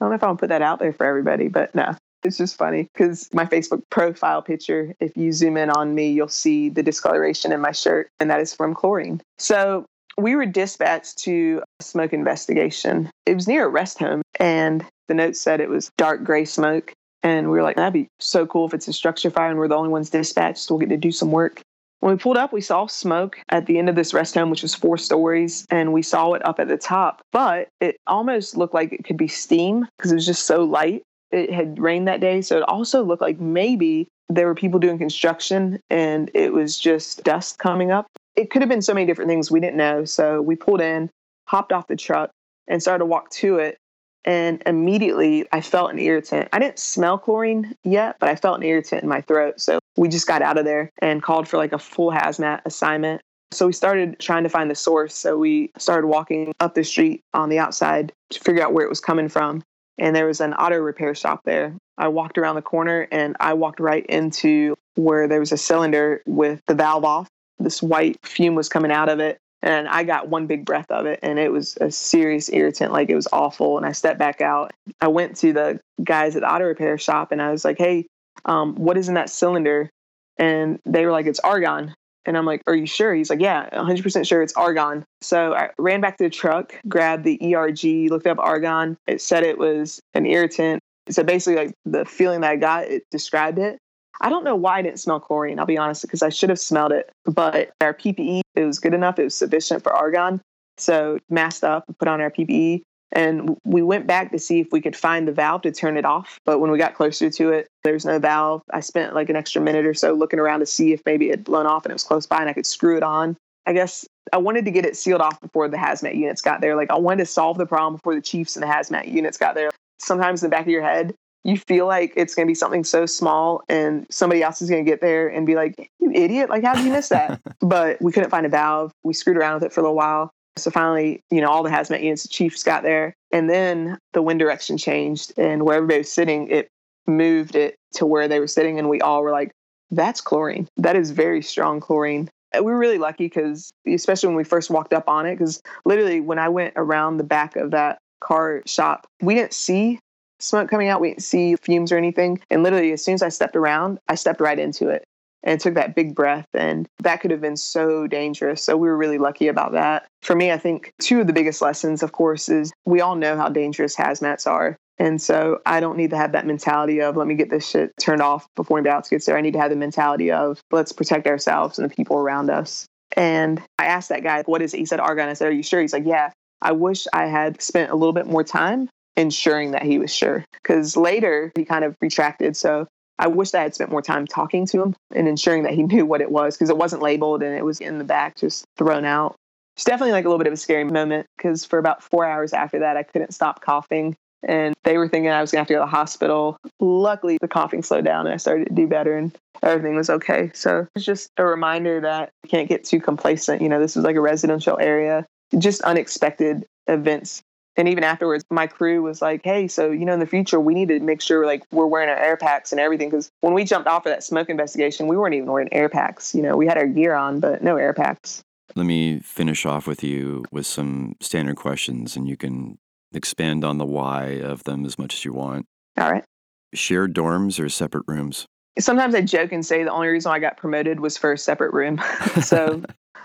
don't 0.00 0.10
know 0.10 0.12
if 0.12 0.22
I'll 0.22 0.36
put 0.36 0.48
that 0.48 0.62
out 0.62 0.78
there 0.78 0.92
for 0.92 1.04
everybody, 1.04 1.48
but 1.48 1.74
no, 1.74 1.96
it's 2.22 2.38
just 2.38 2.56
funny 2.56 2.88
because 2.94 3.28
my 3.32 3.44
Facebook 3.44 3.82
profile 3.90 4.42
picture, 4.42 4.94
if 5.00 5.16
you 5.16 5.32
zoom 5.32 5.56
in 5.56 5.70
on 5.70 5.94
me, 5.94 6.10
you'll 6.10 6.28
see 6.28 6.68
the 6.68 6.82
discoloration 6.82 7.52
in 7.52 7.60
my 7.60 7.72
shirt, 7.72 8.08
and 8.20 8.30
that 8.30 8.40
is 8.40 8.54
from 8.54 8.74
chlorine. 8.74 9.20
So 9.38 9.84
we 10.16 10.36
were 10.36 10.46
dispatched 10.46 11.18
to 11.18 11.62
a 11.80 11.82
smoke 11.82 12.12
investigation. 12.12 13.10
It 13.26 13.34
was 13.34 13.48
near 13.48 13.66
a 13.66 13.68
rest 13.68 13.98
home, 13.98 14.22
and 14.40 14.84
the 15.06 15.14
note 15.14 15.36
said 15.36 15.60
it 15.60 15.68
was 15.68 15.92
dark 15.96 16.24
gray 16.24 16.44
smoke. 16.44 16.92
And 17.22 17.50
we 17.50 17.58
were 17.58 17.62
like, 17.62 17.76
that'd 17.76 17.92
be 17.92 18.08
so 18.18 18.46
cool 18.46 18.66
if 18.66 18.72
it's 18.72 18.88
a 18.88 18.92
structure 18.94 19.30
fire 19.30 19.50
and 19.50 19.58
we're 19.58 19.68
the 19.68 19.76
only 19.76 19.90
ones 19.90 20.08
dispatched. 20.08 20.58
So 20.58 20.74
we'll 20.74 20.80
get 20.80 20.88
to 20.88 20.96
do 20.96 21.12
some 21.12 21.30
work. 21.30 21.60
When 22.00 22.14
we 22.14 22.18
pulled 22.18 22.38
up, 22.38 22.50
we 22.50 22.62
saw 22.62 22.86
smoke 22.86 23.38
at 23.50 23.66
the 23.66 23.78
end 23.78 23.90
of 23.90 23.94
this 23.94 24.14
rest 24.14 24.34
home, 24.34 24.48
which 24.48 24.62
was 24.62 24.74
four 24.74 24.96
stories, 24.96 25.66
and 25.68 25.92
we 25.92 26.00
saw 26.00 26.32
it 26.32 26.44
up 26.46 26.58
at 26.58 26.68
the 26.68 26.78
top, 26.78 27.20
but 27.30 27.68
it 27.80 27.98
almost 28.06 28.56
looked 28.56 28.72
like 28.72 28.90
it 28.94 29.04
could 29.04 29.18
be 29.18 29.28
steam 29.28 29.86
because 29.98 30.10
it 30.10 30.14
was 30.14 30.24
just 30.24 30.46
so 30.46 30.64
light. 30.64 31.02
It 31.30 31.52
had 31.52 31.78
rained 31.78 32.08
that 32.08 32.20
day. 32.20 32.40
So 32.40 32.56
it 32.56 32.62
also 32.62 33.04
looked 33.04 33.20
like 33.20 33.38
maybe 33.38 34.08
there 34.30 34.46
were 34.46 34.54
people 34.54 34.80
doing 34.80 34.96
construction 34.96 35.78
and 35.90 36.30
it 36.32 36.54
was 36.54 36.78
just 36.78 37.22
dust 37.22 37.58
coming 37.58 37.90
up. 37.90 38.06
It 38.34 38.50
could 38.50 38.62
have 38.62 38.68
been 38.70 38.80
so 38.80 38.94
many 38.94 39.04
different 39.04 39.28
things 39.28 39.50
we 39.50 39.60
didn't 39.60 39.76
know. 39.76 40.06
So 40.06 40.40
we 40.40 40.56
pulled 40.56 40.80
in, 40.80 41.10
hopped 41.46 41.72
off 41.72 41.86
the 41.86 41.96
truck, 41.96 42.30
and 42.66 42.80
started 42.80 43.00
to 43.00 43.06
walk 43.06 43.28
to 43.30 43.56
it. 43.56 43.76
And 44.24 44.62
immediately 44.66 45.46
I 45.52 45.60
felt 45.60 45.92
an 45.92 45.98
irritant. 45.98 46.48
I 46.52 46.58
didn't 46.58 46.78
smell 46.78 47.18
chlorine 47.18 47.74
yet, 47.84 48.16
but 48.20 48.28
I 48.28 48.36
felt 48.36 48.58
an 48.58 48.64
irritant 48.64 49.02
in 49.02 49.08
my 49.08 49.20
throat. 49.22 49.60
So 49.60 49.78
we 49.96 50.08
just 50.08 50.26
got 50.26 50.42
out 50.42 50.58
of 50.58 50.64
there 50.64 50.90
and 50.98 51.22
called 51.22 51.48
for 51.48 51.56
like 51.56 51.72
a 51.72 51.78
full 51.78 52.10
hazmat 52.10 52.60
assignment. 52.64 53.22
So 53.52 53.66
we 53.66 53.72
started 53.72 54.18
trying 54.20 54.44
to 54.44 54.48
find 54.48 54.70
the 54.70 54.74
source. 54.74 55.14
So 55.14 55.36
we 55.36 55.72
started 55.78 56.06
walking 56.06 56.52
up 56.60 56.74
the 56.74 56.84
street 56.84 57.22
on 57.34 57.48
the 57.48 57.58
outside 57.58 58.12
to 58.30 58.40
figure 58.40 58.62
out 58.62 58.72
where 58.72 58.84
it 58.84 58.90
was 58.90 59.00
coming 59.00 59.28
from. 59.28 59.62
And 59.98 60.14
there 60.14 60.26
was 60.26 60.40
an 60.40 60.54
auto 60.54 60.76
repair 60.76 61.14
shop 61.14 61.40
there. 61.44 61.74
I 61.98 62.08
walked 62.08 62.38
around 62.38 62.54
the 62.54 62.62
corner 62.62 63.08
and 63.10 63.36
I 63.40 63.54
walked 63.54 63.80
right 63.80 64.06
into 64.06 64.76
where 64.94 65.28
there 65.28 65.40
was 65.40 65.52
a 65.52 65.58
cylinder 65.58 66.22
with 66.26 66.60
the 66.66 66.74
valve 66.74 67.04
off. 67.04 67.28
This 67.58 67.82
white 67.82 68.16
fume 68.24 68.54
was 68.54 68.68
coming 68.68 68.90
out 68.90 69.08
of 69.08 69.20
it. 69.20 69.38
And 69.62 69.88
I 69.88 70.04
got 70.04 70.28
one 70.28 70.46
big 70.46 70.64
breath 70.64 70.90
of 70.90 71.06
it 71.06 71.20
and 71.22 71.38
it 71.38 71.52
was 71.52 71.76
a 71.80 71.90
serious 71.90 72.48
irritant. 72.50 72.92
Like 72.92 73.10
it 73.10 73.14
was 73.14 73.28
awful. 73.32 73.76
And 73.76 73.84
I 73.84 73.92
stepped 73.92 74.18
back 74.18 74.40
out. 74.40 74.72
I 75.00 75.08
went 75.08 75.36
to 75.38 75.52
the 75.52 75.80
guys 76.02 76.34
at 76.34 76.42
the 76.42 76.52
auto 76.52 76.64
repair 76.64 76.96
shop 76.96 77.30
and 77.30 77.42
I 77.42 77.50
was 77.50 77.64
like, 77.64 77.76
hey, 77.76 78.06
um, 78.46 78.74
what 78.76 78.96
is 78.96 79.08
in 79.08 79.14
that 79.14 79.28
cylinder? 79.28 79.90
And 80.38 80.78
they 80.86 81.04
were 81.04 81.12
like, 81.12 81.26
it's 81.26 81.40
argon. 81.40 81.94
And 82.26 82.36
I'm 82.36 82.46
like, 82.46 82.62
are 82.66 82.74
you 82.74 82.86
sure? 82.86 83.14
He's 83.14 83.30
like, 83.30 83.40
yeah, 83.40 83.68
100% 83.70 84.26
sure 84.26 84.42
it's 84.42 84.52
argon. 84.54 85.04
So 85.20 85.54
I 85.54 85.70
ran 85.78 86.00
back 86.00 86.16
to 86.18 86.24
the 86.24 86.30
truck, 86.30 86.74
grabbed 86.88 87.24
the 87.24 87.54
ERG, 87.54 88.10
looked 88.10 88.26
up 88.26 88.38
argon. 88.38 88.96
It 89.06 89.20
said 89.20 89.42
it 89.42 89.58
was 89.58 90.00
an 90.14 90.26
irritant. 90.26 90.80
So 91.08 91.22
basically, 91.22 91.56
like 91.56 91.74
the 91.84 92.04
feeling 92.04 92.42
that 92.42 92.50
I 92.50 92.56
got, 92.56 92.84
it 92.84 93.04
described 93.10 93.58
it. 93.58 93.78
I 94.20 94.28
don't 94.28 94.44
know 94.44 94.56
why 94.56 94.78
I 94.78 94.82
didn't 94.82 95.00
smell 95.00 95.20
chlorine. 95.20 95.58
I'll 95.58 95.66
be 95.66 95.78
honest, 95.78 96.02
because 96.02 96.22
I 96.22 96.28
should 96.28 96.50
have 96.50 96.58
smelled 96.58 96.92
it. 96.92 97.10
But 97.24 97.72
our 97.80 97.94
PPE, 97.94 98.42
it 98.54 98.64
was 98.64 98.78
good 98.78 98.94
enough. 98.94 99.18
It 99.18 99.24
was 99.24 99.34
sufficient 99.34 99.82
for 99.82 99.92
argon. 99.92 100.40
So 100.78 101.18
masked 101.28 101.64
up, 101.64 101.84
put 101.98 102.08
on 102.08 102.20
our 102.20 102.30
PPE, 102.30 102.82
and 103.12 103.56
we 103.64 103.82
went 103.82 104.06
back 104.06 104.30
to 104.32 104.38
see 104.38 104.60
if 104.60 104.68
we 104.72 104.80
could 104.80 104.96
find 104.96 105.26
the 105.26 105.32
valve 105.32 105.62
to 105.62 105.72
turn 105.72 105.96
it 105.96 106.04
off. 106.04 106.38
But 106.44 106.58
when 106.58 106.70
we 106.70 106.78
got 106.78 106.94
closer 106.94 107.30
to 107.30 107.50
it, 107.50 107.66
there's 107.82 108.04
no 108.04 108.18
valve. 108.18 108.62
I 108.72 108.80
spent 108.80 109.14
like 109.14 109.28
an 109.28 109.36
extra 109.36 109.60
minute 109.60 109.84
or 109.84 109.94
so 109.94 110.12
looking 110.14 110.38
around 110.38 110.60
to 110.60 110.66
see 110.66 110.92
if 110.92 111.02
maybe 111.04 111.28
it 111.28 111.30
had 111.32 111.44
blown 111.44 111.66
off 111.66 111.84
and 111.84 111.90
it 111.90 111.94
was 111.94 112.04
close 112.04 112.26
by 112.26 112.40
and 112.40 112.48
I 112.48 112.52
could 112.52 112.66
screw 112.66 112.96
it 112.96 113.02
on. 113.02 113.36
I 113.66 113.72
guess 113.72 114.06
I 114.32 114.38
wanted 114.38 114.64
to 114.64 114.70
get 114.70 114.86
it 114.86 114.96
sealed 114.96 115.20
off 115.20 115.40
before 115.40 115.68
the 115.68 115.76
hazmat 115.76 116.16
units 116.16 116.40
got 116.40 116.60
there. 116.60 116.76
Like 116.76 116.90
I 116.90 116.98
wanted 116.98 117.24
to 117.24 117.26
solve 117.26 117.58
the 117.58 117.66
problem 117.66 117.96
before 117.96 118.14
the 118.14 118.20
chiefs 118.20 118.56
and 118.56 118.62
the 118.62 118.68
hazmat 118.68 119.12
units 119.12 119.36
got 119.36 119.54
there. 119.54 119.70
Sometimes 119.98 120.42
in 120.42 120.48
the 120.48 120.54
back 120.54 120.62
of 120.62 120.68
your 120.68 120.82
head, 120.82 121.14
you 121.44 121.56
feel 121.56 121.86
like 121.86 122.12
it's 122.16 122.34
going 122.34 122.46
to 122.46 122.50
be 122.50 122.54
something 122.54 122.84
so 122.84 123.06
small 123.06 123.62
and 123.68 124.06
somebody 124.10 124.42
else 124.42 124.60
is 124.60 124.68
going 124.68 124.84
to 124.84 124.90
get 124.90 125.00
there 125.00 125.28
and 125.28 125.46
be 125.46 125.54
like, 125.54 125.90
you 125.98 126.10
idiot, 126.12 126.50
like, 126.50 126.62
how 126.62 126.74
did 126.74 126.84
you 126.84 126.92
miss 126.92 127.08
that? 127.08 127.40
but 127.60 128.00
we 128.02 128.12
couldn't 128.12 128.30
find 128.30 128.44
a 128.44 128.48
valve. 128.48 128.92
We 129.02 129.14
screwed 129.14 129.36
around 129.36 129.54
with 129.54 129.64
it 129.64 129.72
for 129.72 129.80
a 129.80 129.82
little 129.82 129.96
while. 129.96 130.30
So 130.56 130.70
finally, 130.70 131.22
you 131.30 131.40
know, 131.40 131.48
all 131.48 131.62
the 131.62 131.70
hazmat 131.70 132.02
units, 132.02 132.24
the 132.24 132.28
chiefs 132.28 132.62
got 132.62 132.82
there. 132.82 133.14
And 133.32 133.48
then 133.48 133.98
the 134.12 134.20
wind 134.20 134.38
direction 134.38 134.76
changed 134.76 135.32
and 135.38 135.64
where 135.64 135.76
everybody 135.76 135.98
was 135.98 136.12
sitting, 136.12 136.48
it 136.48 136.68
moved 137.06 137.56
it 137.56 137.76
to 137.94 138.04
where 138.04 138.28
they 138.28 138.40
were 138.40 138.46
sitting. 138.46 138.78
And 138.78 138.88
we 138.88 139.00
all 139.00 139.22
were 139.22 139.30
like, 139.30 139.52
that's 139.90 140.20
chlorine. 140.20 140.68
That 140.76 140.96
is 140.96 141.10
very 141.10 141.42
strong 141.42 141.80
chlorine. 141.80 142.28
We 142.54 142.62
were 142.62 142.78
really 142.78 142.98
lucky 142.98 143.26
because, 143.26 143.70
especially 143.86 144.26
when 144.28 144.36
we 144.36 144.44
first 144.44 144.70
walked 144.70 144.92
up 144.92 145.08
on 145.08 145.24
it, 145.24 145.36
because 145.36 145.62
literally 145.84 146.20
when 146.20 146.38
I 146.38 146.48
went 146.48 146.74
around 146.76 147.16
the 147.16 147.24
back 147.24 147.56
of 147.56 147.70
that 147.70 147.98
car 148.20 148.62
shop, 148.66 149.06
we 149.22 149.34
didn't 149.34 149.54
see 149.54 150.00
smoke 150.40 150.68
coming 150.68 150.88
out. 150.88 151.00
We 151.00 151.10
didn't 151.10 151.22
see 151.22 151.56
fumes 151.56 151.92
or 151.92 151.96
anything. 151.96 152.40
And 152.50 152.62
literally, 152.62 152.92
as 152.92 153.04
soon 153.04 153.14
as 153.14 153.22
I 153.22 153.28
stepped 153.28 153.56
around, 153.56 153.98
I 154.08 154.14
stepped 154.14 154.40
right 154.40 154.58
into 154.58 154.88
it 154.88 155.04
and 155.42 155.60
took 155.60 155.74
that 155.74 155.94
big 155.94 156.14
breath. 156.14 156.46
And 156.54 156.86
that 157.02 157.20
could 157.20 157.30
have 157.30 157.40
been 157.40 157.56
so 157.56 158.06
dangerous. 158.06 158.62
So 158.62 158.76
we 158.76 158.88
were 158.88 158.96
really 158.96 159.18
lucky 159.18 159.48
about 159.48 159.72
that. 159.72 160.06
For 160.22 160.34
me, 160.34 160.52
I 160.52 160.58
think 160.58 160.92
two 161.00 161.20
of 161.20 161.26
the 161.26 161.32
biggest 161.32 161.62
lessons, 161.62 162.02
of 162.02 162.12
course, 162.12 162.48
is 162.48 162.72
we 162.84 163.00
all 163.00 163.16
know 163.16 163.36
how 163.36 163.48
dangerous 163.48 163.96
hazmats 163.96 164.46
are. 164.46 164.76
And 164.98 165.20
so 165.20 165.60
I 165.64 165.80
don't 165.80 165.96
need 165.96 166.10
to 166.10 166.16
have 166.18 166.32
that 166.32 166.46
mentality 166.46 167.00
of 167.00 167.16
let 167.16 167.26
me 167.26 167.34
get 167.34 167.48
this 167.48 167.68
shit 167.68 167.90
turned 167.98 168.20
off 168.20 168.46
before 168.54 168.76
anybody 168.76 168.94
else 168.94 169.08
gets 169.08 169.24
there. 169.24 169.38
I 169.38 169.40
need 169.40 169.54
to 169.54 169.60
have 169.60 169.70
the 169.70 169.76
mentality 169.76 170.30
of 170.30 170.60
let's 170.70 170.92
protect 170.92 171.26
ourselves 171.26 171.78
and 171.78 171.90
the 171.90 171.94
people 171.94 172.18
around 172.18 172.50
us. 172.50 172.86
And 173.16 173.62
I 173.78 173.86
asked 173.86 174.10
that 174.10 174.22
guy, 174.22 174.42
what 174.44 174.60
is 174.60 174.74
it? 174.74 174.78
He 174.78 174.84
said 174.84 175.00
argon. 175.00 175.28
I 175.28 175.32
said, 175.32 175.48
Are 175.48 175.52
you 175.52 175.62
sure? 175.62 175.80
He's 175.80 175.94
like, 175.94 176.06
Yeah. 176.06 176.30
I 176.62 176.72
wish 176.72 177.06
I 177.14 177.26
had 177.26 177.62
spent 177.62 177.90
a 177.90 177.96
little 177.96 178.12
bit 178.12 178.26
more 178.26 178.44
time 178.44 178.90
ensuring 179.16 179.72
that 179.72 179.82
he 179.82 179.98
was 179.98 180.14
sure. 180.14 180.44
Because 180.52 180.96
later 180.96 181.52
he 181.56 181.64
kind 181.64 181.84
of 181.84 181.96
retracted. 182.00 182.56
So 182.56 182.86
I 183.18 183.26
wish 183.26 183.52
I 183.54 183.62
had 183.62 183.74
spent 183.74 183.90
more 183.90 184.02
time 184.02 184.26
talking 184.26 184.66
to 184.66 184.82
him 184.82 184.96
and 185.14 185.28
ensuring 185.28 185.62
that 185.64 185.74
he 185.74 185.82
knew 185.84 186.06
what 186.06 186.20
it 186.20 186.30
was 186.30 186.56
because 186.56 186.70
it 186.70 186.78
wasn't 186.78 187.02
labeled 187.02 187.42
and 187.42 187.56
it 187.56 187.64
was 187.64 187.80
in 187.80 187.98
the 187.98 188.04
back, 188.04 188.36
just 188.36 188.64
thrown 188.76 189.04
out. 189.04 189.36
It's 189.76 189.84
definitely 189.84 190.12
like 190.12 190.24
a 190.24 190.28
little 190.28 190.38
bit 190.38 190.46
of 190.46 190.52
a 190.52 190.56
scary 190.56 190.84
moment 190.84 191.26
because 191.36 191.64
for 191.64 191.78
about 191.78 192.02
four 192.02 192.26
hours 192.26 192.52
after 192.52 192.80
that, 192.80 192.96
I 192.96 193.02
couldn't 193.02 193.32
stop 193.32 193.60
coughing. 193.60 194.16
And 194.42 194.74
they 194.84 194.96
were 194.96 195.06
thinking 195.06 195.30
I 195.30 195.42
was 195.42 195.50
going 195.50 195.58
to 195.58 195.60
have 195.60 195.68
to 195.68 195.74
go 195.74 195.80
to 195.80 195.84
the 195.84 195.96
hospital. 195.96 196.56
Luckily, 196.80 197.36
the 197.40 197.48
coughing 197.48 197.82
slowed 197.82 198.06
down 198.06 198.26
and 198.26 198.34
I 198.34 198.38
started 198.38 198.68
to 198.68 198.74
do 198.74 198.86
better 198.86 199.16
and 199.16 199.36
everything 199.62 199.96
was 199.96 200.08
okay. 200.08 200.50
So 200.54 200.86
it's 200.94 201.04
just 201.04 201.30
a 201.36 201.44
reminder 201.44 202.00
that 202.00 202.30
you 202.42 202.48
can't 202.48 202.68
get 202.68 202.84
too 202.84 203.00
complacent. 203.00 203.60
You 203.60 203.68
know, 203.68 203.80
this 203.80 203.96
is 203.96 204.04
like 204.04 204.16
a 204.16 204.20
residential 204.20 204.78
area. 204.78 205.26
Just 205.58 205.82
unexpected 205.82 206.64
events 206.86 207.42
and 207.80 207.88
even 207.88 208.04
afterwards 208.04 208.44
my 208.50 208.66
crew 208.66 209.02
was 209.02 209.22
like 209.22 209.40
hey 209.42 209.66
so 209.66 209.90
you 209.90 210.04
know 210.04 210.12
in 210.12 210.20
the 210.20 210.26
future 210.26 210.60
we 210.60 210.74
need 210.74 210.88
to 210.88 211.00
make 211.00 211.20
sure 211.20 211.46
like 211.46 211.64
we're 211.72 211.86
wearing 211.86 212.08
our 212.08 212.16
air 212.16 212.36
packs 212.36 212.72
and 212.72 212.80
everything. 212.80 213.08
Because 213.08 213.30
when 213.40 213.54
we 213.54 213.64
jumped 213.64 213.88
off 213.88 214.06
of 214.06 214.12
that 214.12 214.22
smoke 214.22 214.48
investigation 214.48 215.08
we 215.08 215.16
weren't 215.16 215.34
even 215.34 215.50
wearing 215.50 215.72
air 215.72 215.88
packs. 215.88 216.34
You 216.34 216.42
know 216.42 216.56
we 216.56 216.66
had 216.66 216.76
our 216.76 216.86
gear 216.86 217.14
on 217.14 217.40
but 217.40 217.62
no 217.62 217.76
air 217.76 217.92
packs. 217.92 218.42
Let 218.76 218.86
me 218.86 219.18
finish 219.20 219.66
off 219.66 219.86
with 219.86 220.04
you 220.04 220.44
with 220.52 220.66
some 220.66 221.16
standard 221.20 221.56
questions 221.56 222.14
and 222.14 222.28
you 222.28 222.36
can 222.36 222.78
expand 223.12 223.64
on 223.64 223.78
the 223.78 223.86
why 223.86 224.40
of 224.40 224.62
them 224.64 224.84
as 224.84 224.98
much 224.98 225.14
as 225.14 225.24
you 225.24 225.32
want. 225.32 225.66
All 225.98 226.10
right. 226.10 226.24
Shared 226.72 227.14
dorms 227.14 227.58
or 227.58 227.68
separate 227.68 228.04
rooms? 228.06 228.46
Sometimes 228.78 229.16
i 229.16 229.20
joke 229.20 229.50
and 229.50 229.66
say 229.66 229.82
the 229.82 229.90
only 229.90 230.06
reason 230.06 230.30
i 230.30 230.38
got 230.38 230.56
promoted 230.56 231.00
was 231.00 231.16
for 231.16 231.32
a 231.32 231.38
separate 231.38 231.72
room. 231.72 232.00
So 232.42 232.82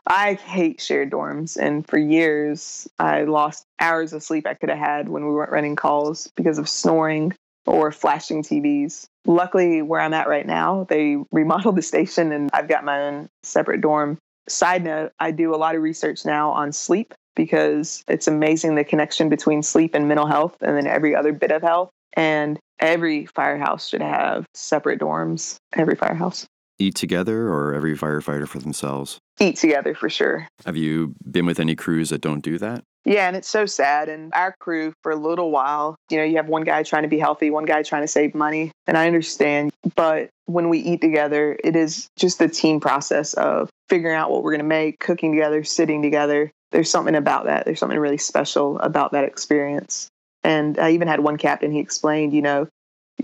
I 0.08 0.34
hate 0.34 0.82
shared 0.82 1.12
dorms. 1.12 1.58
And 1.58 1.88
for 1.88 1.98
years, 1.98 2.88
I 3.00 3.24
lost 3.24 3.66
hours 3.80 4.14
of 4.14 4.24
sleep 4.24 4.46
I 4.48 4.54
could 4.54 4.70
have 4.70 4.78
had 4.78 5.10
when 5.10 5.26
we 5.26 5.34
weren't 5.34 5.52
running 5.52 5.76
calls 5.76 6.30
because 6.36 6.58
of 6.58 6.70
snoring 6.70 7.34
or 7.66 7.92
flashing 7.92 8.44
TVs. 8.44 9.06
Luckily, 9.26 9.82
where 9.82 10.00
I'm 10.00 10.14
at 10.14 10.28
right 10.28 10.46
now, 10.46 10.86
they 10.90 11.18
remodeled 11.32 11.76
the 11.76 11.82
station 11.82 12.32
and 12.32 12.50
I've 12.54 12.68
got 12.68 12.86
my 12.86 13.02
own 13.02 13.30
separate 13.44 13.82
dorm. 13.82 14.18
Side 14.48 14.84
note, 14.84 15.12
I 15.20 15.32
do 15.32 15.56
a 15.56 15.58
lot 15.58 15.76
of 15.76 15.82
research 15.82 16.26
now 16.26 16.52
on 16.52 16.72
sleep 16.72 17.14
because 17.36 18.04
it's 18.08 18.28
amazing 18.28 18.76
the 18.76 18.84
connection 18.84 19.28
between 19.28 19.64
sleep 19.64 19.96
and 19.96 20.08
mental 20.08 20.28
health 20.28 20.56
and 20.62 20.78
then 20.78 20.88
every 20.88 21.16
other 21.16 21.34
bit 21.34 21.52
of 21.52 21.64
health. 21.64 21.90
And 22.14 22.60
every 22.80 23.26
firehouse 23.26 23.90
should 23.90 24.02
have 24.02 24.46
separate 24.54 25.00
dorms, 25.00 25.58
every 25.74 25.96
firehouse 25.96 26.46
eat 26.80 26.96
together 26.96 27.48
or 27.48 27.74
every 27.74 27.98
firefighter 27.98 28.48
for 28.48 28.60
themselves? 28.60 29.18
Eat 29.40 29.58
together 29.58 29.94
for 29.96 30.10
sure. 30.10 30.48
Have 30.66 30.78
you 30.78 31.14
been 31.30 31.46
with 31.46 31.60
any 31.60 31.76
crews 31.76 32.10
that 32.10 32.22
don't 32.22 32.42
do 32.42 32.58
that? 32.58 32.84
Yeah, 33.06 33.28
and 33.28 33.36
it's 33.36 33.48
so 33.48 33.68
sad. 33.68 34.10
And 34.10 34.34
our 34.34 34.56
crew, 34.60 34.94
for 35.04 35.12
a 35.12 35.16
little 35.16 35.52
while, 35.52 35.96
you 36.10 36.18
know, 36.18 36.24
you 36.24 36.38
have 36.38 36.48
one 36.48 36.64
guy 36.64 36.82
trying 36.82 37.04
to 37.04 37.08
be 37.08 37.20
healthy, 37.20 37.52
one 37.52 37.66
guy 37.66 37.84
trying 37.84 38.02
to 38.02 38.08
save 38.08 38.34
money. 38.34 38.72
And 38.88 38.98
I 38.98 39.06
understand. 39.06 39.72
But 39.96 40.30
when 40.46 40.70
we 40.70 40.80
eat 40.80 41.02
together, 41.02 41.56
it 41.64 41.76
is 41.76 42.08
just 42.18 42.40
the 42.40 42.48
team 42.48 42.80
process 42.80 43.36
of 43.36 43.70
figuring 43.90 44.16
out 44.16 44.32
what 44.32 44.44
we're 44.44 44.52
going 44.52 44.60
to 44.60 44.66
make, 44.66 45.00
cooking 45.00 45.34
together, 45.34 45.64
sitting 45.64 46.02
together. 46.02 46.50
There's 46.72 46.90
something 46.90 47.16
about 47.16 47.46
that. 47.46 47.66
There's 47.66 47.80
something 47.80 48.00
really 48.00 48.18
special 48.18 48.80
about 48.80 49.12
that 49.12 49.24
experience. 49.24 50.08
And 50.44 50.80
I 50.80 50.92
even 50.92 51.08
had 51.08 51.20
one 51.20 51.38
captain, 51.38 51.72
he 51.72 51.80
explained, 51.80 52.34
you 52.34 52.42
know, 52.42 52.68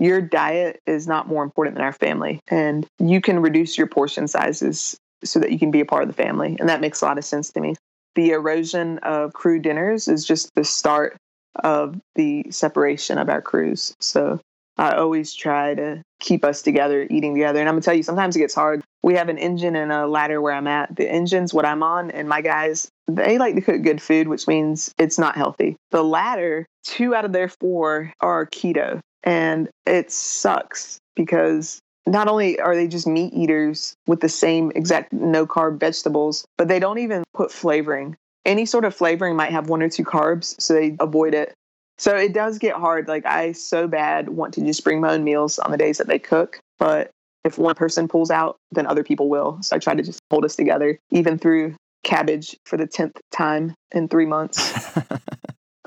your 0.00 0.20
diet 0.20 0.80
is 0.86 1.06
not 1.06 1.28
more 1.28 1.44
important 1.44 1.76
than 1.76 1.84
our 1.84 1.92
family. 1.92 2.40
And 2.48 2.86
you 2.98 3.20
can 3.20 3.40
reduce 3.40 3.76
your 3.78 3.86
portion 3.86 4.26
sizes 4.28 4.96
so 5.24 5.38
that 5.40 5.52
you 5.52 5.58
can 5.58 5.70
be 5.70 5.80
a 5.80 5.86
part 5.86 6.02
of 6.02 6.08
the 6.08 6.14
family. 6.14 6.56
And 6.58 6.68
that 6.68 6.80
makes 6.80 7.00
a 7.00 7.04
lot 7.04 7.18
of 7.18 7.24
sense 7.24 7.50
to 7.52 7.60
me. 7.60 7.74
The 8.14 8.30
erosion 8.30 8.98
of 8.98 9.32
crew 9.32 9.58
dinners 9.58 10.08
is 10.08 10.26
just 10.26 10.54
the 10.54 10.64
start 10.64 11.16
of 11.56 11.98
the 12.14 12.44
separation 12.50 13.18
of 13.18 13.28
our 13.28 13.42
crews. 13.42 13.94
So 14.00 14.40
I 14.78 14.92
always 14.92 15.34
try 15.34 15.74
to 15.74 16.02
keep 16.20 16.44
us 16.44 16.62
together, 16.62 17.06
eating 17.10 17.34
together. 17.34 17.60
And 17.60 17.68
I'm 17.68 17.74
gonna 17.74 17.82
tell 17.82 17.94
you, 17.94 18.02
sometimes 18.02 18.36
it 18.36 18.40
gets 18.40 18.54
hard. 18.54 18.82
We 19.02 19.14
have 19.14 19.28
an 19.28 19.38
engine 19.38 19.76
and 19.76 19.92
a 19.92 20.06
ladder 20.06 20.40
where 20.40 20.54
I'm 20.54 20.66
at. 20.66 20.94
The 20.96 21.10
engine's 21.10 21.52
what 21.52 21.66
I'm 21.66 21.82
on, 21.82 22.10
and 22.10 22.28
my 22.28 22.40
guys, 22.40 22.88
they 23.08 23.36
like 23.36 23.54
to 23.56 23.60
cook 23.60 23.82
good 23.82 24.00
food, 24.00 24.28
which 24.28 24.46
means 24.46 24.94
it's 24.98 25.18
not 25.18 25.36
healthy. 25.36 25.76
The 25.90 26.02
ladder, 26.02 26.66
two 26.84 27.14
out 27.14 27.24
of 27.24 27.32
their 27.32 27.48
four 27.48 28.12
are 28.20 28.46
keto. 28.46 29.00
And 29.24 29.68
it 29.86 30.10
sucks 30.10 30.98
because 31.14 31.80
not 32.06 32.28
only 32.28 32.58
are 32.58 32.74
they 32.74 32.88
just 32.88 33.06
meat 33.06 33.32
eaters 33.32 33.94
with 34.06 34.20
the 34.20 34.28
same 34.28 34.72
exact 34.74 35.12
no 35.12 35.46
carb 35.46 35.78
vegetables, 35.78 36.44
but 36.58 36.68
they 36.68 36.78
don't 36.78 36.98
even 36.98 37.22
put 37.34 37.52
flavoring. 37.52 38.16
Any 38.44 38.66
sort 38.66 38.84
of 38.84 38.94
flavoring 38.94 39.36
might 39.36 39.52
have 39.52 39.68
one 39.68 39.82
or 39.82 39.88
two 39.88 40.04
carbs, 40.04 40.60
so 40.60 40.74
they 40.74 40.96
avoid 40.98 41.34
it. 41.34 41.54
So 41.98 42.16
it 42.16 42.32
does 42.32 42.58
get 42.58 42.74
hard. 42.74 43.06
Like 43.06 43.24
I 43.24 43.52
so 43.52 43.86
bad 43.86 44.30
want 44.30 44.54
to 44.54 44.62
just 44.62 44.82
bring 44.82 45.00
my 45.00 45.14
own 45.14 45.22
meals 45.22 45.58
on 45.60 45.70
the 45.70 45.76
days 45.76 45.98
that 45.98 46.08
they 46.08 46.18
cook, 46.18 46.58
but 46.78 47.10
if 47.44 47.58
one 47.58 47.74
person 47.74 48.08
pulls 48.08 48.30
out, 48.30 48.56
then 48.72 48.86
other 48.86 49.04
people 49.04 49.28
will. 49.28 49.58
So 49.62 49.76
I 49.76 49.78
try 49.78 49.94
to 49.94 50.02
just 50.02 50.20
hold 50.30 50.44
us 50.44 50.56
together, 50.56 50.98
even 51.10 51.38
through 51.38 51.76
cabbage 52.04 52.56
for 52.66 52.76
the 52.76 52.86
10th 52.86 53.18
time 53.30 53.74
in 53.92 54.08
three 54.08 54.26
months. 54.26 54.98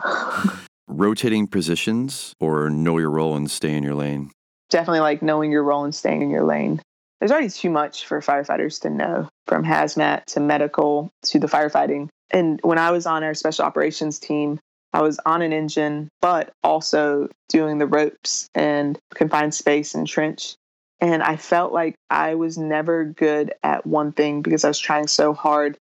rotating 0.88 1.48
positions 1.48 2.34
or 2.40 2.70
know 2.70 2.98
your 2.98 3.12
role 3.12 3.36
and 3.36 3.49
stay 3.49 3.74
in 3.74 3.84
your 3.84 3.95
lane? 3.95 4.32
Definitely 4.70 5.02
like 5.02 5.22
knowing 5.22 5.52
your 5.52 5.64
role 5.64 5.84
and 5.84 5.94
staying 5.94 6.22
in 6.22 6.30
your 6.30 6.44
lane. 6.44 6.82
there's 7.20 7.32
already 7.32 7.49
too 7.49 7.70
much 7.70 8.06
for 8.06 8.20
firefighters 8.20 8.82
to 8.82 8.90
know 8.90 9.28
from 9.48 9.64
hazmat 9.64 10.26
to 10.26 10.40
medical 10.40 11.10
to 11.24 11.40
the 11.40 11.48
firefighting. 11.48 12.10
And 12.32 12.60
when 12.62 12.78
I 12.78 12.91
was 12.91 13.06
on 13.06 13.24
our 13.24 13.34
special 13.34 13.66
operations 13.66 14.20
team, 14.20 14.60
I 14.94 15.02
was 15.02 15.20
on 15.26 15.41
an 15.41 15.53
engine, 15.53 16.10
but 16.22 16.52
also 16.64 17.30
doing 17.49 17.78
the 17.78 17.86
ropes 17.88 18.48
and 18.56 18.98
confined 19.14 19.53
space 19.53 19.94
and 19.94 20.07
trench. 20.07 20.56
And 21.02 21.22
I 21.22 21.36
felt 21.36 21.74
like 21.74 21.95
I 22.10 22.36
was 22.36 22.57
never 22.57 23.03
good 23.06 23.53
at 23.62 23.86
one 23.86 24.14
thing 24.14 24.41
because 24.41 24.64
I 24.64 24.70
was 24.70 24.80
trying 24.80 25.07
so 25.07 25.34
hard 25.34 25.78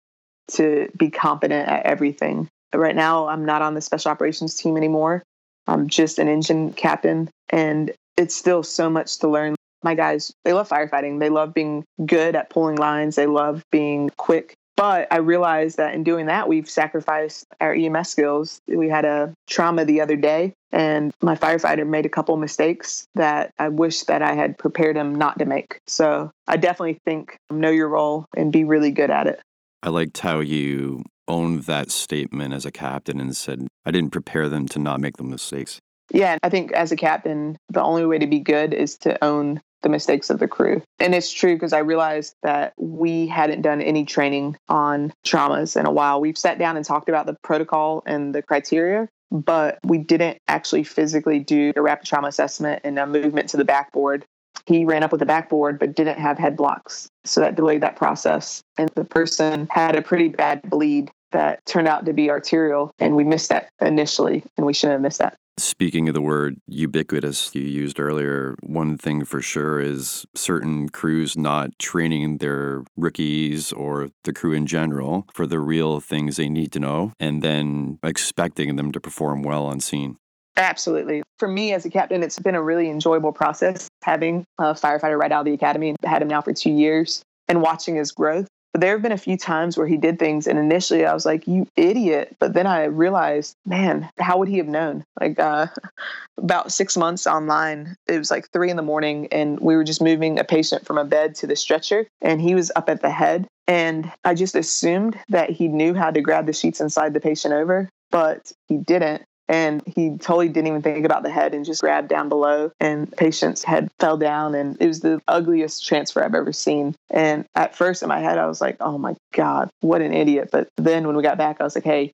to 0.53 0.89
be 0.97 1.11
competent 1.11 1.69
at 1.69 1.87
everything. 1.87 2.49
Right 2.75 2.97
now, 2.97 3.29
I'm 3.29 3.45
not 3.45 3.63
on 3.63 3.75
the 3.75 3.81
special 3.81 4.11
operations 4.11 4.55
team 4.55 4.77
anymore. 4.77 5.23
I'm 5.67 5.89
just 5.89 6.19
an 6.19 6.29
engine 6.29 6.73
captain, 6.73 7.31
and 7.51 7.93
it's 8.17 8.35
still 8.35 8.63
so 8.63 8.91
much 8.91 9.19
to 9.21 9.29
learn. 9.29 9.55
My 9.83 9.95
guys, 9.95 10.33
they 10.45 10.53
love 10.53 10.69
firefighting. 10.69 11.21
They 11.21 11.31
love 11.31 11.55
being 11.55 11.85
good 12.05 12.37
at 12.37 12.51
pulling 12.51 12.77
lines. 12.77 13.17
They 13.17 13.27
love 13.27 13.63
being 13.71 14.11
quick. 14.17 14.55
But 14.77 15.07
I 15.11 15.19
realized 15.19 15.77
that 15.77 15.95
in 15.95 16.03
doing 16.03 16.27
that, 16.27 16.49
we've 16.49 16.69
sacrificed 16.69 17.47
our 17.61 17.73
EMS 17.73 18.09
skills. 18.09 18.61
We 18.67 18.89
had 18.89 19.05
a 19.05 19.33
trauma 19.47 19.85
the 19.85 20.01
other 20.01 20.17
day, 20.17 20.53
and 20.73 21.13
my 21.23 21.37
firefighter 21.37 21.87
made 21.87 22.07
a 22.07 22.09
couple 22.09 22.37
mistakes 22.37 23.07
that 23.15 23.53
I 23.59 23.69
wish 23.69 24.03
that 24.05 24.21
I 24.21 24.35
had 24.35 24.59
prepared 24.59 24.97
him 24.97 25.15
not 25.15 25.39
to 25.39 25.45
make. 25.45 25.79
So 25.87 26.31
I 26.49 26.57
definitely 26.57 26.99
think 27.05 27.37
know 27.51 27.71
your 27.71 27.89
role 27.89 28.27
and 28.37 28.53
be 28.53 28.65
really 28.65 28.91
good 28.91 29.11
at 29.11 29.29
it. 29.29 29.41
I 29.83 29.91
liked 29.91 30.19
how 30.19 30.41
you 30.41 31.05
owned 31.29 31.65
that 31.65 31.91
statement 31.91 32.55
as 32.55 32.65
a 32.65 32.71
captain 32.71 33.21
and 33.21 33.37
said, 33.37 33.67
I 33.85 33.91
didn't 33.91 34.11
prepare 34.11 34.49
them 34.49 34.67
to 34.69 34.79
not 34.79 35.01
make 35.01 35.17
the 35.17 35.25
mistakes. 35.25 35.81
Yeah, 36.13 36.39
I 36.43 36.49
think 36.49 36.73
as 36.73 36.93
a 36.93 36.97
captain, 36.97 37.57
the 37.71 37.83
only 37.83 38.05
way 38.05 38.19
to 38.19 38.27
be 38.27 38.41
good 38.41 38.75
is 38.75 38.99
to 38.99 39.23
own 39.25 39.61
the 39.83 39.89
mistakes 39.89 40.31
of 40.31 40.39
the 40.39 40.49
crew. 40.49 40.83
And 40.99 41.15
it's 41.15 41.33
true 41.33 41.55
because 41.55 41.73
I 41.73 41.79
realized 41.79 42.35
that 42.43 42.73
we 42.79 43.27
hadn't 43.27 43.63
done 43.63 43.81
any 43.81 44.05
training 44.05 44.57
on 44.69 45.13
traumas 45.27 45.79
in 45.79 45.87
a 45.87 45.93
while. 45.93 46.21
We've 46.21 46.39
sat 46.39 46.59
down 46.59 46.77
and 46.77 46.85
talked 46.85 47.09
about 47.09 47.27
the 47.27 47.37
protocol 47.43 48.03
and 48.07 48.35
the 48.35 48.43
criteria, 48.43 49.09
but 49.31 49.79
we 49.85 49.99
didn't 49.99 50.39
actually 50.49 50.85
physically 50.85 51.39
do 51.39 51.73
a 51.77 51.83
rapid 51.83 52.07
trauma 52.07 52.29
assessment 52.29 52.83
and 52.85 52.99
a 52.99 53.07
movement 53.07 53.51
to 53.51 53.57
the 53.57 53.65
backboard 53.65 54.25
he 54.67 54.85
ran 54.85 55.03
up 55.03 55.13
with 55.13 55.19
the 55.19 55.27
backboard 55.27 55.79
but 55.79 55.95
didn't 55.95 56.19
have 56.19 56.39
head 56.39 56.57
blocks. 56.57 57.09
So 57.25 57.41
that 57.41 57.57
delayed 57.57 57.83
that 57.83 57.97
process. 57.97 58.63
And 58.79 58.91
the 58.95 59.05
person 59.05 59.69
had 59.71 59.97
a 59.97 60.03
pretty 60.03 60.29
bad 60.29 60.63
bleed 60.71 61.11
that 61.35 61.65
turned 61.67 61.87
out 61.87 62.07
to 62.07 62.13
be 62.13 62.31
arterial. 62.31 62.91
And 62.99 63.15
we 63.15 63.25
missed 63.25 63.51
that 63.51 63.69
initially, 63.81 64.43
and 64.57 64.67
we 64.67 64.73
shouldn't 64.73 64.95
have 64.95 65.03
missed 65.03 65.19
that. 65.19 65.37
Speaking 65.57 66.09
of 66.09 66.15
the 66.15 66.21
word 66.21 66.57
ubiquitous 66.67 67.55
you 67.55 67.63
used 67.63 68.01
earlier, 68.01 68.57
one 68.61 68.99
thing 68.99 69.25
for 69.25 69.41
sure 69.41 69.79
is 69.79 70.27
certain 70.35 70.89
crews 70.89 71.37
not 71.37 71.79
training 71.79 72.39
their 72.39 72.83
rookies 72.97 73.73
or 73.73 74.09
the 74.25 74.33
crew 74.33 74.53
in 74.53 74.67
general 74.67 75.27
for 75.33 75.47
the 75.47 75.61
real 75.61 76.01
things 76.01 76.37
they 76.37 76.49
need 76.49 76.73
to 76.73 76.81
know 76.81 77.13
and 77.21 77.41
then 77.41 78.01
expecting 78.03 78.75
them 78.75 78.91
to 78.91 79.01
perform 79.01 79.43
well 79.43 79.67
on 79.67 79.79
scene. 79.79 80.17
Absolutely. 80.57 81.23
For 81.39 81.47
me 81.47 81.73
as 81.73 81.85
a 81.85 81.91
captain, 81.91 82.25
it's 82.25 82.39
been 82.39 82.57
a 82.57 82.63
really 82.63 82.91
enjoyable 82.91 83.33
process 83.33 83.89
having 84.03 84.45
a 84.59 84.75
firefighter 84.75 85.19
right 85.19 85.31
out 85.31 85.41
of 85.41 85.47
the 85.47 85.55
academy. 85.55 85.95
I 86.05 86.09
had 86.09 86.23
him 86.23 86.29
now 86.29 86.43
for 86.43 86.53
two 86.53 86.71
years 86.71 87.23
and 87.47 87.63
watching 87.63 87.95
his 87.95 88.11
growth. 88.11 88.49
But 88.75 88.81
there 88.81 88.91
have 88.91 89.03
been 89.03 89.13
a 89.13 89.17
few 89.17 89.37
times 89.37 89.79
where 89.79 89.87
he 89.87 89.97
did 89.97 90.19
things, 90.19 90.49
and 90.49 90.59
initially 90.59 91.07
I 91.07 91.15
was 91.15 91.25
like, 91.25 91.47
"You 91.47 91.69
idiot!" 91.77 92.35
But 92.41 92.55
then 92.55 92.67
I 92.67 92.87
realized, 92.87 93.55
man, 93.65 94.11
how 94.19 94.37
would 94.39 94.49
he 94.49 94.59
have 94.59 94.67
known? 94.67 95.05
Like 95.21 95.39
uh, 95.39 95.69
about 96.39 96.73
six 96.73 96.97
months 96.97 97.25
online, 97.25 97.97
it 98.09 98.19
was 98.19 98.33
like 98.33 98.51
three 98.51 98.71
in 98.71 98.77
the 98.77 98.83
morning, 98.83 99.29
and 99.31 99.61
we 99.61 99.77
were 99.77 99.85
just 99.85 100.03
moving 100.03 100.41
a 100.41 100.45
patient 100.45 100.85
from 100.85 100.99
a 100.99 101.05
bed 101.05 101.37
to 101.37 101.47
the 101.47 101.55
stretcher, 101.55 102.09
and 102.21 102.41
he 102.41 102.57
was 102.57 102.73
up 102.75 102.91
at 102.91 103.01
the 103.01 103.11
head, 103.11 103.47
and 103.69 104.11
I 104.25 104.35
just 104.35 104.57
assumed 104.57 105.17
that 105.29 105.51
he 105.51 105.69
knew 105.69 105.95
how 105.95 106.11
to 106.11 106.21
grab 106.21 106.47
the 106.47 106.53
sheets 106.53 106.81
inside 106.81 107.15
the 107.15 107.21
patient 107.21 107.55
over, 107.55 107.89
but 108.11 108.51
he 108.67 108.77
didn't 108.77 109.23
and 109.49 109.83
he 109.87 110.17
totally 110.19 110.49
didn't 110.49 110.69
even 110.69 110.83
think 110.83 111.05
about 111.05 111.23
the 111.23 111.31
head 111.31 111.55
and 111.55 111.65
just 111.65 111.81
grabbed 111.81 112.09
down 112.09 112.29
below 112.29 112.71
and 112.81 113.11
patient's 113.17 113.63
head 113.63 113.91
fell 113.99 114.17
down 114.17 114.55
and 114.55 114.77
it 114.81 114.87
was 114.87 115.01
the 115.01 115.21
ugliest 115.29 115.87
transfer 115.87 116.25
i've 116.25 116.35
ever 116.35 116.53
seen 116.53 116.95
and 117.11 117.45
at 117.55 117.75
first 117.75 118.03
in 118.03 118.09
my 118.09 118.21
head 118.21 118.39
i 118.39 118.47
was 118.47 118.61
like 118.61 118.77
oh 118.81 118.99
my 118.99 119.15
god 119.33 119.69
what 119.81 120.01
an 120.01 120.13
idiot 120.13 120.49
but 120.51 120.69
then 120.77 121.07
when 121.07 121.17
we 121.17 121.23
got 121.23 121.39
back 121.39 121.61
i 121.61 121.65
was 121.65 121.75
like 121.75 121.85
hey 121.85 122.13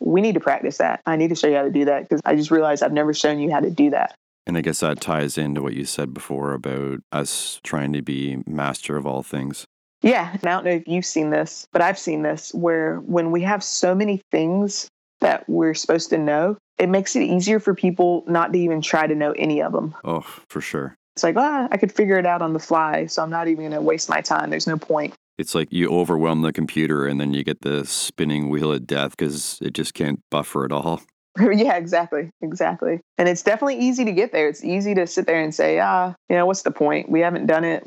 we 0.00 0.20
need 0.20 0.34
to 0.34 0.40
practice 0.40 0.78
that 0.78 1.00
i 1.06 1.16
need 1.16 1.28
to 1.28 1.34
show 1.34 1.48
you 1.48 1.56
how 1.56 1.62
to 1.62 1.70
do 1.70 1.84
that 1.84 2.02
because 2.02 2.20
i 2.24 2.34
just 2.34 2.50
realized 2.50 2.82
i've 2.82 2.92
never 2.92 3.12
shown 3.12 3.38
you 3.38 3.50
how 3.50 3.60
to 3.60 3.70
do 3.70 3.90
that 3.90 4.14
and 4.46 4.56
I 4.56 4.62
guess 4.62 4.80
that 4.80 5.00
ties 5.00 5.38
into 5.38 5.62
what 5.62 5.74
you 5.74 5.84
said 5.84 6.12
before 6.12 6.54
about 6.54 7.00
us 7.12 7.60
trying 7.62 7.92
to 7.92 8.02
be 8.02 8.42
master 8.48 8.96
of 8.96 9.06
all 9.06 9.22
things. 9.22 9.64
Yeah. 10.02 10.32
And 10.32 10.44
I 10.44 10.50
don't 10.50 10.64
know 10.64 10.70
if 10.72 10.88
you've 10.88 11.04
seen 11.04 11.30
this, 11.30 11.68
but 11.72 11.82
I've 11.82 11.98
seen 11.98 12.22
this 12.22 12.52
where 12.54 12.96
when 12.96 13.30
we 13.30 13.42
have 13.42 13.62
so 13.62 13.94
many 13.94 14.22
things 14.32 14.88
that 15.20 15.48
we're 15.48 15.74
supposed 15.74 16.10
to 16.10 16.18
know, 16.18 16.56
it 16.78 16.88
makes 16.88 17.14
it 17.14 17.22
easier 17.22 17.60
for 17.60 17.74
people 17.74 18.24
not 18.26 18.52
to 18.52 18.58
even 18.58 18.80
try 18.80 19.06
to 19.06 19.14
know 19.14 19.32
any 19.32 19.62
of 19.62 19.72
them. 19.72 19.94
Oh, 20.04 20.24
for 20.48 20.60
sure. 20.60 20.96
It's 21.16 21.22
like, 21.22 21.36
ah, 21.36 21.68
I 21.70 21.76
could 21.76 21.92
figure 21.92 22.18
it 22.18 22.26
out 22.26 22.40
on 22.40 22.52
the 22.52 22.58
fly, 22.58 23.06
so 23.06 23.22
I'm 23.22 23.30
not 23.30 23.48
even 23.48 23.62
going 23.62 23.72
to 23.72 23.82
waste 23.82 24.08
my 24.08 24.20
time. 24.20 24.50
There's 24.50 24.66
no 24.66 24.78
point. 24.78 25.14
It's 25.38 25.54
like 25.54 25.68
you 25.70 25.88
overwhelm 25.90 26.42
the 26.42 26.52
computer 26.52 27.06
and 27.06 27.20
then 27.20 27.32
you 27.34 27.42
get 27.44 27.60
the 27.62 27.84
spinning 27.86 28.50
wheel 28.50 28.72
of 28.72 28.86
death 28.86 29.12
because 29.12 29.58
it 29.62 29.72
just 29.72 29.94
can't 29.94 30.20
buffer 30.30 30.64
it 30.64 30.72
all. 30.72 31.02
yeah, 31.40 31.76
exactly. 31.76 32.30
Exactly. 32.42 33.00
And 33.18 33.28
it's 33.28 33.42
definitely 33.42 33.78
easy 33.78 34.04
to 34.04 34.12
get 34.12 34.32
there. 34.32 34.48
It's 34.48 34.64
easy 34.64 34.94
to 34.94 35.06
sit 35.06 35.26
there 35.26 35.40
and 35.40 35.54
say, 35.54 35.78
ah, 35.80 36.14
you 36.28 36.36
know, 36.36 36.46
what's 36.46 36.62
the 36.62 36.70
point? 36.70 37.10
We 37.10 37.20
haven't 37.20 37.46
done 37.46 37.64
it 37.64 37.86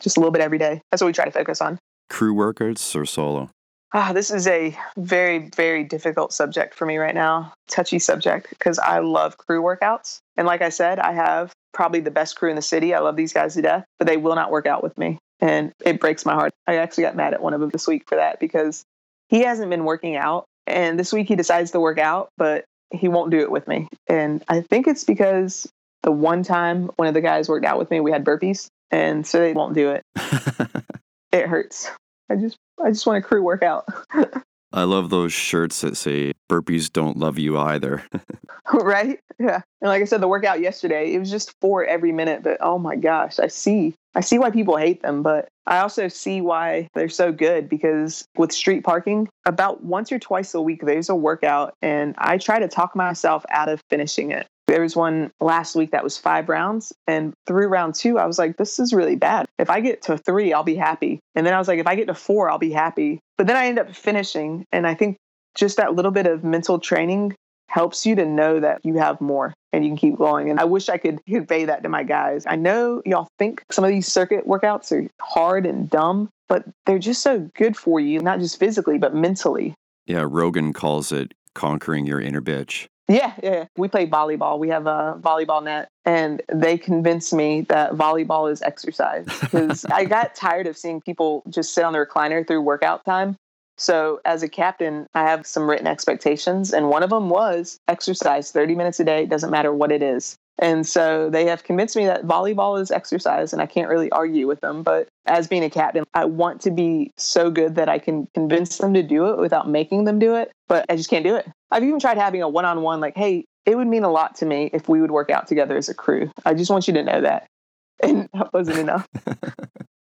just 0.00 0.16
a 0.16 0.20
little 0.20 0.32
bit 0.32 0.42
every 0.42 0.58
day. 0.58 0.80
That's 0.90 1.02
what 1.02 1.06
we 1.06 1.12
try 1.12 1.24
to 1.24 1.30
focus 1.30 1.60
on. 1.60 1.78
Crew 2.08 2.34
workouts 2.34 2.96
or 2.96 3.06
solo? 3.06 3.50
Ah, 3.92 4.12
this 4.12 4.30
is 4.30 4.46
a 4.46 4.76
very, 4.96 5.50
very 5.56 5.82
difficult 5.82 6.32
subject 6.32 6.74
for 6.74 6.86
me 6.86 6.96
right 6.96 7.14
now. 7.14 7.52
Touchy 7.68 7.98
subject 7.98 8.48
because 8.50 8.78
I 8.78 9.00
love 9.00 9.36
crew 9.36 9.60
workouts. 9.60 10.20
And 10.36 10.46
like 10.46 10.62
I 10.62 10.68
said, 10.68 11.00
I 11.00 11.12
have 11.12 11.52
probably 11.72 12.00
the 12.00 12.10
best 12.10 12.36
crew 12.36 12.50
in 12.50 12.56
the 12.56 12.62
city. 12.62 12.94
I 12.94 13.00
love 13.00 13.16
these 13.16 13.32
guys 13.32 13.54
to 13.54 13.62
death, 13.62 13.84
but 13.98 14.06
they 14.06 14.16
will 14.16 14.36
not 14.36 14.52
work 14.52 14.66
out 14.66 14.84
with 14.84 14.96
me. 14.96 15.18
And 15.40 15.72
it 15.84 15.98
breaks 15.98 16.24
my 16.24 16.34
heart. 16.34 16.52
I 16.68 16.76
actually 16.76 17.02
got 17.02 17.16
mad 17.16 17.34
at 17.34 17.42
one 17.42 17.52
of 17.52 17.60
them 17.60 17.70
this 17.70 17.88
week 17.88 18.08
for 18.08 18.14
that 18.14 18.38
because 18.38 18.84
he 19.28 19.40
hasn't 19.42 19.70
been 19.70 19.84
working 19.84 20.16
out. 20.16 20.44
And 20.68 20.98
this 20.98 21.12
week 21.12 21.26
he 21.26 21.34
decides 21.34 21.72
to 21.72 21.80
work 21.80 21.98
out, 21.98 22.28
but 22.36 22.64
he 22.92 23.08
won't 23.08 23.30
do 23.30 23.40
it 23.40 23.50
with 23.50 23.66
me. 23.66 23.88
And 24.08 24.44
I 24.48 24.60
think 24.60 24.86
it's 24.86 25.04
because 25.04 25.68
the 26.02 26.12
one 26.12 26.44
time 26.44 26.90
one 26.96 27.08
of 27.08 27.14
the 27.14 27.20
guys 27.20 27.48
worked 27.48 27.66
out 27.66 27.78
with 27.78 27.90
me, 27.90 27.98
we 28.00 28.12
had 28.12 28.24
burpees. 28.24 28.68
And 28.92 29.26
so 29.26 29.40
they 29.40 29.52
won't 29.52 29.74
do 29.74 29.90
it. 29.90 30.02
it 31.32 31.46
hurts. 31.46 31.90
I 32.30 32.36
just 32.36 32.56
I 32.82 32.90
just 32.90 33.06
want 33.06 33.18
a 33.18 33.26
crew 33.26 33.42
workout. 33.42 33.86
I 34.72 34.84
love 34.84 35.10
those 35.10 35.32
shirts 35.32 35.80
that 35.80 35.96
say 35.96 36.32
burpees 36.48 36.92
don't 36.92 37.16
love 37.16 37.38
you 37.38 37.58
either. 37.58 38.04
right? 38.72 39.18
Yeah. 39.40 39.62
And 39.80 39.88
like 39.88 40.00
I 40.00 40.04
said, 40.04 40.20
the 40.20 40.28
workout 40.28 40.60
yesterday, 40.60 41.12
it 41.12 41.18
was 41.18 41.30
just 41.30 41.52
four 41.60 41.84
every 41.84 42.12
minute, 42.12 42.44
but 42.44 42.56
oh 42.60 42.78
my 42.78 42.94
gosh, 42.94 43.40
I 43.40 43.48
see. 43.48 43.94
I 44.14 44.20
see 44.20 44.38
why 44.38 44.50
people 44.50 44.76
hate 44.76 45.02
them, 45.02 45.22
but 45.22 45.48
I 45.66 45.78
also 45.78 46.08
see 46.08 46.40
why 46.40 46.88
they're 46.94 47.08
so 47.08 47.32
good 47.32 47.68
because 47.68 48.24
with 48.36 48.52
street 48.52 48.84
parking, 48.84 49.28
about 49.44 49.82
once 49.82 50.12
or 50.12 50.18
twice 50.18 50.54
a 50.54 50.60
week, 50.60 50.82
there's 50.84 51.08
a 51.08 51.14
workout, 51.14 51.74
and 51.80 52.14
I 52.18 52.38
try 52.38 52.58
to 52.58 52.68
talk 52.68 52.96
myself 52.96 53.44
out 53.50 53.68
of 53.68 53.80
finishing 53.88 54.30
it. 54.30 54.46
There 54.70 54.82
was 54.82 54.94
one 54.94 55.32
last 55.40 55.74
week 55.74 55.90
that 55.90 56.04
was 56.04 56.16
five 56.16 56.48
rounds. 56.48 56.92
And 57.08 57.34
through 57.44 57.66
round 57.66 57.96
two, 57.96 58.20
I 58.20 58.26
was 58.26 58.38
like, 58.38 58.56
this 58.56 58.78
is 58.78 58.92
really 58.92 59.16
bad. 59.16 59.46
If 59.58 59.68
I 59.68 59.80
get 59.80 60.02
to 60.02 60.16
three, 60.16 60.52
I'll 60.52 60.62
be 60.62 60.76
happy. 60.76 61.18
And 61.34 61.44
then 61.44 61.54
I 61.54 61.58
was 61.58 61.66
like, 61.66 61.80
if 61.80 61.88
I 61.88 61.96
get 61.96 62.06
to 62.06 62.14
four, 62.14 62.48
I'll 62.48 62.58
be 62.58 62.70
happy. 62.70 63.18
But 63.36 63.48
then 63.48 63.56
I 63.56 63.66
end 63.66 63.80
up 63.80 63.92
finishing. 63.92 64.64
And 64.70 64.86
I 64.86 64.94
think 64.94 65.16
just 65.56 65.76
that 65.78 65.94
little 65.94 66.12
bit 66.12 66.28
of 66.28 66.44
mental 66.44 66.78
training 66.78 67.34
helps 67.68 68.06
you 68.06 68.14
to 68.14 68.24
know 68.24 68.60
that 68.60 68.80
you 68.84 68.96
have 68.98 69.20
more 69.20 69.52
and 69.72 69.84
you 69.84 69.90
can 69.90 69.96
keep 69.96 70.16
going. 70.16 70.50
And 70.50 70.60
I 70.60 70.64
wish 70.64 70.88
I 70.88 70.98
could 70.98 71.20
convey 71.26 71.64
that 71.64 71.82
to 71.82 71.88
my 71.88 72.04
guys. 72.04 72.44
I 72.46 72.54
know 72.54 73.02
y'all 73.04 73.26
think 73.40 73.64
some 73.72 73.84
of 73.84 73.90
these 73.90 74.06
circuit 74.06 74.46
workouts 74.46 74.92
are 74.92 75.08
hard 75.20 75.66
and 75.66 75.90
dumb, 75.90 76.28
but 76.48 76.64
they're 76.86 77.00
just 77.00 77.22
so 77.22 77.50
good 77.56 77.76
for 77.76 77.98
you, 77.98 78.20
not 78.20 78.38
just 78.38 78.58
physically, 78.60 78.98
but 78.98 79.16
mentally. 79.16 79.74
Yeah, 80.06 80.24
Rogan 80.28 80.72
calls 80.72 81.10
it 81.10 81.32
conquering 81.54 82.06
your 82.06 82.20
inner 82.20 82.40
bitch. 82.40 82.86
Yeah, 83.10 83.32
yeah. 83.42 83.64
We 83.76 83.88
play 83.88 84.06
volleyball. 84.06 84.60
We 84.60 84.68
have 84.68 84.86
a 84.86 85.18
volleyball 85.20 85.64
net, 85.64 85.88
and 86.04 86.40
they 86.52 86.78
convinced 86.78 87.34
me 87.34 87.62
that 87.62 87.94
volleyball 87.94 88.50
is 88.50 88.62
exercise 88.62 89.26
because 89.40 89.84
I 89.86 90.04
got 90.04 90.34
tired 90.36 90.68
of 90.68 90.76
seeing 90.76 91.00
people 91.00 91.42
just 91.50 91.74
sit 91.74 91.82
on 91.82 91.92
the 91.92 91.98
recliner 91.98 92.46
through 92.46 92.60
workout 92.60 93.04
time. 93.04 93.34
So, 93.76 94.20
as 94.24 94.44
a 94.44 94.48
captain, 94.48 95.08
I 95.12 95.22
have 95.22 95.44
some 95.44 95.68
written 95.68 95.88
expectations, 95.88 96.72
and 96.72 96.88
one 96.88 97.02
of 97.02 97.10
them 97.10 97.30
was 97.30 97.78
exercise 97.88 98.52
30 98.52 98.76
minutes 98.76 99.00
a 99.00 99.04
day, 99.04 99.26
doesn't 99.26 99.50
matter 99.50 99.72
what 99.72 99.90
it 99.90 100.02
is. 100.02 100.36
And 100.60 100.86
so 100.86 101.30
they 101.30 101.46
have 101.46 101.64
convinced 101.64 101.96
me 101.96 102.04
that 102.04 102.26
volleyball 102.26 102.80
is 102.80 102.90
exercise, 102.90 103.52
and 103.52 103.60
I 103.60 103.66
can't 103.66 103.88
really 103.88 104.12
argue 104.12 104.46
with 104.46 104.60
them. 104.60 104.82
But 104.82 105.08
as 105.26 105.48
being 105.48 105.64
a 105.64 105.70
captain, 105.70 106.04
I 106.14 106.26
want 106.26 106.60
to 106.60 106.70
be 106.70 107.10
so 107.16 107.50
good 107.50 107.74
that 107.76 107.88
I 107.88 107.98
can 107.98 108.28
convince 108.34 108.76
them 108.78 108.94
to 108.94 109.02
do 109.02 109.30
it 109.30 109.38
without 109.38 109.68
making 109.68 110.04
them 110.04 110.18
do 110.18 110.36
it, 110.36 110.52
but 110.68 110.84
I 110.88 110.96
just 110.96 111.08
can't 111.08 111.24
do 111.24 111.34
it. 111.34 111.48
I've 111.70 111.84
even 111.84 112.00
tried 112.00 112.18
having 112.18 112.42
a 112.42 112.48
one 112.48 112.64
on 112.64 112.82
one, 112.82 113.00
like, 113.00 113.16
hey, 113.16 113.44
it 113.66 113.76
would 113.76 113.86
mean 113.86 114.04
a 114.04 114.10
lot 114.10 114.36
to 114.36 114.46
me 114.46 114.70
if 114.72 114.88
we 114.88 115.00
would 115.00 115.10
work 115.10 115.30
out 115.30 115.46
together 115.46 115.76
as 115.76 115.88
a 115.88 115.94
crew. 115.94 116.30
I 116.44 116.54
just 116.54 116.70
want 116.70 116.88
you 116.88 116.94
to 116.94 117.02
know 117.02 117.20
that. 117.22 117.46
And 118.02 118.30
that 118.32 118.50
wasn't 118.54 118.78
enough. 118.78 119.06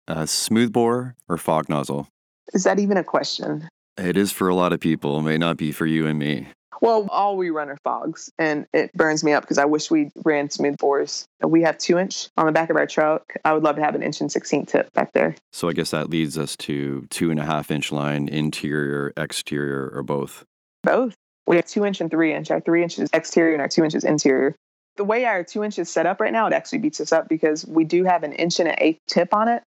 Uh, 0.10 0.26
smoothbore 0.26 1.16
or 1.28 1.38
fog 1.38 1.68
nozzle? 1.68 2.08
Is 2.54 2.64
that 2.64 2.80
even 2.80 2.96
a 2.96 3.04
question? 3.04 3.68
It 3.98 4.16
is 4.16 4.32
for 4.32 4.48
a 4.48 4.56
lot 4.56 4.72
of 4.72 4.80
people, 4.80 5.20
It 5.20 5.24
may 5.24 5.38
not 5.38 5.58
be 5.58 5.74
for 5.74 5.86
you 5.86 6.08
and 6.08 6.18
me. 6.18 6.48
Well, 6.82 7.08
all 7.10 7.36
we 7.36 7.50
run 7.50 7.70
are 7.70 7.78
fogs, 7.84 8.32
and 8.38 8.68
it 8.72 8.94
burns 8.94 9.24
me 9.24 9.34
up 9.34 9.44
because 9.44 9.58
I 9.58 9.66
wish 9.66 9.90
we 9.90 10.12
ran 10.24 10.50
smooth 10.50 10.78
bores. 10.78 11.26
We 11.46 11.64
have 11.64 11.78
two 11.78 11.98
inch 11.98 12.30
on 12.38 12.46
the 12.46 12.52
back 12.52 12.70
of 12.70 12.78
our 12.78 12.86
truck. 12.86 13.34
I 13.44 13.52
would 13.52 13.64
love 13.64 13.78
to 13.78 13.84
have 13.84 13.96
an 13.96 14.04
inch 14.04 14.22
and 14.22 14.32
16 14.32 14.68
tip 14.68 14.94
back 14.94 15.12
there. 15.14 15.36
So 15.52 15.68
I 15.68 15.74
guess 15.74 15.92
that 15.92 16.10
leads 16.10 16.38
us 16.38 16.56
to 16.58 17.08
two 17.10 17.32
and 17.32 17.40
a 17.40 17.46
half 17.46 17.72
inch 17.72 17.92
line, 17.92 18.30
interior, 18.30 19.12
exterior, 19.18 19.90
or 19.94 20.04
both. 20.04 20.46
Both. 20.84 21.16
We 21.48 21.56
have 21.56 21.66
two 21.66 21.86
inch 21.86 22.02
and 22.02 22.12
three 22.12 22.34
inch. 22.34 22.52
Our 22.52 22.62
three 22.62 22.84
inches 22.84 23.10
exterior 23.14 23.54
and 23.54 23.62
our 23.62 23.68
two 23.68 23.84
inches 23.84 24.04
interior. 24.04 24.56
The 24.98 25.04
way 25.04 25.26
our 25.26 25.44
two 25.44 25.64
inches 25.64 25.90
set 25.90 26.06
up 26.06 26.20
right 26.20 26.34
now, 26.34 26.48
it 26.48 26.54
actually 26.54 26.80
beats 26.80 27.00
us 27.00 27.12
up 27.12 27.30
because 27.30 27.66
we 27.66 27.84
do 27.84 28.04
have 28.04 28.24
an 28.24 28.34
inch 28.34 28.60
and 28.60 28.68
an 28.68 28.76
eighth 28.80 29.00
tip 29.08 29.34
on 29.34 29.48
it, 29.48 29.64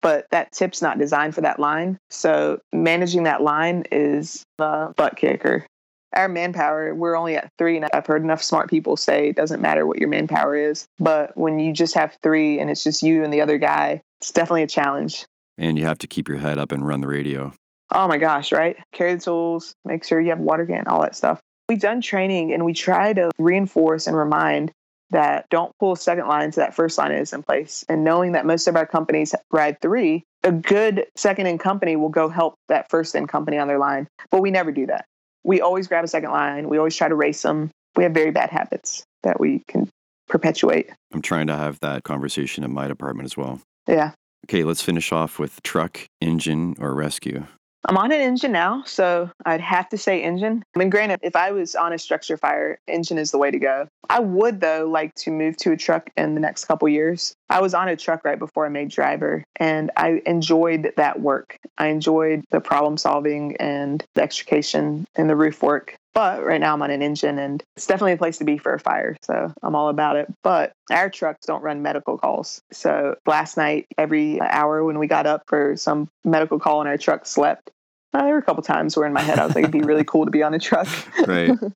but 0.00 0.26
that 0.30 0.52
tip's 0.52 0.80
not 0.80 0.98
designed 0.98 1.34
for 1.34 1.42
that 1.42 1.60
line. 1.60 1.98
So 2.08 2.60
managing 2.72 3.24
that 3.24 3.42
line 3.42 3.84
is 3.90 4.42
the 4.58 4.92
butt 4.96 5.16
kicker 5.16 5.66
our 6.14 6.28
manpower, 6.28 6.94
we're 6.94 7.16
only 7.16 7.36
at 7.36 7.50
three. 7.58 7.76
And 7.76 7.86
I've 7.92 8.06
heard 8.06 8.22
enough 8.22 8.42
smart 8.42 8.68
people 8.68 8.96
say 8.96 9.28
it 9.28 9.36
doesn't 9.36 9.60
matter 9.60 9.86
what 9.86 9.98
your 9.98 10.08
manpower 10.08 10.54
is. 10.54 10.86
But 10.98 11.36
when 11.36 11.58
you 11.58 11.72
just 11.72 11.94
have 11.94 12.16
three 12.22 12.58
and 12.58 12.70
it's 12.70 12.82
just 12.82 13.02
you 13.02 13.24
and 13.24 13.32
the 13.32 13.40
other 13.40 13.58
guy, 13.58 14.02
it's 14.20 14.32
definitely 14.32 14.64
a 14.64 14.68
challenge. 14.68 15.24
And 15.58 15.78
you 15.78 15.84
have 15.84 15.98
to 15.98 16.06
keep 16.06 16.28
your 16.28 16.38
head 16.38 16.58
up 16.58 16.72
and 16.72 16.86
run 16.86 17.00
the 17.00 17.08
radio. 17.08 17.52
Oh 17.92 18.06
my 18.08 18.18
gosh, 18.18 18.52
right? 18.52 18.76
Carry 18.92 19.14
the 19.14 19.20
tools, 19.20 19.74
make 19.84 20.04
sure 20.04 20.20
you 20.20 20.30
have 20.30 20.38
water 20.38 20.66
can, 20.66 20.86
all 20.86 21.02
that 21.02 21.16
stuff. 21.16 21.40
We've 21.68 21.80
done 21.80 22.00
training 22.00 22.52
and 22.52 22.64
we 22.64 22.72
try 22.72 23.12
to 23.12 23.30
reinforce 23.38 24.06
and 24.06 24.16
remind 24.16 24.72
that 25.10 25.46
don't 25.50 25.72
pull 25.80 25.92
a 25.92 25.96
second 25.96 26.28
line 26.28 26.52
so 26.52 26.60
that 26.60 26.74
first 26.74 26.96
line 26.98 27.12
is 27.12 27.32
in 27.32 27.42
place. 27.42 27.84
And 27.88 28.04
knowing 28.04 28.32
that 28.32 28.46
most 28.46 28.68
of 28.68 28.76
our 28.76 28.86
companies 28.86 29.34
ride 29.50 29.80
three, 29.80 30.22
a 30.44 30.52
good 30.52 31.06
second 31.16 31.46
in 31.46 31.58
company 31.58 31.96
will 31.96 32.08
go 32.08 32.28
help 32.28 32.54
that 32.68 32.88
first 32.90 33.14
in 33.14 33.26
company 33.26 33.58
on 33.58 33.66
their 33.66 33.78
line. 33.78 34.06
But 34.30 34.40
we 34.40 34.50
never 34.50 34.70
do 34.70 34.86
that 34.86 35.06
we 35.44 35.60
always 35.60 35.88
grab 35.88 36.04
a 36.04 36.08
second 36.08 36.30
line. 36.30 36.68
We 36.68 36.78
always 36.78 36.96
try 36.96 37.08
to 37.08 37.14
race 37.14 37.42
them. 37.42 37.70
We 37.96 38.04
have 38.04 38.12
very 38.12 38.30
bad 38.30 38.50
habits 38.50 39.04
that 39.22 39.40
we 39.40 39.62
can 39.68 39.88
perpetuate. 40.28 40.90
I'm 41.12 41.22
trying 41.22 41.46
to 41.48 41.56
have 41.56 41.80
that 41.80 42.04
conversation 42.04 42.64
in 42.64 42.72
my 42.72 42.88
department 42.88 43.26
as 43.26 43.36
well. 43.36 43.60
Yeah. 43.88 44.12
Okay, 44.46 44.64
let's 44.64 44.82
finish 44.82 45.12
off 45.12 45.38
with 45.38 45.62
truck, 45.62 46.06
engine, 46.20 46.76
or 46.78 46.94
rescue. 46.94 47.46
I'm 47.86 47.96
on 47.96 48.12
an 48.12 48.20
engine 48.20 48.52
now, 48.52 48.82
so 48.84 49.30
I'd 49.46 49.60
have 49.60 49.88
to 49.88 49.98
say 49.98 50.22
engine. 50.22 50.62
I 50.74 50.78
mean, 50.78 50.90
granted, 50.90 51.20
if 51.22 51.34
I 51.34 51.50
was 51.50 51.74
on 51.74 51.92
a 51.92 51.98
structure 51.98 52.36
fire, 52.36 52.78
engine 52.86 53.16
is 53.16 53.30
the 53.30 53.38
way 53.38 53.50
to 53.50 53.58
go. 53.58 53.88
I 54.08 54.20
would, 54.20 54.60
though, 54.60 54.86
like 54.86 55.14
to 55.16 55.30
move 55.30 55.56
to 55.58 55.72
a 55.72 55.76
truck 55.76 56.10
in 56.16 56.34
the 56.34 56.40
next 56.40 56.66
couple 56.66 56.88
years. 56.88 57.34
I 57.48 57.60
was 57.60 57.72
on 57.72 57.88
a 57.88 57.96
truck 57.96 58.24
right 58.24 58.38
before 58.38 58.66
I 58.66 58.68
made 58.68 58.90
driver, 58.90 59.44
and 59.56 59.90
I 59.96 60.20
enjoyed 60.26 60.92
that 60.96 61.20
work. 61.20 61.58
I 61.78 61.86
enjoyed 61.86 62.44
the 62.50 62.60
problem 62.60 62.96
solving 62.96 63.56
and 63.56 64.04
the 64.14 64.22
extrication 64.22 65.06
and 65.16 65.30
the 65.30 65.36
roof 65.36 65.62
work. 65.62 65.96
But 66.12 66.44
right 66.44 66.60
now 66.60 66.74
I'm 66.74 66.82
on 66.82 66.90
an 66.90 67.02
engine 67.02 67.38
and 67.38 67.62
it's 67.76 67.86
definitely 67.86 68.12
a 68.12 68.16
place 68.16 68.38
to 68.38 68.44
be 68.44 68.58
for 68.58 68.74
a 68.74 68.80
fire. 68.80 69.16
So 69.22 69.52
I'm 69.62 69.74
all 69.76 69.88
about 69.88 70.16
it. 70.16 70.32
But 70.42 70.72
our 70.90 71.08
trucks 71.08 71.46
don't 71.46 71.62
run 71.62 71.82
medical 71.82 72.18
calls. 72.18 72.60
So 72.72 73.16
last 73.26 73.56
night, 73.56 73.86
every 73.96 74.40
hour 74.40 74.84
when 74.84 74.98
we 74.98 75.06
got 75.06 75.26
up 75.26 75.44
for 75.46 75.76
some 75.76 76.08
medical 76.24 76.58
call 76.58 76.80
and 76.80 76.88
our 76.88 76.98
truck 76.98 77.26
slept, 77.26 77.70
uh, 78.12 78.22
there 78.22 78.32
were 78.32 78.38
a 78.38 78.42
couple 78.42 78.62
times 78.62 78.96
where 78.96 79.06
in 79.06 79.12
my 79.12 79.22
head 79.22 79.38
I 79.38 79.46
was 79.46 79.54
like, 79.54 79.64
it'd 79.64 79.70
be 79.70 79.82
really 79.82 80.04
cool 80.04 80.24
to 80.24 80.32
be 80.32 80.42
on 80.42 80.52
a 80.52 80.58
truck. 80.58 80.88
right. 81.26 81.56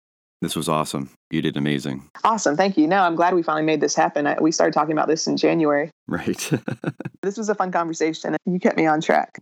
This 0.45 0.57
was 0.57 0.69
awesome. 0.69 1.09
You 1.31 1.41
did 1.41 1.57
amazing. 1.57 2.11
Awesome. 2.23 2.55
Thank 2.55 2.77
you. 2.77 2.87
No, 2.87 3.01
I'm 3.01 3.17
glad 3.17 3.33
we 3.33 3.43
finally 3.43 3.65
made 3.65 3.81
this 3.81 3.95
happen. 3.95 4.27
I, 4.27 4.39
we 4.39 4.53
started 4.53 4.75
talking 4.75 4.93
about 4.93 5.09
this 5.09 5.27
in 5.27 5.39
January. 5.39 5.91
Right. 6.07 6.51
this 7.23 7.39
was 7.39 7.49
a 7.49 7.55
fun 7.55 7.73
conversation. 7.73 8.37
You 8.45 8.61
kept 8.61 8.77
me 8.77 8.85
on 8.85 9.01
track. 9.01 9.39